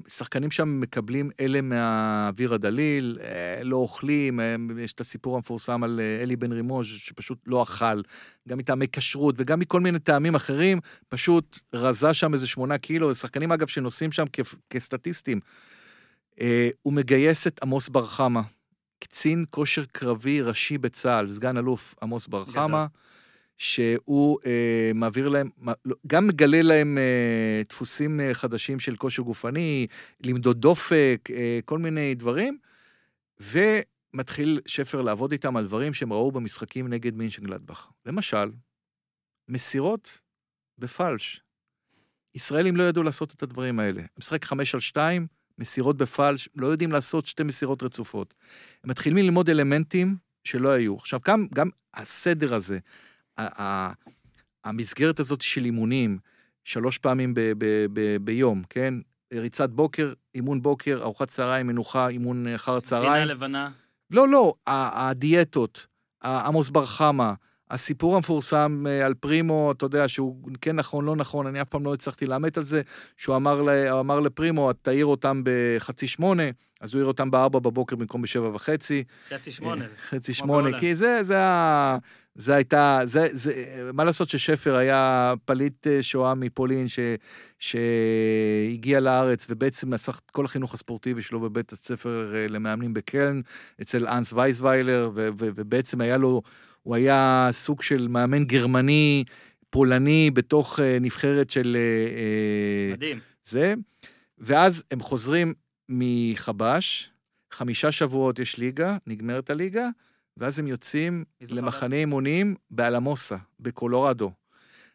שחקנים 0.08 0.50
שם 0.50 0.80
מקבלים 0.80 1.30
אלה 1.40 1.60
מהאוויר 1.60 2.54
הדליל, 2.54 3.18
אה, 3.22 3.64
לא 3.64 3.76
אוכלים, 3.76 4.40
אה, 4.40 4.56
יש 4.78 4.92
את 4.92 5.00
הסיפור 5.00 5.36
המפורסם 5.36 5.84
על 5.84 6.00
אה, 6.00 6.22
אלי 6.22 6.36
בן 6.36 6.52
רימוז' 6.52 6.86
שפשוט 6.86 7.38
לא 7.46 7.62
אכל, 7.62 8.00
גם 8.48 8.58
מטעמי 8.58 8.86
כשרות 8.92 9.34
וגם 9.38 9.60
מכל 9.60 9.80
מיני 9.80 9.98
טעמים 9.98 10.34
אחרים, 10.34 10.78
פשוט 11.08 11.58
רזה 11.74 12.14
שם 12.14 12.34
איזה 12.34 12.46
שמונה 12.46 12.78
קילו, 12.78 13.14
שחקנים 13.14 13.52
אגב 13.52 13.66
שנוסעים 13.66 14.12
שם 14.12 14.24
כ- 14.32 14.54
כסטטיסטים. 14.70 15.40
הוא 16.82 16.92
מגייס 16.92 17.46
את 17.46 17.62
עמוס 17.62 17.88
בר 17.88 18.06
חמה, 18.06 18.42
קצין 18.98 19.44
כושר 19.50 19.84
קרבי 19.92 20.40
ראשי 20.40 20.78
בצה"ל, 20.78 21.28
סגן 21.28 21.56
אלוף 21.56 21.94
עמוס 22.02 22.26
בר 22.26 22.44
גדול. 22.50 22.88
שהוא 23.58 24.38
אה, 24.46 24.90
מעביר 24.94 25.28
להם, 25.28 25.50
לא- 25.84 25.96
גם 26.06 26.26
מגלה 26.26 26.62
להם 26.62 26.98
אה, 26.98 27.62
דפוסים 27.68 28.20
אה, 28.20 28.34
חדשים 28.34 28.80
של 28.80 28.96
כושר 28.96 29.22
גופני, 29.22 29.86
למדוד 30.20 30.60
דופק, 30.60 31.28
אה, 31.34 31.60
כל 31.64 31.78
מיני 31.78 32.14
דברים, 32.14 32.58
ומתחיל 33.40 34.60
שפר 34.66 35.02
לעבוד 35.02 35.32
איתם 35.32 35.56
על 35.56 35.66
דברים 35.66 35.94
שהם 35.94 36.12
ראו 36.12 36.32
במשחקים 36.32 36.88
נגד 36.88 37.14
מינשנגלדבך. 37.14 37.88
למשל, 38.06 38.50
מסירות 39.48 40.18
בפלש. 40.78 41.40
ישראלים 42.34 42.76
לא 42.76 42.82
ידעו 42.82 43.02
לעשות 43.02 43.34
את 43.34 43.42
הדברים 43.42 43.80
האלה. 43.80 44.02
משחק 44.18 44.44
חמש 44.44 44.74
על 44.74 44.80
שתיים, 44.80 45.26
מסירות 45.58 45.96
בפלש, 45.96 46.48
לא 46.54 46.66
יודעים 46.66 46.92
לעשות 46.92 47.26
שתי 47.26 47.42
מסירות 47.42 47.82
רצופות. 47.82 48.34
הם 48.84 48.90
מתחילים 48.90 49.24
ללמוד 49.24 49.50
אלמנטים 49.50 50.16
שלא 50.44 50.68
היו. 50.68 50.96
עכשיו, 50.96 51.20
גם, 51.26 51.46
גם 51.54 51.68
הסדר 51.94 52.54
הזה, 52.54 52.78
המסגרת 54.64 55.20
הזאת 55.20 55.40
של 55.40 55.64
אימונים, 55.64 56.18
שלוש 56.64 56.98
פעמים 56.98 57.34
ב- 57.34 57.40
ב- 57.58 57.86
ב- 57.92 58.16
ביום, 58.20 58.62
כן? 58.70 58.94
ריצת 59.34 59.70
בוקר, 59.70 60.12
אימון 60.34 60.62
בוקר, 60.62 60.98
ארוחת 61.02 61.28
צהריים, 61.28 61.66
מנוחה, 61.66 62.08
אימון 62.08 62.46
אחר 62.54 62.62
גבינה 62.72 62.78
הצהריים. 62.78 63.28
לבנה. 63.28 63.70
לא, 64.10 64.28
לא, 64.28 64.54
הדיאטות, 64.66 65.86
עמוס 66.24 66.70
בר 66.70 66.86
חמה, 66.86 67.34
הסיפור 67.70 68.16
המפורסם 68.16 68.84
אה, 68.88 69.06
על 69.06 69.14
פרימו, 69.14 69.72
אתה 69.72 69.84
יודע, 69.86 70.08
שהוא 70.08 70.48
כן 70.60 70.76
נכון, 70.76 71.04
לא 71.04 71.16
נכון, 71.16 71.46
אני 71.46 71.62
אף 71.62 71.68
פעם 71.68 71.84
לא 71.84 71.94
הצלחתי 71.94 72.26
לאמת 72.26 72.56
על 72.56 72.62
זה, 72.64 72.82
שהוא 73.16 73.36
אמר, 73.36 73.62
ל- 73.62 73.88
הוא 73.88 74.00
אמר 74.00 74.20
לפרימו, 74.20 74.72
תעיר 74.72 75.06
אותם 75.06 75.42
בחצי 75.44 76.08
שמונה, 76.08 76.42
אז 76.80 76.94
הוא 76.94 76.98
העיר 77.00 77.06
אותם 77.08 77.30
בארבע 77.30 77.58
בבוקר 77.58 77.96
במקום 77.96 78.22
בשבע 78.22 78.48
וחצי. 78.54 79.04
חצי 79.30 79.50
שמונה. 79.50 79.84
חצי 80.08 80.34
כמו 80.34 80.44
שמונה. 80.46 80.78
כי 80.80 80.94
זה, 80.96 81.18
זה, 81.22 81.38
ה- 81.38 81.96
זה 82.34 82.54
הייתה, 82.54 83.00
זה, 83.04 83.28
זה, 83.32 83.52
מה 83.92 84.04
לעשות 84.04 84.28
ששפר 84.28 84.74
היה 84.74 85.34
פליט 85.44 85.86
אה, 85.86 86.02
שואה 86.02 86.34
מפולין 86.34 86.88
ש, 86.88 86.98
שהגיע 87.58 89.00
לארץ 89.00 89.46
ובעצם 89.50 89.92
עשה 89.92 90.12
כל 90.32 90.44
החינוך 90.44 90.74
הספורטיבי 90.74 91.22
שלו 91.22 91.40
בבית 91.40 91.72
הספר 91.72 92.32
אה, 92.34 92.48
למאמנים 92.48 92.94
בקלן, 92.94 93.40
אצל 93.82 94.08
אנס 94.08 94.32
וייסוויילר, 94.32 95.10
ו, 95.14 95.28
ו, 95.38 95.48
ובעצם 95.54 96.00
היה 96.00 96.16
לו, 96.16 96.42
הוא 96.82 96.94
היה 96.94 97.48
סוג 97.52 97.82
של 97.82 98.08
מאמן 98.08 98.44
גרמני, 98.44 99.24
פולני, 99.70 100.30
בתוך 100.34 100.80
אה, 100.80 100.98
נבחרת 101.00 101.50
של 101.50 101.76
מדהים. 102.92 103.18
זה, 103.44 103.74
ואז 104.38 104.84
הם 104.90 105.00
חוזרים 105.00 105.54
מחבש, 105.88 107.10
חמישה 107.50 107.92
שבועות 107.92 108.38
יש 108.38 108.58
ליגה, 108.58 108.96
נגמרת 109.06 109.50
הליגה, 109.50 109.88
ואז 110.36 110.58
הם 110.58 110.66
יוצאים? 110.66 111.24
למחנה 111.50 111.96
אימונים 111.96 112.54
באלמוסה, 112.70 113.36
בקולורדו. 113.60 114.30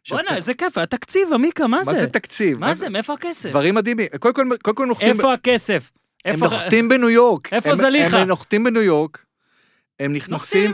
בואנה, 0.10 0.36
איזה 0.36 0.54
כיף, 0.54 0.78
התקציב, 0.78 1.34
עמיקה, 1.34 1.68
מה 1.68 1.84
זה? 1.84 1.92
מה 1.92 1.98
זה 1.98 2.08
תקציב? 2.08 2.60
מה 2.60 2.76
זה? 2.76 2.90
מאיפה 2.90 3.14
הכסף? 3.14 3.50
דברים 3.50 3.76
מדהימים. 3.76 4.08
קודם 4.20 4.34
כל, 4.34 4.48
קודם 4.62 4.76
כל 4.76 4.86
נוחתים, 4.86 5.10
איפה 5.10 5.34
הכסף? 5.34 5.92
הם. 6.26 6.40
נוחתים 6.40 6.90
בניו 6.90 7.10
יורק. 7.10 7.54
איפה 7.54 7.76
זליכה? 7.76 8.18
הם 8.18 8.28
נוחתים 8.28 8.64
בניו 8.64 8.82
יורק. 8.82 9.26
הם 10.00 10.14
נכנסים. 10.14 10.72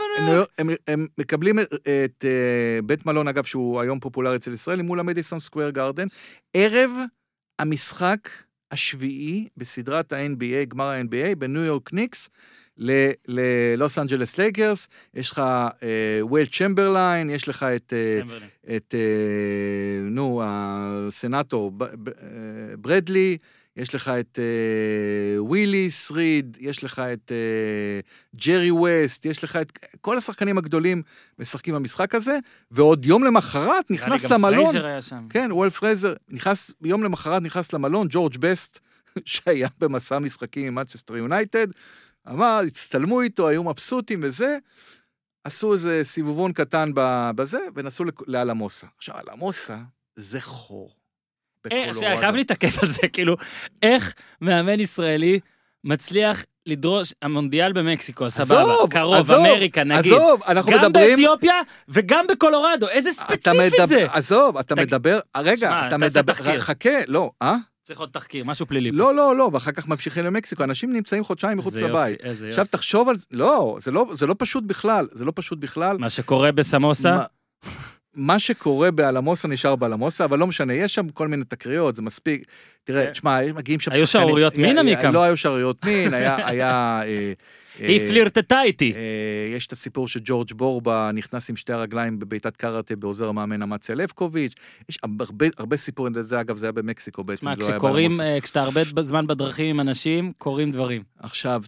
הם, 0.58 0.70
הם 0.88 1.08
מקבלים 1.18 1.60
את, 1.60 1.74
את 1.74 2.26
אה, 2.26 2.82
בית 2.86 3.06
מלון, 3.06 3.28
אגב, 3.28 3.44
שהוא 3.44 3.82
היום 3.82 4.00
פופולרי 4.00 4.36
אצל 4.36 4.54
ישראל, 4.54 4.82
מול 4.82 5.00
המדיסון 5.00 5.40
סקוויר 5.40 5.70
גרדן, 5.70 6.08
ערב 6.54 6.92
המשחק 7.60 8.30
השביעי 8.72 9.48
בסדרת 9.58 10.14
ה-NBA, 10.14 10.66
גמר 10.68 10.86
ה-NBA, 10.86 11.36
בניו 11.38 11.64
יורק 11.64 11.94
ניקס, 11.94 12.30
ללוס 12.77 13.97
אנג'לס 13.97 14.38
לייקרס, 14.38 14.88
יש 15.14 15.31
לך 15.31 15.39
אה, 15.84 16.19
ווילט 16.22 16.48
צ'מברליין, 16.47 17.30
יש 17.30 17.47
לך 17.47 17.64
את, 17.64 17.93
אה. 17.93 18.38
את 18.76 18.95
אה, 18.97 20.10
נו, 20.10 20.41
הסנאטור 20.45 21.72
ברדלי, 22.77 23.38
יש 23.77 23.95
לך 23.95 24.07
את 24.07 24.39
אה, 24.39 25.43
וויליס 25.43 26.11
ריד, 26.11 26.57
יש 26.60 26.84
לך 26.84 26.99
את 26.99 27.31
ג'רי 28.35 28.72
ווסט, 28.72 29.26
יש 29.26 29.43
לך 29.43 29.56
את 29.56 29.80
כל 30.02 30.18
השחקנים 30.18 30.57
הגדולים 30.57 31.02
משחקים 31.39 31.76
במשחק 31.76 32.15
הזה, 32.15 32.38
ועוד 32.72 33.06
יום 33.06 33.23
למחרת 33.23 33.91
נכנס 33.91 34.23
לי 34.23 34.30
גם 34.30 34.45
למלון. 34.45 34.65
פרייזר 34.65 34.85
היה 34.85 35.02
שם. 35.02 35.27
כן, 35.30 35.52
וולט 35.52 35.70
פרייזר, 35.69 36.14
נכנס, 36.30 36.72
יום 36.84 37.03
למחרת 37.03 37.41
נכנס 37.41 37.73
למלון, 37.73 38.07
ג'ורג' 38.10 38.38
בסט, 38.38 38.80
שהיה 39.26 39.68
במסע 39.80 40.19
משחקים 40.19 40.68
עם 40.68 40.76
מנצ'סטר 40.76 41.18
יונייטד, 41.18 41.68
אמר, 42.30 42.61
הצטלמו 42.68 43.22
איתו, 43.22 43.47
היו 43.47 43.64
מבסוטים 43.64 44.19
וזה, 44.23 44.57
עשו 45.43 45.73
איזה 45.73 45.99
סיבובון 46.03 46.53
קטן 46.53 46.91
בזה, 47.35 47.60
ונסעו 47.76 48.06
לאלמוסה. 48.27 48.88
עכשיו, 48.97 49.15
אלמוסה 49.30 49.77
זה 50.15 50.41
חור. 50.41 50.89
אה, 50.91 51.69
בקולורדו. 51.69 51.93
שנייה, 51.99 52.18
חייב 52.18 52.35
להתעכב 52.35 52.80
על 52.81 52.88
זה, 52.88 53.02
כאילו, 53.14 53.35
איך 53.84 54.14
מאמן 54.41 54.80
ישראלי 54.80 55.39
מצליח 55.84 56.45
לדרוש, 56.65 57.14
המונדיאל 57.22 57.73
במקסיקו, 57.73 58.30
סבבה, 58.30 58.61
עזוב, 58.61 58.91
קרוב, 58.91 59.15
עזוב, 59.15 59.35
אמריקה, 59.45 59.84
נגיד. 59.84 60.14
עזוב, 60.14 60.43
אנחנו 60.47 60.72
גם 60.72 60.77
מדברים... 60.80 61.10
באתיופיה 61.10 61.53
וגם 61.88 62.27
בקולורדו, 62.27 62.89
איזה 62.89 63.11
ספציפי 63.11 63.57
מדבר- 63.68 63.85
זה. 63.85 64.06
עזוב, 64.11 64.57
אתה 64.57 64.76
תג- 64.76 64.81
מדבר, 64.81 65.19
רגע, 65.38 65.57
שמע, 65.57 65.88
אתה 65.88 65.97
תעשה 65.99 66.19
מדבר, 66.22 66.34
תחקיר. 66.34 66.60
חכה, 66.60 66.89
לא, 67.07 67.31
אה? 67.41 67.56
צריך 67.86 67.99
עוד 67.99 68.10
תחקיר, 68.10 68.44
משהו 68.44 68.66
פלילי. 68.66 68.91
פה. 68.91 68.98
לא, 68.98 69.16
לא, 69.16 69.36
לא, 69.38 69.49
ואחר 69.53 69.72
כך 69.72 69.88
ממשיכים 69.88 70.26
למקסיקו, 70.26 70.64
אנשים 70.64 70.94
נמצאים 70.94 71.24
חודשיים 71.24 71.57
מחוץ 71.57 71.74
יופי, 71.74 71.86
לבית. 71.86 72.22
איזה 72.24 72.48
עכשיו 72.48 72.62
יופי. 72.62 72.72
תחשוב 72.72 73.10
על 73.10 73.16
זה, 73.18 73.26
לא, 73.32 73.78
זה 73.82 73.91
לא, 73.91 74.06
זה 74.14 74.28
לא 74.28 74.36
פשוט 74.38 74.64
בכלל, 74.64 75.07
זה 75.12 75.26
לא 75.26 75.32
פשוט 75.36 75.60
בכלל. 75.60 75.98
מה 75.98 76.10
שקורה 76.10 76.52
בסמוסה, 76.52 77.16
מה- 77.16 77.26
מה 78.14 78.40
שקורה 78.40 78.91
באלמוסה 78.91 79.48
נשאר 79.48 79.76
באלמוסה, 79.76 80.26
אבל 80.26 80.40
לא 80.40 80.48
משנה, 80.48 80.74
יש 80.74 80.95
שם 80.95 81.10
כל 81.10 81.28
מיני 81.28 81.44
תקריות, 81.45 81.95
זה 81.95 82.02
מספיק. 82.02 82.44
תראה, 82.84 83.06
כן. 83.06 83.12
תשמע, 83.12 83.53
מגיעים 83.53 83.80
שם 83.80 83.91
היו 83.91 84.07
שערוריות 84.07 84.57
מין, 84.57 84.78
עמיקם? 84.78 85.14
לא 85.14 85.24
היו 85.24 85.38
שערוריות 85.38 85.86
מין, 85.86 86.14
היה... 86.14 86.48
היה 86.48 87.02
אה, 87.06 87.34
היא 87.80 88.02
אה, 88.02 88.07
פלירטטה 88.07 88.61
איתי. 88.61 88.93
אה, 88.95 89.56
יש 89.56 89.68
את 89.68 89.72
הסיפור 89.72 90.07
שג'ורג' 90.07 90.53
בורבה 90.53 91.11
נכנס 91.14 91.49
עם 91.49 91.56
שתי 91.56 91.73
הרגליים 91.73 92.19
בבעיטת 92.19 92.57
קראטה 92.57 92.95
בעוזר 92.95 93.27
המאמן 93.27 93.61
אמציה 93.61 93.95
לבקוביץ'. 93.95 94.53
יש 94.89 94.99
הרבה, 95.03 95.45
הרבה 95.57 95.77
סיפורים, 95.77 96.14
זה 96.22 96.41
אגב, 96.41 96.57
זה 96.57 96.65
היה 96.65 96.72
במקסיקו 96.72 97.23
בעצם, 97.23 97.45
מה, 97.45 97.56
לא 97.56 97.77
באלמוסה. 97.77 98.23
אה, 98.23 98.41
כשאתה 98.41 98.61
הרבה 98.61 98.81
זמן 99.02 99.27
בדרכים 99.27 99.65
עם 99.65 99.80
אנשים, 99.80 100.31
קורים 100.38 100.72
דברים. 100.72 101.03
עכשיו, 101.19 101.61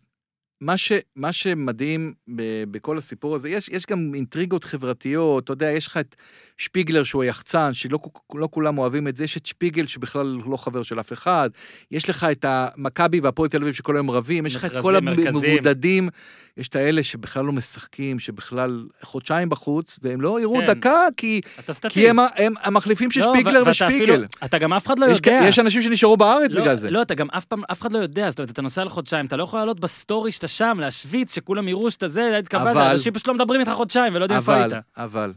מה, 0.61 0.77
ש, 0.77 0.91
מה 1.15 1.31
שמדהים 1.31 2.13
ב, 2.35 2.63
בכל 2.71 2.97
הסיפור 2.97 3.35
הזה, 3.35 3.49
יש, 3.49 3.69
יש 3.69 3.85
גם 3.85 4.11
אינטריגות 4.15 4.63
חברתיות, 4.63 5.43
אתה 5.43 5.53
יודע, 5.53 5.71
יש 5.71 5.88
לך 5.88 5.97
את 5.97 6.15
שפיגלר 6.57 7.03
שהוא 7.03 7.23
היחצן, 7.23 7.73
שלא 7.73 7.99
לא 8.34 8.47
כולם 8.51 8.77
אוהבים 8.77 9.07
את 9.07 9.15
זה, 9.15 9.23
יש 9.23 9.38
את 9.38 9.45
שפיגל 9.45 9.88
שבכלל 9.88 10.38
לא 10.45 10.57
חבר 10.57 10.84
של 10.84 10.99
אף 10.99 11.13
אחד, 11.13 11.49
יש 11.91 12.09
לך 12.09 12.23
את 12.31 12.45
המכבי 12.47 13.19
והפועל 13.19 13.49
תל 13.49 13.61
אביב 13.61 13.73
שכל 13.73 13.95
היום 13.95 14.11
רבים, 14.11 14.45
יש 14.45 14.55
לך 14.55 14.65
את 14.65 14.71
כל. 14.81 14.95
המבודדים, 14.95 16.09
יש 16.57 16.67
את 16.67 16.75
האלה 16.75 17.03
שבכלל 17.03 17.45
לא 17.45 17.51
משחקים, 17.51 18.19
שבכלל 18.19 18.85
חודשיים 19.03 19.49
בחוץ, 19.49 19.99
והם 20.01 20.21
לא 20.21 20.41
יראו 20.41 20.57
כן. 20.59 20.65
דקה, 20.67 20.99
כי. 21.17 21.41
כי 21.89 22.09
הם, 22.09 22.17
הם 22.35 22.53
המחליפים 22.63 23.11
של 23.11 23.19
לא, 23.19 23.34
שפיגלר 23.34 23.63
ושפיגל. 23.69 23.95
אפילו- 23.95 24.15
אתה 24.45 24.57
גם 24.57 24.73
אף 24.73 24.85
אחד 24.88 24.99
לא 24.99 25.05
יש, 25.05 25.17
יודע. 25.17 25.39
יש 25.47 25.59
אנשים 25.59 25.81
שנשארו 25.81 26.17
בארץ 26.17 26.53
לא, 26.53 26.61
בגלל 26.61 26.75
זה. 26.75 26.91
לא, 26.91 27.01
אתה 27.01 27.15
גם 27.15 27.27
אף 27.29 27.45
פעם, 27.45 27.61
אף 27.71 27.81
אחד 27.81 27.91
לא 27.91 27.97
יודע, 27.97 28.29
זאת 28.29 28.39
אומרת, 28.39 28.51
אתה 28.51 28.61
נוסע 28.61 28.84
לחודשיים, 28.84 29.25
אתה 29.25 29.38
לא 29.38 29.43
יכול 29.43 29.59
לעלות 29.59 29.79
ב 29.80 29.88
story 29.88 30.31
שאתה 30.31 30.47
שם, 30.48 30.78
להשוויץ, 30.80 31.36
שכולם 31.36 31.68
יראו 31.68 31.91
שאתה 31.91 32.07
זה, 32.07 32.38
התקבלת, 32.38 32.76
אבל- 32.76 32.91
אנשים 32.91 33.14
פשוט 33.14 33.28
לא 33.28 33.34
מדברים 33.34 33.60
איתך 33.61 33.72
חודשיים 33.72 34.14
ולא 34.15 34.24
יודעים 34.24 34.40
איפה 34.40 34.56
היית. 34.56 34.72
אבל, 34.72 34.82
אבל, 34.95 35.34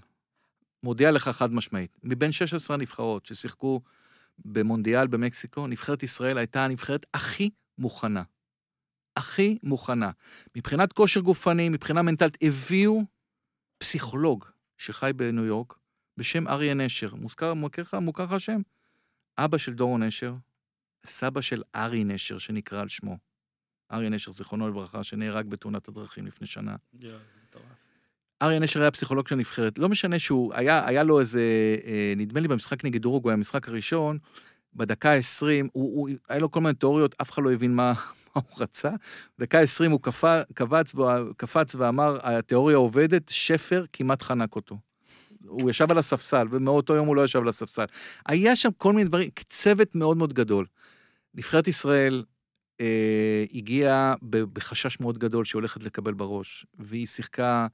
מודיע 0.83 1.11
לך 1.11 1.29
חד 1.29 1.53
משמעית, 1.53 1.97
מבין 2.03 2.33
16 2.33 2.75
הנבחרות 2.77 3.27
ששיחקו 3.27 3.81
במונדיאל 4.45 5.07
במקסיקו, 5.07 5.67
נבחרת 5.67 6.03
ישראל 6.03 6.39
הייתה 6.39 6.65
הנבחרת 6.65 7.07
הכי 7.15 7.51
מוכנה. 7.79 8.23
הכי 9.17 9.59
מוכנה. 9.63 10.11
מבחינת 10.57 10.93
כושר 10.93 11.21
גופני, 11.21 11.69
מבחינה 11.69 12.03
מנטלית, 12.03 12.37
הביאו 12.43 13.03
פסיכולוג 13.79 14.45
שחי 14.79 15.11
בניו 15.17 15.45
יורק 15.45 15.75
בשם 16.17 16.49
אריה 16.49 16.75
נשר. 16.75 17.15
מוזכר, 17.15 17.55
מוכר 17.55 17.83
לך, 17.83 17.95
מוכר 17.95 18.25
לך 18.25 18.33
השם? 18.33 18.61
אבא 19.39 19.59
של 19.59 19.73
דורון 19.73 20.03
נשר, 20.03 20.35
סבא 21.07 21.41
של 21.41 21.63
ארי 21.75 22.05
נשר, 22.05 22.39
שנקרא 22.39 22.81
על 22.81 22.89
שמו. 22.89 23.19
אריה 23.93 24.11
נשר, 24.11 24.33
זיכרונו 24.33 24.69
לברכה, 24.69 25.05
שנהרג 25.05 25.47
בתאונת 25.47 25.89
הדרכים 25.89 26.27
לפני 26.27 26.47
שנה. 26.47 26.77
אריה 28.43 28.59
נשר 28.59 28.81
היה 28.81 28.91
פסיכולוג 28.91 29.29
של 29.29 29.35
הנבחרת. 29.35 29.79
לא 29.79 29.89
משנה 29.89 30.19
שהוא, 30.19 30.55
היה, 30.55 30.87
היה 30.87 31.03
לו 31.03 31.21
איזה, 31.21 31.41
אה, 31.87 32.13
נדמה 32.17 32.41
לי 32.41 32.49
במשחק 32.49 32.85
נגד 32.85 33.05
אורוגוואי, 33.05 33.35
המשחק 33.35 33.69
הראשון, 33.69 34.19
בדקה 34.75 35.13
ה-20, 35.13 35.43
הוא, 35.73 35.97
הוא, 35.97 36.09
היה 36.29 36.39
לו 36.39 36.51
כל 36.51 36.61
מיני 36.61 36.75
תיאוריות, 36.75 37.15
אף 37.23 37.31
אחד 37.31 37.43
לא 37.43 37.53
הבין 37.53 37.75
מה, 37.77 37.93
מה 38.37 38.43
הוא 38.43 38.61
רצה. 38.63 38.91
בדקה 39.39 39.61
ה-20 39.61 39.91
הוא 39.91 40.01
קפץ, 40.55 40.95
וה- 40.95 41.25
קפץ 41.37 41.75
ואמר, 41.75 42.19
התיאוריה 42.23 42.77
עובדת, 42.77 43.29
שפר 43.29 43.85
כמעט 43.93 44.23
חנק 44.23 44.57
אותו. 44.57 44.79
הוא 45.47 45.71
ישב 45.71 45.91
על 45.91 45.99
הספסל, 45.99 46.47
ומאותו 46.51 46.95
יום 46.95 47.07
הוא 47.07 47.17
לא 47.17 47.25
ישב 47.25 47.39
על 47.39 47.49
הספסל. 47.49 47.85
היה 48.27 48.57
שם 48.57 48.69
כל 48.79 48.93
מיני 48.93 49.09
דברים, 49.09 49.31
צוות 49.49 49.95
מאוד 49.95 50.17
מאוד 50.17 50.33
גדול. 50.33 50.67
נבחרת 51.35 51.69
ישראל 51.69 52.25
אה, 52.81 52.87
הגיעה 53.55 54.15
בחשש 54.31 55.01
מאוד 55.01 55.19
גדול 55.19 55.45
שהיא 55.45 55.59
הולכת 55.61 55.83
לקבל 55.83 56.13
בראש, 56.13 56.67
והיא 56.79 57.07
שיחקה 57.07 57.67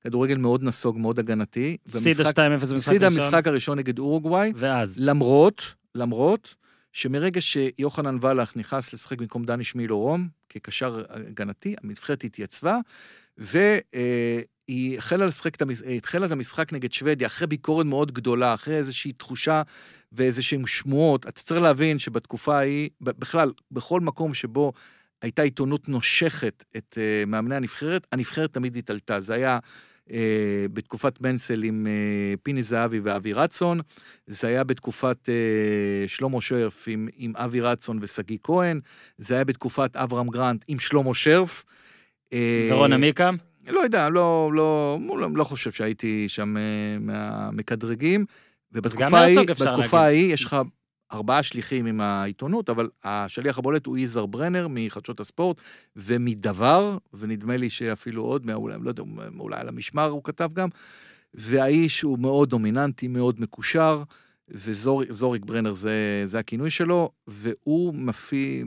כדורגל 0.00 0.36
מאוד 0.36 0.62
נסוג, 0.64 0.98
מאוד 0.98 1.18
הגנתי. 1.18 1.76
הפסידה 1.86 2.22
2-0 2.30 2.36
והמשחק- 2.36 2.70
במשחק 2.72 2.74
הפסידה 2.76 3.06
ראשון, 3.08 3.22
המשחק 3.24 3.46
הראשון 3.46 3.78
נגד 3.78 3.98
אורוגוואי, 3.98 4.52
ואז. 4.56 4.94
למרות, 4.98 5.62
למרות 5.94 6.54
שמרגע 6.92 7.40
שיוחנן 7.40 8.18
ולך 8.20 8.56
נכנס 8.56 8.92
לשחק 8.94 9.18
במקום 9.18 9.44
דני 9.44 9.64
שמילורום, 9.64 10.28
כקשר 10.48 11.02
הגנתי, 11.10 11.74
הנבחרת 11.84 12.24
התייצבה, 12.24 12.78
והיא 14.68 14.98
החלה 14.98 15.26
לשחק 15.26 15.54
את 15.54 15.62
המשחק, 15.62 15.86
התחילה 15.86 16.26
את 16.26 16.30
המשחק 16.30 16.72
נגד 16.72 16.92
שוודיה 16.92 17.26
אחרי 17.26 17.46
ביקורת 17.46 17.86
מאוד 17.86 18.12
גדולה, 18.12 18.54
אחרי 18.54 18.76
איזושהי 18.76 19.12
תחושה 19.12 19.62
ואיזשהן 20.12 20.66
שמועות. 20.66 21.26
אתה 21.26 21.42
צריך 21.42 21.60
להבין 21.62 21.98
שבתקופה 21.98 22.58
ההיא, 22.58 22.88
בכלל, 23.00 23.52
בכל 23.70 24.00
מקום 24.00 24.34
שבו 24.34 24.72
הייתה 25.22 25.42
עיתונות 25.42 25.88
נושכת 25.88 26.64
את 26.76 26.98
uh, 26.98 27.28
מאמני 27.28 27.56
הנבחרת, 27.56 28.06
הנבחרת 28.12 28.54
תמיד 28.54 28.76
התעלתה. 28.76 29.20
זה 29.20 29.34
היה 29.34 29.58
uh, 30.08 30.12
בתקופת 30.72 31.20
מנסל 31.20 31.62
עם 31.62 31.86
uh, 31.86 32.40
פיני 32.42 32.62
זהבי 32.62 33.00
ואבי 33.00 33.32
רצון, 33.32 33.80
זה 34.26 34.48
היה 34.48 34.64
בתקופת 34.64 35.28
uh, 35.28 36.08
שלמה 36.08 36.40
שרף 36.40 36.84
עם, 36.86 37.08
עם 37.16 37.36
אבי 37.36 37.60
רצון 37.60 37.98
ושגיא 38.00 38.38
כהן, 38.42 38.80
זה 39.18 39.34
היה 39.34 39.44
בתקופת 39.44 39.96
אברהם 39.96 40.28
גרנט 40.28 40.64
עם 40.68 40.78
שלמה 40.78 41.14
שרף. 41.14 41.64
ורון 42.70 42.92
עמיקה, 42.92 43.30
לא 43.66 43.80
יודע, 43.80 44.08
לא, 44.08 44.50
לא, 44.54 44.98
לא, 45.18 45.28
לא 45.34 45.44
חושב 45.44 45.72
שהייתי 45.72 46.28
שם 46.28 46.56
אה, 46.56 46.96
מהמקדרגים. 47.00 48.24
ובתקופה 48.72 49.18
ההיא, 49.18 49.38
בתקופה. 49.40 50.00
ההיא 50.00 50.34
יש 50.34 50.44
לך 50.44 50.56
ארבעה 51.12 51.42
שליחים 51.42 51.86
עם 51.86 52.00
העיתונות, 52.00 52.70
אבל 52.70 52.88
השליח 53.04 53.58
הבולט 53.58 53.86
הוא 53.86 53.98
יזהר 53.98 54.26
ברנר 54.26 54.66
מחדשות 54.70 55.20
הספורט 55.20 55.56
ומדבר, 55.96 56.98
ונדמה 57.14 57.56
לי 57.56 57.70
שאפילו 57.70 58.22
עוד, 58.22 58.50
אולי, 58.50 58.76
לא 58.80 58.88
יודע, 58.88 59.02
אולי 59.38 59.60
על 59.60 59.68
המשמר 59.68 60.06
הוא 60.06 60.24
כתב 60.24 60.50
גם, 60.52 60.68
והאיש 61.34 62.02
הוא 62.02 62.18
מאוד 62.18 62.50
דומיננטי, 62.50 63.08
מאוד 63.08 63.40
מקושר, 63.40 64.02
וזוריק 64.48 65.44
ברנר 65.44 65.74
זה, 65.74 66.22
זה 66.24 66.38
הכינוי 66.38 66.70
שלו, 66.70 67.10
והוא 67.26 67.94
מפי... 67.94 68.64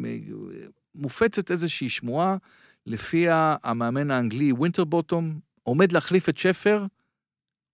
מופצת 0.95 1.51
איזושהי 1.51 1.89
שמועה 1.89 2.37
לפיה 2.85 3.55
המאמן 3.63 4.11
האנגלי 4.11 4.51
ווינטרבוטום 4.51 5.39
עומד 5.63 5.91
להחליף 5.91 6.29
את 6.29 6.37
שפר 6.37 6.85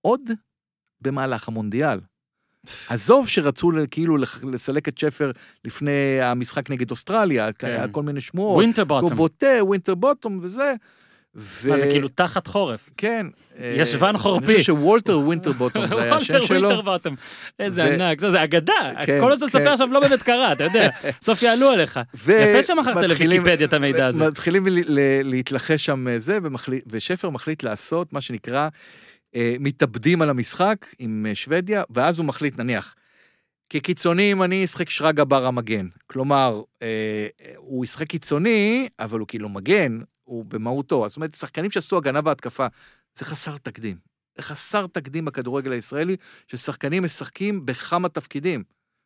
עוד 0.01 0.21
במהלך 1.01 1.47
המונדיאל. 1.47 1.99
עזוב 2.89 3.27
שרצו 3.27 3.71
כאילו 3.91 4.17
לסלק 4.43 4.87
את 4.87 4.97
שפר 4.97 5.31
לפני 5.65 6.21
המשחק 6.21 6.69
נגד 6.69 6.91
אוסטרליה, 6.91 7.53
כן. 7.53 7.67
היה 7.67 7.87
כל 7.87 8.03
מיני 8.03 8.21
שמועות. 8.21 8.55
ווינטר 8.55 8.81
הוא 8.81 8.87
בוטום. 8.87 9.17
בוטה, 9.17 9.57
ווינטר 9.61 9.95
בוטום 9.95 10.37
וזה. 10.41 10.73
ו... 11.35 11.69
מה 11.69 11.77
זה 11.77 11.87
כאילו 11.91 12.07
תחת 12.07 12.47
חורף. 12.47 12.89
כן. 12.97 13.27
ישבן 13.59 14.15
אה, 14.15 14.19
חורפי. 14.19 14.45
אני 14.45 14.53
חושב 14.53 14.65
שוולטר 14.65 15.19
ווינטר 15.19 15.51
בוטום 15.51 15.87
זה 15.87 16.01
היה 16.01 16.15
השם 16.15 16.33
וולטר 16.33 16.47
שלו. 16.47 16.61
ווינטר 16.61 16.81
בוטום. 16.81 17.15
איזה 17.59 17.83
ענק, 17.83 18.19
זה 18.19 18.31
זה 18.31 18.43
אגדה. 18.43 18.91
כן, 19.05 19.19
כל 19.21 19.29
מה 19.29 19.35
שאתה 19.35 19.47
כן. 19.51 19.59
מספר 19.59 19.73
עכשיו 19.73 19.87
לא 19.93 19.99
באמת 19.99 20.21
קרה, 20.21 20.51
אתה 20.51 20.63
יודע. 20.63 20.89
בסוף 21.21 21.43
יעלו 21.43 21.69
עליך. 21.69 21.99
יפה 22.13 22.63
שמכרת 22.63 23.03
לוויקיפדיה 23.03 23.67
את 23.67 23.73
המידע 23.73 24.07
הזה. 24.07 24.27
מתחילים 24.27 24.67
להתלחש 25.23 25.85
שם 25.85 26.07
אה, 26.07 26.19
זה, 26.19 26.39
ושפר 26.87 27.29
מחליט 27.29 27.63
לעשות 27.63 28.13
מה 28.13 28.21
שנקרא 28.21 28.69
אה, 29.35 29.55
מתאבדים 29.59 30.21
על 30.21 30.29
המשחק 30.29 30.85
עם 30.99 31.25
שוודיה, 31.33 31.83
ואז 31.89 32.17
הוא 32.17 32.25
מחליט, 32.25 32.59
נניח, 32.59 32.95
כקיצוני 33.69 34.23
ימני 34.23 34.55
ישחק 34.55 34.89
שרגא 34.89 35.23
בר 35.23 35.45
המגן. 35.45 35.87
כלומר, 36.07 36.61
הוא 37.57 37.85
ישחק 37.85 38.07
קיצוני, 38.07 38.87
אבל 38.99 39.19
הוא 39.19 39.27
כאילו 39.27 39.49
מגן, 39.49 39.99
הוא 40.31 40.45
במהותו. 40.45 41.09
זאת 41.09 41.15
אומרת, 41.15 41.35
שחקנים 41.35 41.71
שעשו 41.71 41.97
הגנה 41.97 42.19
והתקפה, 42.25 42.67
זה 43.15 43.25
חסר 43.25 43.57
תקדים. 43.57 43.97
זה 44.35 44.43
חסר 44.43 44.87
תקדים 44.87 45.25
בכדורגל 45.25 45.71
הישראלי, 45.71 46.15
ששחקנים 46.47 47.03
משחקים 47.03 47.65
בכמה 47.65 48.09
תפקידים. 48.09 48.63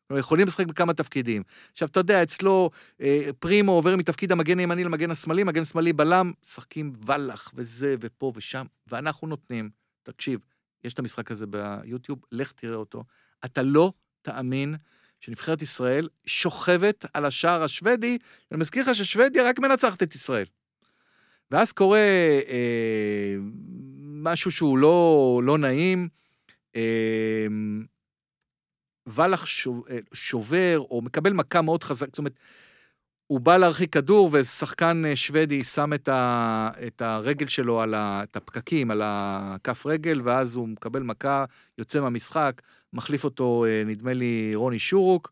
כלומר, 0.07 0.19
יכולים 0.19 0.47
לשחק 0.47 0.65
בכמה 0.65 0.93
תפקידים. 0.93 1.43
עכשיו, 1.71 1.87
אתה 1.87 1.99
יודע, 1.99 2.23
אצלו 2.23 2.69
אה, 3.01 3.29
פרימו 3.39 3.71
עובר 3.71 3.95
מתפקיד 3.95 4.31
המגן 4.31 4.59
הימני 4.59 4.83
למגן 4.83 5.11
השמאלי, 5.11 5.43
מגן 5.43 5.65
שמאלי 5.65 5.93
בלם, 5.93 6.31
משחקים 6.43 6.91
ולח 7.05 7.51
וזה 7.55 7.95
ופה 7.99 8.31
ושם, 8.35 8.65
ואנחנו 8.87 9.27
נותנים, 9.27 9.69
תקשיב, 10.03 10.39
יש 10.83 10.93
את 10.93 10.99
המשחק 10.99 11.31
הזה 11.31 11.45
ביוטיוב, 11.47 12.19
לך 12.31 12.51
תראה 12.51 12.75
אותו. 12.75 13.03
אתה 13.45 13.61
לא 13.61 13.93
תאמין 14.21 14.75
שנבחרת 15.19 15.61
ישראל 15.61 16.09
שוכבת 16.25 17.05
על 17.13 17.25
השער 17.25 17.63
השוודי, 17.63 18.17
אני 18.51 18.59
מזכיר 18.59 18.83
לך 18.83 18.95
ששוודיה 18.95 19.49
רק 19.49 19.59
מנצחת 19.59 20.03
את 20.03 20.15
ישראל. 20.15 20.45
ואז 21.51 21.71
קורה 21.71 21.99
אה, 22.49 23.35
משהו 24.03 24.51
שהוא 24.51 24.77
לא, 24.77 25.41
לא 25.43 25.57
נעים, 25.57 26.07
אה, 26.75 27.47
שוב- 29.45 29.83
אה, 29.89 29.99
שובר 30.13 30.79
או 30.91 31.01
מקבל 31.01 31.33
מכה 31.33 31.61
מאוד 31.61 31.83
חזק, 31.83 32.07
זאת 32.07 32.17
אומרת, 32.17 32.33
הוא 33.27 33.39
בא 33.39 33.57
להרחיק 33.57 33.93
כדור 33.93 34.29
ושחקן 34.33 35.03
אה, 35.05 35.15
שוודי 35.15 35.63
שם 35.63 35.93
את, 35.93 36.07
ה, 36.07 36.69
את 36.87 37.01
הרגל 37.01 37.47
שלו 37.47 37.81
על 37.81 37.93
ה, 37.93 38.23
את 38.23 38.35
הפקקים, 38.35 38.91
על 38.91 39.01
הכף 39.05 39.85
רגל, 39.85 40.21
ואז 40.23 40.55
הוא 40.55 40.67
מקבל 40.69 41.03
מכה, 41.03 41.45
יוצא 41.77 42.01
מהמשחק, 42.01 42.61
מחליף 42.93 43.23
אותו, 43.23 43.65
אה, 43.65 43.83
נדמה 43.85 44.13
לי, 44.13 44.51
רוני 44.55 44.79
שורוק, 44.79 45.31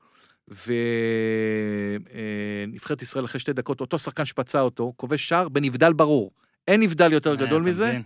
ונבחרת 2.67 3.01
ישראל 3.01 3.25
אחרי 3.25 3.39
שתי 3.39 3.53
דקות, 3.53 3.81
אותו 3.81 3.99
שחקן 3.99 4.25
שפצע 4.25 4.59
אותו, 4.59 4.93
כובש 4.95 5.27
שער 5.29 5.49
בנבדל 5.49 5.93
ברור. 5.93 6.31
אין 6.67 6.81
נבדל 6.81 7.13
יותר 7.13 7.35
גדול 7.35 7.47
אה, 7.51 7.57
אתה 7.57 7.69
מזה? 7.69 7.99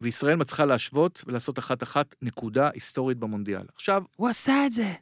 וישראל 0.00 0.36
מצליחה 0.36 0.64
להשוות 0.64 1.24
ולעשות 1.26 1.58
אחת-אחת 1.58 2.14
נקודה 2.22 2.70
היסטורית 2.74 3.18
במונדיאל. 3.18 3.62
עכשיו, 3.74 4.02
הוא 4.16 4.28
עשה 4.28 4.66
את 4.66 4.72
זה. 4.72 4.92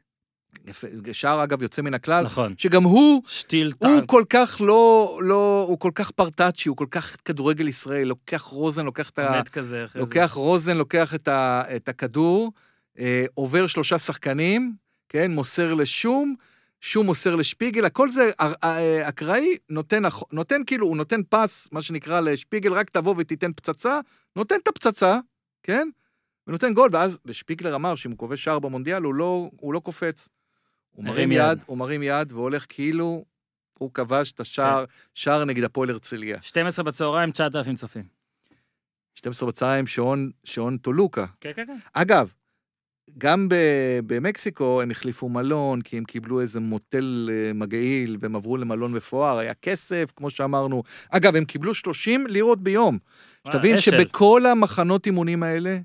יפה, 0.64 0.86
שער 1.12 1.44
אגב 1.44 1.62
יוצא 1.62 1.82
מן 1.82 1.94
הכלל, 1.94 2.24
נכון. 2.24 2.54
שגם 2.58 2.82
הוא 2.82 3.22
שטיל 3.26 3.66
הוא 3.66 3.98
טנק. 3.98 4.04
כל 4.06 4.22
כך 4.30 4.60
לא, 4.60 5.18
לא, 5.22 5.64
הוא 5.68 5.78
כל 5.78 5.90
כך 5.94 6.10
פרטאצ'י, 6.10 6.68
הוא 6.68 6.76
כל 6.76 6.86
כך 6.90 7.16
כדורגל 7.24 7.68
ישראל, 7.68 8.08
לוקח 8.08 8.42
רוזן, 8.42 8.84
לוקח 8.84 9.10
את 9.10 9.18
ה... 9.18 9.28
עומד 9.28 9.48
כזה 9.48 9.84
אחרי 9.84 10.02
זה. 10.02 10.06
לוקח 10.06 10.32
רוזן, 10.32 10.76
לוקח 10.76 11.14
את, 11.14 11.28
ה, 11.28 11.62
את 11.76 11.88
הכדור, 11.88 12.52
אה, 12.98 13.24
עובר 13.34 13.66
שלושה 13.66 13.98
שחקנים, 13.98 14.74
כן, 15.08 15.30
מוסר 15.30 15.74
לשום, 15.74 16.34
שום 16.80 17.06
מוסר 17.06 17.34
לשפיגל, 17.34 17.84
הכל 17.84 18.10
זה 18.10 18.30
אקראי, 19.02 19.56
נותן, 19.70 20.02
נותן 20.32 20.62
כאילו, 20.66 20.86
הוא 20.86 20.96
נותן 20.96 21.20
פס, 21.28 21.68
מה 21.72 21.82
שנקרא 21.82 22.20
לשפיגל, 22.20 22.72
רק 22.72 22.90
תבוא 22.90 23.14
ותיתן 23.18 23.52
פצצה, 23.52 24.00
נותן 24.36 24.56
את 24.62 24.68
הפצצה, 24.68 25.18
כן, 25.62 25.88
ונותן 26.46 26.74
גול, 26.74 26.90
ואז, 26.92 27.18
ושפיגלר 27.24 27.74
אמר 27.74 27.94
שאם 27.94 28.10
הוא 28.10 28.18
כובש 28.18 28.44
שער 28.44 28.58
במונדיאל, 28.58 29.02
הוא 29.02 29.14
לא, 29.14 29.50
הוא 29.60 29.74
לא 29.74 29.80
קופץ. 29.80 30.28
הוא 30.90 31.04
מרים 31.04 31.32
יד. 31.32 31.38
יד, 31.40 31.58
הוא 31.66 31.78
מרים 31.78 32.02
יד 32.02 32.32
והולך 32.32 32.66
כאילו 32.68 33.24
הוא 33.78 33.90
כבש 33.94 34.32
את 34.32 34.40
השער, 34.40 34.84
שער 35.14 35.44
נגד 35.44 35.64
הפועל 35.64 35.90
הרצליה. 35.90 36.42
12 36.42 36.84
בצהריים, 36.84 37.30
9,000 37.30 37.74
צופים. 37.74 38.04
12 39.14 39.48
בצהריים, 39.48 39.86
שעון, 39.86 40.30
שעון 40.44 40.76
טולוקה. 40.78 41.26
כן, 41.40 41.52
כן, 41.56 41.66
כן. 41.66 41.76
אגב, 41.92 42.34
גם 43.18 43.48
ב- 43.48 44.00
במקסיקו 44.06 44.82
הם 44.82 44.90
החליפו 44.90 45.28
מלון, 45.28 45.82
כי 45.82 45.98
הם 45.98 46.04
קיבלו 46.04 46.40
איזה 46.40 46.60
מוטל 46.60 47.30
אה, 47.32 47.52
מגעיל, 47.52 48.16
והם 48.20 48.36
עברו 48.36 48.56
למלון 48.56 48.92
מפואר, 48.92 49.38
היה 49.38 49.54
כסף, 49.54 50.12
כמו 50.16 50.30
שאמרנו. 50.30 50.82
אגב, 51.10 51.36
הם 51.36 51.44
קיבלו 51.44 51.74
30 51.74 52.26
לירות 52.26 52.62
ביום. 52.62 52.98
שתבין 53.48 53.74
אה. 53.74 53.80
שבכל 53.80 54.46
המחנות 54.46 55.06
אימונים 55.06 55.42
האלה, 55.42 55.78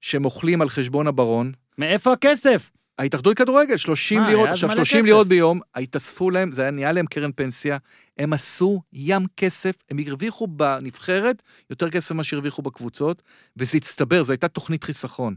שהם 0.00 0.24
אוכלים 0.24 0.62
על 0.62 0.68
חשבון 0.68 1.06
הברון, 1.06 1.52
מאיפה 1.78 2.12
הכסף? 2.12 2.70
ההתאחדות 2.98 3.40
לכדורגל, 3.40 3.76
30 3.76 4.20
מה, 4.20 4.28
לירות, 4.28 4.44
היה 4.44 4.52
אז 4.52 4.56
עכשיו 4.56 4.68
מלא 4.68 4.76
30 4.76 4.98
כסף. 4.98 5.06
לירות 5.06 5.28
ביום, 5.28 5.60
התאספו 5.74 6.30
להם, 6.30 6.52
זה 6.52 6.62
היה 6.62 6.70
נהיה 6.70 6.92
להם 6.92 7.06
קרן 7.06 7.32
פנסיה, 7.32 7.76
הם 8.18 8.32
עשו 8.32 8.80
ים 8.92 9.22
כסף, 9.36 9.76
הם 9.90 9.98
הרוויחו 10.06 10.46
בנבחרת 10.46 11.42
יותר 11.70 11.90
כסף 11.90 12.12
ממה 12.12 12.24
שהרוויחו 12.24 12.62
בקבוצות, 12.62 13.22
וזה 13.56 13.76
הצטבר, 13.76 14.22
זו 14.22 14.32
הייתה 14.32 14.48
תוכנית 14.48 14.84
חיסכון. 14.84 15.34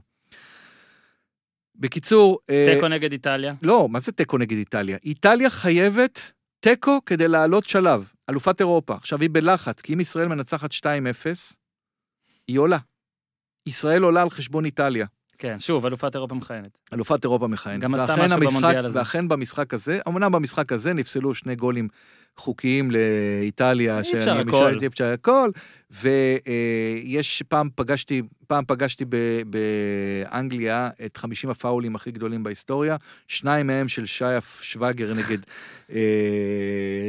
בקיצור, 1.80 2.40
אה, 2.50 2.72
תיקו 2.76 2.88
נגד 2.88 3.12
איטליה. 3.12 3.54
לא, 3.62 3.88
מה 3.90 4.00
זה 4.00 4.12
תיקו 4.12 4.38
נגד 4.38 4.58
איטליה? 4.58 4.98
איטליה 5.06 5.50
חייבת 5.50 6.32
תיקו 6.60 7.00
כדי 7.06 7.28
לעלות 7.28 7.66
שלב, 7.66 8.12
אלופת 8.30 8.60
אירופה. 8.60 8.94
עכשיו 8.96 9.22
היא 9.22 9.30
בלחץ, 9.32 9.82
כי 9.82 9.94
אם 9.94 10.00
ישראל 10.00 10.28
מנצחת 10.28 10.72
2-0, 10.72 10.84
היא 12.48 12.60
עולה. 12.60 12.78
ישראל 13.66 14.02
עולה 14.04 14.22
על 14.22 14.30
חשבון 14.30 14.66
איטליה. 14.66 15.06
כן, 15.38 15.60
שוב, 15.60 15.86
אלופת 15.86 16.16
אירופה 16.16 16.36
מכהנת. 16.36 16.78
אלופת 16.94 17.24
אירופה 17.24 17.48
מכהנת. 17.48 17.80
גם 17.82 17.94
עשתה 17.96 18.16
משהו 18.16 18.38
המשחק- 18.38 18.50
במונדיאל 18.58 18.86
הזה. 18.86 19.00
ואכן 19.00 19.28
במשחק 19.28 19.74
הזה, 19.74 20.00
אמנם 20.08 20.32
במשחק 20.32 20.72
הזה 20.72 20.94
נפסלו 20.94 21.36
שני 21.36 21.56
גולים 21.56 21.88
חוקיים 22.40 22.91
לאיטליה. 22.91 23.98
אי 23.99 24.03
שאני-. 24.03 24.40
אי 24.82 24.88
אפשר 24.88 25.06
הכל. 25.14 25.49
ויש, 25.91 27.44
פעם 27.48 27.70
פגשתי, 27.76 28.22
פעם 28.48 28.64
פגשתי 28.68 29.06
ב- 29.10 29.41
באנגליה 29.45 30.90
את 31.06 31.18
50 31.18 31.49
הפאולים 31.49 31.95
הכי 31.95 32.11
גדולים 32.11 32.44
בהיסטוריה, 32.44 32.95
שניים 33.28 33.68
מהם 33.68 33.88
של 33.88 34.06
שי 34.06 34.24
שווגר 34.61 35.14
נגד 35.14 35.38
אה, 35.91 35.99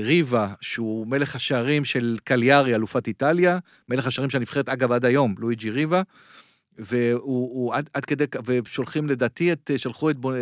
ריבה, 0.03 0.49
שהוא 0.61 1.07
מלך 1.07 1.35
השערים 1.37 1.85
של 1.85 2.19
קליארי, 2.25 2.75
אלופת 2.75 3.07
איטליה, 3.09 3.59
מלך 3.89 4.07
השערים 4.07 4.31
של 4.31 4.39
הנבחרת, 4.39 4.69
אגב, 4.69 4.93
עד 4.93 5.05
היום, 5.05 5.35
לואיג'י 5.39 5.71
ריבה. 5.71 6.03
והוא 6.79 7.23
הוא 7.25 7.75
עד, 7.75 7.91
עד 7.95 8.05
כדי, 8.05 8.25
ושולחים 8.45 9.07
לדעתי 9.09 9.53
את, 9.53 9.71
שלחו 9.77 10.11
את, 10.11 10.17
בו- 10.17 10.33
אה, 10.35 10.39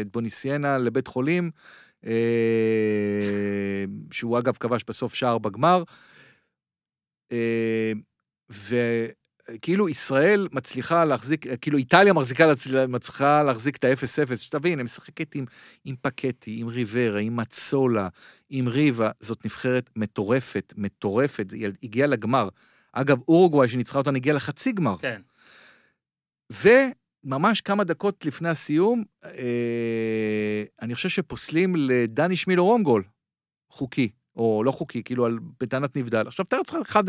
את 0.00 0.12
בוניסיאנה 0.12 0.78
לבית 0.78 1.06
חולים, 1.06 1.44
אה, 1.44 1.50
שהוא 4.10 4.38
אגב 4.38 4.56
כבש 4.60 4.84
בסוף 4.88 5.14
שער 5.14 5.38
בגמר. 5.38 5.82
אה, 7.32 7.92
וכאילו 8.50 9.88
ישראל 9.88 10.48
מצליחה 10.52 11.04
להחזיק, 11.04 11.46
כאילו 11.60 11.78
איטליה 11.78 12.12
מחזיקה, 12.12 12.46
מצליחה 12.88 13.42
להחזיק 13.42 13.76
את 13.76 13.84
ה-0-0, 13.84 14.36
שתבין, 14.36 14.78
היא 14.78 14.84
משחקת 14.84 15.34
עם, 15.34 15.44
עם 15.84 15.94
פקטי, 16.02 16.60
עם 16.60 16.68
ריברה, 16.68 17.20
עם 17.20 17.36
מצולה, 17.36 18.08
עם 18.50 18.68
ריבה, 18.68 19.10
זאת 19.20 19.44
נבחרת 19.44 19.90
מטורפת, 19.96 20.74
מטורפת, 20.76 21.52
היא 21.52 21.68
הגיעה 21.82 22.08
לגמר. 22.08 22.48
אגב, 22.92 23.18
אורוגוואי 23.28 23.68
שניצחה 23.68 23.98
אותה 23.98 24.10
הגיעה 24.10 24.36
לחצי 24.36 24.72
גמר. 24.72 24.96
כן. 24.98 25.20
וממש 27.24 27.60
כמה 27.60 27.84
דקות 27.84 28.26
לפני 28.26 28.48
הסיום, 28.48 29.04
אה, 29.24 30.64
אני 30.82 30.94
חושב 30.94 31.08
שפוסלים 31.08 31.76
לדני 31.76 32.36
שמילו 32.36 32.64
רום 32.66 32.82
גול, 32.82 33.02
חוקי, 33.70 34.08
או 34.36 34.62
לא 34.64 34.70
חוקי, 34.70 35.02
כאילו 35.02 35.26
על, 35.26 35.38
בטענת 35.60 35.96
נבדל. 35.96 36.26
עכשיו 36.26 36.44
תאר 36.44 36.58
לעצמך 36.58 36.96
1-0, 36.96 37.00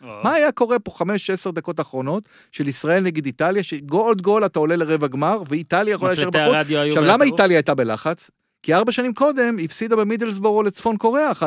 מה 0.00 0.32
היה 0.32 0.52
קורה 0.52 0.78
פה 0.78 0.90
5-10 0.90 1.50
דקות 1.52 1.80
אחרונות 1.80 2.28
של 2.52 2.68
ישראל 2.68 3.02
נגד 3.02 3.26
איטליה, 3.26 3.62
שעוד 3.62 4.22
גול 4.22 4.46
אתה 4.46 4.58
עולה 4.58 4.76
לרבע 4.76 5.06
גמר, 5.06 5.42
ואיטליה 5.48 5.94
יכולה 5.94 6.12
להישאר 6.12 6.30
בחוץ. 6.30 6.54
עכשיו, 6.88 7.02
למה. 7.02 7.24
איטליה 7.24 7.56
הייתה 7.56 7.74
בלחץ? 7.74 8.30
כי 8.62 8.74
ארבע 8.74 8.92
שנים 8.92 9.14
קודם 9.14 9.56
הפסידה 9.64 9.96
במידלסבורו 9.96 10.62
לצפון 10.62 10.96
קוריאה 10.96 11.32
1-0, 11.32 11.42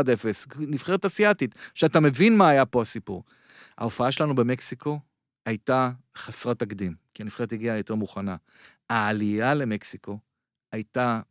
נבחרת 0.57 1.06
אסיאתית. 1.06 1.56
שאתה 1.73 1.99
מבין 1.99 2.38
מה 2.38 2.49
היה 2.49 2.65
פה 2.65 2.82
הסיפור. 2.82 3.23
ההופעה 3.77 4.11
שלנו 4.11 4.36
במקסיקו 4.36 4.99
הייתה 5.45 5.90
חסרת 6.18 6.60
תקדים, 6.60 6.94
כי 7.16 7.24
הנבחרת 7.24 7.52
הגיעה 7.52 7.78
יותר 7.78 7.96
מוכנה. 7.96 8.36
העלייה 8.90 9.54
למקסיקו 9.54 10.20
הייתה 10.72 11.22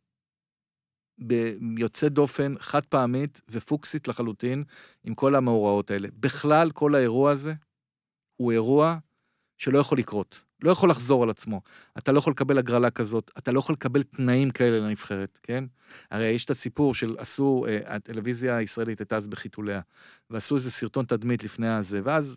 ב- 1.26 1.78
יוצאת 1.78 2.12
דופן, 2.12 2.54
חד 2.58 2.84
פעמית 2.84 3.40
ופוקסית 3.48 4.08
לחלוטין 4.08 4.64
עם 5.04 5.14
כל 5.14 5.34
המאורעות 5.34 5.90
האלה. 5.90 6.08
בכלל, 6.20 6.70
כל 6.70 6.94
האירוע 6.94 7.30
הזה 7.30 7.54
הוא 8.36 8.52
אירוע 8.52 8.96
שלא 9.58 9.78
יכול 9.78 9.98
לקרות, 9.98 10.40
לא 10.62 10.70
יכול 10.70 10.90
לחזור 10.90 11.22
על 11.22 11.30
עצמו. 11.30 11.60
אתה 11.98 12.12
לא 12.12 12.18
יכול 12.18 12.30
לקבל 12.30 12.58
הגרלה 12.58 12.90
כזאת, 12.90 13.30
אתה 13.38 13.52
לא 13.52 13.58
יכול 13.58 13.72
לקבל 13.72 14.02
תנאים 14.02 14.50
כאלה 14.50 14.78
לנבחרת, 14.78 15.38
כן? 15.42 15.64
הרי 16.10 16.26
יש 16.26 16.44
את 16.44 16.50
הסיפור 16.50 16.94
של 16.94 17.16
עשו, 17.18 17.66
אה, 17.68 17.78
הטלוויזיה 17.86 18.56
הישראלית 18.56 18.98
הייתה 18.98 19.16
אז 19.16 19.28
בחיתוליה, 19.28 19.80
ועשו 20.30 20.54
איזה 20.54 20.70
סרטון 20.70 21.04
תדמית 21.04 21.44
לפני 21.44 21.68
הזה, 21.68 22.00
ואז 22.04 22.36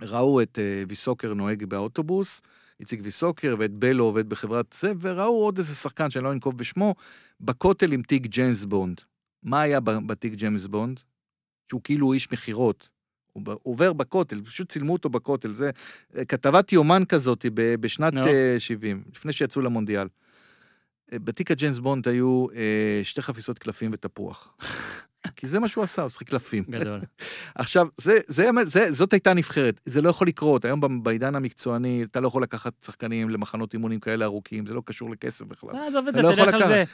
ראו 0.00 0.42
את 0.42 0.58
אה, 0.58 0.82
ויסוקר 0.88 1.34
נוהג 1.34 1.64
באוטובוס, 1.64 2.42
איציק 2.80 3.00
ויסוקר, 3.02 3.56
ואת 3.58 3.70
בלו 3.70 4.04
עובד 4.04 4.28
בחברת 4.28 4.76
זה, 4.80 4.92
וראו 5.00 5.44
עוד 5.44 5.58
איזה 5.58 5.74
שחקן 5.74 6.10
שאני 6.10 6.24
לא 6.24 6.32
אנקוב 6.32 6.58
בשמו, 6.58 6.94
בכותל 7.40 7.92
עם 7.92 8.02
תיק 8.02 8.26
ג'יימס 8.26 8.64
בונד. 8.64 9.00
מה 9.42 9.60
היה 9.60 9.80
בתיק 9.80 10.34
ג'יימס 10.34 10.66
בונד? 10.66 11.00
שהוא 11.68 11.80
כאילו 11.84 12.12
איש 12.12 12.32
מכירות. 12.32 12.88
הוא 13.32 13.44
עובר 13.62 13.92
בכותל, 13.92 14.40
פשוט 14.44 14.68
צילמו 14.68 14.92
אותו 14.92 15.08
בכותל. 15.08 15.52
זה 15.52 15.70
אה, 16.16 16.24
כתבת 16.24 16.72
יומן 16.72 17.02
כזאת 17.08 17.46
בשנת. 17.54 18.14
אה, 18.16 18.56
70, 18.58 19.02
לפני 19.14 19.32
שיצאו 19.32 19.62
למונדיאל. 19.62 20.08
אה, 21.12 21.18
בתיק 21.18 21.50
הג'יימס 21.50 21.78
בונד 21.78 22.08
היו 22.08 22.46
אה, 22.54 23.00
שתי 23.02 23.22
חפיסות 23.22 23.58
קלפים 23.58 23.90
ותפוח. 23.94 24.56
כי 25.36 25.46
זה 25.46 25.60
מה 25.60 25.68
שהוא 25.68 25.84
עשה, 25.84 26.02
הוא 26.02 26.08
שיחק 26.08 26.28
קלפים. 26.28 26.64
גדול. 26.70 27.00
עכשיו, 27.54 27.86
זה, 27.96 28.18
זה, 28.26 28.50
זה, 28.64 28.92
זאת 28.92 29.12
הייתה 29.12 29.34
נבחרת, 29.34 29.80
זה 29.86 30.02
לא 30.02 30.08
יכול 30.08 30.26
לקרות. 30.26 30.64
היום 30.64 31.02
בעידן 31.02 31.34
המקצועני, 31.34 32.04
אתה 32.10 32.20
לא 32.20 32.28
יכול 32.28 32.42
לקחת 32.42 32.72
שחקנים 32.86 33.30
למחנות 33.30 33.74
אימונים 33.74 34.00
כאלה 34.00 34.24
ארוכים, 34.24 34.66
זה 34.66 34.74
לא 34.74 34.82
קשור 34.84 35.10
לכסף 35.10 35.44
בכלל. 35.44 35.70
עזוב 35.88 36.08
את 36.08 36.14
זה, 36.14 36.22
לא 36.22 36.32
תלך 36.34 36.54
על. 36.54 36.66
זה. 36.66 36.84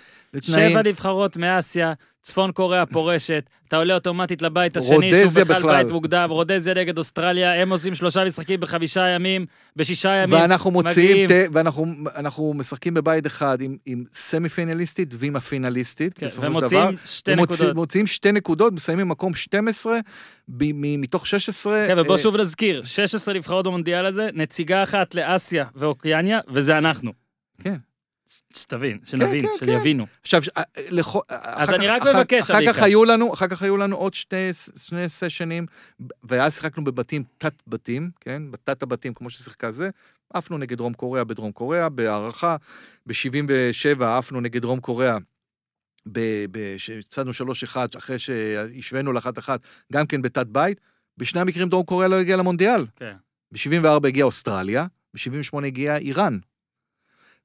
שבע 0.40 0.82
נבחרות 0.82 1.36
מאסיה, 1.36 1.92
צפון 2.22 2.52
קוריאה 2.52 2.86
פורשת, 2.86 3.44
אתה 3.68 3.76
עולה 3.76 3.94
אוטומטית 3.94 4.42
לבית 4.42 4.76
השני, 4.76 5.12
שהוא 5.20 5.32
בכלל. 5.32 5.82
בית 5.82 5.92
מוקדם, 5.92 6.30
רודזיה 6.30 6.74
נגד 6.74 6.98
אוסטרליה, 6.98 7.62
הם 7.62 7.72
עושים 7.72 7.94
שלושה 7.94 8.24
משחקים 8.24 8.60
בחמישה 8.60 9.08
ימים, 9.08 9.46
בשישה 9.76 10.10
ימים. 10.10 10.40
ואנחנו 10.40 10.70
מוציאים. 10.70 11.28
ת, 11.28 11.32
ואנחנו 11.52 11.86
אנחנו 12.16 12.54
משחקים 12.54 12.94
בבית 12.94 13.26
אחד 13.26 13.60
עם, 13.60 13.76
עם 13.86 14.04
סמי 14.14 14.48
פינליסטית 14.48 15.14
ועם 15.18 15.36
הפינליסטית, 15.36 16.14
כן, 16.14 16.26
בסופו 16.26 16.60
של 16.60 16.66
דבר. 16.66 16.90
שתי 17.04 17.34
נקודות. 17.34 17.74
מוציאים 17.74 18.06
שתי 18.06 18.32
נקודות, 18.32 18.72
מסיימים 18.72 19.08
מקום 19.08 19.34
12 19.34 19.98
ב, 20.48 20.64
מ, 20.74 21.00
מתוך 21.00 21.26
16. 21.26 21.84
כן, 21.86 21.98
ובוא 21.98 22.12
אה, 22.12 22.18
שוב 22.18 22.36
נזכיר, 22.36 22.82
16 22.84 23.34
נבחרות 23.34 23.64
במונדיאל 23.64 24.06
הזה, 24.06 24.28
נציגה 24.34 24.82
אחת 24.82 25.14
לאסיה 25.14 25.64
ואוקיאניה, 25.74 26.40
וזה 26.48 26.78
אנחנו. 26.78 27.12
כן. 27.62 27.76
שתבין, 28.56 28.98
שנבין, 29.04 29.46
כן, 29.46 29.52
כן. 29.60 29.66
שיבינו. 29.66 30.06
עכשיו, 30.22 30.42
אה, 30.56 30.62
לכו- 30.90 31.22
אז 31.28 31.68
אחר 31.68 31.76
אני 31.76 31.84
כך- 31.86 31.90
רק 31.90 32.02
אחר- 32.02 32.18
מבקש, 32.18 32.50
אחר 32.50 32.60
כך 32.60 32.68
אביקה. 32.68 32.84
היו 32.84 33.04
לנו, 33.04 33.34
אחר 33.34 33.48
כך 33.48 33.62
היו 33.62 33.76
לנו 33.76 33.96
עוד 33.96 34.14
שני, 34.14 34.50
שני 34.76 35.08
סשנים, 35.08 35.66
ואז 36.24 36.54
שיחקנו 36.54 36.84
בבתים, 36.84 37.22
תת-בתים, 37.38 38.10
כן? 38.20 38.42
בתת 38.50 38.82
הבתים, 38.82 39.14
כמו 39.14 39.30
ששיחקה 39.30 39.70
זה. 39.70 39.90
עפנו 40.34 40.58
נגד 40.58 40.78
דרום 40.78 40.92
קוריאה 40.94 41.24
בדרום 41.24 41.52
קוריאה, 41.52 41.88
בהערכה. 41.88 42.56
ב-77 43.06 44.04
עפנו 44.04 44.40
נגד 44.40 44.62
דרום 44.62 44.80
קוריאה. 44.80 45.16
שהפסדנו 46.76 47.34
3-1 47.34 47.96
אחרי 47.98 48.18
שהשווינו 48.18 49.12
לאחת-אחת, 49.12 49.60
גם 49.92 50.06
כן 50.06 50.22
בתת 50.22 50.46
בית. 50.46 50.80
בשני 51.18 51.40
המקרים 51.40 51.68
דרום 51.68 51.82
קוריאה 51.84 52.08
לא 52.08 52.16
הגיעה 52.20 52.38
למונדיאל. 52.38 52.86
כן. 52.96 53.12
ב-74 53.52 54.06
הגיעה 54.08 54.26
אוסטרליה, 54.26 54.86
ב-78 55.14 55.64
הגיעה 55.66 55.96
איראן. 55.96 56.38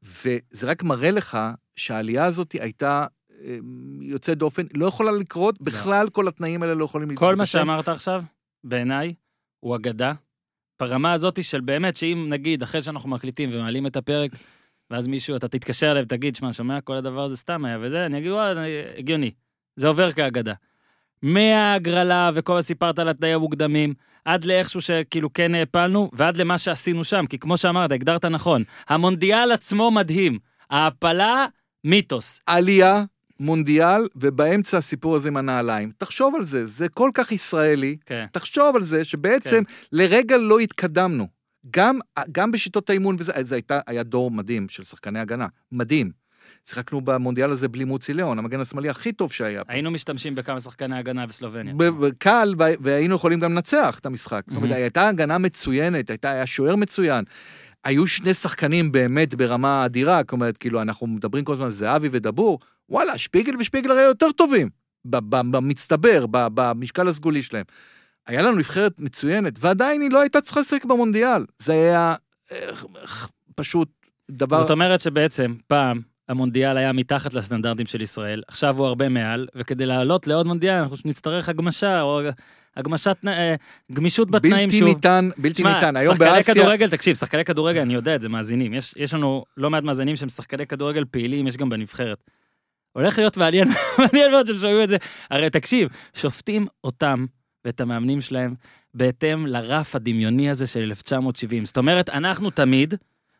וזה 0.04 0.68
רק 0.68 0.84
מראה 0.84 1.12
לך 1.12 1.38
שהעלייה 1.76 2.26
הזאת 2.26 2.52
הייתה 2.52 3.06
אה, 3.42 3.58
יוצאת 4.02 4.38
דופן, 4.38 4.64
לא 4.74 4.86
יכולה 4.86 5.12
לקרות, 5.12 5.62
בכלל 5.62 6.10
כל 6.10 6.28
התנאים 6.28 6.64
האלה 6.64 6.74
לא 6.74 6.86
יכולים 6.86 7.12
לקרות. 7.12 7.30
כל 7.30 7.36
מה 7.36 7.46
שאמרת 7.46 7.88
עכשיו, 7.88 8.24
בעיניי, 8.64 9.14
הוא 9.60 9.76
אגדה. 9.76 10.14
ברמה 10.80 11.14
הזאת 11.14 11.44
של 11.44 11.62
באמת, 11.62 11.98
שאם 11.98 12.26
נגיד, 12.30 12.64
אחרי 12.64 12.82
שאנחנו 12.82 13.10
מקליטים 13.10 13.50
ומעלים 13.54 13.88
את 13.88 13.96
הפרק, 13.96 14.32
ואז 14.90 15.08
מישהו, 15.08 15.36
אתה 15.36 15.48
תתקשר 15.48 15.92
אליו 15.92 16.04
ותגיד, 16.04 16.36
שמע, 16.36 16.54
שומע, 16.54 16.82
כל 16.82 16.96
הדבר 16.96 17.24
הזה 17.24 17.38
סתם 17.38 17.66
היה 17.66 17.78
וזה, 17.82 18.06
אני 18.06 18.18
אגיד, 18.18 18.32
וואי, 18.32 18.54
הגיוני. 18.98 19.32
זה 19.76 19.88
עובר 19.88 20.12
כאגדה. 20.12 20.54
מההגרלה 21.22 22.32
וכל 22.34 22.54
מה 22.54 22.62
שסיפרת 22.62 23.00
על 23.00 23.10
התנאים 23.10 23.36
המוקדמים, 23.36 23.94
עד 24.26 24.46
לאיכשהו 24.46 24.82
שכאילו 24.82 25.34
כן 25.34 25.56
העפלנו, 25.56 26.10
ועד 26.14 26.38
למה 26.38 26.58
שעשינו 26.58 27.04
שם, 27.04 27.26
כי 27.26 27.38
כמו 27.38 27.58
שאמרת, 27.58 27.92
הגדרת 27.92 28.26
נכון, 28.26 28.64
המונדיאל 28.88 29.52
עצמו 29.52 29.92
מדהים. 29.92 30.40
ההעפלה, 30.70 31.46
מיתוס. 31.84 32.42
עלייה, 32.46 33.04
מונדיאל, 33.40 34.08
ובאמצע 34.16 34.78
הסיפור 34.78 35.16
הזה 35.16 35.30
עם 35.30 35.38
הנעליים. 35.38 35.92
תחשוב 35.98 36.36
על 36.36 36.46
זה, 36.46 36.66
זה 36.66 36.90
כל 36.90 37.10
כך 37.14 37.32
ישראלי. 37.32 37.98
כן. 38.06 38.26
תחשוב 38.32 38.76
על 38.76 38.82
זה 38.82 39.06
שבעצם 39.06 39.64
לרגע 39.92 40.38
לא 40.38 40.60
התקדמנו. 40.60 41.28
גם, 41.72 42.00
גם 42.32 42.52
בשיטות 42.52 42.90
האימון 42.90 43.16
וזה, 43.20 43.34
זה 43.42 43.56
הייתה, 43.56 43.80
היה 43.88 44.04
דור 44.04 44.32
מדהים 44.32 44.70
של 44.70 44.84
שחקני 44.84 45.20
הגנה, 45.20 45.48
מדהים. 45.72 46.12
שיחקנו 46.70 47.02
במונדיאל 47.02 47.52
הזה 47.52 47.68
בלי 47.68 47.84
מוצי 47.84 48.14
ליאון, 48.14 48.40
המגן 48.40 48.60
השמאלי 48.60 48.90
הכי 48.90 49.12
טוב 49.12 49.32
שהיה. 49.32 49.62
היינו 49.68 49.92
משתמשים 49.92 50.36
בכמה 50.36 50.60
שחקני 50.60 50.98
הגנה 50.98 51.26
בסלובניה. 51.28 51.74
קל, 52.20 52.54
וה- 52.58 52.68
והיינו 52.82 53.16
יכולים 53.16 53.40
גם 53.40 53.52
לנצח 53.52 54.00
את 54.00 54.06
המשחק. 54.06 54.44
זאת 54.48 54.58
אומרת. 54.58 54.72
הייתה 54.76 55.08
הגנה 55.08 55.38
מצוינת, 55.38 56.10
הייתה, 56.10 56.32
היה 56.32 56.46
שוער 56.46 56.76
מצוין. 56.76 57.24
היו 57.84 58.08
שני 58.08 58.34
שחקנים 58.34 58.92
באמת 58.92 59.36
ברמה 59.36 59.86
אדירה, 59.86 60.18
זאת 60.18 60.32
אומרת, 60.32 60.58
כאילו, 60.58 60.82
אנחנו 60.82 61.08
מדברים 61.08 61.44
כל 61.44 61.54
הזמן, 61.54 61.70
זהבי 61.70 62.10
ודבור, 62.12 62.60
וואלה, 62.90 63.18
שפיגל 63.18 63.54
ושפיגל 63.60 63.92
הרי 63.92 64.02
יותר 64.02 64.32
טובים, 64.32 64.70
במצטבר, 65.06 66.26
במשקל 66.30 67.08
הסגולי 67.08 67.44
שלהם. 67.44 67.66
היה 68.28 68.42
לנו 68.42 68.56
נבחרת 68.58 69.00
מצוינת, 69.00 69.54
ועדיין 69.60 70.02
היא 70.02 70.12
לא 70.12 70.22
הייתה 70.22 70.42
צריכה 70.42 70.60
לשחק 70.60 70.86
במונדיאל. 70.86 71.46
זה 71.60 71.74
היה 71.74 72.16
אה, 72.52 72.58
פשוט 73.56 73.90
דבר... 74.32 74.62
זאת 74.62 74.72
אומרת 74.72 75.00
שבעצם, 75.00 75.54
פעם, 75.68 76.02
המונדיאל 76.30 76.78
היה 76.78 76.94
מתחת 76.94 77.34
לסטנדרטים 77.34 77.86
של 77.86 78.02
ישראל, 78.02 78.42
עכשיו 78.48 78.78
הוא 78.78 78.88
הרבה 78.88 79.10
מעל, 79.10 79.48
וכדי 79.56 79.86
לעלות 79.86 80.28
לעוד 80.28 80.48
מונדיאל 80.48 80.74
אנחנו 80.74 80.98
נצטרך 81.06 81.50
הגמשה, 81.50 82.02
או 82.02 82.22
הגמשת, 82.78 83.18
אה, 83.28 83.56
גמישות 83.92 84.32
בתנאים 84.32 84.70
בלתי 84.70 84.80
שוב. 84.80 84.88
ניתן, 84.88 85.30
בלתי 85.38 85.54
תשמע, 85.54 85.76
ניתן. 85.76 85.98
היום 85.98 86.16
שחקני 86.16 86.30
באסיה... 86.30 86.54
כדורגל, 86.56 86.90
תקשיב, 86.90 87.16
שחקני 87.16 87.46
כדורגל, 87.46 87.82
אני 87.82 87.94
יודע 87.94 88.16
את 88.16 88.22
זה, 88.22 88.30
מאזינים. 88.30 88.74
יש, 88.74 88.94
יש 88.98 89.14
לנו 89.14 89.44
לא 89.58 89.70
מעט 89.70 89.84
מאזינים 89.84 90.16
שהם 90.16 90.30
שחקני 90.30 90.68
כדורגל 90.68 91.06
פעילים, 91.12 91.48
יש 91.48 91.58
גם 91.58 91.70
בנבחרת. 91.70 92.18
הולך 92.94 93.18
להיות 93.18 93.38
מעניין, 93.38 93.68
מעניין 94.00 94.32
מאוד 94.32 94.46
שהם 94.46 94.56
שומעים 94.56 94.84
את 94.84 94.90
זה. 94.90 94.98
הרי 95.32 95.50
תקשיב, 95.50 95.90
שופטים 96.14 96.68
אותם 96.84 97.26
ואת 97.66 97.82
המאמנים 97.82 98.22
שלהם 98.22 98.56
בהתאם 98.94 99.48
לרף 99.48 99.96
הדמיוני 99.96 100.50
הזה 100.50 100.68
של 100.68 100.80
1970. 100.80 101.66
זאת 101.66 101.78
אומרת, 101.78 102.10
אנחנו 102.10 102.50
תמיד 102.50 102.94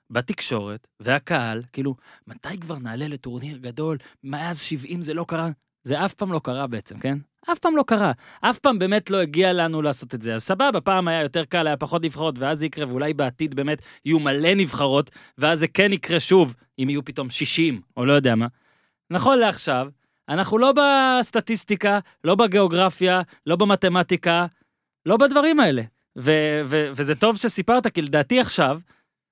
בתקשורת, 0.10 0.88
והקהל, 1.00 1.64
כאילו, 1.74 1.96
מתי 2.28 2.60
כבר 2.60 2.78
נעלה 2.78 3.08
לטורניר 3.08 3.58
גדול? 3.58 3.98
מאז 4.24 4.60
70 4.62 5.02
זה 5.02 5.14
לא 5.14 5.26
קרה? 5.28 5.50
זה 5.84 6.06
אף 6.06 6.14
פעם 6.14 6.32
לא 6.32 6.42
קרה 6.44 6.68
בעצם, 6.68 7.00
כן? 7.00 7.18
אף 7.52 7.60
פעם 7.60 7.78
לא 7.78 7.84
קרה. 7.88 8.12
אף 8.42 8.60
פעם 8.60 8.80
באמת 8.80 9.10
לא 9.10 9.18
הגיע 9.18 9.54
לנו 9.54 9.82
לעשות 9.82 10.16
את 10.16 10.22
זה. 10.22 10.36
אז 10.36 10.44
סבבה, 10.44 10.82
פעם 10.82 11.08
היה 11.08 11.22
יותר 11.22 11.46
קל, 11.46 11.68
היה 11.68 11.78
פחות 11.78 12.04
נבחרות, 12.04 12.40
ואז 12.40 12.60
זה 12.60 12.66
יקרה, 12.66 12.88
ואולי 12.88 13.14
בעתיד 13.14 13.56
באמת 13.56 13.82
יהיו 14.06 14.20
מלא 14.20 14.56
נבחרות, 14.56 15.12
ואז 15.38 15.60
זה 15.60 15.68
כן 15.68 15.94
יקרה 15.94 16.20
שוב, 16.20 16.56
אם 16.80 16.90
יהיו 16.90 17.06
פתאום 17.06 17.30
60, 17.30 17.82
או 17.98 18.06
לא 18.06 18.14
יודע 18.14 18.36
מה. 18.36 18.48
נכון 19.12 19.40
לעכשיו, 19.40 19.88
אנחנו 20.30 20.58
לא 20.58 20.74
בסטטיסטיקה, 20.78 22.00
לא 22.24 22.36
בגיאוגרפיה, 22.36 23.22
לא 23.46 23.56
במתמטיקה, 23.56 24.46
לא 25.06 25.18
בדברים 25.18 25.60
האלה. 25.60 25.82
ו- 26.18 26.62
ו- 26.66 26.90
וזה 26.96 27.16
טוב 27.16 27.38
שסיפרת, 27.38 27.88
כי 27.88 28.02
לדעתי 28.02 28.40
עכשיו, 28.40 28.80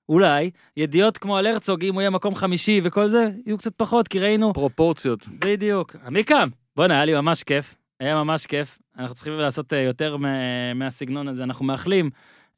אולי, 0.10 0.50
ידיעות 0.78 1.18
כמו 1.18 1.38
על 1.38 1.46
הרצוג, 1.46 1.84
אם 1.86 1.94
הוא 1.94 2.02
יהיה 2.02 2.10
מקום 2.10 2.36
חמישי 2.36 2.82
וכל 2.84 3.08
זה, 3.08 3.30
יהיו 3.46 3.58
קצת 3.58 3.72
פחות, 3.78 4.08
כי 4.08 4.20
ראינו... 4.20 4.54
פרופורציות. 4.54 5.28
בדיוק. 5.28 5.96
עמיקם, 6.06 6.50
בואנה, 6.76 6.94
היה 6.94 7.06
לי 7.06 7.14
ממש 7.14 7.44
כיף. 7.44 7.76
היה 8.00 8.16
ממש 8.24 8.46
כיף. 8.46 8.78
אנחנו 9.00 9.16
צריכים 9.16 9.34
לעשות 9.34 9.74
אה, 9.74 9.80
יותר 9.82 10.18
מה- 10.18 10.74
מהסגנון 10.74 11.28
הזה. 11.28 11.44
אנחנו 11.44 11.66
מאחלים 11.66 12.10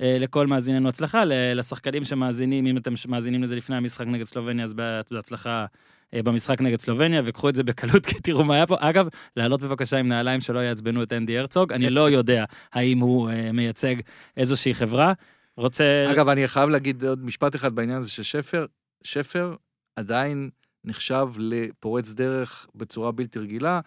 אה, 0.01 0.17
לכל 0.19 0.47
מאזיננו 0.47 0.89
הצלחה, 0.89 1.23
לשחקנים 1.55 2.03
שמאזינים, 2.03 2.65
אם 2.65 2.77
אתם 2.77 2.93
מאזינים 3.07 3.43
לזה 3.43 3.55
לפני 3.55 3.75
המשחק 3.75 4.05
נגד 4.07 4.25
סלובניה, 4.25 4.63
אז 4.63 4.73
בה- 4.73 5.01
בהצלחה 5.11 5.65
אה, 6.13 6.23
במשחק 6.23 6.61
נגד 6.61 6.81
סלובניה, 6.81 7.21
וקחו 7.25 7.49
את 7.49 7.55
זה 7.55 7.63
בקלות, 7.63 8.05
כי 8.09 8.19
תראו 8.19 8.43
מה 8.43 8.55
היה 8.55 8.67
פה. 8.67 8.75
אגב, 8.79 9.07
לעלות 9.35 9.61
בבקשה 9.61 9.97
עם 9.97 10.07
נעליים 10.07 10.41
שלא 10.41 10.59
יעצבנו 10.59 11.03
את 11.03 11.13
אנדי 11.13 11.37
הרצוג. 11.37 11.73
אני 11.73 11.89
לא 11.89 12.09
יודע 12.09 12.45
האם 12.73 12.99
הוא 12.99 13.29
מייצג 13.53 13.95
איזושהי 14.37 14.73
חברה. 14.73 15.13
רוצה... 15.57 16.07
אגב, 16.11 16.29
אני 16.29 16.47
חייב 16.47 16.69
להגיד 16.69 17.03
עוד 17.03 17.25
משפט 17.25 17.55
אחד 17.55 17.75
בעניין 17.75 17.99
הזה, 17.99 18.09
ששפר, 18.09 18.65
שפר 19.03 19.55
עדיין 19.95 20.49
נחשב 20.85 21.27
לפורץ 21.37 22.13
דרך 22.13 22.67
בצורה 22.75 23.11
בלתי 23.11 23.39
רגילה, 23.39 23.79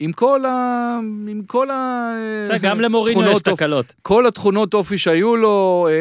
עם 0.00 0.12
כל 0.12 0.44
ה... 0.44 0.98
עם 1.28 1.42
כל 1.46 1.70
ה... 1.70 2.10
בסדר, 2.44 2.56
גם 2.56 2.80
למוריניו 2.80 3.30
יש 3.30 3.42
תקלות. 3.42 3.94
כל 4.02 4.26
התכונות 4.26 4.74
אופי 4.74 4.98
שהיו 4.98 5.36
לו, 5.36 5.86
אה, 5.88 5.92
אה, 5.92 5.96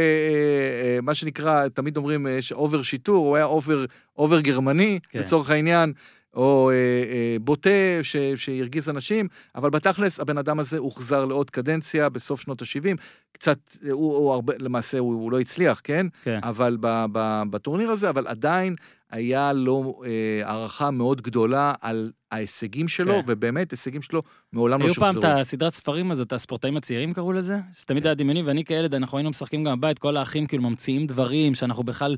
אה, 0.96 1.02
מה 1.02 1.16
שנקרא, 1.16 1.68
תמיד 1.68 1.98
אומרים, 1.98 2.28
יש 2.28 2.52
over 2.52 2.82
שיטור, 2.82 3.28
הוא 3.28 3.36
היה 3.36 3.46
over, 3.46 3.86
over 4.18 4.40
גרמני, 4.40 5.00
כן. 5.10 5.20
לצורך 5.20 5.50
העניין, 5.50 5.94
או 6.36 6.70
אה, 6.70 6.76
אה, 6.76 7.38
בוטה 7.42 7.70
ש, 8.02 8.16
שהרגיז 8.36 8.90
אנשים, 8.90 9.28
אבל 9.56 9.70
בתכלס 9.70 10.20
הבן 10.20 10.38
אדם 10.38 10.60
הזה 10.60 10.78
הוחזר 10.78 11.26
לעוד 11.26 11.50
קדנציה 11.50 12.10
בסוף 12.10 12.42
שנות 12.42 12.62
ה-70, 12.62 12.98
קצת, 13.32 13.58
אה, 13.86 13.92
הוא, 13.92 14.18
הוא 14.18 14.34
הרבה, 14.34 14.54
למעשה 14.60 15.00
הוא, 15.00 15.14
הוא 15.14 15.32
לא 15.32 15.40
הצליח, 15.40 15.82
כן? 15.84 16.08
כן. 16.24 16.40
אבל 16.44 16.78
ב, 16.80 17.06
ב, 17.12 17.44
בטורניר 17.50 17.92
הזה, 17.92 18.10
אבל 18.10 18.28
עדיין 18.28 18.76
היה 19.12 19.54
לו 19.54 20.02
אה, 20.06 20.50
הערכה 20.50 20.92
מאוד 20.92 21.22
גדולה 21.22 21.74
על 21.82 22.12
ההישגים 22.32 22.88
שלו, 22.88 23.14
כן. 23.14 23.22
ובאמת 23.28 23.72
הישגים 23.72 24.02
שלו 24.02 24.22
מעולם 24.54 24.80
לא 24.80 24.86
היו 24.86 24.94
פעם 24.94 25.14
שוחזרו. 25.14 25.32
את 25.32 25.38
הסדרת 25.40 25.74
ספרים 25.74 26.12
הזאת, 26.12 26.34
הספורטאים 26.34 26.78
הצעירים 26.78 27.14
קראו 27.14 27.34
לזה? 27.34 27.58
זה 27.74 27.84
תמיד 27.86 28.06
היה 28.06 28.16
דמיוני, 28.16 28.42
ואני 28.42 28.66
כילד, 28.66 28.96
אנחנו 28.96 29.18
היינו 29.18 29.30
משחקים 29.30 29.64
גם 29.64 29.80
בבית, 29.80 30.00
כל 30.00 30.18
האחים 30.18 30.46
כאילו 30.46 30.64
ממציאים 30.64 31.08
דברים, 31.08 31.56
שאנחנו 31.56 31.84
בכלל 31.84 32.16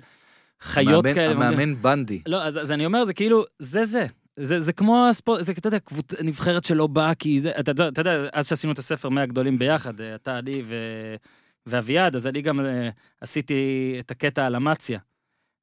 חיות 0.62 1.06
המאמן- 1.06 1.14
כאלה. 1.16 1.32
המאמן 1.48 1.76
בנדי. 1.76 2.22
לא, 2.28 2.44
אז, 2.44 2.58
אז 2.62 2.72
אני 2.72 2.86
אומר, 2.86 3.04
זה 3.04 3.14
כאילו, 3.14 3.44
זה 3.60 3.86
זה. 3.86 4.06
זה, 4.40 4.60
זה 4.60 4.74
כמו 4.74 5.08
הספורט, 5.10 5.44
זה, 5.44 5.52
אתה 5.52 5.68
יודע, 5.68 5.80
קבוצ... 5.80 6.14
נבחרת 6.22 6.64
שלא 6.64 6.88
באה, 6.88 7.16
כי 7.16 7.40
זה, 7.40 7.52
אתה, 7.60 7.72
יודע- 7.72 7.88
אתה 7.88 8.02
יודע, 8.02 8.28
אז 8.34 8.48
שעשינו 8.48 8.74
את 8.74 8.80
הספר 8.80 9.10
100 9.10 9.26
גדולים 9.26 9.60
ביחד, 9.60 10.02
אה, 10.02 10.16
אתה, 10.16 10.40
אני 10.40 10.62
ו... 10.66 10.76
ואביעד, 11.66 12.16
אז 12.16 12.28
אני 12.28 12.42
גם 12.42 12.60
אה, 12.66 12.90
עשיתי 13.22 13.56
את 14.00 14.12
הקטע 14.12 14.46
על 14.46 14.56
אמציה. 14.56 15.00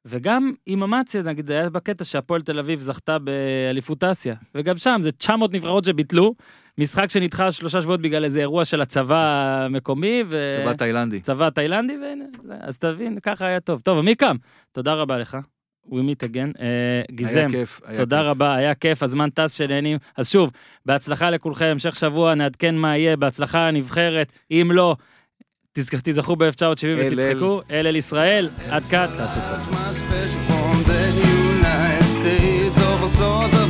וגם 0.06 0.52
עם 0.66 0.82
אמציה, 0.82 1.22
נגיד, 1.22 1.50
היה 1.50 1.70
בקטע 1.70 2.04
שהפועל 2.04 2.42
תל 2.42 2.58
אביב 2.58 2.80
זכתה 2.80 3.18
באליפות 3.18 4.04
אסיה, 4.04 4.34
וגם 4.54 4.76
שם 4.76 4.98
זה 5.00 5.12
900 5.12 5.52
נבחרות 5.52 5.84
שביטלו, 5.84 6.34
משחק 6.78 7.10
שנדחה 7.10 7.52
שלושה 7.52 7.80
שבועות 7.80 8.02
בגלל 8.02 8.24
איזה 8.24 8.40
אירוע 8.40 8.64
של 8.64 8.80
הצבא 8.80 9.56
המקומי, 9.64 10.22
ו... 10.26 10.48
צבא 10.50 10.72
תאילנדי. 10.72 11.20
צבא 11.20 11.50
תאילנדי, 11.50 11.96
והנה, 12.02 12.24
אז 12.60 12.78
תבין, 12.78 13.18
ככה 13.22 13.46
היה 13.46 13.60
טוב. 13.60 13.80
טוב, 13.80 13.98
עמיקם, 13.98 14.36
תודה 14.72 14.94
רבה 14.94 15.18
לך. 15.18 15.36
We 15.88 15.92
meet 15.92 16.24
again. 16.28 16.60
אה, 16.60 17.02
גיזם, 17.10 17.38
היה 17.38 17.50
כיף. 17.50 17.80
היה 17.84 17.98
תודה 17.98 18.18
כיף. 18.18 18.26
רבה, 18.26 18.54
היה 18.54 18.74
כיף, 18.74 19.02
הזמן 19.02 19.30
טס 19.30 19.52
שנהנים. 19.52 19.98
אז 20.16 20.30
שוב, 20.30 20.50
בהצלחה 20.86 21.30
לכולכם, 21.30 21.64
המשך 21.64 21.96
שבוע, 21.96 22.34
נעדכן 22.34 22.74
מה 22.74 22.98
יהיה, 22.98 23.16
בהצלחה 23.16 23.68
הנבחרת. 23.68 24.32
אם 24.50 24.70
לא, 24.72 24.96
תיזכרו 25.74 26.36
ב-1970 26.36 26.84
ותצחקו, 26.98 27.60
אל 27.70 27.86
אל 27.86 27.96
ישראל, 27.96 28.48
עד 28.68 28.84
כאן, 28.84 29.06
תעשו 29.16 29.38
את 29.38 29.64
זה. 33.52 33.63